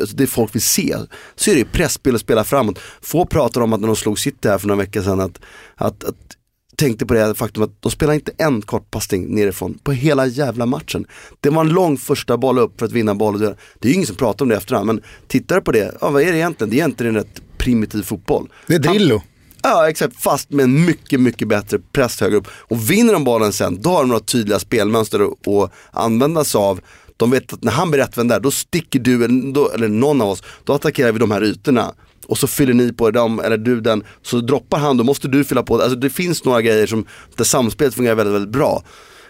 alltså 0.00 0.16
det 0.16 0.26
folk 0.26 0.54
vill 0.54 0.62
se, 0.62 0.96
så 1.34 1.50
är 1.50 1.54
det 1.54 1.64
pressspel 1.64 2.14
och 2.14 2.20
spela 2.20 2.44
framåt. 2.44 2.78
Få 3.00 3.26
pratar 3.26 3.60
om 3.60 3.72
att 3.72 3.80
när 3.80 3.86
de 3.86 3.96
slog 3.96 4.18
City 4.18 4.48
här 4.48 4.58
för 4.58 4.68
några 4.68 4.82
veckor 4.82 5.02
sedan 5.02 5.20
att, 5.20 5.40
att, 5.76 6.04
att 6.04 6.36
tänkte 6.76 7.06
på 7.06 7.14
det 7.14 7.34
faktum 7.34 7.62
att 7.62 7.82
de 7.82 7.92
spelar 7.92 8.14
inte 8.14 8.32
en 8.38 8.62
kortpassning 8.62 9.34
nerifrån 9.34 9.78
på 9.84 9.92
hela 9.92 10.26
jävla 10.26 10.66
matchen. 10.66 11.06
Det 11.40 11.50
var 11.50 11.60
en 11.60 11.68
lång 11.68 11.98
första 11.98 12.36
boll 12.36 12.58
upp 12.58 12.78
för 12.78 12.86
att 12.86 12.92
vinna 12.92 13.14
boll. 13.14 13.38
Det 13.38 13.46
är 13.80 13.88
ju 13.88 13.94
ingen 13.94 14.06
som 14.06 14.16
pratar 14.16 14.44
om 14.44 14.48
det 14.48 14.56
efterhand, 14.56 14.86
men 14.86 15.02
tittar 15.28 15.56
du 15.56 15.62
på 15.62 15.72
det, 15.72 15.94
ja 16.00 16.10
vad 16.10 16.22
är 16.22 16.32
det 16.32 16.38
egentligen? 16.38 16.70
Det 16.70 16.76
är 16.76 16.78
egentligen 16.78 17.16
en 17.16 17.22
rätt 17.22 17.42
primitiv 17.58 18.02
fotboll. 18.02 18.48
Det 18.66 18.74
är 18.74 18.78
Drillo. 18.78 19.22
Ja 19.62 19.88
exakt, 19.88 20.22
fast 20.22 20.50
med 20.50 20.64
en 20.64 20.84
mycket, 20.84 21.20
mycket 21.20 21.48
bättre 21.48 21.78
press 21.92 22.20
högre 22.20 22.36
upp. 22.36 22.48
Och 22.50 22.90
vinner 22.90 23.12
de 23.12 23.24
bollen 23.24 23.52
sen, 23.52 23.82
då 23.82 23.90
har 23.90 24.00
de 24.00 24.08
några 24.08 24.20
tydliga 24.20 24.58
spelmönster 24.58 25.20
att 25.20 25.48
att 25.48 25.72
använda 25.90 26.44
sig 26.44 26.58
av. 26.58 26.80
De 27.16 27.30
vet 27.30 27.52
att 27.52 27.62
när 27.62 27.72
han 27.72 27.90
blir 27.90 28.00
rättvänd 28.00 28.28
där, 28.28 28.40
då 28.40 28.50
sticker 28.50 28.98
du, 28.98 29.24
eller, 29.24 29.52
då, 29.52 29.70
eller 29.70 29.88
någon 29.88 30.20
av 30.20 30.28
oss, 30.28 30.42
då 30.64 30.72
attackerar 30.72 31.12
vi 31.12 31.18
de 31.18 31.30
här 31.30 31.44
ytorna. 31.44 31.94
Och 32.26 32.38
så 32.38 32.46
fyller 32.46 32.74
ni 32.74 32.92
på 32.92 33.10
dem, 33.10 33.40
eller 33.40 33.56
du 33.56 33.80
den, 33.80 34.04
så 34.22 34.40
droppar 34.40 34.78
han, 34.78 34.96
då 34.96 35.04
måste 35.04 35.28
du 35.28 35.44
fylla 35.44 35.62
på. 35.62 35.74
Alltså 35.74 35.98
det 35.98 36.10
finns 36.10 36.44
några 36.44 36.62
grejer 36.62 36.86
som, 36.86 37.06
där 37.36 37.44
samspelet 37.44 37.94
fungerar 37.94 38.14
väldigt, 38.14 38.34
väldigt 38.34 38.52
bra. 38.52 38.82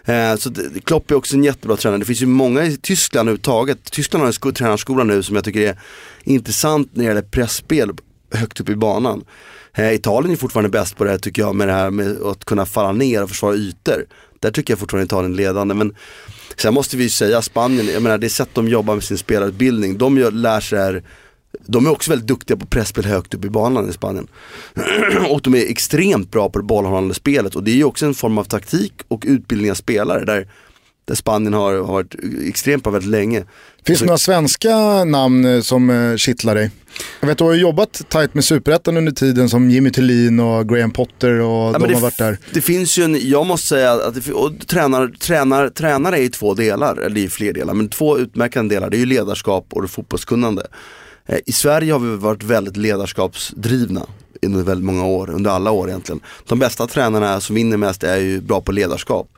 Eh, 0.04 0.36
så 0.36 0.50
Klopp 0.84 1.10
är 1.10 1.14
också 1.14 1.36
en 1.36 1.44
jättebra 1.44 1.76
tränare. 1.76 1.98
Det 1.98 2.04
finns 2.04 2.22
ju 2.22 2.26
många 2.26 2.64
i 2.64 2.76
Tyskland 2.76 3.28
överhuvudtaget. 3.28 3.84
Tyskland 3.84 4.24
har 4.24 4.46
en 4.46 4.54
tränarskola 4.54 5.04
nu 5.04 5.22
som 5.22 5.36
jag 5.36 5.44
tycker 5.44 5.60
är 5.60 5.78
intressant 6.24 6.90
när 6.92 7.04
det 7.04 7.08
gäller 7.08 7.22
pressspel 7.22 7.90
högt 8.34 8.60
upp 8.60 8.68
i 8.68 8.76
banan. 8.76 9.24
Eh, 9.76 9.92
Italien 9.92 10.32
är 10.32 10.36
fortfarande 10.36 10.70
bäst 10.70 10.96
på 10.96 11.04
det 11.04 11.10
här 11.10 11.18
tycker 11.18 11.42
jag 11.42 11.54
med 11.54 11.68
det 11.68 11.74
här 11.74 11.90
med 11.90 12.22
att 12.22 12.44
kunna 12.44 12.66
falla 12.66 12.92
ner 12.92 13.22
och 13.22 13.28
försvara 13.28 13.54
ytor. 13.54 14.06
Där 14.40 14.50
tycker 14.50 14.72
jag 14.72 14.78
fortfarande 14.78 15.04
Italien 15.04 15.32
är 15.32 15.36
ledande. 15.36 15.74
Men 15.74 15.94
sen 16.56 16.74
måste 16.74 16.96
vi 16.96 17.02
ju 17.02 17.10
säga 17.10 17.42
Spanien, 17.42 17.86
jag 17.86 18.02
menar 18.02 18.18
det 18.18 18.30
sätt 18.30 18.48
de 18.52 18.68
jobbar 18.68 18.94
med 18.94 19.04
sin 19.04 19.18
spelarutbildning. 19.18 19.98
De 19.98 20.18
gör, 20.18 20.30
lär 20.30 20.60
sig 20.60 20.78
här 20.78 21.02
de 21.66 21.86
är 21.86 21.90
också 21.90 22.10
väldigt 22.10 22.28
duktiga 22.28 22.56
på 22.56 22.66
presspel 22.66 23.04
högt 23.04 23.34
upp 23.34 23.44
i 23.44 23.50
banan 23.50 23.88
i 23.88 23.92
Spanien. 23.92 24.28
och 25.30 25.40
de 25.42 25.54
är 25.54 25.70
extremt 25.70 26.30
bra 26.30 26.50
på 26.50 26.58
det 26.58 26.64
bollhållande 26.64 27.14
spelet 27.14 27.56
och 27.56 27.64
det 27.64 27.70
är 27.70 27.76
ju 27.76 27.84
också 27.84 28.06
en 28.06 28.14
form 28.14 28.38
av 28.38 28.44
taktik 28.44 28.92
och 29.08 29.24
utbildning 29.26 29.70
av 29.70 29.74
spelare 29.74 30.24
där, 30.24 30.48
där 31.04 31.14
Spanien 31.14 31.54
har, 31.54 31.74
har 31.74 31.92
varit 31.92 32.14
extremt 32.46 32.84
bra 32.84 32.92
väldigt 32.92 33.10
länge. 33.10 33.44
Finns 33.86 33.98
det 34.00 34.06
några 34.06 34.18
svenska 34.18 35.04
namn 35.04 35.44
eh, 35.44 35.60
som 35.60 35.90
eh, 35.90 36.16
kittlar 36.16 36.54
dig? 36.54 36.70
Jag 37.20 37.28
vet 37.28 37.38
du 37.38 37.44
har 37.44 37.52
ju 37.52 37.60
jobbat 37.60 38.02
tajt 38.08 38.34
med 38.34 38.44
Superettan 38.44 38.96
under 38.96 39.12
tiden 39.12 39.48
som 39.48 39.70
Jimmy 39.70 39.90
Tillin 39.90 40.40
och 40.40 40.68
Graham 40.68 40.90
Potter 40.90 41.40
och 41.40 41.74
Ja, 41.74 41.78
de 41.78 41.94
har 41.94 42.00
varit 42.00 42.18
där. 42.18 42.38
det 42.52 42.60
finns 42.60 42.98
ju 42.98 43.04
en, 43.04 43.18
jag 43.30 43.46
måste 43.46 43.66
säga 43.68 43.92
att 43.92 44.14
det, 44.14 44.32
och 44.32 44.52
tränar, 44.66 45.08
tränar, 45.08 45.68
tränare 45.68 46.18
är 46.18 46.22
i 46.22 46.28
två 46.28 46.54
delar, 46.54 46.96
eller 46.96 47.20
är 47.24 47.28
fler 47.28 47.52
delar, 47.52 47.74
men 47.74 47.88
två 47.88 48.18
utmärkande 48.18 48.74
delar. 48.74 48.90
Det 48.90 48.96
är 48.96 48.98
ju 48.98 49.06
ledarskap 49.06 49.66
och 49.70 49.90
fotbollskunnande. 49.90 50.66
Eh, 51.26 51.38
I 51.46 51.52
Sverige 51.52 51.92
har 51.92 52.00
vi 52.00 52.16
varit 52.16 52.42
väldigt 52.42 52.76
ledarskapsdrivna 52.76 54.06
under 54.42 54.62
väldigt 54.62 54.84
många 54.84 55.04
år, 55.04 55.30
under 55.30 55.50
alla 55.50 55.70
år 55.70 55.88
egentligen. 55.88 56.20
De 56.48 56.58
bästa 56.58 56.86
tränarna 56.86 57.40
som 57.40 57.56
vinner 57.56 57.76
mest 57.76 58.04
är 58.04 58.16
ju 58.16 58.40
bra 58.40 58.60
på 58.60 58.72
ledarskap. 58.72 59.28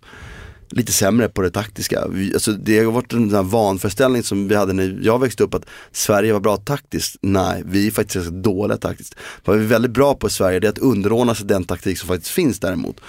Lite 0.76 0.92
sämre 0.92 1.28
på 1.28 1.42
det 1.42 1.50
taktiska. 1.50 2.08
Vi, 2.08 2.34
alltså 2.34 2.52
det 2.52 2.78
har 2.78 2.92
varit 2.92 3.12
en 3.12 3.30
sån 3.30 3.36
här 3.36 3.42
vanföreställning 3.42 4.22
som 4.22 4.48
vi 4.48 4.54
hade 4.54 4.72
när 4.72 4.98
jag 5.02 5.20
växte 5.20 5.44
upp 5.44 5.54
att 5.54 5.66
Sverige 5.92 6.32
var 6.32 6.40
bra 6.40 6.56
taktiskt. 6.56 7.16
Nej, 7.20 7.62
vi 7.66 7.86
är 7.86 7.90
faktiskt 7.90 8.14
ganska 8.14 8.34
dåliga 8.34 8.76
taktiskt. 8.76 9.14
Vad 9.44 9.58
vi 9.58 9.64
är 9.64 9.68
väldigt 9.68 9.90
bra 9.90 10.14
på 10.14 10.26
i 10.26 10.30
Sverige 10.30 10.60
det 10.60 10.66
är 10.66 10.72
att 10.72 10.78
underordna 10.78 11.34
sig 11.34 11.46
den 11.46 11.64
taktik 11.64 11.98
som 11.98 12.08
faktiskt 12.08 12.30
finns 12.30 12.60
däremot. 12.60 13.00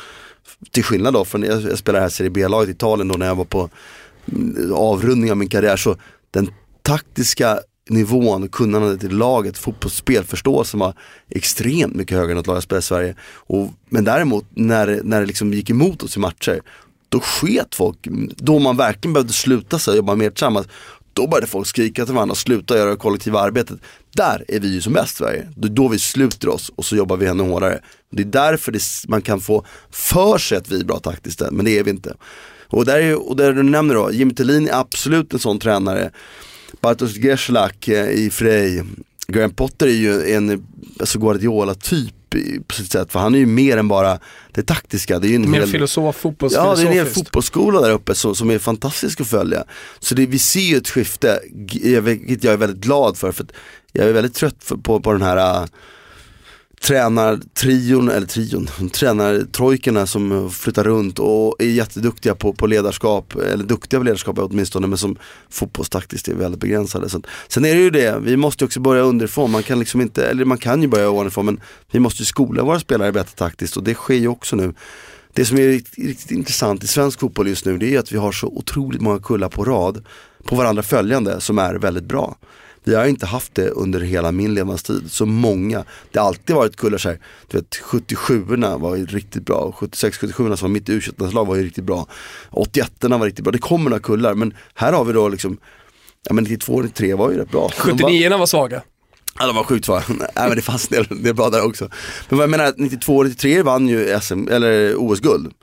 Till 0.72 0.84
skillnad 0.84 1.14
då 1.14 1.26
från, 1.26 1.44
jag, 1.44 1.62
jag 1.62 1.78
spelade 1.78 2.02
här 2.02 2.10
Serie 2.10 2.30
B-laget 2.30 2.70
i 2.70 2.72
Italien 2.72 3.08
då 3.08 3.16
när 3.16 3.26
jag 3.26 3.36
var 3.36 3.46
på 3.46 3.70
mm, 4.32 4.74
avrundning 4.74 5.32
av 5.32 5.38
min 5.38 5.50
karriär 5.50 5.78
så 5.78 5.98
den 6.32 6.50
taktiska 6.82 7.60
nivån, 7.90 8.50
kunnandet 8.50 9.04
i 9.04 9.08
laget, 9.08 9.58
fotbollsspelförståelsen 9.58 10.80
var 10.80 10.94
extremt 11.30 11.96
mycket 11.96 12.18
högre 12.18 12.32
än 12.32 12.38
att 12.38 12.48
jag 12.48 12.64
spelade 12.64 12.80
i 12.80 12.84
Sverige. 12.84 13.16
Och, 13.36 13.70
men 13.90 14.04
däremot 14.04 14.46
när, 14.50 15.02
när 15.04 15.20
det 15.20 15.26
liksom 15.26 15.54
gick 15.54 15.70
emot 15.70 16.04
oss 16.04 16.18
i 16.18 16.20
matcher, 16.20 16.62
då 17.16 17.22
sket 17.22 17.76
folk, 17.76 17.98
då 18.36 18.60
man 18.60 18.78
verkligen 18.78 19.14
behövde 19.14 19.34
sluta 19.34 19.80
sig 19.80 19.92
och 19.92 19.98
jobba 19.98 20.16
mer 20.16 20.30
tillsammans, 20.30 20.68
då 21.14 21.28
började 21.28 21.48
folk 21.48 21.68
skrika 21.68 22.06
till 22.06 22.14
varandra, 22.14 22.36
sluta 22.36 22.78
göra 22.78 22.90
det 22.90 22.96
kollektiva 22.96 23.40
arbetet. 23.40 23.80
Där 24.16 24.46
är 24.48 24.60
vi 24.60 24.74
ju 24.74 24.82
som 24.82 24.94
bäst 24.94 25.14
i 25.14 25.18
Sverige. 25.18 25.48
Det 25.56 25.68
är 25.68 25.72
då 25.72 25.88
vi 25.88 26.00
sluter 26.00 26.50
oss 26.50 26.72
och 26.76 26.86
så 26.86 26.96
jobbar 26.96 27.18
vi 27.18 27.26
ännu 27.26 27.44
hårdare. 27.44 27.80
Det 28.12 28.22
är 28.22 28.26
därför 28.26 28.72
det, 28.72 28.82
man 29.08 29.22
kan 29.22 29.40
få 29.42 29.66
för 29.92 30.38
sig 30.38 30.58
att 30.58 30.72
vi 30.72 30.80
är 30.80 30.86
bra 30.86 31.00
taktiskt, 31.00 31.42
men 31.52 31.66
det 31.66 31.80
är 31.80 31.84
vi 31.84 31.92
inte. 31.92 32.16
Och 32.68 32.86
där, 32.86 33.00
är, 33.00 33.30
och 33.30 33.36
där 33.36 33.54
du 33.54 33.64
nämner 33.64 33.96
då, 33.96 34.12
Jimmy 34.12 34.34
Tillin 34.34 34.68
är 34.68 34.80
absolut 34.80 35.34
en 35.34 35.40
sån 35.40 35.60
tränare. 35.60 36.12
Bartosz 36.82 37.14
Grzelak 37.14 37.88
eh, 37.88 38.10
i 38.10 38.30
Frej. 38.30 38.84
Graham 39.28 39.52
Potter 39.52 39.88
är 39.88 39.92
ju 39.92 40.34
en 40.34 40.66
alltså 41.00 41.20
Guardiola-typ 41.20 42.15
på 42.68 42.74
sitt 42.74 42.92
sätt. 42.92 43.12
För 43.12 43.20
han 43.20 43.36
är 43.36 43.40
ju 43.40 43.46
mer 43.46 43.78
än 43.78 43.88
bara 43.88 44.20
det 44.52 44.64
taktiska. 44.64 45.20
Det 45.20 45.28
är 45.28 45.30
ju 45.30 45.36
en 45.36 45.52
Mer 45.52 45.60
hel... 45.60 45.70
filosof, 45.70 46.26
Ja, 46.40 46.76
det 46.76 46.82
är 46.82 46.86
en 46.86 46.94
hel 46.94 47.06
fotbollsskola 47.06 47.82
där 47.82 47.92
uppe 47.92 48.16
som, 48.16 48.36
som 48.36 48.52
är 48.52 48.60
fantastisk 48.60 49.22
att 49.22 49.28
följa. 49.28 49.64
Så 50.00 50.16
det, 50.16 50.26
vi 50.26 50.40
ser 50.40 50.60
ju 50.60 50.78
ett 50.78 50.90
skifte, 50.90 51.40
vilket 52.02 52.44
jag 52.44 52.54
är 52.54 52.58
väldigt 52.58 52.84
glad 52.84 53.18
för. 53.18 53.32
för 53.32 53.46
jag 53.92 54.08
är 54.08 54.14
väldigt 54.14 54.34
trött 54.34 54.72
på, 54.84 55.00
på 55.00 55.12
den 55.12 55.22
här 55.22 55.68
tränartrion, 56.82 58.10
eller 58.10 58.28
trion, 58.28 58.70
tränartrojkerna 58.94 60.08
som 60.08 60.52
flyttar 60.52 60.84
runt 60.84 61.20
och 61.20 61.56
är 61.60 61.66
jätteduktiga 61.66 62.36
på, 62.36 62.54
på 62.54 62.68
ledarskap, 62.68 63.36
eller 63.36 63.64
duktiga 63.64 64.00
på 64.00 64.04
ledarskap 64.04 64.40
åtminstone, 64.40 64.88
men 64.88 64.98
som 64.98 65.18
fotbollstaktiskt 65.50 66.28
är 66.28 66.34
väldigt 66.34 66.62
begränsade. 66.62 67.10
Så, 67.10 67.22
sen 67.48 67.66
är 67.66 67.76
det 67.76 67.82
ju 67.82 67.90
det, 67.90 68.20
vi 68.20 68.38
måste 68.38 68.64
ju 68.64 68.66
också 68.66 68.80
börja 68.80 69.02
underifrån, 69.02 69.52
man 69.52 69.64
kan 69.64 69.80
liksom 69.80 70.02
inte, 70.02 70.28
eller 70.28 70.46
man 70.46 70.58
kan 70.58 70.82
ju 70.82 70.88
börja 70.88 71.10
ovanifrån, 71.10 71.46
men 71.46 71.62
vi 71.92 72.00
måste 72.00 72.22
ju 72.22 72.26
skola 72.26 72.64
våra 72.64 72.80
spelare 72.80 73.12
bättre 73.12 73.36
taktiskt 73.36 73.78
och 73.78 73.84
det 73.84 73.94
sker 73.94 74.16
ju 74.16 74.28
också 74.28 74.56
nu. 74.56 74.74
Det 75.34 75.46
som 75.46 75.58
är 75.58 75.68
riktigt, 75.68 76.06
riktigt 76.06 76.32
intressant 76.32 76.84
i 76.84 76.88
svensk 76.88 77.20
fotboll 77.20 77.48
just 77.48 77.66
nu 77.66 77.78
det 77.78 77.96
är 77.96 78.00
att 78.00 78.12
vi 78.12 78.18
har 78.18 78.32
så 78.32 78.48
otroligt 78.48 79.02
många 79.02 79.20
kullar 79.20 79.50
på 79.50 79.66
rad 79.66 80.06
på 80.44 80.56
varandra 80.56 80.84
följande 80.84 81.42
som 81.42 81.60
är 81.60 81.76
väldigt 81.76 82.04
bra. 82.04 82.38
Vi 82.86 82.96
har 82.96 83.06
inte 83.06 83.26
haft 83.26 83.56
det 83.56 83.70
under 83.70 84.00
hela 84.00 84.32
min 84.32 84.54
levnadstid, 84.54 85.12
så 85.12 85.26
många. 85.26 85.84
Det 86.12 86.20
har 86.20 86.28
alltid 86.28 86.56
varit 86.56 86.76
kullar 86.76 86.98
så 86.98 87.10
här, 87.10 87.20
du 87.48 87.58
vet 87.58 87.70
77orna 87.84 88.80
var 88.80 88.96
ju 88.96 89.06
riktigt 89.06 89.46
bra, 89.46 89.76
76-77orna 89.80 90.56
som 90.56 90.70
var 90.70 90.74
mitt 90.74 90.90
u 90.90 91.02
lag 91.34 91.46
var 91.46 91.56
ju 91.56 91.64
riktigt 91.64 91.84
bra. 91.84 92.08
81orna 92.52 93.18
var 93.20 93.26
riktigt 93.26 93.44
bra, 93.44 93.52
det 93.52 93.58
kommer 93.58 93.90
några 93.90 94.02
kullar 94.04 94.34
men 94.34 94.54
här 94.74 94.94
har 94.94 95.06
vi 95.06 95.14
då 95.14 95.30
liksom, 95.30 95.58
ja 96.28 96.34
men 96.34 96.46
92-93 96.46 97.16
var 97.18 97.32
ju 97.32 97.38
rätt 97.38 97.52
bra. 97.52 97.70
De 97.86 97.90
var- 97.92 97.98
79 97.98 98.38
var 98.38 98.46
svaga. 98.46 98.82
Ja, 99.40 99.46
de 99.48 99.56
var 99.56 99.64
sjukt 99.64 99.86
svaga. 99.86 100.04
Nej 100.10 100.28
men 100.36 100.56
det 100.56 100.62
fanns 100.62 100.92
en 100.92 100.96
del, 100.96 101.24
det 101.24 101.30
är 101.30 101.34
bra 101.34 101.50
där 101.50 101.66
också. 101.66 101.90
Men 102.30 102.38
vad 102.38 102.44
jag 102.44 102.50
menar, 102.50 102.74
92 102.78 103.16
och 103.18 103.26
93 103.26 103.62
vann 103.62 103.88
ju 103.88 104.20
SM, 104.22 104.48
eller 104.52 104.96
OS-guld. 104.98 105.54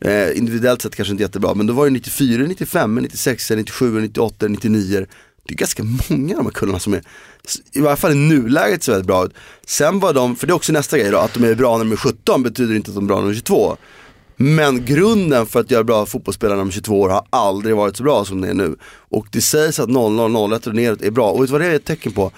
Eh, 0.00 0.38
individuellt 0.38 0.82
sett 0.82 0.96
kanske 0.96 1.12
inte 1.12 1.22
jättebra, 1.22 1.54
men 1.54 1.66
då 1.66 1.72
var 1.72 1.84
det 1.84 1.90
94, 1.90 2.42
95, 2.48 2.94
96, 2.94 3.50
97, 3.50 4.00
98, 4.00 4.48
99. 4.48 5.06
Det 5.48 5.54
är 5.54 5.56
ganska 5.56 5.82
många 5.82 6.34
av 6.34 6.38
de 6.38 6.46
här 6.46 6.50
kullarna 6.50 6.78
som 6.78 6.94
är, 6.94 7.02
i 7.72 7.80
varje 7.80 7.96
fall 7.96 8.12
i 8.12 8.14
nuläget 8.14 8.82
ser 8.82 8.92
väldigt 8.92 9.06
bra 9.06 9.24
ut. 9.24 9.34
Sen 9.66 10.00
var 10.00 10.12
de, 10.12 10.36
för 10.36 10.46
det 10.46 10.50
är 10.50 10.54
också 10.54 10.72
nästa 10.72 10.98
grej 10.98 11.10
då, 11.10 11.18
att 11.18 11.34
de 11.34 11.44
är 11.44 11.54
bra 11.54 11.76
när 11.76 11.84
de 11.84 11.92
är 11.92 11.96
17 11.96 12.42
betyder 12.42 12.74
inte 12.74 12.90
att 12.90 12.94
de 12.94 13.04
är 13.04 13.08
bra 13.08 13.16
när 13.16 13.22
de 13.22 13.30
är 13.30 13.34
22. 13.34 13.76
Men 14.36 14.84
grunden 14.84 15.46
för 15.46 15.60
att 15.60 15.70
göra 15.70 15.84
bra 15.84 16.06
fotbollsspelare 16.06 16.56
när 16.56 16.62
de 16.62 16.68
är 16.68 16.72
22 16.72 17.00
år 17.00 17.08
har 17.08 17.26
aldrig 17.30 17.76
varit 17.76 17.96
så 17.96 18.02
bra 18.02 18.24
som 18.24 18.40
det 18.40 18.48
är 18.48 18.54
nu. 18.54 18.76
Och 18.86 19.26
det 19.30 19.40
sägs 19.40 19.80
att 19.80 19.88
00, 19.88 20.52
01 20.52 20.66
och 20.66 20.74
neråt 20.74 21.02
är 21.02 21.10
bra. 21.10 21.30
Och 21.30 21.42
vet 21.42 21.48
du 21.48 21.52
vad 21.52 21.60
det 21.60 21.66
är 21.66 21.74
ett 21.74 21.84
tecken 21.84 22.12
på? 22.12 22.32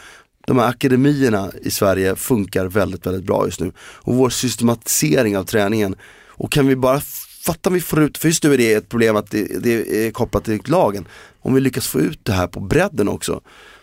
De 0.46 0.58
här 0.58 0.68
akademierna 0.68 1.50
i 1.62 1.70
Sverige 1.70 2.16
funkar 2.16 2.66
väldigt, 2.66 3.06
väldigt 3.06 3.24
bra 3.24 3.44
just 3.46 3.60
nu. 3.60 3.72
Och 3.78 4.14
vår 4.14 4.30
systematisering 4.30 5.36
av 5.36 5.44
träningen. 5.44 5.96
Och 6.26 6.52
kan 6.52 6.66
vi 6.66 6.76
bara 6.76 7.00
fatta 7.40 7.70
om 7.70 7.74
vi 7.74 7.80
får 7.80 8.02
ut, 8.02 8.18
för 8.18 8.28
just 8.28 8.44
nu 8.44 8.54
är 8.54 8.58
det 8.58 8.72
ett 8.72 8.88
problem 8.88 9.16
att 9.16 9.30
det, 9.30 9.62
det 9.62 10.06
är 10.06 10.10
kopplat 10.10 10.44
till 10.44 10.60
lagen. 10.64 11.06
Om 11.40 11.54
vi 11.54 11.60
lyckas 11.60 11.86
få 11.88 12.00
ut 12.00 12.20
det 12.24 12.32
här 12.32 12.46
på 12.46 12.60
bredden 12.60 13.08
också. 13.08 13.40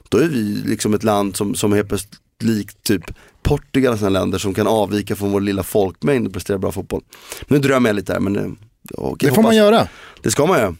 Då 0.10 0.18
är 0.18 0.28
vi 0.28 0.38
liksom 0.66 0.94
ett 0.94 1.04
land 1.04 1.36
som, 1.36 1.56
som 1.56 1.74
helt 1.74 1.88
plötsligt 1.88 2.14
likt 2.44 2.84
typ 2.84 3.04
Portugal 3.44 3.94
och 3.94 4.00
sådana 4.00 4.20
länder 4.20 4.38
som 4.38 4.54
kan 4.54 4.68
avvika 4.68 5.16
från 5.16 5.32
vår 5.32 5.42
lilla 5.42 5.64
folkmängd 5.64 6.28
och 6.28 6.34
prestera 6.34 6.58
bra 6.58 6.72
fotboll. 6.72 7.02
Nu 7.48 7.60
drömmer 7.60 7.90
jag 7.90 7.96
lite 7.96 8.14
här 8.14 8.20
men 8.20 8.36
eh, 8.36 8.52
okej, 8.98 9.30
Det 9.30 9.36
får 9.36 9.42
man 9.44 9.46
hoppas- 9.46 9.56
göra. 9.58 9.88
Det 10.22 10.32
ska 10.32 10.46
man 10.46 10.60
göra. 10.60 10.76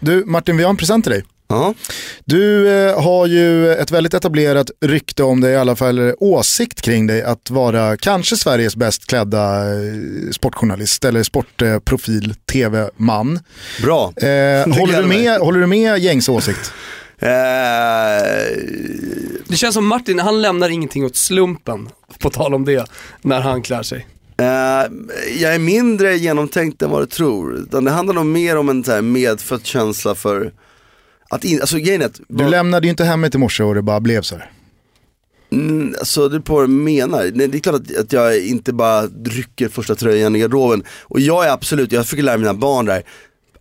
Du 0.00 0.24
Martin, 0.24 0.56
vi 0.56 0.62
har 0.62 0.70
en 0.70 0.76
present 0.76 1.04
till 1.04 1.12
dig. 1.12 1.24
Ja. 1.52 1.74
Du 2.24 2.68
eh, 2.68 3.02
har 3.02 3.26
ju 3.26 3.72
ett 3.72 3.90
väldigt 3.90 4.14
etablerat 4.14 4.70
rykte 4.80 5.22
om 5.22 5.40
dig, 5.40 5.52
i 5.52 5.56
alla 5.56 5.76
fall 5.76 5.98
eh, 5.98 6.12
åsikt 6.18 6.80
kring 6.80 7.06
dig, 7.06 7.22
att 7.22 7.50
vara 7.50 7.96
kanske 7.96 8.36
Sveriges 8.36 8.76
bäst 8.76 9.06
klädda 9.06 9.72
eh, 9.72 10.30
sportjournalist 10.32 11.04
eller 11.04 11.22
sportprofil, 11.22 12.34
tv-man. 12.52 13.40
Bra. 13.82 14.12
Eh, 14.16 14.28
håller, 14.78 15.02
du 15.02 15.08
med, 15.08 15.38
håller 15.40 15.60
du 15.60 15.66
med 15.66 15.98
gängs 15.98 16.28
åsikt? 16.28 16.72
Eh, 17.18 17.28
Det 19.48 19.56
känns 19.56 19.74
som 19.74 19.86
Martin, 19.86 20.18
han 20.18 20.42
lämnar 20.42 20.68
ingenting 20.68 21.04
åt 21.04 21.16
slumpen, 21.16 21.88
på 22.18 22.30
tal 22.30 22.54
om 22.54 22.64
det, 22.64 22.86
när 23.22 23.40
han 23.40 23.62
klär 23.62 23.82
sig. 23.82 24.06
Eh, 24.36 24.90
jag 25.40 25.54
är 25.54 25.58
mindre 25.58 26.16
genomtänkt 26.16 26.82
än 26.82 26.90
vad 26.90 27.02
du 27.02 27.06
tror. 27.06 27.66
Det 27.70 27.90
handlar 27.90 28.14
nog 28.14 28.26
mer 28.26 28.56
om 28.56 28.68
en 28.68 28.84
så 28.84 28.92
här 28.92 29.02
medfödd 29.02 29.66
känsla 29.66 30.14
för 30.14 30.52
att 31.32 31.44
in, 31.44 31.60
alltså 31.60 31.76
att, 31.76 32.20
Du 32.28 32.48
lämnade 32.48 32.86
ju 32.86 32.90
inte 32.90 33.04
hemmet 33.04 33.34
i 33.34 33.38
morse 33.38 33.62
och 33.62 33.74
det 33.74 33.82
bara 33.82 34.00
blev 34.00 34.22
så 34.22 34.36
här. 34.36 34.50
mm, 35.52 35.94
alltså 35.98 36.28
det 36.28 36.36
är 36.36 36.40
på 36.40 36.54
vad 36.54 36.64
du 36.64 36.68
menar. 36.68 37.24
Det 37.24 37.44
är 37.44 37.60
klart 37.60 37.74
att, 37.74 37.96
att 37.96 38.12
jag 38.12 38.46
inte 38.46 38.72
bara 38.72 39.06
rycker 39.24 39.68
första 39.68 39.94
tröjan 39.94 40.36
i 40.36 40.38
garderoben. 40.38 40.84
Och 41.02 41.20
jag 41.20 41.46
är 41.46 41.52
absolut, 41.52 41.92
jag 41.92 42.04
försöker 42.04 42.22
lära 42.22 42.38
mina 42.38 42.54
barn 42.54 42.86
där, 42.86 43.02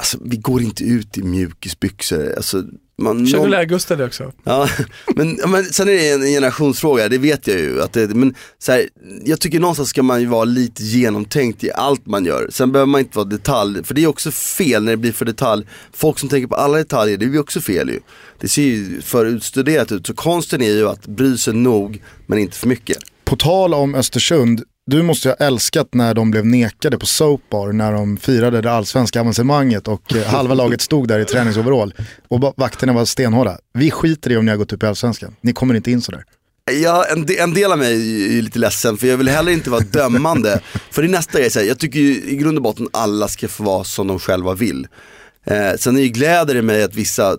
alltså 0.01 0.17
vi 0.25 0.37
går 0.37 0.61
inte 0.61 0.83
ut 0.83 1.17
i 1.17 1.23
mjukisbyxor. 1.23 2.33
Alltså, 2.37 2.63
man, 3.01 3.19
Försöker 3.25 3.41
någon- 3.41 3.51
lära 3.51 3.65
Gustav 3.65 3.97
det 3.97 4.05
också. 4.05 4.31
Ja, 4.43 4.69
men, 5.15 5.39
men 5.47 5.63
sen 5.65 5.89
är 5.89 5.93
det 5.93 6.09
en 6.09 6.21
generationsfråga, 6.21 7.09
det 7.09 7.17
vet 7.17 7.47
jag 7.47 7.59
ju. 7.59 7.81
Att 7.81 7.93
det, 7.93 8.07
men 8.15 8.35
så 8.59 8.71
här, 8.71 8.89
jag 9.25 9.39
tycker 9.39 9.59
någonstans 9.59 9.89
ska 9.89 10.03
man 10.03 10.19
ju 10.21 10.27
vara 10.27 10.43
lite 10.43 10.83
genomtänkt 10.83 11.63
i 11.63 11.71
allt 11.71 12.05
man 12.05 12.25
gör. 12.25 12.47
Sen 12.51 12.71
behöver 12.71 12.87
man 12.91 13.01
inte 13.01 13.17
vara 13.17 13.27
detalj, 13.27 13.83
för 13.83 13.93
det 13.93 14.03
är 14.03 14.07
också 14.07 14.31
fel 14.31 14.83
när 14.83 14.91
det 14.91 14.97
blir 14.97 15.11
för 15.11 15.25
detalj. 15.25 15.65
Folk 15.93 16.19
som 16.19 16.29
tänker 16.29 16.47
på 16.47 16.55
alla 16.55 16.77
detaljer, 16.77 17.17
det 17.17 17.25
är 17.25 17.29
ju 17.29 17.39
också 17.39 17.61
fel 17.61 17.89
ju. 17.89 17.99
Det 18.39 18.47
ser 18.47 18.61
ju 18.61 19.01
för 19.01 19.25
utstuderat 19.25 19.91
ut, 19.91 20.07
så 20.07 20.13
konsten 20.13 20.61
är 20.61 20.71
ju 20.71 20.87
att 20.87 21.07
bry 21.07 21.37
sig 21.37 21.53
nog, 21.53 22.03
men 22.27 22.39
inte 22.39 22.57
för 22.57 22.67
mycket. 22.67 22.97
På 23.25 23.35
tal 23.35 23.73
om 23.73 23.95
Östersund, 23.95 24.63
du 24.91 25.03
måste 25.03 25.27
ju 25.27 25.31
ha 25.39 25.45
älskat 25.45 25.93
när 25.93 26.13
de 26.13 26.31
blev 26.31 26.45
nekade 26.45 26.97
på 26.97 27.05
Soap 27.05 27.41
Bar 27.49 27.71
när 27.71 27.93
de 27.93 28.17
firade 28.17 28.61
det 28.61 28.71
allsvenska 28.71 29.19
avancemanget 29.21 29.87
och 29.87 30.15
eh, 30.15 30.23
halva 30.27 30.55
laget 30.55 30.81
stod 30.81 31.07
där 31.07 31.19
i 31.19 31.25
träningsoverall 31.25 31.93
och 32.27 32.53
vakterna 32.57 32.93
var 32.93 33.05
stenhårda. 33.05 33.57
Vi 33.73 33.91
skiter 33.91 34.31
i 34.31 34.37
om 34.37 34.45
ni 34.45 34.51
har 34.51 34.57
gått 34.57 34.73
upp 34.73 34.83
i 34.83 34.85
allsvenskan, 34.85 35.35
ni 35.41 35.53
kommer 35.53 35.75
inte 35.75 35.91
in 35.91 36.01
sådär. 36.01 36.23
Ja, 36.83 37.05
en, 37.11 37.25
de- 37.25 37.39
en 37.39 37.53
del 37.53 37.71
av 37.71 37.77
mig 37.77 38.37
är 38.37 38.41
lite 38.41 38.59
ledsen 38.59 38.97
för 38.97 39.07
jag 39.07 39.17
vill 39.17 39.29
heller 39.29 39.51
inte 39.51 39.69
vara 39.69 39.81
dömande. 39.81 40.59
för 40.91 41.01
det 41.01 41.07
är 41.07 41.09
nästa 41.11 41.39
grej, 41.39 41.49
så 41.49 41.59
här, 41.59 41.65
jag 41.65 41.79
tycker 41.79 41.99
ju 41.99 42.23
i 42.23 42.35
grund 42.35 42.57
och 42.57 42.63
botten 42.63 42.87
alla 42.93 43.27
ska 43.27 43.47
få 43.47 43.63
vara 43.63 43.83
som 43.83 44.07
de 44.07 44.19
själva 44.19 44.53
vill. 44.53 44.87
Eh, 45.45 45.71
sen 45.79 45.97
är 45.97 46.01
ju 46.01 46.07
gläder 46.07 46.53
det 46.53 46.61
mig 46.61 46.83
att 46.83 46.95
vissa 46.95 47.37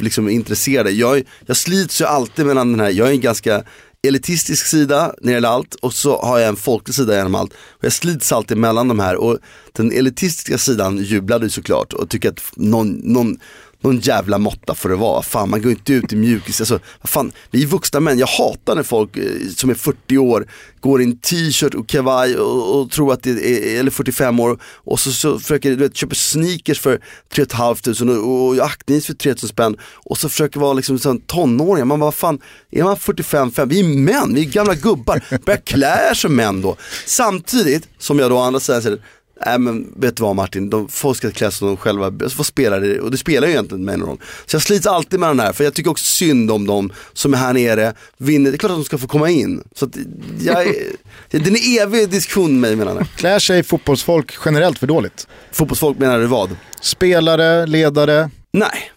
liksom 0.00 0.26
är 0.26 0.32
intresserade. 0.32 0.90
Jag, 0.90 1.22
jag 1.46 1.56
slits 1.56 2.00
ju 2.00 2.04
alltid 2.04 2.46
mellan 2.46 2.72
den 2.72 2.80
här, 2.80 2.90
jag 2.90 3.08
är 3.08 3.12
en 3.12 3.20
ganska 3.20 3.62
elitistisk 4.06 4.66
sida 4.66 5.14
när 5.20 5.26
det 5.26 5.34
gäller 5.34 5.48
allt 5.48 5.74
och 5.74 5.92
så 5.92 6.22
har 6.22 6.38
jag 6.38 6.48
en 6.48 6.56
folklig 6.56 6.94
sida 6.94 7.16
genom 7.16 7.34
allt. 7.34 7.52
Och 7.52 7.84
jag 7.84 7.92
slits 7.92 8.32
alltid 8.32 8.56
mellan 8.56 8.88
de 8.88 8.98
här 8.98 9.16
och 9.16 9.38
den 9.72 9.92
elitistiska 9.92 10.58
sidan 10.58 10.98
jublade 10.98 11.50
såklart 11.50 11.92
och 11.92 12.10
tycker 12.10 12.28
att 12.28 12.40
någon, 12.56 12.92
någon 12.92 13.38
någon 13.86 14.00
jävla 14.00 14.38
måtta 14.38 14.74
får 14.74 14.88
det 14.88 14.96
vara. 14.96 15.22
Fan 15.22 15.50
man 15.50 15.62
går 15.62 15.70
inte 15.70 15.92
ut 15.92 16.12
i 16.12 16.16
mjukis. 16.16 16.60
Alltså, 16.60 16.78
fan, 17.04 17.32
vi 17.50 17.62
är 17.62 17.66
vuxna 17.66 18.00
män, 18.00 18.18
jag 18.18 18.26
hatar 18.26 18.74
när 18.74 18.82
folk 18.82 19.16
eh, 19.16 19.24
som 19.56 19.70
är 19.70 19.74
40 19.74 20.18
år 20.18 20.46
går 20.80 21.00
i 21.02 21.04
en 21.04 21.18
t-shirt 21.18 21.74
och 21.74 21.88
kavaj 21.88 22.36
och, 22.36 22.80
och 22.80 22.90
tror 22.90 23.12
att 23.12 23.22
det 23.22 23.30
är, 23.30 23.80
eller 23.80 23.90
45 23.90 24.40
år 24.40 24.58
och 24.64 25.00
så, 25.00 25.12
så 25.12 25.38
försöker, 25.38 25.70
du 25.70 25.76
vet, 25.76 25.96
köper 25.96 26.14
sneakers 26.14 26.80
för 26.80 27.00
3 27.34 27.46
500 27.46 28.20
och, 28.20 28.48
och 28.48 28.64
aktningss 28.64 29.06
för 29.06 29.14
3000 29.14 29.48
spänn 29.48 29.76
och 29.94 30.18
så 30.18 30.28
försöker 30.28 30.60
vara 30.60 30.72
liksom 30.72 30.98
sån 30.98 31.20
tonåringar. 31.20 31.84
Man 31.84 32.00
bara, 32.00 32.06
vad 32.06 32.14
fan, 32.14 32.38
är 32.70 32.84
man 32.84 32.96
45, 32.96 33.50
5, 33.50 33.68
vi 33.68 33.80
är 33.80 33.84
män, 33.84 34.34
vi 34.34 34.40
är 34.40 34.50
gamla 34.50 34.74
gubbar, 34.74 35.22
börja 35.44 35.58
klä 35.58 36.10
er 36.10 36.14
som 36.14 36.36
män 36.36 36.62
då. 36.62 36.76
Samtidigt 37.06 37.88
som 37.98 38.18
jag 38.18 38.30
då 38.30 38.36
å 38.36 38.40
andra 38.40 38.60
sidan 38.60 38.82
säger 38.82 38.98
Nej 39.46 39.58
men 39.58 39.92
vet 39.96 40.16
du 40.16 40.22
vad 40.22 40.36
Martin, 40.36 40.70
de, 40.70 40.88
folk 40.88 41.16
ska 41.18 41.30
klä 41.30 41.50
sig 41.50 41.58
som 41.58 41.68
de 41.68 41.76
själva, 41.76 42.06
alltså, 42.06 42.38
vad 42.38 42.46
spelar 42.46 42.80
det, 42.80 43.00
och 43.00 43.10
det 43.10 43.16
spelar 43.16 43.46
ju 43.48 43.52
egentligen 43.52 43.84
mig 43.84 43.96
någon 43.96 44.08
roll. 44.08 44.20
Så 44.46 44.54
jag 44.54 44.62
slits 44.62 44.86
alltid 44.86 45.20
med 45.20 45.28
den 45.28 45.40
här, 45.40 45.52
för 45.52 45.64
jag 45.64 45.74
tycker 45.74 45.90
också 45.90 46.04
synd 46.04 46.50
om 46.50 46.66
dem 46.66 46.92
som 47.12 47.34
är 47.34 47.38
här 47.38 47.52
nere, 47.52 47.94
vinner, 48.18 48.50
det 48.50 48.56
är 48.56 48.58
klart 48.58 48.72
att 48.72 48.78
de 48.78 48.84
ska 48.84 48.98
få 48.98 49.06
komma 49.06 49.30
in. 49.30 49.62
Så 49.74 49.84
att 49.84 49.96
jag, 50.40 50.66
det 51.30 51.36
är 51.36 51.48
en 51.48 51.82
evig 51.82 52.10
diskussion 52.10 52.60
med 52.60 52.60
mig 52.60 52.76
mellan 52.76 52.96
det. 52.96 53.06
Klär 53.16 53.38
sig 53.38 53.62
fotbollsfolk 53.62 54.34
generellt 54.44 54.78
för 54.78 54.86
dåligt? 54.86 55.26
Fotbollsfolk 55.52 55.98
menar 55.98 56.18
du 56.18 56.26
vad? 56.26 56.56
Spelare, 56.80 57.66
ledare. 57.66 58.30
Nej, 58.52 58.92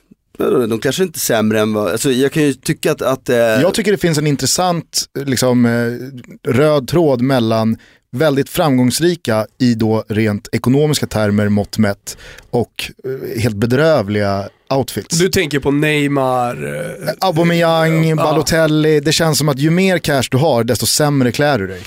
de 0.69 0.79
kanske 0.79 1.03
inte 1.03 1.17
är 1.17 1.19
sämre 1.19 1.59
än 1.59 1.73
vad, 1.73 1.91
alltså 1.91 2.11
jag 2.11 2.31
kan 2.31 2.43
ju 2.43 2.53
tycka 2.53 2.91
att, 2.91 3.01
att 3.01 3.29
eh, 3.29 3.37
Jag 3.37 3.73
tycker 3.73 3.91
det 3.91 3.97
finns 3.97 4.17
en 4.17 4.27
intressant 4.27 5.05
liksom, 5.25 5.65
eh, 5.65 6.51
röd 6.51 6.87
tråd 6.87 7.21
mellan 7.21 7.77
väldigt 8.11 8.49
framgångsrika 8.49 9.47
i 9.57 9.75
då 9.75 10.03
rent 10.07 10.47
ekonomiska 10.51 11.07
termer 11.07 11.49
mått 11.49 11.77
mätt 11.77 12.17
och 12.49 12.91
eh, 13.03 13.41
helt 13.41 13.55
bedrövliga 13.55 14.49
outfits. 14.69 15.17
Du 15.17 15.29
tänker 15.29 15.59
på 15.59 15.71
Neymar, 15.71 16.75
eh, 17.07 17.13
Aubameyang. 17.19 18.15
Balotelli, 18.15 18.99
det 18.99 19.11
känns 19.11 19.37
som 19.37 19.49
att 19.49 19.59
ju 19.59 19.69
mer 19.69 19.97
cash 19.97 20.23
du 20.31 20.37
har 20.37 20.63
desto 20.63 20.85
sämre 20.85 21.31
klär 21.31 21.59
du 21.59 21.67
dig. 21.67 21.81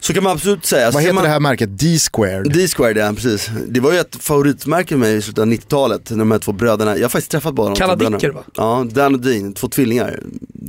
Så 0.00 0.12
kan 0.14 0.22
man 0.22 0.32
absolut 0.32 0.64
säga. 0.66 0.84
Vad 0.84 0.94
Ser 0.94 1.00
heter 1.00 1.14
man, 1.14 1.24
det 1.24 1.30
här 1.30 1.40
märket? 1.40 1.78
D-squared. 1.78 2.52
D-squared 2.52 2.96
ja, 2.96 3.12
precis. 3.12 3.50
Det 3.68 3.80
var 3.80 3.92
ju 3.92 3.98
ett 3.98 4.16
favoritmärke 4.20 4.88
för 4.88 4.96
mig 4.96 5.16
i 5.16 5.22
slutet 5.22 5.42
av 5.42 5.46
90-talet, 5.48 6.06
de 6.06 6.30
här 6.30 6.38
två 6.38 6.52
bröderna. 6.52 6.96
Jag 6.96 7.04
har 7.04 7.08
faktiskt 7.08 7.30
träffat 7.30 7.54
båda 7.54 7.74
de 7.74 7.98
bröderna. 7.98 8.32
va? 8.34 8.44
Ja, 8.54 8.86
Dan 8.90 9.14
och 9.14 9.20
Dean, 9.20 9.52
två 9.54 9.68
tvillingar. 9.68 10.20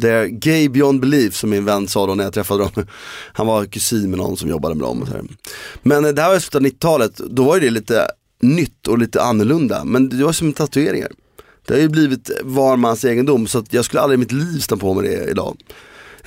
They're 0.01 0.27
gay 0.27 0.69
beyond 0.69 1.01
belief 1.01 1.35
som 1.35 1.49
min 1.49 1.65
vän 1.65 1.87
sa 1.87 2.07
då 2.07 2.15
när 2.15 2.23
jag 2.23 2.33
träffade 2.33 2.63
dem. 2.63 2.85
Han 3.33 3.47
var 3.47 3.65
kusin 3.65 4.09
med 4.09 4.17
någon 4.19 4.37
som 4.37 4.49
jobbade 4.49 4.75
med 4.75 4.83
dem 4.83 5.01
och 5.01 5.07
så 5.07 5.13
här. 5.13 5.23
Men 5.81 6.05
eh, 6.05 6.11
det 6.11 6.21
här 6.21 6.29
var 6.29 6.37
i 6.37 6.39
slutet 6.41 6.55
av 6.55 6.61
90-talet, 6.67 7.17
då 7.29 7.43
var 7.43 7.55
ju 7.55 7.61
det 7.61 7.69
lite 7.69 8.07
nytt 8.41 8.87
och 8.87 8.97
lite 8.97 9.21
annorlunda. 9.21 9.83
Men 9.83 10.09
det 10.09 10.23
var 10.23 10.31
som 10.31 10.53
tatueringar. 10.53 11.11
Det 11.67 11.73
har 11.73 11.81
ju 11.81 11.89
blivit 11.89 12.29
var 12.43 12.77
mans 12.77 13.05
egendom 13.05 13.47
så 13.47 13.59
att 13.59 13.73
jag 13.73 13.85
skulle 13.85 14.01
aldrig 14.01 14.17
i 14.17 14.19
mitt 14.19 14.31
liv 14.31 14.59
stå 14.59 14.77
på 14.77 14.93
mig 14.93 15.09
det 15.09 15.31
idag. 15.31 15.57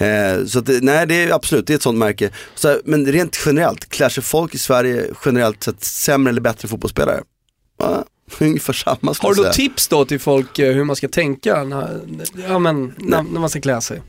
Eh, 0.03 0.45
så 0.47 0.59
att, 0.59 0.69
nej 0.83 1.07
det 1.07 1.15
är 1.15 1.31
absolut, 1.35 1.67
det 1.67 1.73
är 1.73 1.75
ett 1.75 1.83
sånt 1.83 1.99
märke. 1.99 2.31
Så, 2.55 2.81
men 2.85 3.07
rent 3.07 3.39
generellt, 3.47 3.89
klär 3.89 4.09
sig 4.09 4.23
folk 4.23 4.55
i 4.55 4.59
Sverige 4.59 5.07
generellt 5.25 5.63
sett 5.63 5.85
sämre 5.85 6.31
eller 6.31 6.41
bättre 6.41 6.69
fotbollsspelare? 6.69 7.23
Ja, 7.79 8.05
ungefär 8.39 8.73
samma 8.73 9.15
Har 9.19 9.35
du 9.35 9.43
då 9.43 9.53
tips 9.53 9.89
då 9.89 10.05
till 10.05 10.21
folk 10.21 10.59
eh, 10.59 10.73
hur 10.73 10.85
man 10.85 10.97
ska 10.97 11.09
tänka 11.09 11.65
när, 11.65 12.01
ja, 12.49 12.59
men, 12.59 12.95
när, 12.99 13.23
när 13.23 13.41
man 13.41 13.51
ska 13.51 13.61
klä 13.61 13.81
sig? 13.81 14.03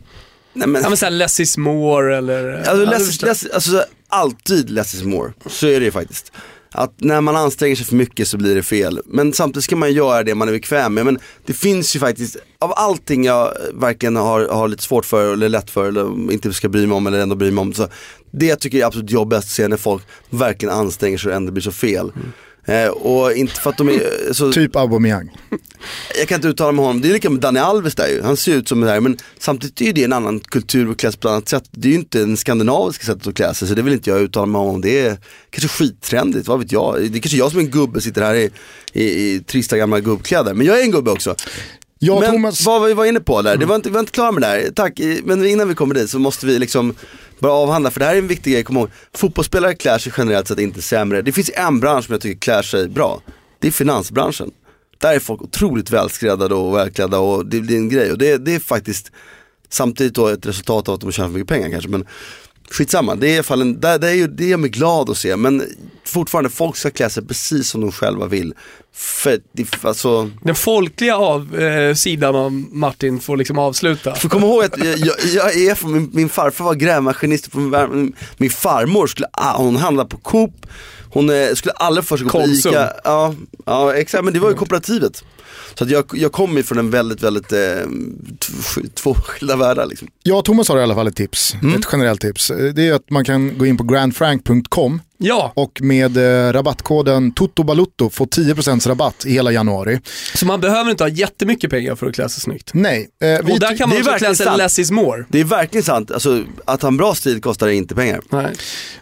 Nej, 0.53 0.67
men, 0.67 0.81
Ja 0.81 0.89
men 0.89 0.97
såhär 0.97 1.11
less 1.11 1.39
is 1.39 1.57
more 1.57 2.17
eller? 2.17 2.53
Alltså, 2.53 2.85
less, 2.85 3.21
less, 3.21 3.45
alltså 3.53 3.71
så- 3.71 3.83
alltid 4.09 4.69
less 4.69 4.93
is 4.93 5.03
more, 5.03 5.33
så 5.45 5.67
är 5.67 5.79
det 5.79 5.85
ju 5.85 5.91
faktiskt. 5.91 6.31
Att 6.73 6.93
när 6.97 7.21
man 7.21 7.35
anstränger 7.35 7.75
sig 7.75 7.85
för 7.85 7.95
mycket 7.95 8.27
så 8.27 8.37
blir 8.37 8.55
det 8.55 8.63
fel. 8.63 8.99
Men 9.05 9.33
samtidigt 9.33 9.63
ska 9.63 9.75
man 9.75 9.93
göra 9.93 10.23
det 10.23 10.35
man 10.35 10.47
är 10.47 10.51
bekväm 10.51 10.93
med. 10.93 11.05
Men 11.05 11.19
det 11.45 11.53
finns 11.53 11.95
ju 11.95 11.99
faktiskt, 11.99 12.37
av 12.59 12.73
allting 12.75 13.25
jag 13.25 13.53
verkligen 13.73 14.15
har, 14.15 14.47
har 14.47 14.67
lite 14.67 14.83
svårt 14.83 15.05
för 15.05 15.33
eller 15.33 15.49
lätt 15.49 15.69
för 15.69 15.87
eller 15.87 16.31
inte 16.31 16.53
ska 16.53 16.69
bry 16.69 16.87
mig 16.87 16.95
om 16.95 17.07
eller 17.07 17.19
ändå 17.19 17.35
bry 17.35 17.51
mig 17.51 17.61
om. 17.61 17.73
Så 17.73 17.87
det 18.31 18.45
jag 18.45 18.59
tycker 18.59 18.77
är 18.77 18.85
absolut 18.85 19.11
jobbigast 19.11 19.45
att 19.47 19.51
se 19.51 19.67
när 19.67 19.77
folk 19.77 20.03
verkligen 20.29 20.75
anstränger 20.75 21.17
sig 21.17 21.29
och 21.29 21.35
ändå 21.35 21.51
blir 21.51 21.63
så 21.63 21.71
fel. 21.71 22.11
Eh, 22.65 22.87
och 22.87 23.33
inte 23.33 23.53
för 23.53 23.69
att 23.69 23.77
de 23.77 23.89
är 23.89 24.33
så, 24.33 24.51
Typ 24.51 24.75
Aubameyang. 24.75 25.37
jag 26.19 26.27
kan 26.27 26.35
inte 26.35 26.47
uttala 26.47 26.71
mig 26.71 26.79
om 26.79 26.85
honom, 26.85 27.01
det 27.01 27.09
är 27.09 27.13
lika 27.13 27.29
med 27.29 27.41
Dani 27.41 27.59
Alves 27.59 27.95
där 27.95 28.07
ju, 28.07 28.21
han 28.21 28.37
ser 28.37 28.53
ut 28.53 28.67
som 28.67 28.81
det 28.81 28.89
här 28.89 28.99
men 28.99 29.17
samtidigt 29.39 29.81
är 29.81 29.93
det 29.93 30.03
en 30.03 30.13
annan 30.13 30.39
kultur 30.39 30.89
och 30.89 30.99
kläs 30.99 31.15
på 31.15 31.27
ett 31.27 31.31
annat 31.31 31.49
sätt. 31.49 31.63
Det 31.71 31.87
är 31.87 31.89
ju 31.89 31.97
inte 31.97 32.21
en 32.21 32.37
skandinavisk 32.37 33.03
sätt 33.03 33.27
att 33.27 33.35
klä 33.35 33.53
sig 33.53 33.67
så 33.67 33.73
det 33.73 33.81
vill 33.81 33.93
inte 33.93 34.09
jag 34.09 34.21
uttala 34.21 34.45
mig 34.45 34.59
om. 34.59 34.81
Det 34.81 34.99
är 34.99 35.17
kanske 35.49 35.67
skittrendigt, 35.67 36.47
vad 36.47 36.59
vet 36.59 36.71
jag. 36.71 36.95
Det 36.99 37.17
är 37.17 37.21
kanske 37.21 37.37
jag 37.37 37.51
som 37.51 37.59
är 37.59 37.63
en 37.63 37.71
gubbe 37.71 38.01
sitter 38.01 38.21
här 38.21 38.35
i, 38.35 38.49
i, 38.93 39.03
i 39.03 39.43
trista 39.47 39.77
gamla 39.77 39.99
gubbkläder, 39.99 40.53
men 40.53 40.67
jag 40.67 40.79
är 40.79 40.83
en 40.83 40.91
gubbe 40.91 41.11
också. 41.11 41.35
Jag 41.99 42.19
men 42.19 42.31
Thomas, 42.31 42.65
vad 42.65 42.87
vi 42.87 42.93
var 42.93 43.05
inne 43.05 43.19
på 43.19 43.41
där, 43.41 43.57
det 43.57 43.65
var 43.65 43.75
inte, 43.75 43.89
vi 43.89 43.93
var 43.93 43.99
inte 43.99 44.11
klara 44.11 44.31
med 44.31 44.41
det 44.41 44.47
här, 44.47 44.71
tack. 44.75 44.99
Men 45.23 45.45
innan 45.45 45.67
vi 45.67 45.75
kommer 45.75 45.95
dit 45.95 46.09
så 46.09 46.19
måste 46.19 46.45
vi 46.45 46.59
liksom 46.59 46.95
bara 47.43 47.53
avhandla, 47.53 47.91
för 47.91 47.99
det 47.99 48.05
här 48.05 48.15
är 48.15 48.19
en 48.19 48.27
viktig 48.27 48.53
grej, 48.53 48.63
kom 48.63 48.77
ihåg. 48.77 48.89
Fotbollsspelare 49.13 49.75
klär 49.75 49.97
sig 49.97 50.13
generellt 50.17 50.47
sett 50.47 50.59
inte 50.59 50.81
sämre. 50.81 51.21
Det 51.21 51.31
finns 51.31 51.51
en 51.53 51.79
bransch 51.79 52.05
som 52.05 52.13
jag 52.13 52.21
tycker 52.21 52.39
klär 52.39 52.61
sig 52.61 52.89
bra, 52.89 53.21
det 53.59 53.67
är 53.67 53.71
finansbranschen. 53.71 54.51
Där 54.97 55.15
är 55.15 55.19
folk 55.19 55.41
otroligt 55.41 55.91
välskräddade 55.91 56.55
och 56.55 56.75
välklädda 56.75 57.19
och 57.19 57.45
det 57.45 57.61
blir 57.61 57.77
en 57.77 57.89
grej. 57.89 58.11
Och 58.11 58.17
det, 58.17 58.37
det 58.37 58.55
är 58.55 58.59
faktiskt 58.59 59.11
samtidigt 59.69 60.15
då 60.15 60.27
ett 60.27 60.45
resultat 60.45 60.89
av 60.89 60.95
att 60.95 61.01
de 61.01 61.11
tjänar 61.11 61.29
för 61.29 61.33
mycket 61.33 61.47
pengar 61.47 61.69
kanske. 61.69 61.89
Men 61.89 62.05
skitsamma, 62.71 63.15
det 63.15 63.27
är 63.27 63.31
i 63.31 63.35
alla 63.35 63.43
fall 63.43 63.61
en, 63.61 63.79
det, 63.79 63.97
det 63.97 64.09
är 64.09 64.13
ju, 64.13 64.27
det 64.27 64.51
är 64.51 64.57
mig 64.57 64.69
glad 64.69 65.09
att 65.09 65.17
se. 65.17 65.35
Men 65.35 65.63
fortfarande, 66.13 66.49
folk 66.49 66.77
ska 66.77 66.89
klä 66.89 67.09
sig 67.09 67.25
precis 67.25 67.69
som 67.69 67.81
de 67.81 67.91
själva 67.91 68.25
vill. 68.25 68.53
För 68.93 69.39
alltså, 69.81 70.29
Den 70.43 70.55
folkliga 70.55 71.17
av, 71.17 71.59
eh, 71.59 71.95
sidan 71.95 72.35
av 72.35 72.51
Martin 72.51 73.19
får 73.19 73.37
liksom 73.37 73.59
avsluta. 73.59 74.15
Får 74.15 74.29
komma 74.29 74.47
ihåg 74.47 74.63
att 74.63 74.77
jag, 74.77 74.97
jag, 74.97 75.15
jag 75.25 75.55
är 75.55 75.87
min, 75.87 76.09
min 76.13 76.29
farfar 76.29 76.65
var 76.65 76.75
grävmaskinist, 76.75 77.55
min, 77.55 78.15
min 78.37 78.49
farmor 78.49 79.07
skulle, 79.07 79.27
hon 79.55 79.75
handlade 79.75 80.09
på 80.09 80.17
Coop, 80.17 80.65
hon 81.09 81.29
eh, 81.29 81.53
skulle 81.53 81.73
aldrig 81.73 82.05
för 82.05 82.17
sig 82.17 82.27
gå 82.27 82.31
på. 82.31 82.47
Ica. 82.47 82.93
Ja, 83.03 83.35
ja 83.65 83.93
exakt, 83.93 84.23
men 84.23 84.33
det 84.33 84.39
var 84.39 84.49
ju 84.49 84.55
kooperativet. 84.55 85.23
Så 85.75 85.83
att 85.83 85.89
jag, 85.89 86.05
jag 86.13 86.31
kommer 86.31 86.57
ju 86.57 86.63
från 86.63 86.77
en 86.77 86.89
väldigt, 86.89 87.23
väldigt, 87.23 87.51
eh, 87.51 87.59
två 88.93 89.13
skilda 89.13 89.55
världar 89.55 89.85
liksom. 89.85 90.07
Jag 90.23 90.37
och 90.37 90.45
Thomas 90.45 90.69
har 90.69 90.77
i 90.79 90.83
alla 90.83 90.95
fall 90.95 91.07
ett 91.07 91.15
tips, 91.15 91.53
ett 91.53 91.87
generellt 91.91 92.21
tips. 92.21 92.51
Det 92.73 92.87
är 92.87 92.93
att 92.93 93.09
man 93.09 93.25
kan 93.25 93.57
gå 93.57 93.65
in 93.65 93.77
på 93.77 93.83
grandfrank.com 93.83 95.01
Ja, 95.25 95.51
och 95.55 95.81
med 95.81 96.17
eh, 96.17 96.53
rabattkoden 96.53 97.31
TOTOBALUTTO 97.31 98.09
få 98.09 98.25
10% 98.25 98.87
rabatt 98.87 99.25
i 99.25 99.31
hela 99.33 99.51
januari. 99.51 99.99
så 100.35 100.45
man 100.45 100.61
behöver 100.61 100.91
inte 100.91 101.03
ha 101.03 101.09
jättemycket 101.09 101.69
pengar 101.69 101.95
för 101.95 102.07
att 102.07 102.15
klä 102.15 102.29
sig 102.29 102.41
snyggt. 102.41 102.71
Nej, 102.73 103.09
eh, 103.21 103.27
vi 103.27 103.53
Och 103.53 103.59
där 103.59 103.77
kan 103.77 103.77
det 103.77 103.85
man 103.87 103.91
är 103.95 103.99
också 103.99 104.03
klä 104.03 104.11
verkligen 104.11 104.35
sig 104.35 104.45
sant. 104.45 104.57
less 104.57 104.79
is 104.79 104.91
more. 104.91 105.25
Det 105.29 105.39
är 105.39 105.43
verkligen 105.43 105.83
sant, 105.83 106.11
alltså, 106.11 106.43
att 106.65 106.81
ha 106.81 106.87
en 106.87 106.97
bra 106.97 107.15
stil 107.15 107.41
kostar 107.41 107.67
inte 107.67 107.95
pengar. 107.95 108.21
Nej. 108.29 108.53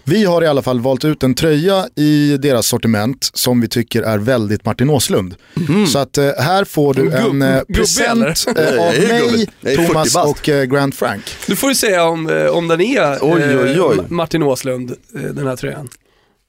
Vi 0.04 0.26
har 0.26 0.42
i 0.42 0.48
alla 0.48 0.62
fall 0.62 0.80
valt 0.80 1.06
ut 1.06 1.24
en 1.24 1.36
tröja 1.36 1.86
i 1.96 2.38
deras 2.38 2.68
sortiment 2.68 3.30
som 3.34 3.62
vi 3.62 3.68
tycker 3.68 4.02
är 4.02 4.18
väldigt 4.18 4.66
Martin 4.66 4.90
Åslund. 4.90 5.36
Så 5.94 6.00
att 6.00 6.18
eh, 6.18 6.30
här 6.38 6.66
får 6.66 6.94
du 6.94 7.12
en 7.12 7.42
eh, 7.42 7.62
present 7.62 8.48
eh, 8.58 8.82
av 8.82 8.94
mig, 8.94 9.00
gubbe. 9.00 9.46
Jag 9.62 9.74
är 9.74 9.78
40 9.78 9.88
Thomas 9.88 10.16
och 10.16 10.50
eh, 10.50 10.64
Grant 10.64 10.96
Frank. 10.96 11.24
Du 11.48 11.56
får 11.56 11.70
ju 11.70 11.76
säga 11.76 12.04
om, 12.04 12.30
eh, 12.30 12.46
om 12.46 12.68
den 12.68 12.82
är 12.82 13.18
Oj, 13.22 13.58
oj, 13.58 13.82
oj. 13.82 13.98
Martin 14.10 14.44
Åslund, 14.44 14.96
den 15.14 15.48
här 15.48 15.56
tröjan. 15.56 15.90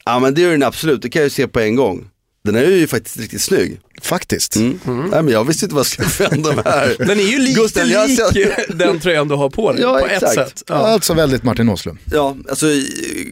Ja 0.05 0.19
men 0.19 0.35
det 0.35 0.45
är 0.45 0.51
den 0.51 0.63
absolut, 0.63 1.03
det 1.03 1.11
kan 1.11 1.21
jag 1.23 1.27
ju 1.27 1.31
se 1.31 1.49
på 1.49 1.61
en 1.61 1.77
gång. 1.77 2.09
Den 2.45 2.57
är 2.57 2.67
ju 2.67 2.87
faktiskt 2.87 3.17
riktigt 3.17 3.43
snygg. 3.43 3.81
Faktiskt. 4.03 4.57
Mm. 4.57 4.79
Nej 4.87 5.23
men 5.23 5.29
jag 5.29 5.45
visste 5.45 5.65
inte 5.65 5.75
vad 5.75 5.81
jag 5.81 5.87
skulle 5.87 6.09
förvänta 6.09 6.53
mig 6.53 6.65
här. 6.67 6.95
Den 7.07 7.11
är 7.21 7.25
ju 7.25 7.39
lite 7.39 7.61
Gusten, 7.61 7.89
jag 7.89 8.09
lik 8.09 8.19
ser- 8.19 8.75
den 8.79 9.01
tröjan 9.01 9.29
du 9.29 9.35
har 9.35 9.51
på 9.51 9.73
dig, 9.73 9.81
Ja, 9.83 9.99
på 9.99 10.07
ett 10.07 10.13
exakt. 10.23 10.35
sätt. 10.35 10.63
Ja. 10.69 10.75
Alltså 10.75 11.15
väldigt 11.15 11.43
Martin 11.43 11.69
Åslund. 11.69 11.99
Ja, 12.13 12.37
alltså 12.49 12.67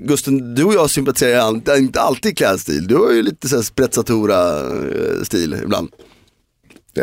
Gusten, 0.01 0.55
du 0.55 0.65
och 0.65 0.75
jag 0.75 0.91
sympatiserar 0.91 1.77
inte 1.79 2.01
alltid 2.01 2.33
i 2.33 2.35
klädstil. 2.35 2.87
Du 2.87 2.97
har 2.97 3.11
ju 3.13 3.23
lite 3.23 3.49
såhär 3.49 3.63
sprezzatura-stil 3.63 5.57
ibland. 5.65 5.89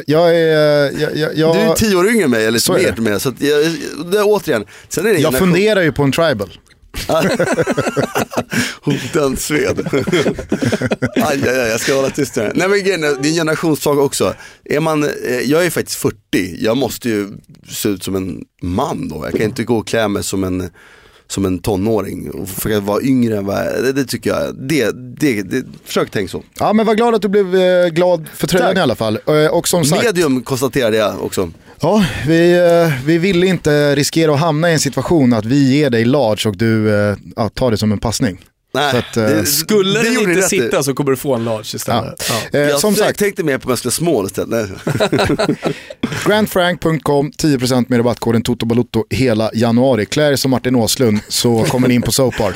Jag 0.05 0.35
är... 0.35 0.99
Jag, 1.01 1.17
jag, 1.17 1.37
jag, 1.37 1.55
Du 1.55 1.59
är 1.61 1.73
tio 1.75 1.95
år 1.95 2.09
yngre 2.09 2.23
än 2.23 2.29
mig, 2.31 2.45
eller 2.45 2.59
Så 2.59 2.73
mer 2.73 2.79
det. 2.79 2.93
till 2.93 3.03
mig. 3.03 3.19
Så 3.19 3.29
att 3.29 3.41
jag, 3.41 3.65
det, 4.11 4.21
återigen, 4.23 4.65
sen 4.89 5.05
är 5.07 5.13
det 5.13 5.19
jag 5.19 5.37
funderar 5.37 5.81
ju 5.81 5.91
på 5.91 6.03
en 6.03 6.11
tribal. 6.11 6.49
Hoten 8.81 9.37
sved. 9.37 9.79
aj, 11.15 11.43
aj, 11.43 11.59
aj, 11.59 11.69
jag 11.69 11.79
ska 11.79 11.95
hålla 11.95 12.09
tyst 12.09 12.35
här. 12.35 12.51
Nej 12.55 12.67
men 12.67 12.83
grejen 12.83 13.03
är, 13.03 13.15
det 13.21 13.27
är 13.27 13.29
en 13.29 13.35
generationsfråga 13.35 14.01
också. 14.01 14.33
Är 14.65 14.79
man, 14.79 15.03
eh, 15.03 15.39
jag 15.45 15.65
är 15.65 15.69
faktiskt 15.69 15.99
40, 15.99 16.15
jag 16.59 16.77
måste 16.77 17.09
ju 17.09 17.27
se 17.69 17.89
ut 17.89 18.03
som 18.03 18.15
en 18.15 18.45
man 18.61 19.07
då. 19.09 19.25
Jag 19.25 19.33
kan 19.33 19.41
inte 19.41 19.63
gå 19.63 19.77
och 19.77 19.87
klä 19.87 20.07
mig 20.07 20.23
som 20.23 20.43
en, 20.43 20.69
som 21.27 21.45
en 21.45 21.59
tonåring 21.59 22.31
och 22.31 22.49
försöka 22.49 22.79
vara 22.79 23.01
yngre 23.01 23.37
än 23.37 23.45
vad. 23.45 23.57
Det, 23.57 23.93
det 23.93 24.05
tycker 24.05 24.29
jag, 24.29 24.55
det, 24.55 24.91
det, 25.19 25.41
det, 25.41 25.65
försök 25.85 26.11
tänka 26.11 26.31
så. 26.31 26.43
Ja 26.59 26.73
men 26.73 26.85
var 26.85 26.95
glad 26.95 27.15
att 27.15 27.21
du 27.21 27.27
blev 27.27 27.55
eh, 27.55 27.87
glad 27.87 28.27
för 28.33 28.47
tröjan 28.47 28.67
Tack. 28.67 28.77
i 28.77 28.79
alla 28.79 28.95
fall. 28.95 29.19
Eh, 29.27 29.45
Och 29.45 29.67
som 29.67 29.85
sagt, 29.85 30.03
Medium 30.03 30.41
konstaterade 30.43 30.97
jag 30.97 31.23
också. 31.23 31.51
ja, 31.81 32.05
vi, 32.27 32.53
eh, 32.57 33.05
vi 33.05 33.17
ville 33.17 33.47
inte 33.47 33.95
riskera 33.95 34.33
att 34.33 34.39
hamna 34.39 34.69
i 34.69 34.73
en 34.73 34.79
situation 34.79 35.33
att 35.33 35.45
vi 35.45 35.77
ger 35.77 35.89
dig 35.89 36.05
large 36.05 36.49
och 36.49 36.57
du 36.57 36.87
ja, 37.35 37.49
tar 37.49 37.71
det 37.71 37.77
som 37.77 37.91
en 37.91 37.99
passning. 37.99 38.39
Nej, 38.73 38.91
Så 38.91 38.97
att, 38.97 39.17
eh, 39.17 39.23
det- 39.23 39.45
Skulle 39.45 39.99
det 39.99 40.09
den 40.09 40.17
inte 40.19 40.31
rätt 40.41 40.53
i. 40.53 40.61
sitta 40.61 40.83
så 40.83 40.93
kommer 40.93 41.11
du 41.11 41.17
få 41.17 41.35
en 41.35 41.45
large 41.45 41.75
istället. 41.75 42.29
Ja. 42.29 42.59
Eh, 42.59 42.65
Jag 42.69 42.79
som 42.79 42.95
sagt, 42.95 43.19
tänkte 43.19 43.43
mer 43.43 43.57
på 43.57 43.65
om 43.65 43.69
jag 43.71 43.79
skulle 43.79 43.91
small 43.91 44.25
istället. 44.25 44.69
Grandfrank.com, 46.25 47.31
10% 47.37 47.89
med 47.89 47.99
rabattkoden 47.99 48.41
TOTOBALUTTO 48.43 49.05
hela 49.09 49.51
januari. 49.53 50.05
Klär 50.05 50.31
er 50.31 50.35
som 50.35 50.51
Martin 50.51 50.75
Åslund 50.75 51.19
så 51.27 51.63
kommer 51.63 51.87
ni 51.87 51.93
in 51.93 52.01
på 52.01 52.11
Sopar. 52.11 52.53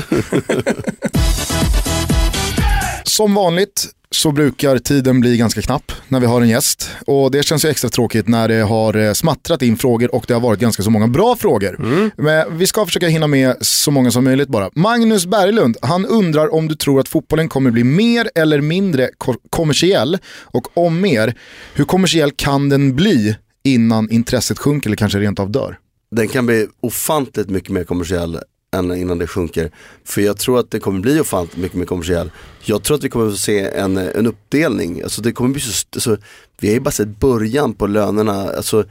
Som 3.03 3.33
vanligt 3.33 3.87
så 4.15 4.31
brukar 4.31 4.77
tiden 4.77 5.19
bli 5.19 5.37
ganska 5.37 5.61
knapp 5.61 5.91
när 6.07 6.19
vi 6.19 6.25
har 6.25 6.41
en 6.41 6.49
gäst. 6.49 6.89
Och 7.07 7.31
det 7.31 7.43
känns 7.45 7.65
ju 7.65 7.69
extra 7.69 7.89
tråkigt 7.89 8.27
när 8.27 8.47
det 8.47 8.61
har 8.61 8.97
eh, 8.97 9.13
smattrat 9.13 9.61
in 9.61 9.77
frågor 9.77 10.15
och 10.15 10.25
det 10.27 10.33
har 10.33 10.41
varit 10.41 10.59
ganska 10.59 10.83
så 10.83 10.89
många 10.89 11.07
bra 11.07 11.35
frågor. 11.35 12.11
Men 12.17 12.57
vi 12.57 12.67
ska 12.67 12.85
försöka 12.85 13.07
hinna 13.07 13.27
med 13.27 13.55
så 13.61 13.91
många 13.91 14.11
som 14.11 14.23
möjligt 14.23 14.49
bara. 14.49 14.69
Magnus 14.75 15.25
Berglund, 15.25 15.77
han 15.81 16.05
undrar 16.05 16.53
om 16.53 16.67
du 16.67 16.75
tror 16.75 16.99
att 16.99 17.07
fotbollen 17.07 17.49
kommer 17.49 17.71
bli 17.71 17.83
mer 17.83 18.29
eller 18.35 18.61
mindre 18.61 19.09
ko- 19.17 19.35
kommersiell 19.49 20.17
och 20.41 20.77
om 20.77 21.01
mer, 21.01 21.33
hur 21.73 21.85
kommersiell 21.85 22.31
kan 22.31 22.69
den 22.69 22.95
bli 22.95 23.35
innan 23.63 24.09
intresset 24.09 24.59
sjunker 24.59 24.89
eller 24.89 24.97
kanske 24.97 25.19
rent 25.19 25.39
av 25.39 25.51
dör? 25.51 25.77
den 26.15 26.27
kan 26.27 26.45
bli 26.45 26.67
ofantligt 26.81 27.49
mycket 27.49 27.69
mer 27.69 27.83
kommersiell 27.83 28.39
än 28.75 28.95
innan 28.95 29.17
det 29.17 29.27
sjunker. 29.27 29.71
För 30.05 30.21
jag 30.21 30.37
tror 30.37 30.59
att 30.59 30.71
det 30.71 30.79
kommer 30.79 30.99
bli 30.99 31.19
ofantligt 31.19 31.61
mycket 31.61 31.77
mer 31.77 31.85
kommersiell. 31.85 32.31
Jag 32.63 32.83
tror 32.83 32.97
att 32.97 33.03
vi 33.03 33.09
kommer 33.09 33.31
att 33.31 33.37
se 33.37 33.59
en, 33.59 33.97
en 33.97 34.27
uppdelning. 34.27 35.01
Alltså 35.03 35.21
det 35.21 35.31
kommer 35.31 35.49
bli 35.49 35.61
så, 35.61 35.87
alltså, 35.95 36.17
vi 36.59 36.67
har 36.67 36.73
ju 36.73 36.79
bara 36.79 36.91
sett 36.91 37.19
början 37.19 37.73
på 37.73 37.87
lönerna. 37.87 38.33
Alltså, 38.33 38.83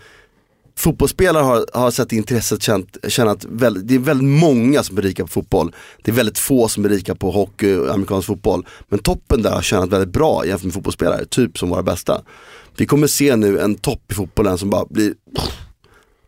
fotbollsspelare 0.77 1.43
har, 1.43 1.67
har 1.73 1.91
sett 1.91 2.13
intresset 2.13 2.63
känt, 2.63 2.97
känna 3.09 3.31
att 3.31 3.45
väldigt, 3.45 3.89
det 3.89 3.95
är 3.95 3.99
väldigt 3.99 4.29
många 4.29 4.83
som 4.83 4.99
är 4.99 5.03
rika 5.03 5.23
på 5.23 5.29
fotboll. 5.29 5.75
Det 6.03 6.11
är 6.11 6.15
väldigt 6.15 6.39
få 6.39 6.69
som 6.69 6.85
är 6.85 6.89
rika 6.89 7.15
på 7.15 7.31
hockey 7.31 7.75
och 7.75 7.95
amerikansk 7.95 8.27
fotboll. 8.27 8.67
Men 8.89 8.99
toppen 8.99 9.43
där 9.43 9.51
har 9.51 9.63
tjänat 9.63 9.93
väldigt 9.93 10.13
bra 10.13 10.47
jämfört 10.47 10.65
med 10.65 10.75
fotbollsspelare, 10.75 11.25
typ 11.25 11.59
som 11.59 11.69
våra 11.69 11.83
bästa. 11.83 12.23
Vi 12.77 12.87
kommer 12.87 13.07
se 13.07 13.37
nu 13.37 13.61
en 13.61 13.75
topp 13.75 14.13
i 14.13 14.15
fotbollen 14.15 14.59
som 14.59 14.71
bara 14.71 14.85
blir 14.91 15.15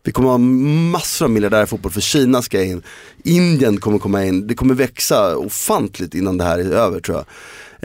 vi 0.03 0.11
kommer 0.11 0.29
ha 0.29 0.37
massor 0.37 1.25
av 1.25 1.31
miljardärer 1.31 1.63
i 1.63 1.67
fotboll 1.67 1.91
för 1.91 2.01
Kina 2.01 2.41
ska 2.41 2.63
in, 2.63 2.83
Indien 3.23 3.79
kommer 3.79 3.99
komma 3.99 4.25
in, 4.25 4.47
det 4.47 4.55
kommer 4.55 4.73
växa 4.73 5.37
ofantligt 5.37 6.15
innan 6.15 6.37
det 6.37 6.43
här 6.43 6.59
är 6.59 6.71
över 6.71 6.99
tror 6.99 7.17
jag. 7.17 7.25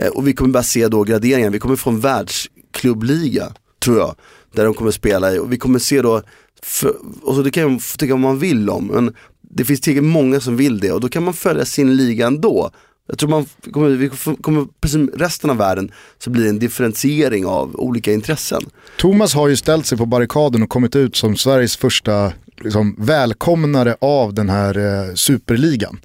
Eh, 0.05 0.11
och 0.11 0.27
vi 0.27 0.33
kommer 0.33 0.53
bara 0.53 0.63
se 0.63 0.87
då 0.87 1.03
graderingen, 1.03 1.51
vi 1.51 1.59
kommer 1.59 1.75
få 1.75 1.89
en 1.89 1.99
världsklubliga 1.99 3.53
tror 3.79 3.97
jag. 3.97 4.15
Där 4.53 4.65
de 4.65 4.73
kommer 4.73 4.91
spela 4.91 5.35
i 5.35 5.39
och 5.39 5.53
vi 5.53 5.57
kommer 5.57 5.79
se 5.79 6.01
då, 6.01 6.21
för, 6.63 6.95
och 7.21 7.35
så 7.35 7.41
det 7.41 7.51
kan 7.51 7.71
man 7.71 7.79
tycka 7.97 8.13
vad 8.13 8.19
man 8.19 8.39
vill 8.39 8.69
om, 8.69 8.87
men 8.87 9.15
det 9.41 9.65
finns 9.65 9.81
tillräckligt 9.81 10.11
många 10.11 10.39
som 10.39 10.57
vill 10.57 10.79
det 10.79 10.91
och 10.91 11.01
då 11.01 11.09
kan 11.09 11.23
man 11.23 11.33
följa 11.33 11.65
sin 11.65 11.95
liga 11.95 12.27
ändå. 12.27 12.71
Jag 13.09 13.17
tror 13.17 13.29
man 13.29 13.45
kommer, 13.71 13.89
vi 13.89 14.09
kommer, 14.41 14.65
precis 14.81 14.93
som 14.93 15.09
resten 15.15 15.49
av 15.49 15.57
världen, 15.57 15.91
så 16.19 16.29
blir 16.29 16.43
det 16.43 16.49
en 16.49 16.59
differentiering 16.59 17.45
av 17.45 17.75
olika 17.75 18.13
intressen. 18.13 18.61
Thomas 18.97 19.33
har 19.33 19.47
ju 19.47 19.55
ställt 19.55 19.85
sig 19.85 19.97
på 19.97 20.05
barrikaden 20.05 20.63
och 20.63 20.69
kommit 20.69 20.95
ut 20.95 21.15
som 21.15 21.37
Sveriges 21.37 21.77
första 21.77 22.33
liksom, 22.61 22.95
välkomnare 22.99 23.95
av 24.01 24.33
den 24.33 24.49
här 24.49 24.77
eh, 25.09 25.13
superligan. 25.15 25.99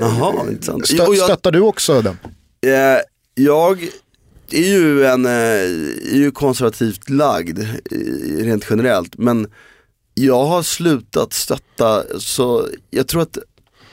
Jaha, 0.00 0.34
intressant. 0.50 0.84
Stö- 0.84 0.96
jag- 1.14 1.16
Stöttar 1.16 1.52
du 1.52 1.60
också 1.60 2.02
den? 2.02 2.16
Eh, 2.66 3.00
jag 3.34 3.82
är 4.50 4.68
ju, 4.68 5.04
en, 5.06 5.26
eh, 5.26 5.32
är 6.12 6.16
ju 6.16 6.30
konservativt 6.30 7.10
lagd 7.10 7.58
eh, 7.58 7.66
rent 8.44 8.66
generellt 8.70 9.18
men 9.18 9.46
jag 10.14 10.44
har 10.44 10.62
slutat 10.62 11.32
stötta 11.32 12.02
så 12.18 12.66
jag 12.90 13.06
tror 13.08 13.22
att 13.22 13.38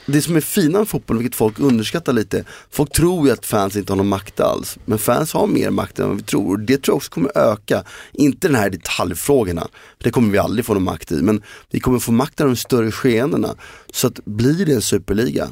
det 0.08 0.22
som 0.22 0.36
är 0.36 0.42
fina 0.42 0.80
med 0.80 0.88
fotboll, 0.88 1.18
vilket 1.18 1.36
folk 1.36 1.60
underskattar 1.60 2.14
lite, 2.14 2.44
folk 2.72 2.92
tror 2.92 3.28
ju 3.28 3.34
att 3.34 3.46
fans 3.46 3.76
inte 3.76 3.92
har 3.94 3.98
någon 3.98 4.08
makt 4.08 4.40
alls. 4.40 4.78
Men 4.86 5.00
fans 5.00 5.34
har 5.34 5.48
mer 5.48 5.70
makt 5.70 6.00
än 6.00 6.08
vad 6.08 6.18
vi 6.18 6.24
tror. 6.24 6.58
Det 6.58 6.78
tror 6.78 6.94
jag 6.94 6.96
också 6.96 7.12
kommer 7.12 7.38
öka. 7.38 7.84
Inte 8.14 8.48
den 8.48 8.56
här 8.56 8.70
detaljfrågorna, 8.70 9.62
för 9.98 10.04
det 10.04 10.12
kommer 10.12 10.32
vi 10.32 10.38
aldrig 10.38 10.66
få 10.66 10.74
någon 10.74 10.84
makt 10.84 11.12
i. 11.12 11.22
Men 11.22 11.44
vi 11.72 11.80
kommer 11.80 12.00
få 12.00 12.12
makt 12.12 12.42
av 12.42 12.48
de 12.48 12.56
större 12.56 12.92
skeendena. 12.92 13.56
Så 13.94 14.08
att 14.08 14.26
blir 14.26 14.66
det 14.66 14.74
en 14.74 14.82
superliga, 14.82 15.50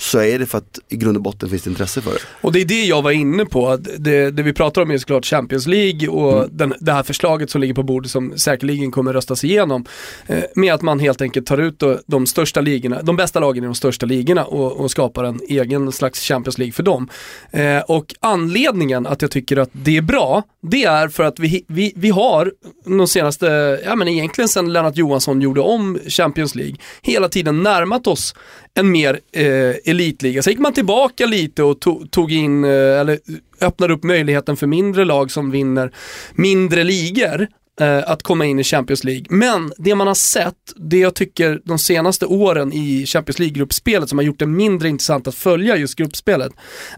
så 0.00 0.18
är 0.20 0.38
det 0.38 0.46
för 0.46 0.58
att 0.58 0.78
i 0.88 0.96
grund 0.96 1.16
och 1.16 1.22
botten 1.22 1.48
finns 1.48 1.62
det 1.62 1.70
intresse 1.70 2.00
för 2.00 2.10
det. 2.10 2.18
Och 2.40 2.52
det 2.52 2.60
är 2.60 2.64
det 2.64 2.84
jag 2.84 3.02
var 3.02 3.10
inne 3.10 3.44
på. 3.44 3.76
Det, 3.98 4.30
det 4.30 4.42
vi 4.42 4.52
pratar 4.52 4.82
om 4.82 4.90
är 4.90 4.98
såklart 4.98 5.24
Champions 5.26 5.66
League 5.66 6.08
och 6.08 6.30
Mm. 6.30 6.48
den, 6.52 6.74
det 6.80 6.92
här 6.92 7.02
förslaget 7.02 7.50
som 7.50 7.60
ligger 7.60 7.74
på 7.74 7.82
bordet 7.82 8.10
som 8.10 8.38
säkerligen 8.38 8.90
kommer 8.90 9.12
röstas 9.12 9.44
igenom. 9.44 9.84
Eh, 10.26 10.42
med 10.54 10.74
att 10.74 10.82
man 10.82 10.98
helt 11.00 11.22
enkelt 11.22 11.46
tar 11.46 11.58
ut 11.58 11.78
då 11.78 11.98
de 12.06 12.26
största 12.26 12.60
ligorna, 12.60 13.02
de 13.02 13.16
bästa 13.16 13.40
lagen 13.40 13.64
i 13.64 13.66
de 13.66 13.74
största 13.74 14.06
ligorna 14.06 14.44
och, 14.44 14.72
och 14.72 14.90
skapar 14.90 15.24
en 15.24 15.40
egen 15.48 15.92
slags 15.92 16.20
Champions 16.20 16.58
League 16.58 16.72
för 16.72 16.82
dem. 16.82 17.08
Eh, 17.50 17.78
och 17.78 18.14
anledningen 18.20 19.06
att 19.06 19.22
jag 19.22 19.30
tycker 19.30 19.56
att 19.56 19.70
det 19.72 19.96
är 19.96 20.02
bra, 20.02 20.42
det 20.62 20.84
är 20.84 21.08
för 21.08 21.24
att 21.24 21.38
vi, 21.38 21.64
vi, 21.68 21.92
vi 21.96 22.10
har 22.10 22.52
de 22.84 23.06
senaste, 23.08 23.80
ja 23.84 23.96
men 23.96 24.08
egentligen 24.08 24.48
sedan 24.48 24.72
Lennart 24.72 24.96
Johansson 24.96 25.40
gjorde 25.40 25.60
om 25.60 25.98
Champions 26.08 26.54
League, 26.54 26.76
hela 27.02 27.28
tiden 27.28 27.62
närmat 27.62 28.06
oss 28.06 28.34
en 28.74 28.90
mer 28.90 29.20
eh, 29.32 29.74
elitliga. 29.84 30.42
Sen 30.42 30.50
gick 30.52 30.60
man 30.60 30.72
tillbaka 30.72 31.26
lite 31.26 31.62
och 31.62 31.78
to- 31.78 32.08
tog 32.10 32.32
in, 32.32 32.64
eh, 32.64 32.70
eller 32.70 33.18
öppnade 33.60 33.94
upp 33.94 34.02
möjligheten 34.02 34.56
för 34.56 34.66
mindre 34.66 35.04
lag 35.04 35.30
som 35.30 35.50
vinner 35.50 35.92
mindre 36.34 36.84
ligor 36.84 37.48
eh, 37.80 37.98
att 38.10 38.22
komma 38.22 38.46
in 38.46 38.58
i 38.58 38.64
Champions 38.64 39.04
League. 39.04 39.24
Men 39.28 39.72
det 39.78 39.94
man 39.94 40.06
har 40.06 40.14
sett, 40.14 40.54
det 40.76 40.98
jag 40.98 41.14
tycker 41.14 41.60
de 41.64 41.78
senaste 41.78 42.26
åren 42.26 42.72
i 42.72 43.06
Champions 43.06 43.38
League-gruppspelet 43.38 44.08
som 44.08 44.18
har 44.18 44.24
gjort 44.24 44.38
det 44.38 44.46
mindre 44.46 44.88
intressant 44.88 45.26
att 45.28 45.34
följa 45.34 45.76
just 45.76 45.96
gruppspelet, 45.96 46.52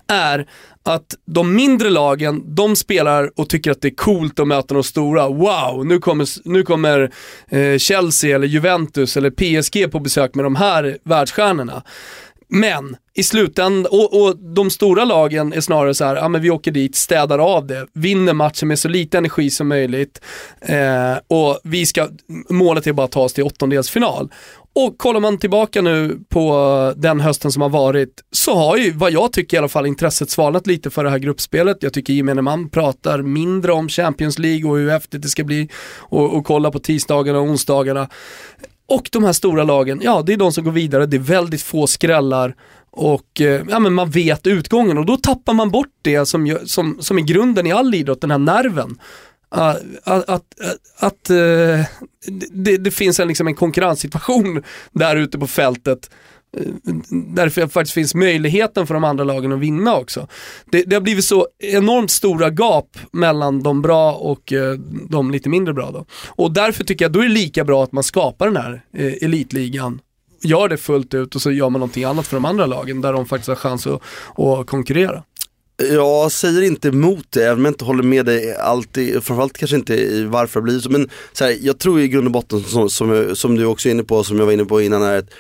är 0.09 0.47
att 0.85 1.15
de 1.27 1.55
mindre 1.55 1.91
lagen, 1.91 2.55
de 2.55 2.77
spelar 2.77 3.31
och 3.37 3.49
tycker 3.49 3.71
att 3.71 3.81
det 3.81 3.89
är 3.89 3.95
coolt 3.95 4.41
att 4.41 4.49
möta 4.49 4.75
de 4.75 4.85
stora. 4.85 5.29
Wow, 5.29 5.87
nu 5.87 5.99
kommer, 5.99 6.49
nu 6.49 6.63
kommer 6.63 7.13
eh, 7.49 7.79
Chelsea 7.79 8.35
eller 8.35 8.47
Juventus 8.47 9.17
eller 9.17 9.31
PSG 9.31 9.93
på 9.93 10.01
besök 10.01 10.35
med 10.35 10.45
de 10.45 10.57
här 10.57 10.99
världsstjärnorna. 11.05 11.83
Men 12.55 12.97
i 13.15 13.23
slutändan, 13.23 13.87
och, 13.91 14.23
och, 14.23 14.37
de 14.37 14.71
stora 14.71 15.05
lagen 15.05 15.53
är 15.53 15.61
snarare 15.61 15.95
så 15.95 16.05
här, 16.05 16.17
ja 16.17 16.29
men 16.29 16.41
vi 16.41 16.51
åker 16.51 16.71
dit, 16.71 16.97
städar 16.97 17.39
av 17.39 17.67
det, 17.67 17.87
vinner 17.93 18.33
matchen 18.33 18.69
med 18.69 18.79
så 18.79 18.89
lite 18.89 19.19
energi 19.19 19.51
som 19.51 19.69
möjligt 19.69 20.21
eh, 20.61 21.15
och 21.29 21.61
vi 21.65 21.87
ska, 21.87 22.09
målet 22.49 22.87
är 22.87 22.93
bara 22.93 23.05
att 23.05 23.13
ta 23.13 23.21
oss 23.21 23.33
till 23.33 23.45
åttondelsfinal. 23.45 24.33
Och 24.75 24.99
kollar 24.99 25.21
man 25.21 25.39
tillbaka 25.39 25.83
nu 25.83 26.19
på 26.29 26.95
den 26.97 27.21
hösten 27.21 27.53
som 27.53 27.63
har 27.63 27.69
varit 27.69 28.23
så 28.33 28.55
har 28.55 28.77
ju, 28.77 28.93
vad 28.93 29.13
jag 29.13 29.33
tycker 29.33 29.57
i 29.57 29.59
alla 29.59 29.69
fall, 29.69 29.87
intresset 29.87 30.31
svalnat 30.31 30.67
lite 30.67 30.91
för 30.91 31.05
det 31.05 31.11
här 31.11 31.19
gruppspelet. 31.19 31.77
Jag 31.81 31.93
tycker 31.93 32.13
gemene 32.13 32.43
man 32.43 32.69
pratar 32.69 33.23
mindre 33.23 33.73
om 33.73 33.89
Champions 33.89 34.39
League 34.39 34.71
och 34.71 34.77
hur 34.77 34.91
häftigt 34.91 35.23
det 35.23 35.29
ska 35.29 35.45
bli 35.45 35.69
och, 35.99 36.35
och 36.35 36.45
kolla 36.45 36.71
på 36.71 36.79
tisdagarna 36.79 37.39
och 37.39 37.45
onsdagarna. 37.45 38.09
Och 38.95 39.09
de 39.13 39.25
här 39.25 39.33
stora 39.33 39.65
lagen, 39.65 40.01
ja 40.03 40.23
det 40.23 40.33
är 40.33 40.37
de 40.37 40.53
som 40.53 40.65
går 40.65 40.73
vidare, 40.73 41.07
det 41.07 41.17
är 41.17 41.19
väldigt 41.19 41.63
få 41.63 41.87
skrällar. 41.87 42.55
Och 42.91 43.41
eh, 43.41 43.63
ja, 43.69 43.79
men 43.79 43.95
man 43.95 44.11
vet 44.11 44.47
utgången. 44.47 44.99
Och 44.99 45.07
då 45.07 45.17
tappar 45.17 45.55
man 45.55 45.71
bort 45.71 45.95
det 46.03 46.27
som, 46.27 46.59
som, 46.65 46.97
som 47.01 47.19
är 47.19 47.23
grunden 47.23 47.67
i 47.67 47.73
all 47.73 47.95
idrott, 47.95 48.21
den 48.21 48.31
här 48.31 48.39
nerven. 48.39 48.99
Uh, 49.57 49.65
att, 49.65 49.81
eh, 50.07 50.35
att, 50.35 50.45
att 50.99 51.31
uh, 51.31 51.85
det, 52.53 52.77
det, 52.77 52.91
finns 52.91 53.21
en, 53.21 53.29
liksom 53.29 53.47
en 53.47 53.55
konkurrenssituation 53.55 54.63
där 54.93 55.17
ute 55.17 55.39
på 55.39 55.47
fältet. 55.47 56.11
Eh, 56.57 56.95
där 57.35 57.45
det 57.45 57.69
faktiskt 57.69 57.95
finns 57.95 58.15
möjligheten 58.15 58.87
för 58.87 58.95
de 58.95 59.05
andra 59.05 59.25
lagen 59.25 59.53
att 59.53 59.59
vinna 59.59 59.97
också. 59.97 60.29
Det, 60.71 60.83
det, 60.83 60.97
har 60.97 61.01
blivit 61.01 61.25
så 61.25 61.49
enormt 61.59 62.11
stora 62.11 62.51
gap 62.51 62.99
mellan 63.13 63.63
de 63.63 63.83
bra 63.83 64.13
och 64.13 64.53
eh, 64.53 64.75
de 65.11 65.31
lite 65.31 65.49
mindre 65.49 65.75
bra 65.75 65.91
då. 65.91 66.07
Och 66.29 66.53
därför 66.53 66.85
tycker 66.85 67.05
jag 67.05 67.13
då 67.13 67.21
är 67.21 67.25
det 67.25 67.29
lika 67.29 67.65
bra 67.65 67.85
att 67.85 67.93
man 67.93 68.05
skapar 68.05 68.47
den 68.47 68.57
här 68.57 68.83
eh, 68.97 69.13
elitligan 69.23 70.01
gör 70.43 70.69
det 70.69 70.77
fullt 70.77 71.15
ut 71.15 71.35
och 71.35 71.43
så 71.43 71.51
gör 71.51 71.71
man 71.71 71.81
någonting 71.81 72.05
annat 72.05 72.27
för 72.27 72.37
de 72.37 72.45
andra 72.45 72.67
lagen 72.67 73.01
där 73.01 73.13
de 73.13 73.27
faktiskt 73.27 73.49
har 73.49 73.55
chans 73.55 73.87
att, 73.87 74.03
att 74.39 74.67
konkurrera. 74.67 75.23
Jag 75.91 76.33
säger 76.33 76.63
inte 76.63 76.89
emot 76.89 77.27
det, 77.31 77.45
även 77.45 77.59
om 77.59 77.65
jag 77.65 77.73
inte 77.73 77.85
håller 77.85 78.03
med 78.03 78.27
dig 78.27 78.57
alltid, 78.57 79.25
framförallt 79.25 79.59
kanske 79.59 79.77
inte 79.77 79.95
i 79.95 80.25
varför 80.25 80.61
det 80.61 80.65
blir 80.65 80.81
så. 80.81 80.91
Men 80.91 81.11
så 81.33 81.45
här, 81.45 81.57
jag 81.61 81.79
tror 81.79 82.01
i 82.01 82.09
grund 82.09 82.27
och 82.27 82.33
botten, 82.33 82.63
som, 82.63 82.91
som, 82.91 83.37
som, 83.37 83.57
du 83.57 83.65
också 83.65 83.89
är 83.89 83.91
inne 83.91 84.05
på, 84.05 84.25
som 84.25 84.39
jag 84.39 84.47
var 84.47 84.53
inne 84.53 84.65
på 84.65 84.83
innan, 84.83 85.03
är 85.03 85.19
att 85.19 85.31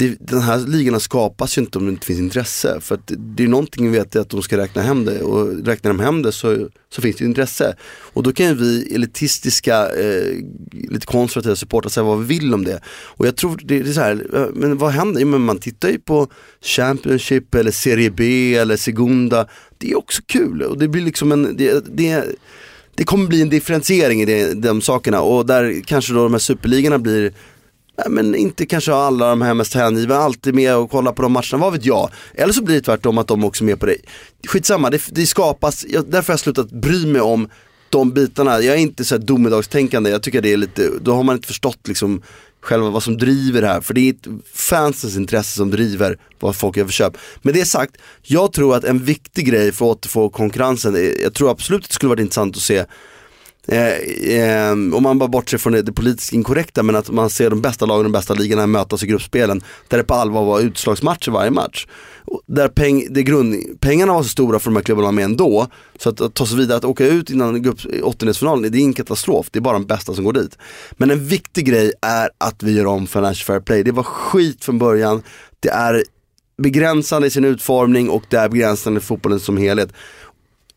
det, 0.00 0.16
den 0.20 0.40
här 0.40 0.58
ligorna 0.58 1.00
skapas 1.00 1.58
ju 1.58 1.62
inte 1.62 1.78
om 1.78 1.84
det 1.84 1.90
inte 1.90 2.06
finns 2.06 2.20
intresse. 2.20 2.80
För 2.80 2.94
att 2.94 3.12
det 3.18 3.44
är 3.44 3.48
någonting 3.48 3.90
vi 3.90 3.98
vet 3.98 4.16
att 4.16 4.30
de 4.30 4.42
ska 4.42 4.56
räkna 4.56 4.82
hem 4.82 5.04
det 5.04 5.22
och 5.22 5.66
räknar 5.66 5.90
de 5.90 6.00
hem 6.00 6.22
det 6.22 6.32
så, 6.32 6.68
så 6.88 7.02
finns 7.02 7.16
det 7.16 7.24
intresse. 7.24 7.76
Och 8.12 8.22
då 8.22 8.32
kan 8.32 8.46
ju 8.46 8.54
vi 8.54 8.94
elitistiska, 8.94 9.88
eh, 9.88 10.34
lite 10.72 11.06
konservativa 11.06 11.56
supportrar 11.56 11.90
säga 11.90 12.04
vad 12.04 12.18
vi 12.18 12.38
vill 12.38 12.54
om 12.54 12.64
det. 12.64 12.80
Och 12.88 13.26
jag 13.26 13.36
tror 13.36 13.60
det, 13.64 13.82
det 13.82 13.90
är 13.90 13.92
så 13.92 14.00
här, 14.00 14.26
eh, 14.34 14.46
men 14.54 14.78
vad 14.78 14.92
händer? 14.92 15.24
men 15.24 15.40
man 15.40 15.58
tittar 15.58 15.88
ju 15.88 15.98
på 15.98 16.28
Championship 16.60 17.54
eller 17.54 17.70
Serie 17.70 18.10
B 18.10 18.54
eller 18.54 18.76
Segunda. 18.76 19.46
Det 19.78 19.90
är 19.90 19.98
också 19.98 20.22
kul 20.26 20.62
och 20.62 20.78
det 20.78 20.88
blir 20.88 21.02
liksom 21.02 21.32
en, 21.32 21.56
det, 21.56 21.84
det, 21.96 22.24
det 22.94 23.04
kommer 23.04 23.26
bli 23.26 23.42
en 23.42 23.48
differentiering 23.48 24.22
i 24.22 24.24
det, 24.24 24.54
de 24.54 24.80
sakerna 24.80 25.20
och 25.20 25.46
där 25.46 25.82
kanske 25.86 26.12
då 26.12 26.22
de 26.22 26.32
här 26.32 26.38
superligorna 26.38 26.98
blir 26.98 27.32
men 28.08 28.34
inte 28.34 28.66
kanske 28.66 28.94
alla 28.94 29.28
de 29.30 29.42
här 29.42 29.54
mest 29.54 29.74
hängivna 29.74 30.16
alltid 30.16 30.54
med 30.54 30.76
och 30.76 30.90
kollar 30.90 31.12
på 31.12 31.22
de 31.22 31.32
matcherna, 31.32 31.58
vad 31.58 31.72
vet 31.72 31.84
jag. 31.84 32.10
Eller 32.34 32.52
så 32.52 32.62
blir 32.62 32.74
det 32.74 32.80
tvärtom 32.80 33.18
att 33.18 33.26
de 33.28 33.44
också 33.44 33.64
är 33.64 33.66
med 33.66 33.80
på 33.80 33.86
det. 33.86 33.96
Skitsamma, 34.48 34.90
det, 34.90 35.02
det 35.10 35.26
skapas, 35.26 35.86
jag, 35.88 36.04
därför 36.10 36.28
har 36.28 36.32
jag 36.32 36.40
slutat 36.40 36.70
bry 36.70 37.06
mig 37.06 37.20
om 37.20 37.48
de 37.90 38.12
bitarna. 38.12 38.60
Jag 38.60 38.76
är 38.76 38.80
inte 38.80 39.04
så 39.04 39.14
här 39.14 39.22
domedagstänkande, 39.22 40.10
jag 40.10 40.22
tycker 40.22 40.42
det 40.42 40.52
är 40.52 40.56
lite, 40.56 40.90
då 41.00 41.14
har 41.14 41.22
man 41.22 41.36
inte 41.36 41.48
förstått 41.48 41.88
liksom 41.88 42.22
själva 42.60 42.90
vad 42.90 43.02
som 43.02 43.18
driver 43.18 43.60
det 43.60 43.66
här. 43.66 43.80
För 43.80 43.94
det 43.94 44.08
är 44.08 44.14
fansens 44.54 45.16
intresse 45.16 45.56
som 45.56 45.70
driver 45.70 46.18
vad 46.40 46.56
folk 46.56 46.76
gör 46.76 46.84
för 46.84 46.92
köp. 46.92 47.16
Med 47.42 47.54
det 47.54 47.64
sagt, 47.64 47.96
jag 48.22 48.52
tror 48.52 48.76
att 48.76 48.84
en 48.84 49.04
viktig 49.04 49.46
grej 49.46 49.72
för 49.72 49.84
att 49.84 49.98
återfå 49.98 50.28
konkurrensen, 50.28 51.14
jag 51.22 51.34
tror 51.34 51.50
absolut 51.50 51.82
att 51.82 51.88
det 51.88 51.94
skulle 51.94 52.10
varit 52.10 52.20
intressant 52.20 52.56
att 52.56 52.62
se 52.62 52.84
Eh, 53.70 53.94
eh, 54.38 54.72
om 54.72 55.02
man 55.02 55.18
bara 55.18 55.28
bortser 55.28 55.58
från 55.58 55.72
det, 55.72 55.82
det 55.82 55.92
politiskt 55.92 56.32
inkorrekta, 56.32 56.82
men 56.82 56.96
att 56.96 57.10
man 57.10 57.30
ser 57.30 57.50
de 57.50 57.60
bästa 57.60 57.86
lagen 57.86 57.98
och 57.98 58.04
de 58.04 58.12
bästa 58.12 58.34
ligorna 58.34 58.66
mötas 58.66 59.02
i 59.02 59.06
gruppspelen, 59.06 59.62
där 59.88 59.98
det 59.98 60.04
på 60.04 60.14
allvar 60.14 60.44
var 60.44 60.60
utslagsmatcher 60.60 61.30
varje 61.30 61.50
match. 61.50 61.86
Där 62.46 62.68
peng, 62.68 63.06
det 63.10 63.22
grund, 63.22 63.80
pengarna 63.80 64.12
var 64.12 64.22
så 64.22 64.28
stora 64.28 64.58
för 64.58 64.70
de 64.70 64.76
här 64.76 64.82
klubbarna 64.82 65.12
med 65.12 65.24
ändå, 65.24 65.66
så 65.98 66.08
att, 66.08 66.20
att 66.20 66.34
ta 66.34 66.46
sig 66.46 66.56
vidare, 66.56 66.78
att 66.78 66.84
åka 66.84 67.06
ut 67.06 67.30
innan 67.30 67.62
grupp, 67.62 67.78
åttondelsfinalen, 68.02 68.72
det 68.72 68.78
är 68.78 68.80
ingen 68.80 68.94
katastrof, 68.94 69.46
det 69.50 69.58
är 69.58 69.60
bara 69.60 69.78
de 69.78 69.86
bästa 69.86 70.14
som 70.14 70.24
går 70.24 70.32
dit. 70.32 70.58
Men 70.92 71.10
en 71.10 71.26
viktig 71.26 71.66
grej 71.66 71.92
är 72.02 72.30
att 72.38 72.62
vi 72.62 72.72
gör 72.72 72.86
om 72.86 73.06
Financial 73.06 73.46
Fair 73.46 73.60
Play, 73.60 73.82
det 73.82 73.92
var 73.92 74.02
skit 74.02 74.64
från 74.64 74.78
början, 74.78 75.22
det 75.60 75.68
är 75.68 76.04
begränsande 76.62 77.26
i 77.26 77.30
sin 77.30 77.44
utformning 77.44 78.10
och 78.10 78.22
det 78.28 78.36
är 78.36 78.48
begränsande 78.48 79.00
i 79.00 79.02
fotbollen 79.02 79.40
som 79.40 79.56
helhet 79.56 79.92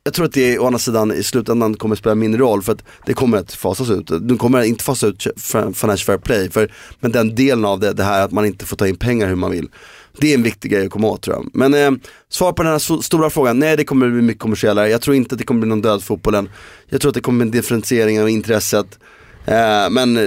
jag 0.05 0.13
tror 0.13 0.25
att 0.25 0.33
det 0.33 0.59
å 0.59 0.65
andra 0.65 0.79
sidan 0.79 1.11
i 1.11 1.23
slutändan 1.23 1.75
kommer 1.75 1.95
spela 1.95 2.15
mindre 2.15 2.41
roll 2.41 2.61
för 2.61 2.71
att 2.71 2.83
det 3.05 3.13
kommer 3.13 3.37
att 3.37 3.53
fasas 3.53 3.89
ut. 3.89 4.07
De 4.21 4.37
kommer 4.37 4.61
inte 4.61 4.83
fasa 4.83 5.07
ut 5.07 5.27
Financial 5.73 5.97
Fair 5.97 6.17
Play, 6.17 6.49
för, 6.49 6.73
men 6.99 7.11
den 7.11 7.35
delen 7.35 7.65
av 7.65 7.79
det, 7.79 7.93
det 7.93 8.03
här 8.03 8.25
att 8.25 8.31
man 8.31 8.45
inte 8.45 8.65
får 8.65 8.77
ta 8.77 8.87
in 8.87 8.95
pengar 8.95 9.27
hur 9.27 9.35
man 9.35 9.51
vill. 9.51 9.69
Det 10.17 10.31
är 10.31 10.35
en 10.35 10.43
viktig 10.43 10.71
grej 10.71 10.85
att 10.85 10.91
komma 10.91 11.07
åt 11.07 11.21
tror 11.21 11.35
jag. 11.35 11.49
Men 11.53 11.73
eh, 11.73 11.91
svar 12.29 12.53
på 12.53 12.63
den 12.63 12.71
här 12.71 12.79
so 12.79 13.01
stora 13.01 13.29
frågan, 13.29 13.59
nej 13.59 13.77
det 13.77 13.83
kommer 13.83 14.09
bli 14.09 14.21
mycket 14.21 14.41
kommersiellare. 14.41 14.89
Jag 14.89 15.01
tror 15.01 15.15
inte 15.15 15.35
att 15.35 15.39
det 15.39 15.45
kommer 15.45 15.61
bli 15.61 15.69
någon 15.69 15.81
död 15.81 16.03
fotbollen. 16.03 16.49
Jag 16.89 17.01
tror 17.01 17.09
att 17.09 17.15
det 17.15 17.21
kommer 17.21 17.37
bli 17.37 17.47
en 17.47 17.61
differentiering 17.61 18.21
av 18.21 18.29
intresset. 18.29 18.99
Eh, 19.45 19.89
men 19.89 20.17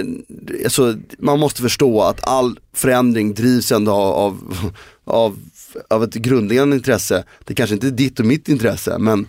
alltså, 0.63 0.95
man 1.19 1.39
måste 1.39 1.61
förstå 1.61 2.01
att 2.01 2.27
all 2.27 2.59
förändring 2.73 3.33
drivs 3.33 3.71
ändå 3.71 3.91
av, 3.91 4.57
av, 5.05 5.37
av 5.89 6.03
ett 6.03 6.13
grundläggande 6.13 6.75
intresse. 6.75 7.23
Det 7.45 7.55
kanske 7.55 7.73
inte 7.73 7.87
är 7.87 7.91
ditt 7.91 8.19
och 8.19 8.25
mitt 8.25 8.49
intresse, 8.49 8.97
men 8.99 9.27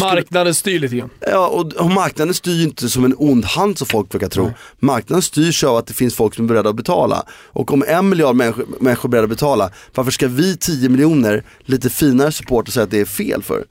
Marknaden 0.00 0.54
styr 0.54 0.78
lite 0.80 0.96
grann. 0.96 1.10
Ja, 1.20 1.46
och, 1.46 1.72
och 1.72 1.90
marknaden 1.90 2.34
styr 2.34 2.62
inte 2.62 2.88
som 2.88 3.04
en 3.04 3.14
ond 3.18 3.44
hand 3.44 3.78
som 3.78 3.86
folk 3.86 4.08
brukar 4.08 4.28
tro. 4.28 4.44
Nej. 4.44 4.54
Marknaden 4.78 5.22
styrs 5.22 5.64
av 5.64 5.76
att 5.76 5.86
det 5.86 5.94
finns 5.94 6.14
folk 6.14 6.34
som 6.34 6.44
är 6.44 6.48
beredda 6.48 6.70
att 6.70 6.76
betala. 6.76 7.26
Och 7.30 7.72
om 7.72 7.84
en 7.88 8.08
miljard 8.08 8.36
människor, 8.36 8.66
människor 8.80 9.08
är 9.08 9.10
beredda 9.10 9.24
att 9.24 9.30
betala, 9.30 9.70
varför 9.94 10.10
ska 10.10 10.28
vi 10.28 10.56
10 10.56 10.88
miljoner 10.88 11.44
lite 11.60 11.90
finare 11.90 12.32
supporter 12.32 12.72
säga 12.72 12.84
att 12.84 12.90
det 12.90 13.00
är 13.00 13.04
fel 13.04 13.42
för? 13.42 13.64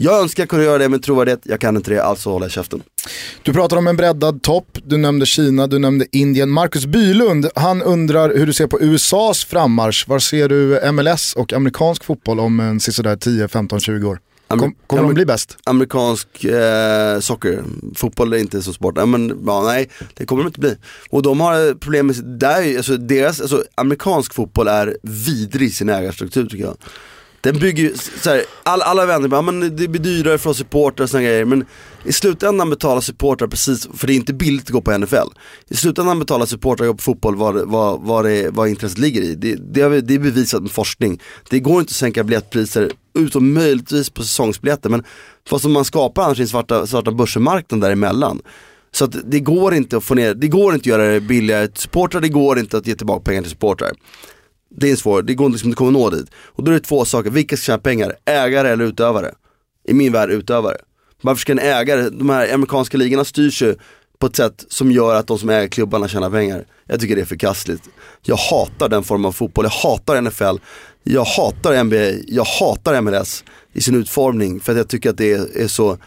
Jag 0.00 0.20
önskar 0.20 0.46
kunna 0.46 0.62
göra 0.62 0.78
det 0.78 0.88
med 0.88 1.02
trovärdighet, 1.02 1.40
jag 1.44 1.60
kan 1.60 1.76
inte 1.76 1.90
det, 1.90 2.04
alltså 2.04 2.30
håller 2.30 2.46
jag 2.46 2.52
käften. 2.52 2.82
Du 3.42 3.52
pratar 3.52 3.76
om 3.76 3.86
en 3.86 3.96
breddad 3.96 4.42
topp, 4.42 4.78
du 4.84 4.96
nämnde 4.96 5.26
Kina, 5.26 5.66
du 5.66 5.78
nämnde 5.78 6.06
Indien. 6.12 6.50
Marcus 6.50 6.86
Bylund, 6.86 7.48
han 7.54 7.82
undrar 7.82 8.34
hur 8.34 8.46
du 8.46 8.52
ser 8.52 8.66
på 8.66 8.80
USAs 8.80 9.44
frammarsch. 9.44 10.08
Var 10.08 10.18
ser 10.18 10.48
du 10.48 10.92
MLS 10.92 11.34
och 11.34 11.52
amerikansk 11.52 12.04
fotboll 12.04 12.40
om 12.40 12.60
en 12.60 12.80
sådär 12.80 13.16
10, 13.16 13.48
15, 13.48 13.80
20 13.80 14.08
år? 14.08 14.18
Kom, 14.48 14.74
kommer 14.86 15.02
de 15.02 15.14
bli 15.14 15.26
bäst? 15.26 15.56
Amerikansk 15.64 16.44
eh, 16.44 17.20
socker, 17.20 17.64
fotboll 17.94 18.32
är 18.32 18.38
inte 18.38 18.62
så 18.62 18.72
sport. 18.72 18.94
Ja, 18.96 19.06
men, 19.06 19.42
ja, 19.46 19.62
nej, 19.62 19.88
det 20.14 20.26
kommer 20.26 20.42
de 20.42 20.46
inte 20.46 20.60
bli. 20.60 20.76
Och 21.10 21.22
de 21.22 21.40
har 21.40 21.74
problem 21.74 22.06
med, 22.06 22.16
där, 22.24 22.76
alltså, 22.76 22.96
deras, 22.96 23.40
alltså, 23.40 23.64
amerikansk 23.74 24.34
fotboll 24.34 24.68
är 24.68 24.96
vidrig 25.02 25.68
i 25.68 25.70
sin 25.70 25.88
ägarstruktur 25.88 26.46
tycker 26.46 26.64
jag. 26.64 26.76
Den 27.40 27.58
bygger 27.58 27.82
ju, 27.82 27.94
såhär, 27.96 28.42
all, 28.62 28.82
alla 28.82 29.06
vänner 29.06 29.28
bara, 29.28 29.42
men 29.42 29.76
det 29.76 29.88
blir 29.88 30.00
dyrare 30.00 30.38
för 30.38 30.50
oss 30.50 30.56
supportrar 30.56 31.04
och 31.04 31.10
sådana 31.10 31.28
grejer. 31.28 31.44
Men 31.44 31.64
i 32.04 32.12
slutändan 32.12 32.70
betalar 32.70 33.00
supportrar 33.00 33.48
precis, 33.48 33.88
för 33.94 34.06
det 34.06 34.12
är 34.12 34.16
inte 34.16 34.32
billigt 34.32 34.64
att 34.64 34.70
gå 34.70 34.80
på 34.80 34.98
NFL. 34.98 35.28
I 35.68 35.76
slutändan 35.76 36.18
betalar 36.18 36.46
supportrar 36.46 36.92
på 36.92 36.98
fotboll 36.98 37.36
vad, 37.36 37.68
vad, 37.68 38.00
vad, 38.00 38.24
det, 38.24 38.50
vad 38.50 38.68
intresset 38.68 38.98
ligger 38.98 39.22
i. 39.22 39.34
Det, 39.34 39.54
det, 39.54 39.80
är, 39.80 39.90
det 39.90 40.14
är 40.14 40.18
bevisat 40.18 40.62
med 40.62 40.70
forskning. 40.70 41.20
Det 41.50 41.60
går 41.60 41.80
inte 41.80 41.90
att 41.90 41.96
sänka 41.96 42.24
biljettpriser, 42.24 42.92
utom 43.14 43.54
möjligtvis 43.54 44.10
på 44.10 44.22
säsongsbiljetter. 44.22 44.90
Men 44.90 45.04
vad 45.50 45.60
som 45.60 45.72
man 45.72 45.84
skapar 45.84 46.22
annars 46.22 46.38
i 46.38 46.40
den 46.40 46.48
svarta, 46.48 46.86
svarta 46.86 47.10
börsenmarknaden 47.10 47.80
däremellan. 47.80 48.42
Så 48.92 49.04
att 49.04 49.16
det 49.24 49.40
går 49.40 49.74
inte 49.74 49.96
att 49.96 50.04
få 50.04 50.14
ner, 50.14 50.34
det 50.34 50.48
går 50.48 50.74
inte 50.74 50.82
att 50.82 50.86
göra 50.86 51.12
det 51.12 51.20
billigare 51.20 51.68
till 51.68 51.82
supportrar, 51.82 52.20
det 52.20 52.28
går 52.28 52.58
inte 52.58 52.76
att 52.76 52.86
ge 52.86 52.94
tillbaka 52.94 53.20
pengar 53.20 53.42
till 53.42 53.50
supportrar. 53.50 53.92
Det 54.70 54.90
är 54.90 54.96
svårt, 54.96 55.26
det 55.26 55.34
går 55.34 55.50
liksom 55.50 55.68
inte 55.68 55.84
att 55.84 55.92
nå 55.92 56.10
dit. 56.10 56.30
Och 56.34 56.64
då 56.64 56.70
är 56.70 56.74
det 56.74 56.80
två 56.80 57.04
saker, 57.04 57.30
vilka 57.30 57.56
ska 57.56 57.64
tjäna 57.64 57.78
pengar? 57.78 58.14
Ägare 58.24 58.68
eller 58.68 58.84
utövare? 58.84 59.34
I 59.88 59.94
min 59.94 60.12
värld 60.12 60.30
utövare. 60.30 60.76
Varför 61.22 61.40
ska 61.40 61.52
en 61.52 61.58
ägare, 61.58 62.10
de 62.10 62.30
här 62.30 62.54
amerikanska 62.54 62.96
ligorna 62.96 63.24
styrs 63.24 63.62
ju 63.62 63.76
på 64.18 64.26
ett 64.26 64.36
sätt 64.36 64.64
som 64.68 64.92
gör 64.92 65.14
att 65.14 65.26
de 65.26 65.38
som 65.38 65.50
äger 65.50 65.68
klubbarna 65.68 66.08
tjänar 66.08 66.30
pengar. 66.30 66.64
Jag 66.86 67.00
tycker 67.00 67.16
det 67.16 67.22
är 67.22 67.26
förkastligt. 67.26 67.82
Jag 68.22 68.36
hatar 68.36 68.88
den 68.88 69.04
formen 69.04 69.24
av 69.24 69.32
fotboll, 69.32 69.64
jag 69.64 69.90
hatar 69.90 70.22
NFL, 70.22 70.56
jag 71.02 71.24
hatar 71.24 71.84
NBA, 71.84 72.22
jag 72.26 72.44
hatar 72.44 73.00
MLS 73.00 73.44
i 73.72 73.80
sin 73.80 73.94
utformning 73.94 74.60
för 74.60 74.72
att 74.72 74.78
jag 74.78 74.88
tycker 74.88 75.10
att 75.10 75.16
det 75.16 75.32
är, 75.32 75.56
är 75.56 75.68
så 75.68 75.98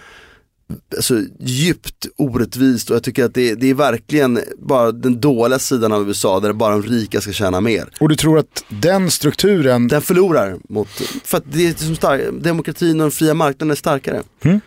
alltså, 0.95 1.21
djupt 1.39 2.07
orättvist 2.17 2.89
och 2.89 2.95
jag 2.95 3.03
tycker 3.03 3.25
att 3.25 3.33
det, 3.33 3.55
det 3.55 3.69
är 3.69 3.73
verkligen 3.73 4.39
bara 4.57 4.91
den 4.91 5.19
dåliga 5.19 5.59
sidan 5.59 5.91
av 5.91 6.07
USA 6.07 6.39
där 6.39 6.53
bara 6.53 6.71
de 6.71 6.83
rika 6.83 7.21
ska 7.21 7.31
tjäna 7.31 7.61
mer. 7.61 7.89
Och 7.99 8.09
du 8.09 8.15
tror 8.15 8.39
att 8.39 8.63
den 8.69 9.11
strukturen, 9.11 9.87
Den 9.87 10.01
förlorar 10.01 10.57
mot, 10.69 10.87
för 11.23 11.37
att 11.37 11.43
det 11.51 11.67
är 11.67 11.73
som 11.73 11.95
stark, 11.95 12.21
demokratin 12.41 12.99
och 12.99 13.03
den 13.03 13.11
fria 13.11 13.33
marknaden 13.33 13.71
är 13.71 13.75
starkare. 13.75 14.23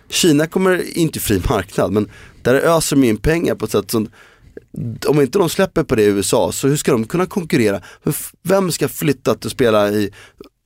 Kina 0.08 0.46
kommer 0.46 0.98
inte 0.98 1.20
fri 1.20 1.42
marknad 1.48 1.92
men 1.92 2.10
där 2.42 2.54
öser 2.54 2.96
de 2.96 3.04
in 3.04 3.16
pengar 3.16 3.54
på 3.54 3.64
ett 3.64 3.70
sätt 3.70 3.90
som 3.90 4.08
om 5.06 5.20
inte 5.20 5.38
de 5.38 5.48
släpper 5.48 5.84
på 5.84 5.94
det 5.94 6.02
i 6.02 6.06
USA 6.06 6.52
så 6.52 6.68
hur 6.68 6.76
ska 6.76 6.92
de 6.92 7.04
kunna 7.04 7.26
konkurrera? 7.26 7.80
Vem 8.42 8.72
ska 8.72 8.88
flytta 8.88 9.34
till 9.34 9.46
att 9.46 9.52
spela 9.52 9.90
i 9.90 10.10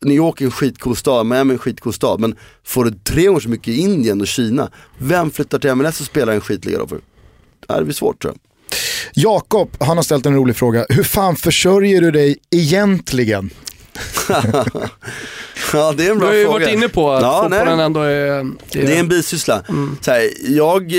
New 0.04 0.16
York 0.16 0.40
är 0.40 0.44
en 0.44 0.50
skitcool 0.50 0.96
stad, 0.96 1.26
Miami 1.26 1.50
är 1.50 1.52
en 1.52 1.58
skitcool 1.58 1.92
stad 1.92 2.20
men 2.20 2.34
får 2.64 2.84
du 2.84 2.90
tre 3.04 3.26
gånger 3.26 3.40
så 3.40 3.48
mycket 3.48 3.68
i 3.68 3.76
Indien 3.76 4.20
och 4.20 4.26
Kina, 4.26 4.70
vem 4.98 5.30
flyttar 5.30 5.58
till 5.58 5.74
MLS 5.74 6.00
och 6.00 6.06
spelar 6.06 6.32
en 6.32 6.40
skitliga 6.40 6.78
då 6.78 6.86
för? 6.86 7.00
Det 7.78 7.84
blir 7.84 7.94
svårt 7.94 8.22
tror 8.22 8.34
jag. 8.34 8.40
Jakob, 9.14 9.70
han 9.80 9.96
har 9.96 10.04
ställt 10.04 10.26
en 10.26 10.34
rolig 10.34 10.56
fråga. 10.56 10.86
Hur 10.88 11.02
fan 11.02 11.36
försörjer 11.36 12.00
du 12.00 12.10
dig 12.10 12.36
egentligen? 12.50 13.50
Ja 15.72 15.92
det 15.96 16.06
är 16.06 16.10
en 16.10 16.14
Du 16.14 16.20
bra 16.20 16.28
har 16.28 16.34
ju 16.34 16.44
fråga. 16.44 16.58
varit 16.58 16.74
inne 16.74 16.88
på 16.88 17.10
att 17.12 17.22
Ja, 17.22 17.42
fotbollen 17.42 17.76
nej. 17.76 17.86
ändå 17.86 18.00
är... 18.00 18.52
Det 18.72 18.96
är 18.96 19.00
en 19.00 19.08
bisyssla. 19.08 19.62
Så 20.00 20.10
här, 20.10 20.30
jag 20.48 20.92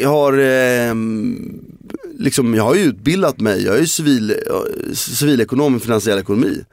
eh, 0.00 0.10
har 0.10 0.32
eh, 0.38 0.94
liksom, 2.18 2.54
jag 2.54 2.62
har 2.64 2.74
ju 2.74 2.80
utbildat 2.80 3.40
mig, 3.40 3.64
jag 3.64 3.76
är 3.76 3.80
ju 3.80 3.86
civil, 3.86 4.30
eh, 4.30 4.92
civilekonom 4.94 5.76
i 5.76 5.80
finansiell 5.80 6.18
ekonomi. 6.18 6.64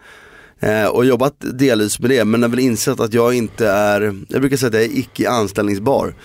Eh, 0.59 0.85
och 0.85 1.05
jobbat 1.05 1.35
delvis 1.39 1.99
med 1.99 2.09
det, 2.09 2.25
men 2.25 2.41
har 2.41 2.49
väl 2.49 2.59
insett 2.59 2.99
att 2.99 3.13
jag 3.13 3.33
inte 3.33 3.67
är, 3.67 4.01
jag 4.27 4.41
brukar 4.41 4.57
säga 4.57 4.67
att 4.67 4.73
jag 4.73 4.83
är 4.83 4.99
icke 4.99 5.29
anställningsbar. 5.29 6.15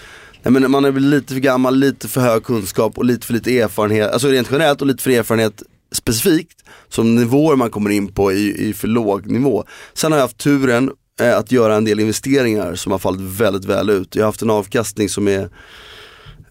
Jag 0.43 0.53
menar, 0.53 0.69
man 0.69 0.85
är 0.85 0.91
väl 0.91 1.11
lite 1.11 1.35
för 1.35 1.41
gammal, 1.41 1.77
lite 1.77 2.09
för 2.09 2.21
hög 2.21 2.45
kunskap 2.45 2.99
och 2.99 3.05
lite 3.05 3.27
för 3.27 3.35
lite 3.35 3.59
erfarenhet, 3.59 4.13
alltså 4.13 4.29
rent 4.29 4.49
generellt 4.51 4.81
och 4.81 4.87
lite 4.87 5.03
för 5.03 5.11
erfarenhet 5.11 5.63
specifikt. 5.93 6.59
Som 6.89 7.15
nivåer 7.15 7.57
man 7.57 7.71
kommer 7.71 7.91
in 7.91 8.09
på 8.09 8.33
i, 8.33 8.69
i 8.69 8.75
för 8.75 8.89
låg 8.89 9.27
nivå. 9.27 9.65
Sen 9.95 10.13
har 10.13 10.19
jag 10.19 10.25
haft 10.25 10.39
turen 10.39 10.91
eh, 11.21 11.39
att 11.39 11.53
göra 11.53 11.77
en 11.77 11.85
del 11.85 12.01
investeringar 12.01 12.75
som 12.75 12.93
har 12.93 12.99
fallit 12.99 13.21
väldigt 13.21 13.65
väl 13.65 13.91
ut. 13.91 14.15
Jag 14.15 14.23
har 14.23 14.29
haft 14.29 14.43
en 14.43 14.51
avkastning 14.51 15.09
som 15.09 15.29
är 15.29 15.49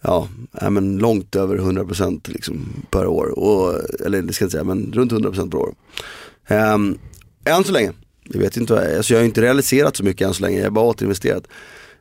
ja, 0.02 0.28
äh, 0.62 0.70
men 0.70 0.98
långt 0.98 1.36
över 1.36 1.58
100% 1.58 2.22
liksom 2.26 2.84
per 2.90 3.08
år. 3.08 3.40
Och, 3.40 3.76
eller 4.06 4.22
det 4.22 4.34
ska 4.34 4.44
jag 4.44 4.48
inte 4.48 4.52
säga, 4.52 4.64
men 4.64 4.94
runt 4.94 5.12
100% 5.12 5.52
per 5.52 5.58
år. 5.58 5.74
Um, 6.74 6.98
än 7.46 7.64
så 7.64 7.72
länge, 7.72 7.92
jag 8.24 8.40
vet 8.40 8.58
inte, 8.58 8.98
alltså 8.98 9.14
jag 9.14 9.20
har 9.20 9.26
inte 9.26 9.42
realiserat 9.42 9.96
så 9.96 10.04
mycket 10.04 10.28
än 10.28 10.34
så 10.34 10.42
länge, 10.42 10.58
jag 10.58 10.66
har 10.66 10.72
bara 10.72 10.86
återinvesterat. 10.86 11.48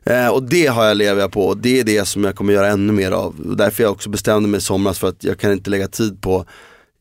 Eh, 0.03 0.27
och 0.27 0.43
det 0.43 0.67
har 0.67 0.85
jag 0.85 0.97
lever 0.97 1.21
jag 1.21 1.31
på 1.31 1.45
och 1.45 1.57
det 1.57 1.79
är 1.79 1.83
det 1.83 2.05
som 2.05 2.23
jag 2.23 2.35
kommer 2.35 2.53
göra 2.53 2.67
ännu 2.67 2.93
mer 2.93 3.11
av. 3.11 3.35
Och 3.49 3.57
därför 3.57 3.83
jag 3.83 3.91
också 3.91 4.09
bestämde 4.09 4.49
mig 4.49 4.57
i 4.57 4.61
somras 4.61 4.99
för 4.99 5.07
att 5.07 5.23
jag 5.23 5.39
kan 5.39 5.51
inte 5.51 5.69
lägga 5.69 5.87
tid 5.87 6.21
på 6.21 6.45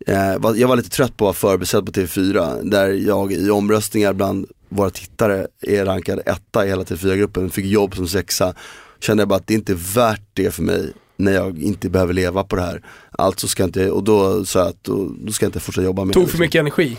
eh, 0.07 0.33
jag 0.57 0.69
var 0.69 0.77
lite 0.77 0.91
trött 0.91 1.17
på 1.17 1.29
att 1.29 1.43
vara 1.43 1.53
förbesatt 1.53 1.85
på 1.85 1.93
TV4 1.93 2.71
där 2.71 2.89
jag 2.89 3.33
i 3.33 3.51
omröstningar 3.51 4.13
bland 4.13 4.47
våra 4.69 4.91
tittare 4.91 5.47
är 5.63 5.85
rankad 5.85 6.21
etta 6.27 6.67
i 6.67 6.69
hela 6.69 6.83
TV4-gruppen, 6.83 7.51
fick 7.51 7.65
jobb 7.65 7.97
som 7.97 8.09
sexa. 8.09 8.55
Kände 9.01 9.21
jag 9.21 9.29
bara 9.29 9.37
att 9.37 9.47
det 9.47 9.55
inte 9.55 9.73
är 9.73 9.95
värt 9.95 10.23
det 10.35 10.51
för 10.51 10.63
mig 10.63 10.93
när 11.17 11.33
jag 11.33 11.63
inte 11.63 11.91
behöver 11.91 12.15
leva 12.15 12.45
på 12.45 12.57
det 12.57 12.63
här. 12.63 12.83
Alltså 13.11 13.49
ska 13.49 13.63
jag 13.63 13.69
inte, 13.69 13.91
och 13.91 14.05
då 14.05 14.45
sa 14.45 14.59
jag 14.59 14.69
att 14.69 14.85
då, 14.85 15.11
då 15.19 15.33
ska 15.33 15.45
jag 15.45 15.49
inte 15.49 15.61
fortsätta 15.61 15.85
jobba 15.85 16.05
med 16.05 16.15
Tog 16.15 16.23
det, 16.23 16.27
för 16.27 16.39
liksom. 16.39 16.41
mycket 16.41 16.61
energi. 16.61 16.97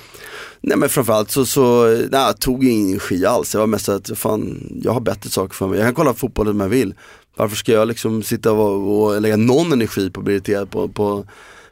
Nej 0.61 0.77
men 0.77 0.89
framförallt 0.89 1.31
så, 1.31 1.45
så 1.45 1.85
nej, 1.87 2.07
jag 2.11 2.39
tog 2.39 2.63
ingen 2.67 2.89
energi 2.89 3.25
alls. 3.25 3.53
jag 3.53 3.59
var 3.59 3.67
mest 3.67 3.89
att 3.89 4.11
fan, 4.17 4.71
jag 4.83 4.91
har 4.91 4.99
bättre 4.99 5.29
saker 5.29 5.55
för 5.55 5.67
mig. 5.67 5.79
Jag 5.79 5.87
kan 5.87 5.95
kolla 5.95 6.13
fotboll 6.13 6.47
om 6.47 6.59
jag 6.59 6.69
vill. 6.69 6.93
Varför 7.35 7.55
ska 7.55 7.71
jag 7.71 7.87
liksom 7.87 8.23
sitta 8.23 8.51
och, 8.51 9.03
och 9.03 9.21
lägga 9.21 9.37
någon 9.37 9.71
energi 9.71 10.09
på 10.09 10.19
att 10.19 10.25
bli 10.25 10.33
irriterad 10.33 10.71
på, 10.71 10.87
på, 10.87 11.25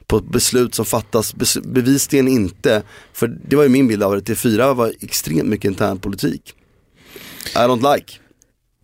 på 0.07 0.17
ett 0.17 0.31
beslut 0.31 0.75
som 0.75 0.85
fattas, 0.85 1.35
bes, 1.35 1.57
bevisligen 1.57 2.27
inte. 2.27 2.83
För 3.13 3.27
det 3.27 3.55
var 3.55 3.63
ju 3.63 3.69
min 3.69 3.87
bild 3.87 4.03
av 4.03 4.15
det, 4.15 4.33
T4 4.33 4.73
var 4.73 4.93
extremt 4.99 5.49
mycket 5.49 5.69
intern 5.69 5.99
politik. 5.99 6.53
I 7.55 7.57
don't 7.57 7.95
like. 7.95 8.13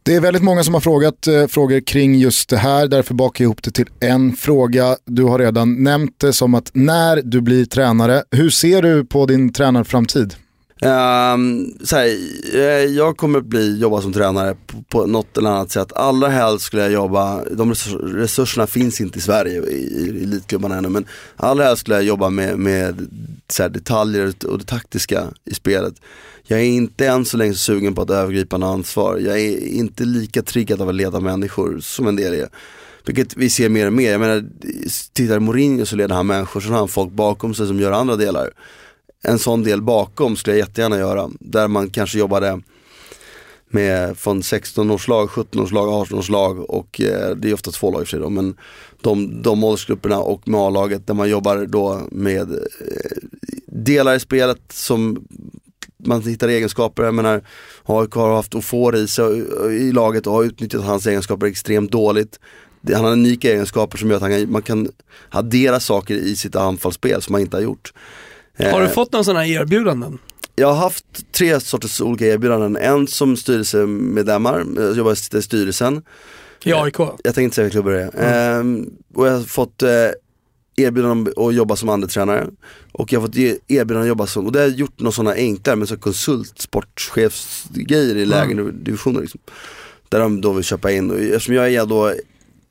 Det 0.05 0.15
är 0.15 0.21
väldigt 0.21 0.43
många 0.43 0.63
som 0.63 0.73
har 0.73 0.81
frågat 0.81 1.27
eh, 1.27 1.47
frågor 1.47 1.79
kring 1.79 2.15
just 2.15 2.49
det 2.49 2.57
här, 2.57 2.87
därför 2.87 3.13
bakar 3.13 3.43
jag 3.43 3.47
ihop 3.47 3.63
det 3.63 3.71
till 3.71 3.89
en 3.99 4.35
fråga. 4.35 4.97
Du 5.05 5.23
har 5.23 5.39
redan 5.39 5.83
nämnt 5.83 6.19
det 6.19 6.33
som 6.33 6.55
att 6.55 6.71
när 6.73 7.21
du 7.21 7.41
blir 7.41 7.65
tränare, 7.65 8.23
hur 8.31 8.49
ser 8.49 8.81
du 8.81 9.05
på 9.05 9.25
din 9.25 9.53
tränarframtid? 9.53 10.35
Um, 10.81 11.73
så 11.83 11.95
här, 11.95 12.17
eh, 12.53 12.61
jag 12.95 13.17
kommer 13.17 13.39
att 13.39 13.45
bli, 13.45 13.79
jobba 13.79 14.01
som 14.01 14.13
tränare 14.13 14.55
på, 14.67 14.83
på 14.89 15.05
något 15.05 15.37
eller 15.37 15.49
annat 15.49 15.71
sätt. 15.71 15.93
Allra 15.93 16.27
helst 16.27 16.65
skulle 16.65 16.81
jag 16.81 16.91
jobba, 16.91 17.43
de 17.43 17.73
resurserna 18.01 18.67
finns 18.67 19.01
inte 19.01 19.19
i 19.19 19.21
Sverige 19.21 19.61
i, 19.61 19.75
i 19.75 20.23
elitklubbarna 20.23 20.77
ännu, 20.77 20.89
men 20.89 21.05
allra 21.35 21.63
helst 21.63 21.79
skulle 21.79 21.95
jag 21.95 22.03
jobba 22.03 22.29
med, 22.29 22.59
med 22.59 23.07
så 23.49 23.63
här, 23.63 23.69
detaljer 23.69 24.33
och 24.47 24.59
det 24.59 24.65
taktiska 24.65 25.23
i 25.45 25.53
spelet. 25.53 25.93
Jag 26.47 26.59
är 26.59 26.63
inte 26.63 27.07
än 27.07 27.25
så 27.25 27.37
länge 27.37 27.53
så 27.53 27.59
sugen 27.59 27.95
på 27.95 28.01
att 28.01 28.09
övergripande 28.09 28.67
ansvar. 28.67 29.17
Jag 29.17 29.39
är 29.39 29.67
inte 29.67 30.03
lika 30.03 30.41
triggad 30.41 30.81
av 30.81 30.89
att 30.89 30.95
leda 30.95 31.19
människor 31.19 31.79
som 31.79 32.07
en 32.07 32.15
del 32.15 32.33
är. 32.33 32.49
Vilket 33.05 33.37
vi 33.37 33.49
ser 33.49 33.69
mer 33.69 33.87
och 33.87 33.93
mer. 33.93 34.11
Jag 34.11 34.21
menar, 34.21 34.45
tittar 35.13 35.39
Mourinho 35.39 35.85
så 35.85 35.95
leder 35.95 36.15
han 36.15 36.27
människor, 36.27 36.61
så 36.61 36.69
har 36.69 36.77
han 36.77 36.87
folk 36.87 37.11
bakom 37.11 37.53
sig 37.53 37.67
som 37.67 37.79
gör 37.79 37.91
andra 37.91 38.15
delar 38.15 38.51
en 39.27 39.39
sån 39.39 39.63
del 39.63 39.81
bakom 39.81 40.35
skulle 40.35 40.57
jag 40.57 40.67
jättegärna 40.67 40.97
göra. 40.97 41.29
Där 41.39 41.67
man 41.67 41.89
kanske 41.89 42.19
jobbade 42.19 42.61
med 43.69 44.17
från 44.17 44.41
16-årslag, 44.41 45.27
17-årslag, 45.29 46.05
18-årslag 46.05 46.59
och 46.59 47.01
eh, 47.01 47.35
det 47.35 47.49
är 47.49 47.53
ofta 47.53 47.71
två 47.71 47.91
lag 47.91 48.01
i 48.01 48.03
och 48.03 48.07
för 48.07 48.11
sig 48.11 48.19
då, 48.19 48.29
men 48.29 48.57
de, 49.01 49.41
de 49.41 49.63
åldersgrupperna 49.63 50.19
och 50.19 50.47
med 50.47 50.59
A-laget 50.59 51.07
där 51.07 51.13
man 51.13 51.29
jobbar 51.29 51.65
då 51.65 52.01
med 52.11 52.51
eh, 52.51 52.57
delar 53.67 54.15
i 54.15 54.19
spelet 54.19 54.61
som 54.69 55.27
man 56.05 56.21
hittar 56.21 56.47
egenskaper, 56.47 57.03
jag 57.03 57.13
menar 57.13 57.41
AIK 57.83 58.13
har 58.13 58.35
haft 58.35 58.55
Ofor 58.55 58.95
i 58.95 59.07
sig 59.07 59.37
i 59.71 59.91
laget 59.91 60.27
och 60.27 60.33
har 60.33 60.43
utnyttjat 60.43 60.83
hans 60.83 61.07
egenskaper 61.07 61.47
extremt 61.47 61.91
dåligt. 61.91 62.39
Han 62.93 63.05
har 63.05 63.11
unika 63.11 63.51
egenskaper 63.51 63.97
som 63.97 64.09
gör 64.09 64.15
att 64.15 64.21
han 64.21 64.31
kan, 64.31 64.51
man 64.51 64.61
kan 64.61 64.89
addera 65.29 65.79
saker 65.79 66.15
i 66.15 66.35
sitt 66.35 66.55
anfallsspel 66.55 67.21
som 67.21 67.31
man 67.31 67.41
inte 67.41 67.57
har 67.57 67.61
gjort. 67.61 67.93
Har 68.57 68.79
du 68.79 68.85
Eh, 68.85 68.91
fått 68.91 69.11
några 69.11 69.23
sådana 69.23 69.39
här 69.39 69.61
erbjudanden? 69.61 70.17
jag 70.55 70.67
har 70.67 70.75
haft 70.75 71.05
tre 71.31 71.59
sorters 71.59 72.01
olika 72.01 72.25
erbjudanden. 72.25 72.77
En 72.77 73.07
som 73.07 73.37
styrelsemedlemmar, 73.37 74.65
jag 74.75 74.97
jobbar 74.97 75.37
i 75.37 75.41
styrelsen. 75.41 76.01
I 76.63 76.73
AIK? 76.73 76.99
Jag 76.99 77.17
tänkte 77.23 77.41
inte 77.41 77.55
säga 77.55 77.63
vilka 77.63 77.75
klubbar 77.75 77.91
det 77.91 78.09
är. 78.13 78.59
Ehm, 78.59 78.89
och 79.15 79.27
jag 79.27 79.31
har 79.31 79.43
fått 79.43 79.83
erbjudanden 80.75 81.33
om 81.35 81.47
att 81.47 81.55
jobba 81.55 81.75
som 81.75 81.89
andetränare. 81.89 82.47
Och 82.91 83.13
jag 83.13 83.19
har 83.19 83.27
fått 83.27 83.35
erbjudanden 83.37 84.01
att 84.01 84.07
jobba 84.07 84.27
som, 84.27 84.45
och 84.45 84.51
det 84.51 84.59
har 84.59 84.67
jag 84.67 84.75
gjort 84.75 84.99
några 84.99 85.11
sådana 85.11 85.35
enklare, 85.35 85.75
men 85.75 85.87
så 85.87 85.97
konsult, 85.97 86.61
sportchefsgrejer 86.61 88.15
i 88.15 88.25
lägre 88.25 88.71
divisioner. 88.71 89.21
Liksom. 89.21 89.39
Där 90.09 90.19
de 90.19 90.41
då 90.41 90.53
vill 90.53 90.63
köpa 90.63 90.91
in, 90.91 91.11
och 91.11 91.19
eftersom 91.19 91.55
jag 91.55 91.73
är 91.73 91.85
då 91.85 92.13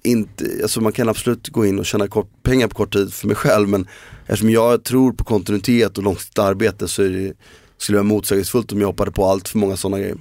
inte, 0.03 0.45
alltså 0.63 0.81
man 0.81 0.93
kan 0.93 1.09
absolut 1.09 1.49
gå 1.49 1.67
in 1.67 1.79
och 1.79 1.87
tjäna 1.87 2.09
kort, 2.09 2.43
pengar 2.43 2.69
på 2.69 2.75
kort 2.75 2.93
tid 2.93 3.15
för 3.15 3.27
mig 3.27 3.37
själv 3.37 3.69
men 3.69 3.89
eftersom 4.27 4.51
jag 4.51 4.85
tror 4.85 5.13
på 5.13 5.25
kontinuitet 5.25 5.99
och 5.99 6.05
långsiktigt 6.05 6.39
arbete 6.39 6.89
så 6.89 7.03
det, 7.03 7.33
skulle 7.79 7.99
det 7.99 8.03
vara 8.03 8.09
motsägelsefullt 8.09 8.73
om 8.73 8.81
jag 8.81 8.87
hoppade 8.87 9.11
på 9.11 9.25
allt 9.25 9.49
för 9.49 9.59
många 9.59 9.77
sådana 9.77 9.99
grejer. 9.99 10.17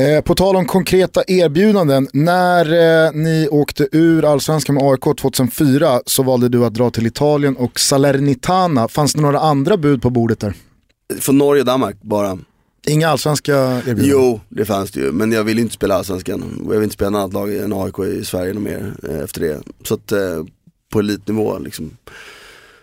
Eh, 0.00 0.22
på 0.22 0.34
tal 0.34 0.56
om 0.56 0.66
konkreta 0.66 1.22
erbjudanden, 1.26 2.08
när 2.12 2.72
eh, 3.06 3.12
ni 3.12 3.48
åkte 3.50 3.88
ur 3.92 4.24
allsvenskan 4.24 4.74
med 4.74 4.84
AIK 4.84 5.16
2004 5.20 6.00
så 6.06 6.22
valde 6.22 6.48
du 6.48 6.64
att 6.64 6.74
dra 6.74 6.90
till 6.90 7.06
Italien 7.06 7.56
och 7.56 7.80
Salernitana. 7.80 8.88
Fanns 8.88 9.12
det 9.12 9.20
några 9.20 9.38
andra 9.38 9.76
bud 9.76 10.02
på 10.02 10.10
bordet 10.10 10.40
där? 10.40 10.54
Från 11.20 11.38
Norge 11.38 11.60
och 11.60 11.66
Danmark 11.66 11.96
bara. 12.02 12.38
Inga 12.86 13.08
allsvenska 13.08 13.54
erbjudanden? 13.56 14.06
Jo, 14.08 14.40
det 14.48 14.64
fanns 14.64 14.90
det 14.90 15.00
ju. 15.00 15.12
Men 15.12 15.32
jag 15.32 15.44
vill 15.44 15.58
inte 15.58 15.74
spela 15.74 15.94
allsvenskan. 15.94 16.60
Jag 16.64 16.74
vill 16.74 16.82
inte 16.82 16.94
spela 16.94 17.10
något 17.10 17.18
annat 17.18 17.32
lag 17.32 17.56
än 17.56 17.72
AIK 17.72 17.98
i 17.98 18.24
Sverige 18.24 18.54
mer 18.54 18.94
eh, 19.08 19.18
efter 19.18 19.40
det. 19.40 19.60
Så 19.84 19.94
att 19.94 20.12
eh, 20.12 20.44
på 20.92 20.98
elitnivå 20.98 21.58
liksom. 21.58 21.90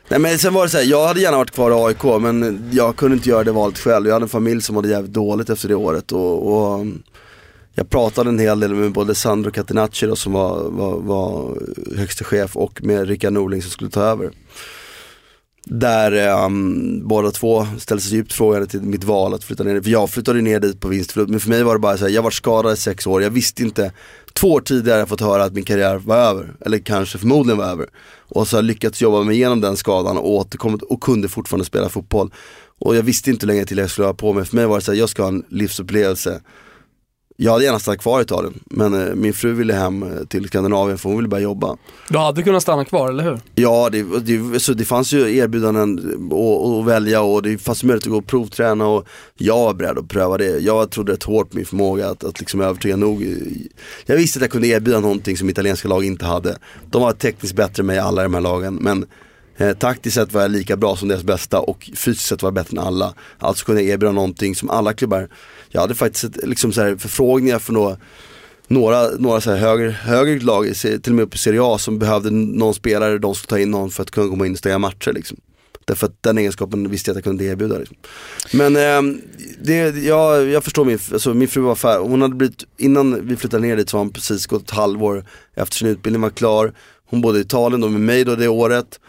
Nej 0.10 0.20
men 0.20 0.40
sen 0.40 0.54
var 0.54 0.64
det 0.64 0.70
så 0.70 0.78
här, 0.78 0.86
jag 0.86 1.08
hade 1.08 1.22
gärna 1.22 1.38
varit 1.38 1.52
kvar 1.52 1.72
i 1.72 1.74
AIK 1.74 2.22
men 2.22 2.70
jag 2.72 2.96
kunde 2.96 3.18
inte 3.18 3.30
göra 3.30 3.44
det 3.44 3.52
valet 3.52 3.80
själv. 3.80 4.08
Jag 4.08 4.14
hade 4.14 4.26
en 4.26 4.30
familj 4.30 4.62
som 4.62 4.76
mådde 4.76 4.90
jävligt 4.90 5.14
dåligt 5.14 5.50
efter 5.50 5.68
det 5.68 5.76
året 5.76 6.12
och, 6.12 6.54
och 6.54 6.80
um, 6.80 7.04
jag 7.74 7.90
pratade 7.90 8.30
en 8.30 8.40
hel 8.40 8.60
del 8.60 8.76
med 8.76 8.92
både 8.92 9.16
Sandro 9.16 9.52
Catenacci 9.52 10.06
då, 10.06 10.16
som 10.16 10.34
var, 10.34 10.70
var, 10.70 11.00
var 11.00 11.58
högste 11.98 12.24
chef 12.24 12.58
och 12.58 12.84
med 12.84 13.08
Rickard 13.08 13.34
Norling 13.34 13.62
som 13.62 13.72
skulle 13.72 13.90
ta 13.90 14.02
över. 14.02 14.32
Där 15.66 16.44
um, 16.46 17.08
båda 17.08 17.32
två 17.32 17.68
ställde 17.78 18.04
sig 18.04 18.14
djupt 18.14 18.34
frågande 18.34 18.68
till 18.68 18.82
mitt 18.82 19.04
val 19.04 19.34
att 19.34 19.44
flytta 19.44 19.64
ner. 19.64 19.82
För 19.82 19.90
jag 19.90 20.10
flyttade 20.10 20.42
ner 20.42 20.60
dit 20.60 20.80
på 20.80 20.88
vinstförlust. 20.88 21.30
Men 21.30 21.40
för 21.40 21.50
mig 21.50 21.64
var 21.64 21.74
det 21.74 21.80
bara 21.80 21.98
så 21.98 22.06
här, 22.06 22.12
jag 22.12 22.22
var 22.22 22.32
skadad 22.32 22.74
i 22.74 22.78
sex 22.78 23.08
år. 23.08 23.24
Jag 23.24 23.30
visste 23.30 23.64
inte, 23.64 23.92
två 24.34 24.52
år 24.52 24.62
tidigare 24.62 24.96
har 24.96 25.00
jag 25.00 25.10
fått 25.10 25.22
höra 25.22 25.44
att 25.44 25.54
min 25.54 25.64
karriär 25.64 25.98
var 25.98 26.18
över. 26.18 26.54
Eller 26.66 26.78
kanske 26.78 27.18
förmodligen 27.18 27.58
var 27.58 27.66
över. 27.66 27.88
Och 28.28 28.48
så 28.48 28.56
har 28.56 28.64
jag 28.64 28.68
lyckats 28.68 29.02
jobba 29.02 29.24
mig 29.24 29.36
igenom 29.36 29.62
den 29.62 29.78
skadan 29.78 30.18
och 30.18 30.30
återkommit 30.30 30.82
och 30.82 31.02
kunde 31.02 31.30
fortfarande 31.30 31.66
spela 31.66 31.90
fotboll. 31.90 32.34
Och 32.80 32.96
jag 32.96 33.04
visste 33.04 33.30
inte 33.30 33.46
hur 33.46 33.54
länge 33.54 33.66
till 33.66 33.78
jag 33.78 33.90
skulle 33.90 34.08
ha 34.08 34.14
på 34.14 34.34
mig. 34.34 34.46
För 34.46 34.56
mig 34.56 34.66
var 34.66 34.76
det 34.76 34.86
så 34.86 34.92
här, 34.92 35.00
jag 35.00 35.10
ska 35.10 35.22
ha 35.22 35.30
en 35.30 35.44
livsupplevelse 35.50 36.42
jag 37.42 37.52
hade 37.52 37.64
gärna 37.64 37.80
stannat 37.80 38.00
kvar 38.00 38.20
i 38.20 38.24
Italien, 38.24 38.60
men 38.66 39.08
eh, 39.08 39.16
min 39.16 39.34
fru 39.34 39.54
ville 39.54 39.74
hem 39.74 40.04
eh, 40.04 40.10
till 40.28 40.48
Skandinavien 40.48 40.98
för 40.98 41.10
hon 41.10 41.18
ville 41.18 41.28
börja 41.28 41.44
jobba. 41.44 41.78
Du 42.10 42.18
hade 42.18 42.44
kunnat 42.44 42.62
stanna 42.62 42.86
kvar, 42.86 43.10
eller 43.10 43.24
hur? 43.24 43.40
Ja, 43.56 43.90
det, 43.92 44.20
det, 44.20 44.60
så 44.60 44.74
det 44.74 44.86
fanns 44.86 45.14
ju 45.14 45.36
erbjudanden 45.36 46.00
att, 46.80 46.86
välja 46.86 47.22
och 47.22 47.44
det 47.44 47.58
fanns 47.58 47.84
möjlighet 47.84 48.08
att 48.08 48.12
gå 48.12 48.18
och 48.18 48.28
provträna 48.28 48.88
och 48.88 49.08
jag 49.38 49.58
var 49.58 49.74
beredd 49.74 49.98
att 49.98 50.08
pröva 50.08 50.38
det. 50.38 50.60
Jag 50.60 50.92
trodde 50.92 51.14
rätt 51.14 51.24
hårt 51.24 51.50
på 51.50 51.58
min 51.58 51.66
förmåga 51.66 52.10
att, 52.10 52.24
att 52.24 52.40
liksom 52.40 52.62
övertyga 52.62 52.96
nog. 52.96 53.38
Jag 54.06 54.16
visste 54.16 54.40
att 54.40 54.42
jag 54.42 54.52
kunde 54.52 54.68
erbjuda 54.68 55.00
någonting 55.00 55.38
som 55.38 55.50
italienska 55.50 55.88
lag 55.88 56.06
inte 56.06 56.26
hade. 56.26 56.58
De 56.92 57.02
var 57.02 57.14
tekniskt 57.14 57.56
bättre 57.56 57.82
än 57.82 57.88
mig 57.88 58.00
alla 58.00 58.24
de 58.24 58.34
här 58.34 58.42
lagen, 58.42 58.76
men 58.76 59.06
Eh, 59.60 59.74
taktiskt 59.74 60.16
sett 60.16 60.34
var 60.34 60.42
jag 60.42 60.52
lika 60.52 60.78
bra 60.78 60.96
som 60.96 61.08
deras 61.08 61.24
bästa 61.24 61.60
och 61.60 61.90
fysiskt 61.96 62.28
sett 62.28 62.42
var 62.42 62.48
jag 62.48 62.54
bättre 62.54 62.78
än 62.78 62.88
alla. 62.88 63.14
Alltså 63.40 63.66
kunde 63.66 63.82
jag 63.82 63.92
erbjuda 63.94 64.12
någonting 64.12 64.56
som 64.56 64.70
alla 64.70 64.94
klubbar, 64.94 65.30
jag 65.70 65.82
hade 65.82 65.96
faktiskt 65.96 66.24
ett, 66.24 66.48
liksom 66.48 66.74
så 66.74 66.82
här 66.82 66.96
förfrågningar 66.96 67.60
från 67.60 67.74
några 67.74 67.98
några, 68.68 69.10
några 69.10 69.42
så 69.42 69.52
här 69.52 69.58
högre, 69.58 69.90
högre 69.90 70.40
lag, 70.40 70.76
till 70.76 71.02
och 71.06 71.12
med 71.12 71.24
uppe 71.24 71.36
i 71.36 71.40
Serie 71.40 71.64
A 71.64 71.78
som 71.78 72.00
behövde 72.00 72.32
någon 72.32 72.74
spelare, 72.74 73.18
de 73.18 73.36
skulle 73.36 73.50
ta 73.50 73.60
in 73.60 73.72
någon 73.72 73.90
för 73.90 74.04
att 74.04 74.12
kunna 74.12 74.30
komma 74.30 74.46
in 74.46 74.52
och 74.52 74.58
stänga 74.58 74.78
matcher 74.78 75.14
liksom. 75.14 75.38
Därför 75.86 76.08
att 76.08 76.24
den 76.24 76.38
egenskapen 76.38 76.90
visste 76.90 77.10
jag 77.10 77.14
att 77.14 77.18
jag 77.18 77.24
kunde 77.24 77.44
erbjuda. 77.44 77.78
Liksom. 77.78 77.98
Men 78.52 78.76
eh, 78.76 79.20
det, 79.62 79.74
jag, 79.98 80.48
jag 80.48 80.64
förstår 80.64 80.86
min, 80.86 81.00
alltså 81.14 81.34
min 81.34 81.48
fru 81.48 81.62
var 81.62 81.76
färdig, 81.76 82.10
hon 82.10 82.22
hade 82.22 82.36
blivit, 82.36 82.64
innan 82.78 83.28
vi 83.28 83.36
flyttade 83.36 83.68
ner 83.68 83.78
dit 83.78 83.90
så 83.90 83.98
har 83.98 84.04
hon 84.04 84.14
precis 84.14 84.48
gått 84.48 84.64
ett 84.64 84.70
halvår 84.70 85.26
efter 85.56 85.76
sin 85.76 85.88
utbildning 85.88 86.22
var 86.22 86.30
klar. 86.30 86.74
Hon 87.06 87.22
bodde 87.22 87.40
i 87.40 87.42
Italien 87.42 87.82
då 87.82 87.90
med 87.90 88.02
mig 88.02 88.24
då 88.24 88.36
det 88.36 88.48
året 88.48 89.00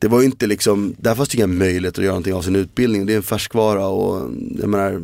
det 0.00 0.08
var 0.08 0.20
ju 0.20 0.26
inte 0.26 0.46
liksom, 0.46 0.94
där 0.98 1.14
fanns 1.14 1.28
det 1.28 1.36
inga 1.36 1.46
möjligheter 1.46 2.00
att 2.00 2.04
göra 2.04 2.12
någonting 2.12 2.34
av 2.34 2.42
sin 2.42 2.56
utbildning. 2.56 3.06
Det 3.06 3.12
är 3.12 3.16
en 3.16 3.22
färskvara 3.22 3.86
och 3.86 4.30
jag 4.58 4.68
menar, 4.68 5.02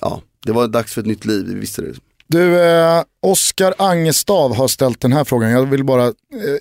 ja, 0.00 0.22
det 0.46 0.52
var 0.52 0.68
dags 0.68 0.92
för 0.92 1.00
ett 1.00 1.06
nytt 1.06 1.24
liv, 1.24 1.46
vi 1.48 1.54
visste 1.54 1.82
det. 1.82 1.94
Du, 2.26 2.60
eh, 2.60 3.02
Oskar 3.20 3.74
Angestav 3.78 4.54
har 4.54 4.68
ställt 4.68 5.00
den 5.00 5.12
här 5.12 5.24
frågan. 5.24 5.50
Jag 5.50 5.66
vill 5.66 5.84
bara 5.84 6.06
eh, 6.06 6.12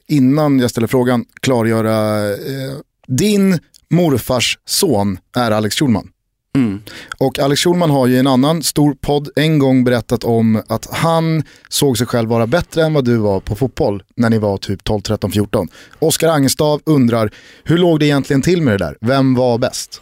innan 0.08 0.60
jag 0.60 0.70
ställer 0.70 0.88
frågan 0.88 1.26
klargöra. 1.42 2.30
Eh, 2.30 2.78
din 3.08 3.60
morfars 3.90 4.58
son 4.66 5.18
är 5.36 5.52
Alex 5.52 5.76
Schulman. 5.76 6.10
Mm. 6.56 6.82
Och 7.18 7.40
Alex 7.40 7.62
Schulman 7.62 7.90
har 7.90 8.08
ju 8.08 8.16
i 8.16 8.20
en 8.20 8.28
annan 8.28 8.64
stor 8.64 8.94
podd 9.02 9.30
en 9.36 9.60
gång 9.60 9.84
berättat 9.84 10.24
om 10.24 10.64
att 10.68 10.88
han 10.92 11.44
såg 11.70 11.98
sig 11.98 12.08
själv 12.08 12.30
vara 12.30 12.48
bättre 12.48 12.84
än 12.84 12.94
vad 12.94 13.06
du 13.06 13.18
var 13.18 13.40
på 13.40 13.56
fotboll 13.56 14.04
när 14.16 14.30
ni 14.30 14.38
var 14.38 14.58
typ 14.58 14.84
12, 14.84 15.02
13, 15.02 15.32
14. 15.32 15.68
Oskar 16.00 16.30
Angestav 16.30 16.82
undrar, 16.86 17.34
hur 17.64 17.78
låg 17.78 18.00
det 18.00 18.06
egentligen 18.06 18.42
till 18.42 18.62
med 18.62 18.74
det 18.74 18.86
där? 18.86 18.98
Vem 19.02 19.36
var 19.36 19.58
bäst? 19.58 20.02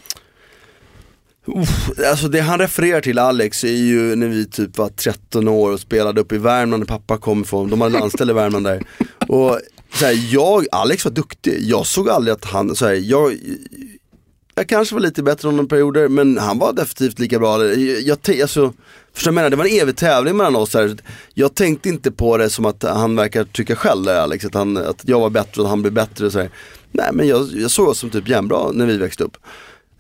Uff, 1.46 1.90
alltså 2.12 2.28
det 2.28 2.42
han 2.42 2.60
refererar 2.60 3.02
till 3.02 3.20
Alex 3.20 3.64
är 3.64 3.68
ju 3.68 4.16
när 4.16 4.28
vi 4.28 4.46
typ 4.46 4.78
var 4.78 4.90
13 4.90 5.48
år 5.48 5.72
och 5.72 5.80
spelade 5.80 6.22
upp 6.22 6.32
i 6.32 6.38
Värmland 6.38 6.82
när 6.82 6.88
pappa 6.88 7.18
kom 7.18 7.42
ifrån, 7.42 7.70
de 7.70 7.82
hade 7.82 8.00
landställ 8.00 8.30
i 8.30 8.34
Värmland 8.34 8.66
där. 8.66 8.84
Och 9.28 9.60
så 9.94 10.06
här, 10.06 10.34
jag, 10.34 10.66
Alex 10.72 11.06
var 11.06 11.12
duktig, 11.12 11.58
jag 11.62 11.86
såg 11.86 12.10
aldrig 12.10 12.34
att 12.34 12.46
han, 12.46 12.76
så 12.76 12.86
här, 12.86 12.94
jag, 12.94 13.38
jag 14.56 14.70
kanske 14.70 14.96
var 14.96 15.02
lite 15.02 15.24
bättre 15.24 15.48
under 15.48 15.64
perioder 15.64 16.08
men 16.08 16.38
han 16.38 16.60
var 16.60 16.74
definitivt 16.74 17.20
lika 17.20 17.40
bra. 17.40 17.66
Jag, 17.66 18.02
jag, 18.02 18.42
alltså, 18.42 18.74
förstår 19.14 19.32
jag 19.32 19.36
menar? 19.36 19.50
Det 19.50 19.56
var 19.56 19.66
en 19.66 19.82
evig 19.82 19.96
tävling 19.96 20.38
mellan 20.38 20.56
oss 20.56 20.74
här. 20.74 20.98
Jag 21.34 21.56
tänkte 21.56 21.90
inte 21.90 22.12
på 22.12 22.38
det 22.38 22.50
som 22.50 22.66
att 22.66 22.84
han 22.84 23.16
verkar 23.16 23.44
tycka 23.44 23.76
själv 23.76 24.04
där 24.04 24.16
Alex, 24.16 24.46
att, 24.46 24.54
han, 24.54 24.78
att 24.78 25.02
jag 25.06 25.20
var 25.20 25.30
bättre 25.30 25.62
och 25.62 25.70
han 25.70 25.82
blev 25.82 25.94
bättre. 25.94 26.32
Så 26.32 26.40
här. 26.40 26.50
Nej 26.92 27.10
men 27.14 27.28
jag, 27.28 27.48
jag 27.54 27.72
såg 27.72 27.88
oss 27.88 28.00
som 28.00 28.10
typ 28.10 28.28
jämnbra 28.28 28.72
när 28.72 28.86
vi 28.86 28.98
växte 28.98 29.24
upp. 29.24 29.38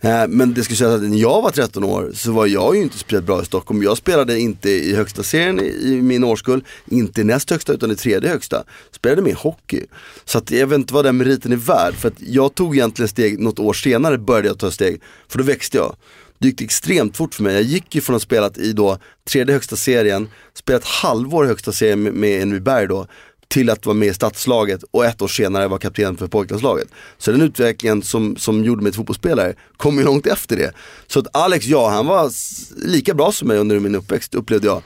Eh, 0.02 0.28
men 0.28 0.53
det 0.53 0.64
ska 0.64 0.76
sägas 0.76 0.94
att 0.94 1.02
när 1.02 1.18
jag 1.18 1.41
var 1.41 1.52
13 1.52 1.84
år 1.84 2.11
så 2.14 2.32
var 2.32 2.48
jag 2.48 2.76
ju 2.76 2.82
inte 2.82 2.98
speciellt 2.98 3.26
bra 3.26 3.41
i 3.41 3.45
Stockholm. 3.45 3.84
Jag 3.84 3.98
spelade 3.98 4.40
inte 4.40 4.69
i 4.69 4.95
högsta 4.95 5.23
serien 5.23 5.60
i 5.60 6.02
min 6.02 6.23
årskull, 6.23 6.64
inte 6.86 7.22
i 7.22 7.23
näst 7.23 7.49
högsta 7.49 7.73
utan 7.73 7.91
i 7.91 7.95
tredje 7.95 8.30
högsta. 8.30 8.64
Spelade 8.91 9.22
mer 9.22 9.36
hockey. 9.36 9.86
Så 10.26 10.38
att 10.38 10.52
jag 10.52 10.68
vet 10.68 10.76
inte 10.76 10.94
vad 10.94 11.06
den 11.06 11.18
meriten 11.18 11.52
är 11.52 11.56
värd. 11.56 11.94
För 11.94 12.07
att 12.07 12.22
jag 12.22 12.56
tog 12.56 12.76
egentligen 12.76 13.10
steg, 13.10 13.40
något 13.40 13.60
år 13.60 13.73
senare 13.73 14.18
började 14.18 14.48
jag 14.48 14.60
ta 14.60 14.72
steg. 14.72 15.02
För 15.28 15.38
då 15.38 15.44
växte 15.44 15.78
jag. 15.78 15.95
Det 16.40 16.48
gick 16.48 16.61
extremt 16.61 17.18
fort 17.18 17.36
för 17.36 17.44
mig. 17.44 17.53
Jag 17.53 17.64
gick 17.64 17.95
ju 17.95 18.02
från 18.02 18.15
att 18.15 18.22
ha 18.22 18.26
spelat 18.26 18.57
i 18.57 18.73
då 18.73 18.98
tredje 19.30 19.53
högsta 19.53 19.76
serien, 19.76 20.30
spelat 20.53 20.86
halvår 20.86 21.45
i 21.45 21.48
högsta 21.48 21.72
serien 21.72 22.03
med, 22.03 22.14
med 22.14 22.41
Enviberg 22.41 22.88
då 22.88 23.07
till 23.52 23.69
att 23.69 23.86
vara 23.86 23.95
med 23.95 24.07
i 24.07 24.14
stadslaget 24.14 24.84
och 24.91 25.06
ett 25.06 25.22
år 25.22 25.28
senare 25.28 25.68
var 25.68 25.78
kapten 25.78 26.18
för 26.18 26.28
pojklandslaget. 26.28 26.88
Så 27.18 27.32
den 27.32 27.41
utvecklingen 27.41 28.02
som, 28.02 28.36
som 28.36 28.64
gjorde 28.64 28.84
mig 28.84 28.91
till 28.91 28.98
fotbollsspelare 28.98 29.53
kom 29.78 29.98
ju 29.98 30.03
långt 30.03 30.28
efter 30.28 30.56
det. 30.56 30.73
Så 31.07 31.19
att 31.19 31.36
Alex, 31.36 31.65
ja 31.65 31.90
han 31.90 32.06
var 32.06 32.32
lika 32.88 33.14
bra 33.14 33.32
som 33.32 33.48
mig 33.48 33.57
under 33.57 33.80
min 33.80 33.95
uppväxt 33.95 34.36
upplevde 34.36 34.68
jag. 34.68 34.82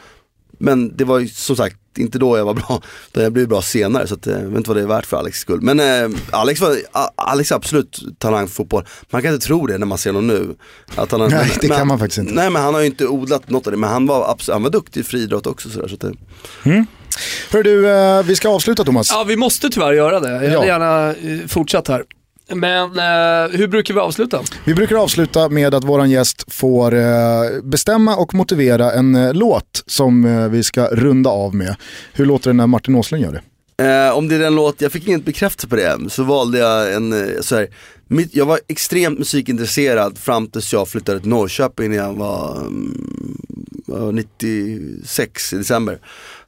Men 0.58 0.98
det 0.98 1.04
var 1.04 1.20
ju 1.20 1.28
som 1.28 1.56
sagt 1.56 1.78
inte 1.98 2.20
då 2.20 2.38
jag 2.38 2.46
var 2.46 2.54
bra, 2.54 2.82
utan 3.12 3.24
jag 3.24 3.34
blev 3.34 3.48
bra 3.48 3.62
senare 3.62 4.08
så 4.08 4.14
att, 4.14 4.26
jag 4.26 4.40
vet 4.40 4.58
inte 4.58 4.70
vad 4.70 4.78
det 4.78 4.84
är 4.84 4.88
värt 4.88 5.06
för 5.06 5.18
Alex 5.18 5.40
skull. 5.40 5.62
Men 5.62 5.80
eh, 5.80 6.20
Alex, 6.32 6.62
var, 6.62 6.78
Alex 7.16 7.52
absolut 7.52 8.04
talang 8.18 8.48
för 8.48 8.56
fotboll. 8.56 8.86
Man 9.10 9.22
kan 9.22 9.34
inte 9.34 9.46
tro 9.46 9.68
det 9.68 9.78
när 9.78 9.86
man 9.86 9.98
ser 9.98 10.10
honom 10.10 10.28
nu. 10.28 10.56
Att 10.96 11.12
han, 11.12 11.20
nej 11.20 11.52
det 11.62 11.68
men, 11.68 11.78
kan 11.78 11.88
man 11.88 12.00
faktiskt 12.00 12.18
inte. 12.18 12.34
Nej 12.34 12.50
men 12.50 12.62
han 12.62 12.74
har 12.74 12.82
ju 12.82 12.88
inte 12.88 13.08
odlat 13.08 13.50
något 13.50 13.68
av 13.68 13.72
det, 13.72 13.78
men 13.78 13.90
han 13.90 14.06
var, 14.08 14.32
absolut, 14.32 14.54
han 14.54 14.64
var 14.64 14.70
duktig 14.70 15.02
i 15.02 15.04
friidrott 15.04 15.48
också. 15.48 15.70
Sådär, 15.70 15.88
så 15.88 15.96
att, 15.96 16.04
mm. 16.66 16.86
Hör 17.52 17.64
du, 17.64 17.90
eh, 17.90 18.24
vi 18.24 18.36
ska 18.36 18.50
avsluta 18.50 18.84
Thomas. 18.84 19.12
Ja, 19.12 19.24
vi 19.24 19.36
måste 19.36 19.70
tyvärr 19.70 19.94
göra 19.94 20.20
det. 20.20 20.30
Jag 20.30 20.40
hade 20.40 20.54
ja. 20.54 20.66
gärna 20.66 21.10
eh, 21.10 21.48
fortsatt 21.48 21.88
här. 21.88 22.04
Men 22.54 22.84
eh, 22.84 23.58
hur 23.58 23.68
brukar 23.68 23.94
vi 23.94 24.00
avsluta? 24.00 24.42
Vi 24.66 24.74
brukar 24.74 24.96
avsluta 24.96 25.50
med 25.50 25.74
att 25.74 25.84
våran 25.84 26.10
gäst 26.10 26.54
får 26.54 26.96
eh, 26.96 27.62
bestämma 27.64 28.16
och 28.16 28.34
motivera 28.34 28.92
en 28.92 29.16
eh, 29.16 29.34
låt 29.34 29.84
som 29.86 30.26
eh, 30.26 30.48
vi 30.48 30.64
ska 30.64 30.88
runda 30.88 31.30
av 31.30 31.56
med. 31.56 31.76
Hur 32.14 32.26
låter 32.26 32.50
det 32.50 32.54
när 32.54 32.68
Martin 32.68 32.96
Åslund 32.96 33.24
gör 33.24 33.32
det? 33.32 33.42
Eh, 33.78 34.18
om 34.18 34.28
det 34.28 34.36
är 34.36 34.40
den 34.40 34.56
låt, 34.56 34.82
jag 34.82 34.92
fick 34.92 35.08
inget 35.08 35.26
bekräftelse 35.26 35.68
på 35.68 35.76
det, 35.76 36.10
så 36.10 36.24
valde 36.24 36.58
jag 36.58 36.94
en, 36.94 37.14
så 37.42 37.56
här, 37.56 37.68
mitt, 38.08 38.36
jag 38.36 38.46
var 38.46 38.60
extremt 38.68 39.20
musikintresserad 39.20 40.18
fram 40.18 40.48
tills 40.48 40.74
jag 40.74 40.88
flyttade 40.88 41.20
till 41.20 41.30
Norrköping 41.30 41.90
när 41.90 41.98
jag 41.98 42.14
var, 42.14 42.58
um, 42.58 43.38
var 43.86 44.12
96 44.12 45.54
i 45.54 45.58
december. 45.58 46.00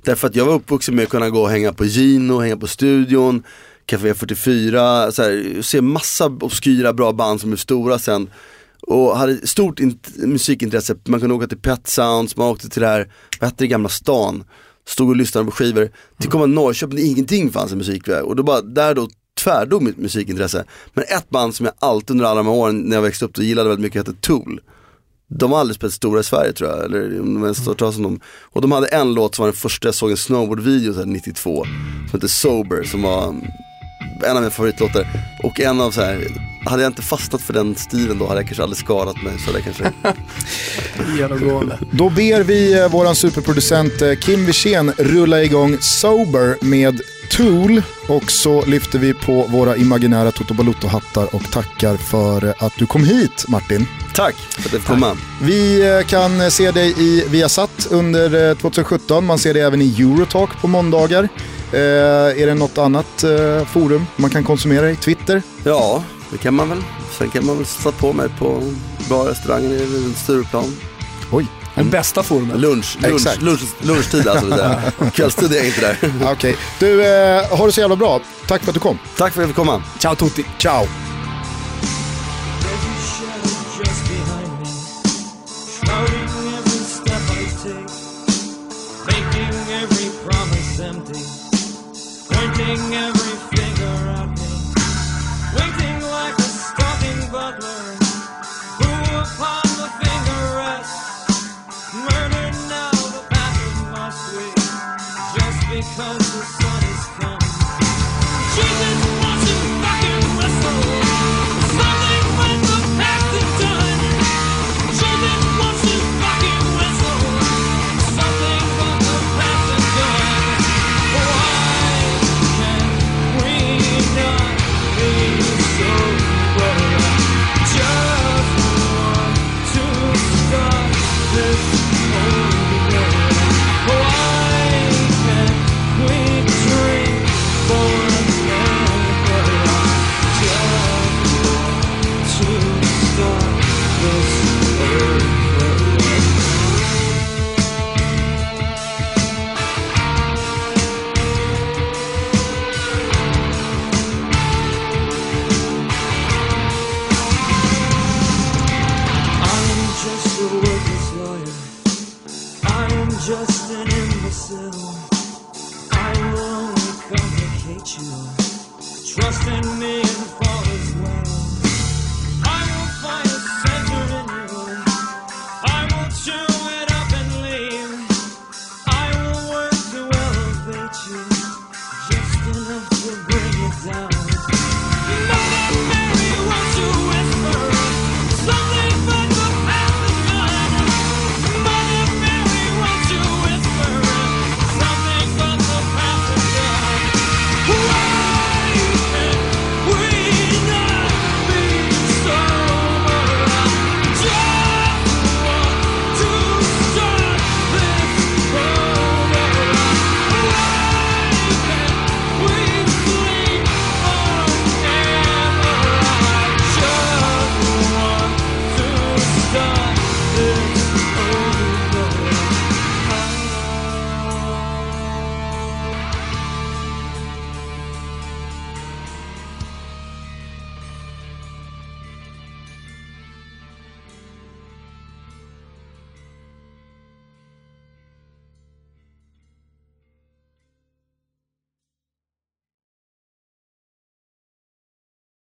Därför 0.08 0.28
att 0.28 0.36
jag 0.36 0.46
var 0.46 0.54
uppvuxen 0.54 0.96
med 0.96 1.04
att 1.04 1.10
kunna 1.10 1.30
gå 1.30 1.42
och 1.42 1.50
hänga 1.50 1.74
på 1.74 1.86
Gino, 1.86 2.40
hänga 2.40 2.58
på 2.58 2.68
studion, 2.68 3.44
Café 3.86 4.14
44, 4.14 5.12
så 5.12 5.24
här, 5.24 5.62
se 5.62 5.82
massa 5.82 6.26
obskyra 6.26 6.94
bra 6.94 7.14
band 7.14 7.42
som 7.42 7.52
är 7.52 7.56
stora 7.56 8.00
sen. 8.00 8.30
Och 8.82 9.18
hade 9.18 9.48
stort 9.48 9.80
musikintresse, 10.16 10.96
man 11.06 11.20
kunde 11.20 11.36
åka 11.36 11.48
till 11.48 11.58
Pet 11.58 11.88
Sounds, 11.88 12.38
man 12.38 12.48
åkte 12.48 12.70
till 12.70 12.82
det 12.82 12.88
här, 12.88 13.12
vad 13.40 13.50
hette 13.50 13.64
det, 13.64 13.68
Gamla 13.68 13.90
stan. 13.90 14.44
Stod 14.88 15.10
och 15.10 15.16
lyssnade 15.16 15.46
på 15.46 15.52
skivor. 15.52 15.90
Till 16.20 16.30
komma 16.30 16.46
Norrköping 16.46 16.96
där 16.96 17.06
ingenting 17.06 17.52
fanns 17.52 17.72
i 17.72 17.76
musikväg. 17.76 18.24
Och 18.24 18.36
då 18.36 18.44
bara, 18.44 18.62
där 18.62 18.94
då 18.94 19.10
tvärdog 19.44 19.82
mitt 19.82 19.98
musikintresse. 19.98 20.66
Men 20.94 21.04
ett 21.04 21.30
band 21.30 21.56
som 21.56 21.66
jag 21.66 21.76
alltid 21.80 22.12
under 22.12 22.26
alla 22.26 22.44
de 22.44 22.48
här 22.48 22.56
åren 22.56 22.80
när 22.80 22.96
jag 22.96 23.04
växte 23.04 23.26
upp 23.26 23.38
och 23.38 23.44
gillade 23.44 23.70
väldigt 23.70 23.84
mycket 23.84 24.08
hette 24.08 24.22
Tool. 24.22 24.62
De 25.30 25.52
har 25.52 25.60
aldrig 25.60 25.76
spelat 25.76 25.94
stora 25.94 26.20
i 26.20 26.24
Sverige 26.24 26.54
tror 26.54 26.70
jag, 26.70 26.86
eller 26.86 27.20
om 27.22 27.34
de 27.34 27.44
ens 27.44 27.68
hört 27.68 27.80
talas 27.80 27.98
om 27.98 28.04
dem. 28.04 28.20
Och 28.52 28.62
de 28.62 28.72
hade 28.72 28.88
en 28.88 29.14
låt 29.14 29.36
som 29.36 29.44
var 29.44 29.48
den 29.48 29.58
första 29.58 29.88
jag 29.88 29.96
såg 29.96 30.12
en 30.12 30.18
snowboardvideo 30.18 31.06
92, 31.06 31.64
som 31.64 32.12
hette 32.12 32.30
Sober, 32.30 32.84
som 32.84 33.02
var 33.02 33.24
en 34.26 34.36
av 34.36 34.42
mina 34.42 34.52
favoritlåtar. 34.52 35.08
Och 35.44 35.60
en 35.60 35.82
av 35.82 35.92
så 35.92 36.02
här, 36.02 36.28
hade 36.68 36.84
jag 36.84 36.90
inte 36.90 37.02
fastnat 37.02 37.42
för 37.42 37.54
den 37.54 37.76
stilen 37.76 38.20
då 38.20 38.28
hade 38.28 38.40
jag 38.40 38.48
kanske 38.48 38.64
aldrig 38.64 38.78
skadat 38.78 39.24
mig. 39.24 39.34
Så 39.46 39.52
det 39.52 39.62
kanske... 39.62 39.92
Genomgående. 41.18 41.80
Då 41.92 42.10
ber 42.10 42.44
vi 42.44 42.80
eh, 42.80 42.90
våran 42.90 43.16
superproducent 43.16 44.02
eh, 44.02 44.14
Kim 44.16 44.46
Wirsén 44.46 44.94
rulla 44.98 45.44
igång 45.44 45.78
Sober 45.82 46.58
med 46.62 47.02
Tool 47.32 47.82
och 48.08 48.32
så 48.32 48.66
lyfter 48.66 49.00
vi 49.00 49.14
på 49.14 49.44
våra 49.44 49.76
imaginära 49.76 50.32
Toto 50.32 50.54
Balotto-hattar 50.54 51.36
och 51.36 51.52
tackar 51.52 51.98
för 51.98 52.54
att 52.60 52.74
du 52.78 52.86
kom 52.86 53.04
hit 53.04 53.46
Martin. 53.48 53.88
Tack 54.16 54.36
för 54.36 54.62
att 54.62 54.74
jag 54.74 54.82
fick 54.82 54.90
komma. 54.90 55.18
Vi 55.42 55.90
eh, 55.90 56.06
kan 56.06 56.52
se 56.52 56.72
dig 56.72 56.94
i 56.98 57.24
Viasat 57.30 57.88
under 57.92 58.56
2017, 58.56 59.26
man 59.26 59.40
ser 59.40 59.54
dig 59.54 59.64
även 59.64 59.82
i 59.82 60.02
Eurotalk 60.02 60.62
på 60.62 60.68
måndagar. 60.68 61.30
Eh, 61.72 62.42
är 62.42 62.48
det 62.48 62.54
något 62.54 62.78
annat 62.78 63.24
eh, 63.24 63.66
forum 63.66 64.06
man 64.16 64.30
kan 64.30 64.44
konsumera 64.44 64.92
i? 64.92 64.96
Twitter? 64.96 65.42
Ja, 65.64 66.04
det 66.32 66.38
kan 66.38 66.54
man 66.54 66.70
väl. 66.70 66.84
Sen 67.18 67.30
kan 67.30 67.46
man 67.46 67.58
väl 67.58 67.66
sätta 67.66 67.92
på 67.92 68.14
mig 68.14 68.30
på 68.40 68.64
bra 69.10 69.28
restauranger 69.28 69.70
i 69.70 70.14
Stureplan. 70.16 70.76
Oj. 71.32 71.48
Den 71.76 71.90
bästa 71.90 72.24
forumet. 72.24 72.60
Lunch, 72.60 72.98
lunch, 73.02 73.42
lunch, 73.42 73.62
lunchtid 73.82 74.28
alltså. 74.28 74.82
Kvällstid 75.14 75.52
är 75.52 75.56
jag 75.56 75.66
inte 75.66 75.82
där. 75.82 75.98
Okej. 76.22 76.32
Okay. 76.32 76.56
Du, 76.80 77.06
eh, 77.06 77.58
har 77.58 77.66
det 77.66 77.72
så 77.72 77.82
jävla 77.82 77.96
bra. 77.96 78.22
Tack 78.48 78.62
för 78.62 78.70
att 78.70 78.74
du 78.74 78.80
kom. 78.80 79.00
Tack 79.18 79.34
för 79.34 79.42
att 79.42 79.44
jag 79.44 79.50
fick 79.50 79.56
komma. 79.56 79.84
Ciao 80.00 80.16
tutti. 80.16 80.46
Ciao. 80.58 81.07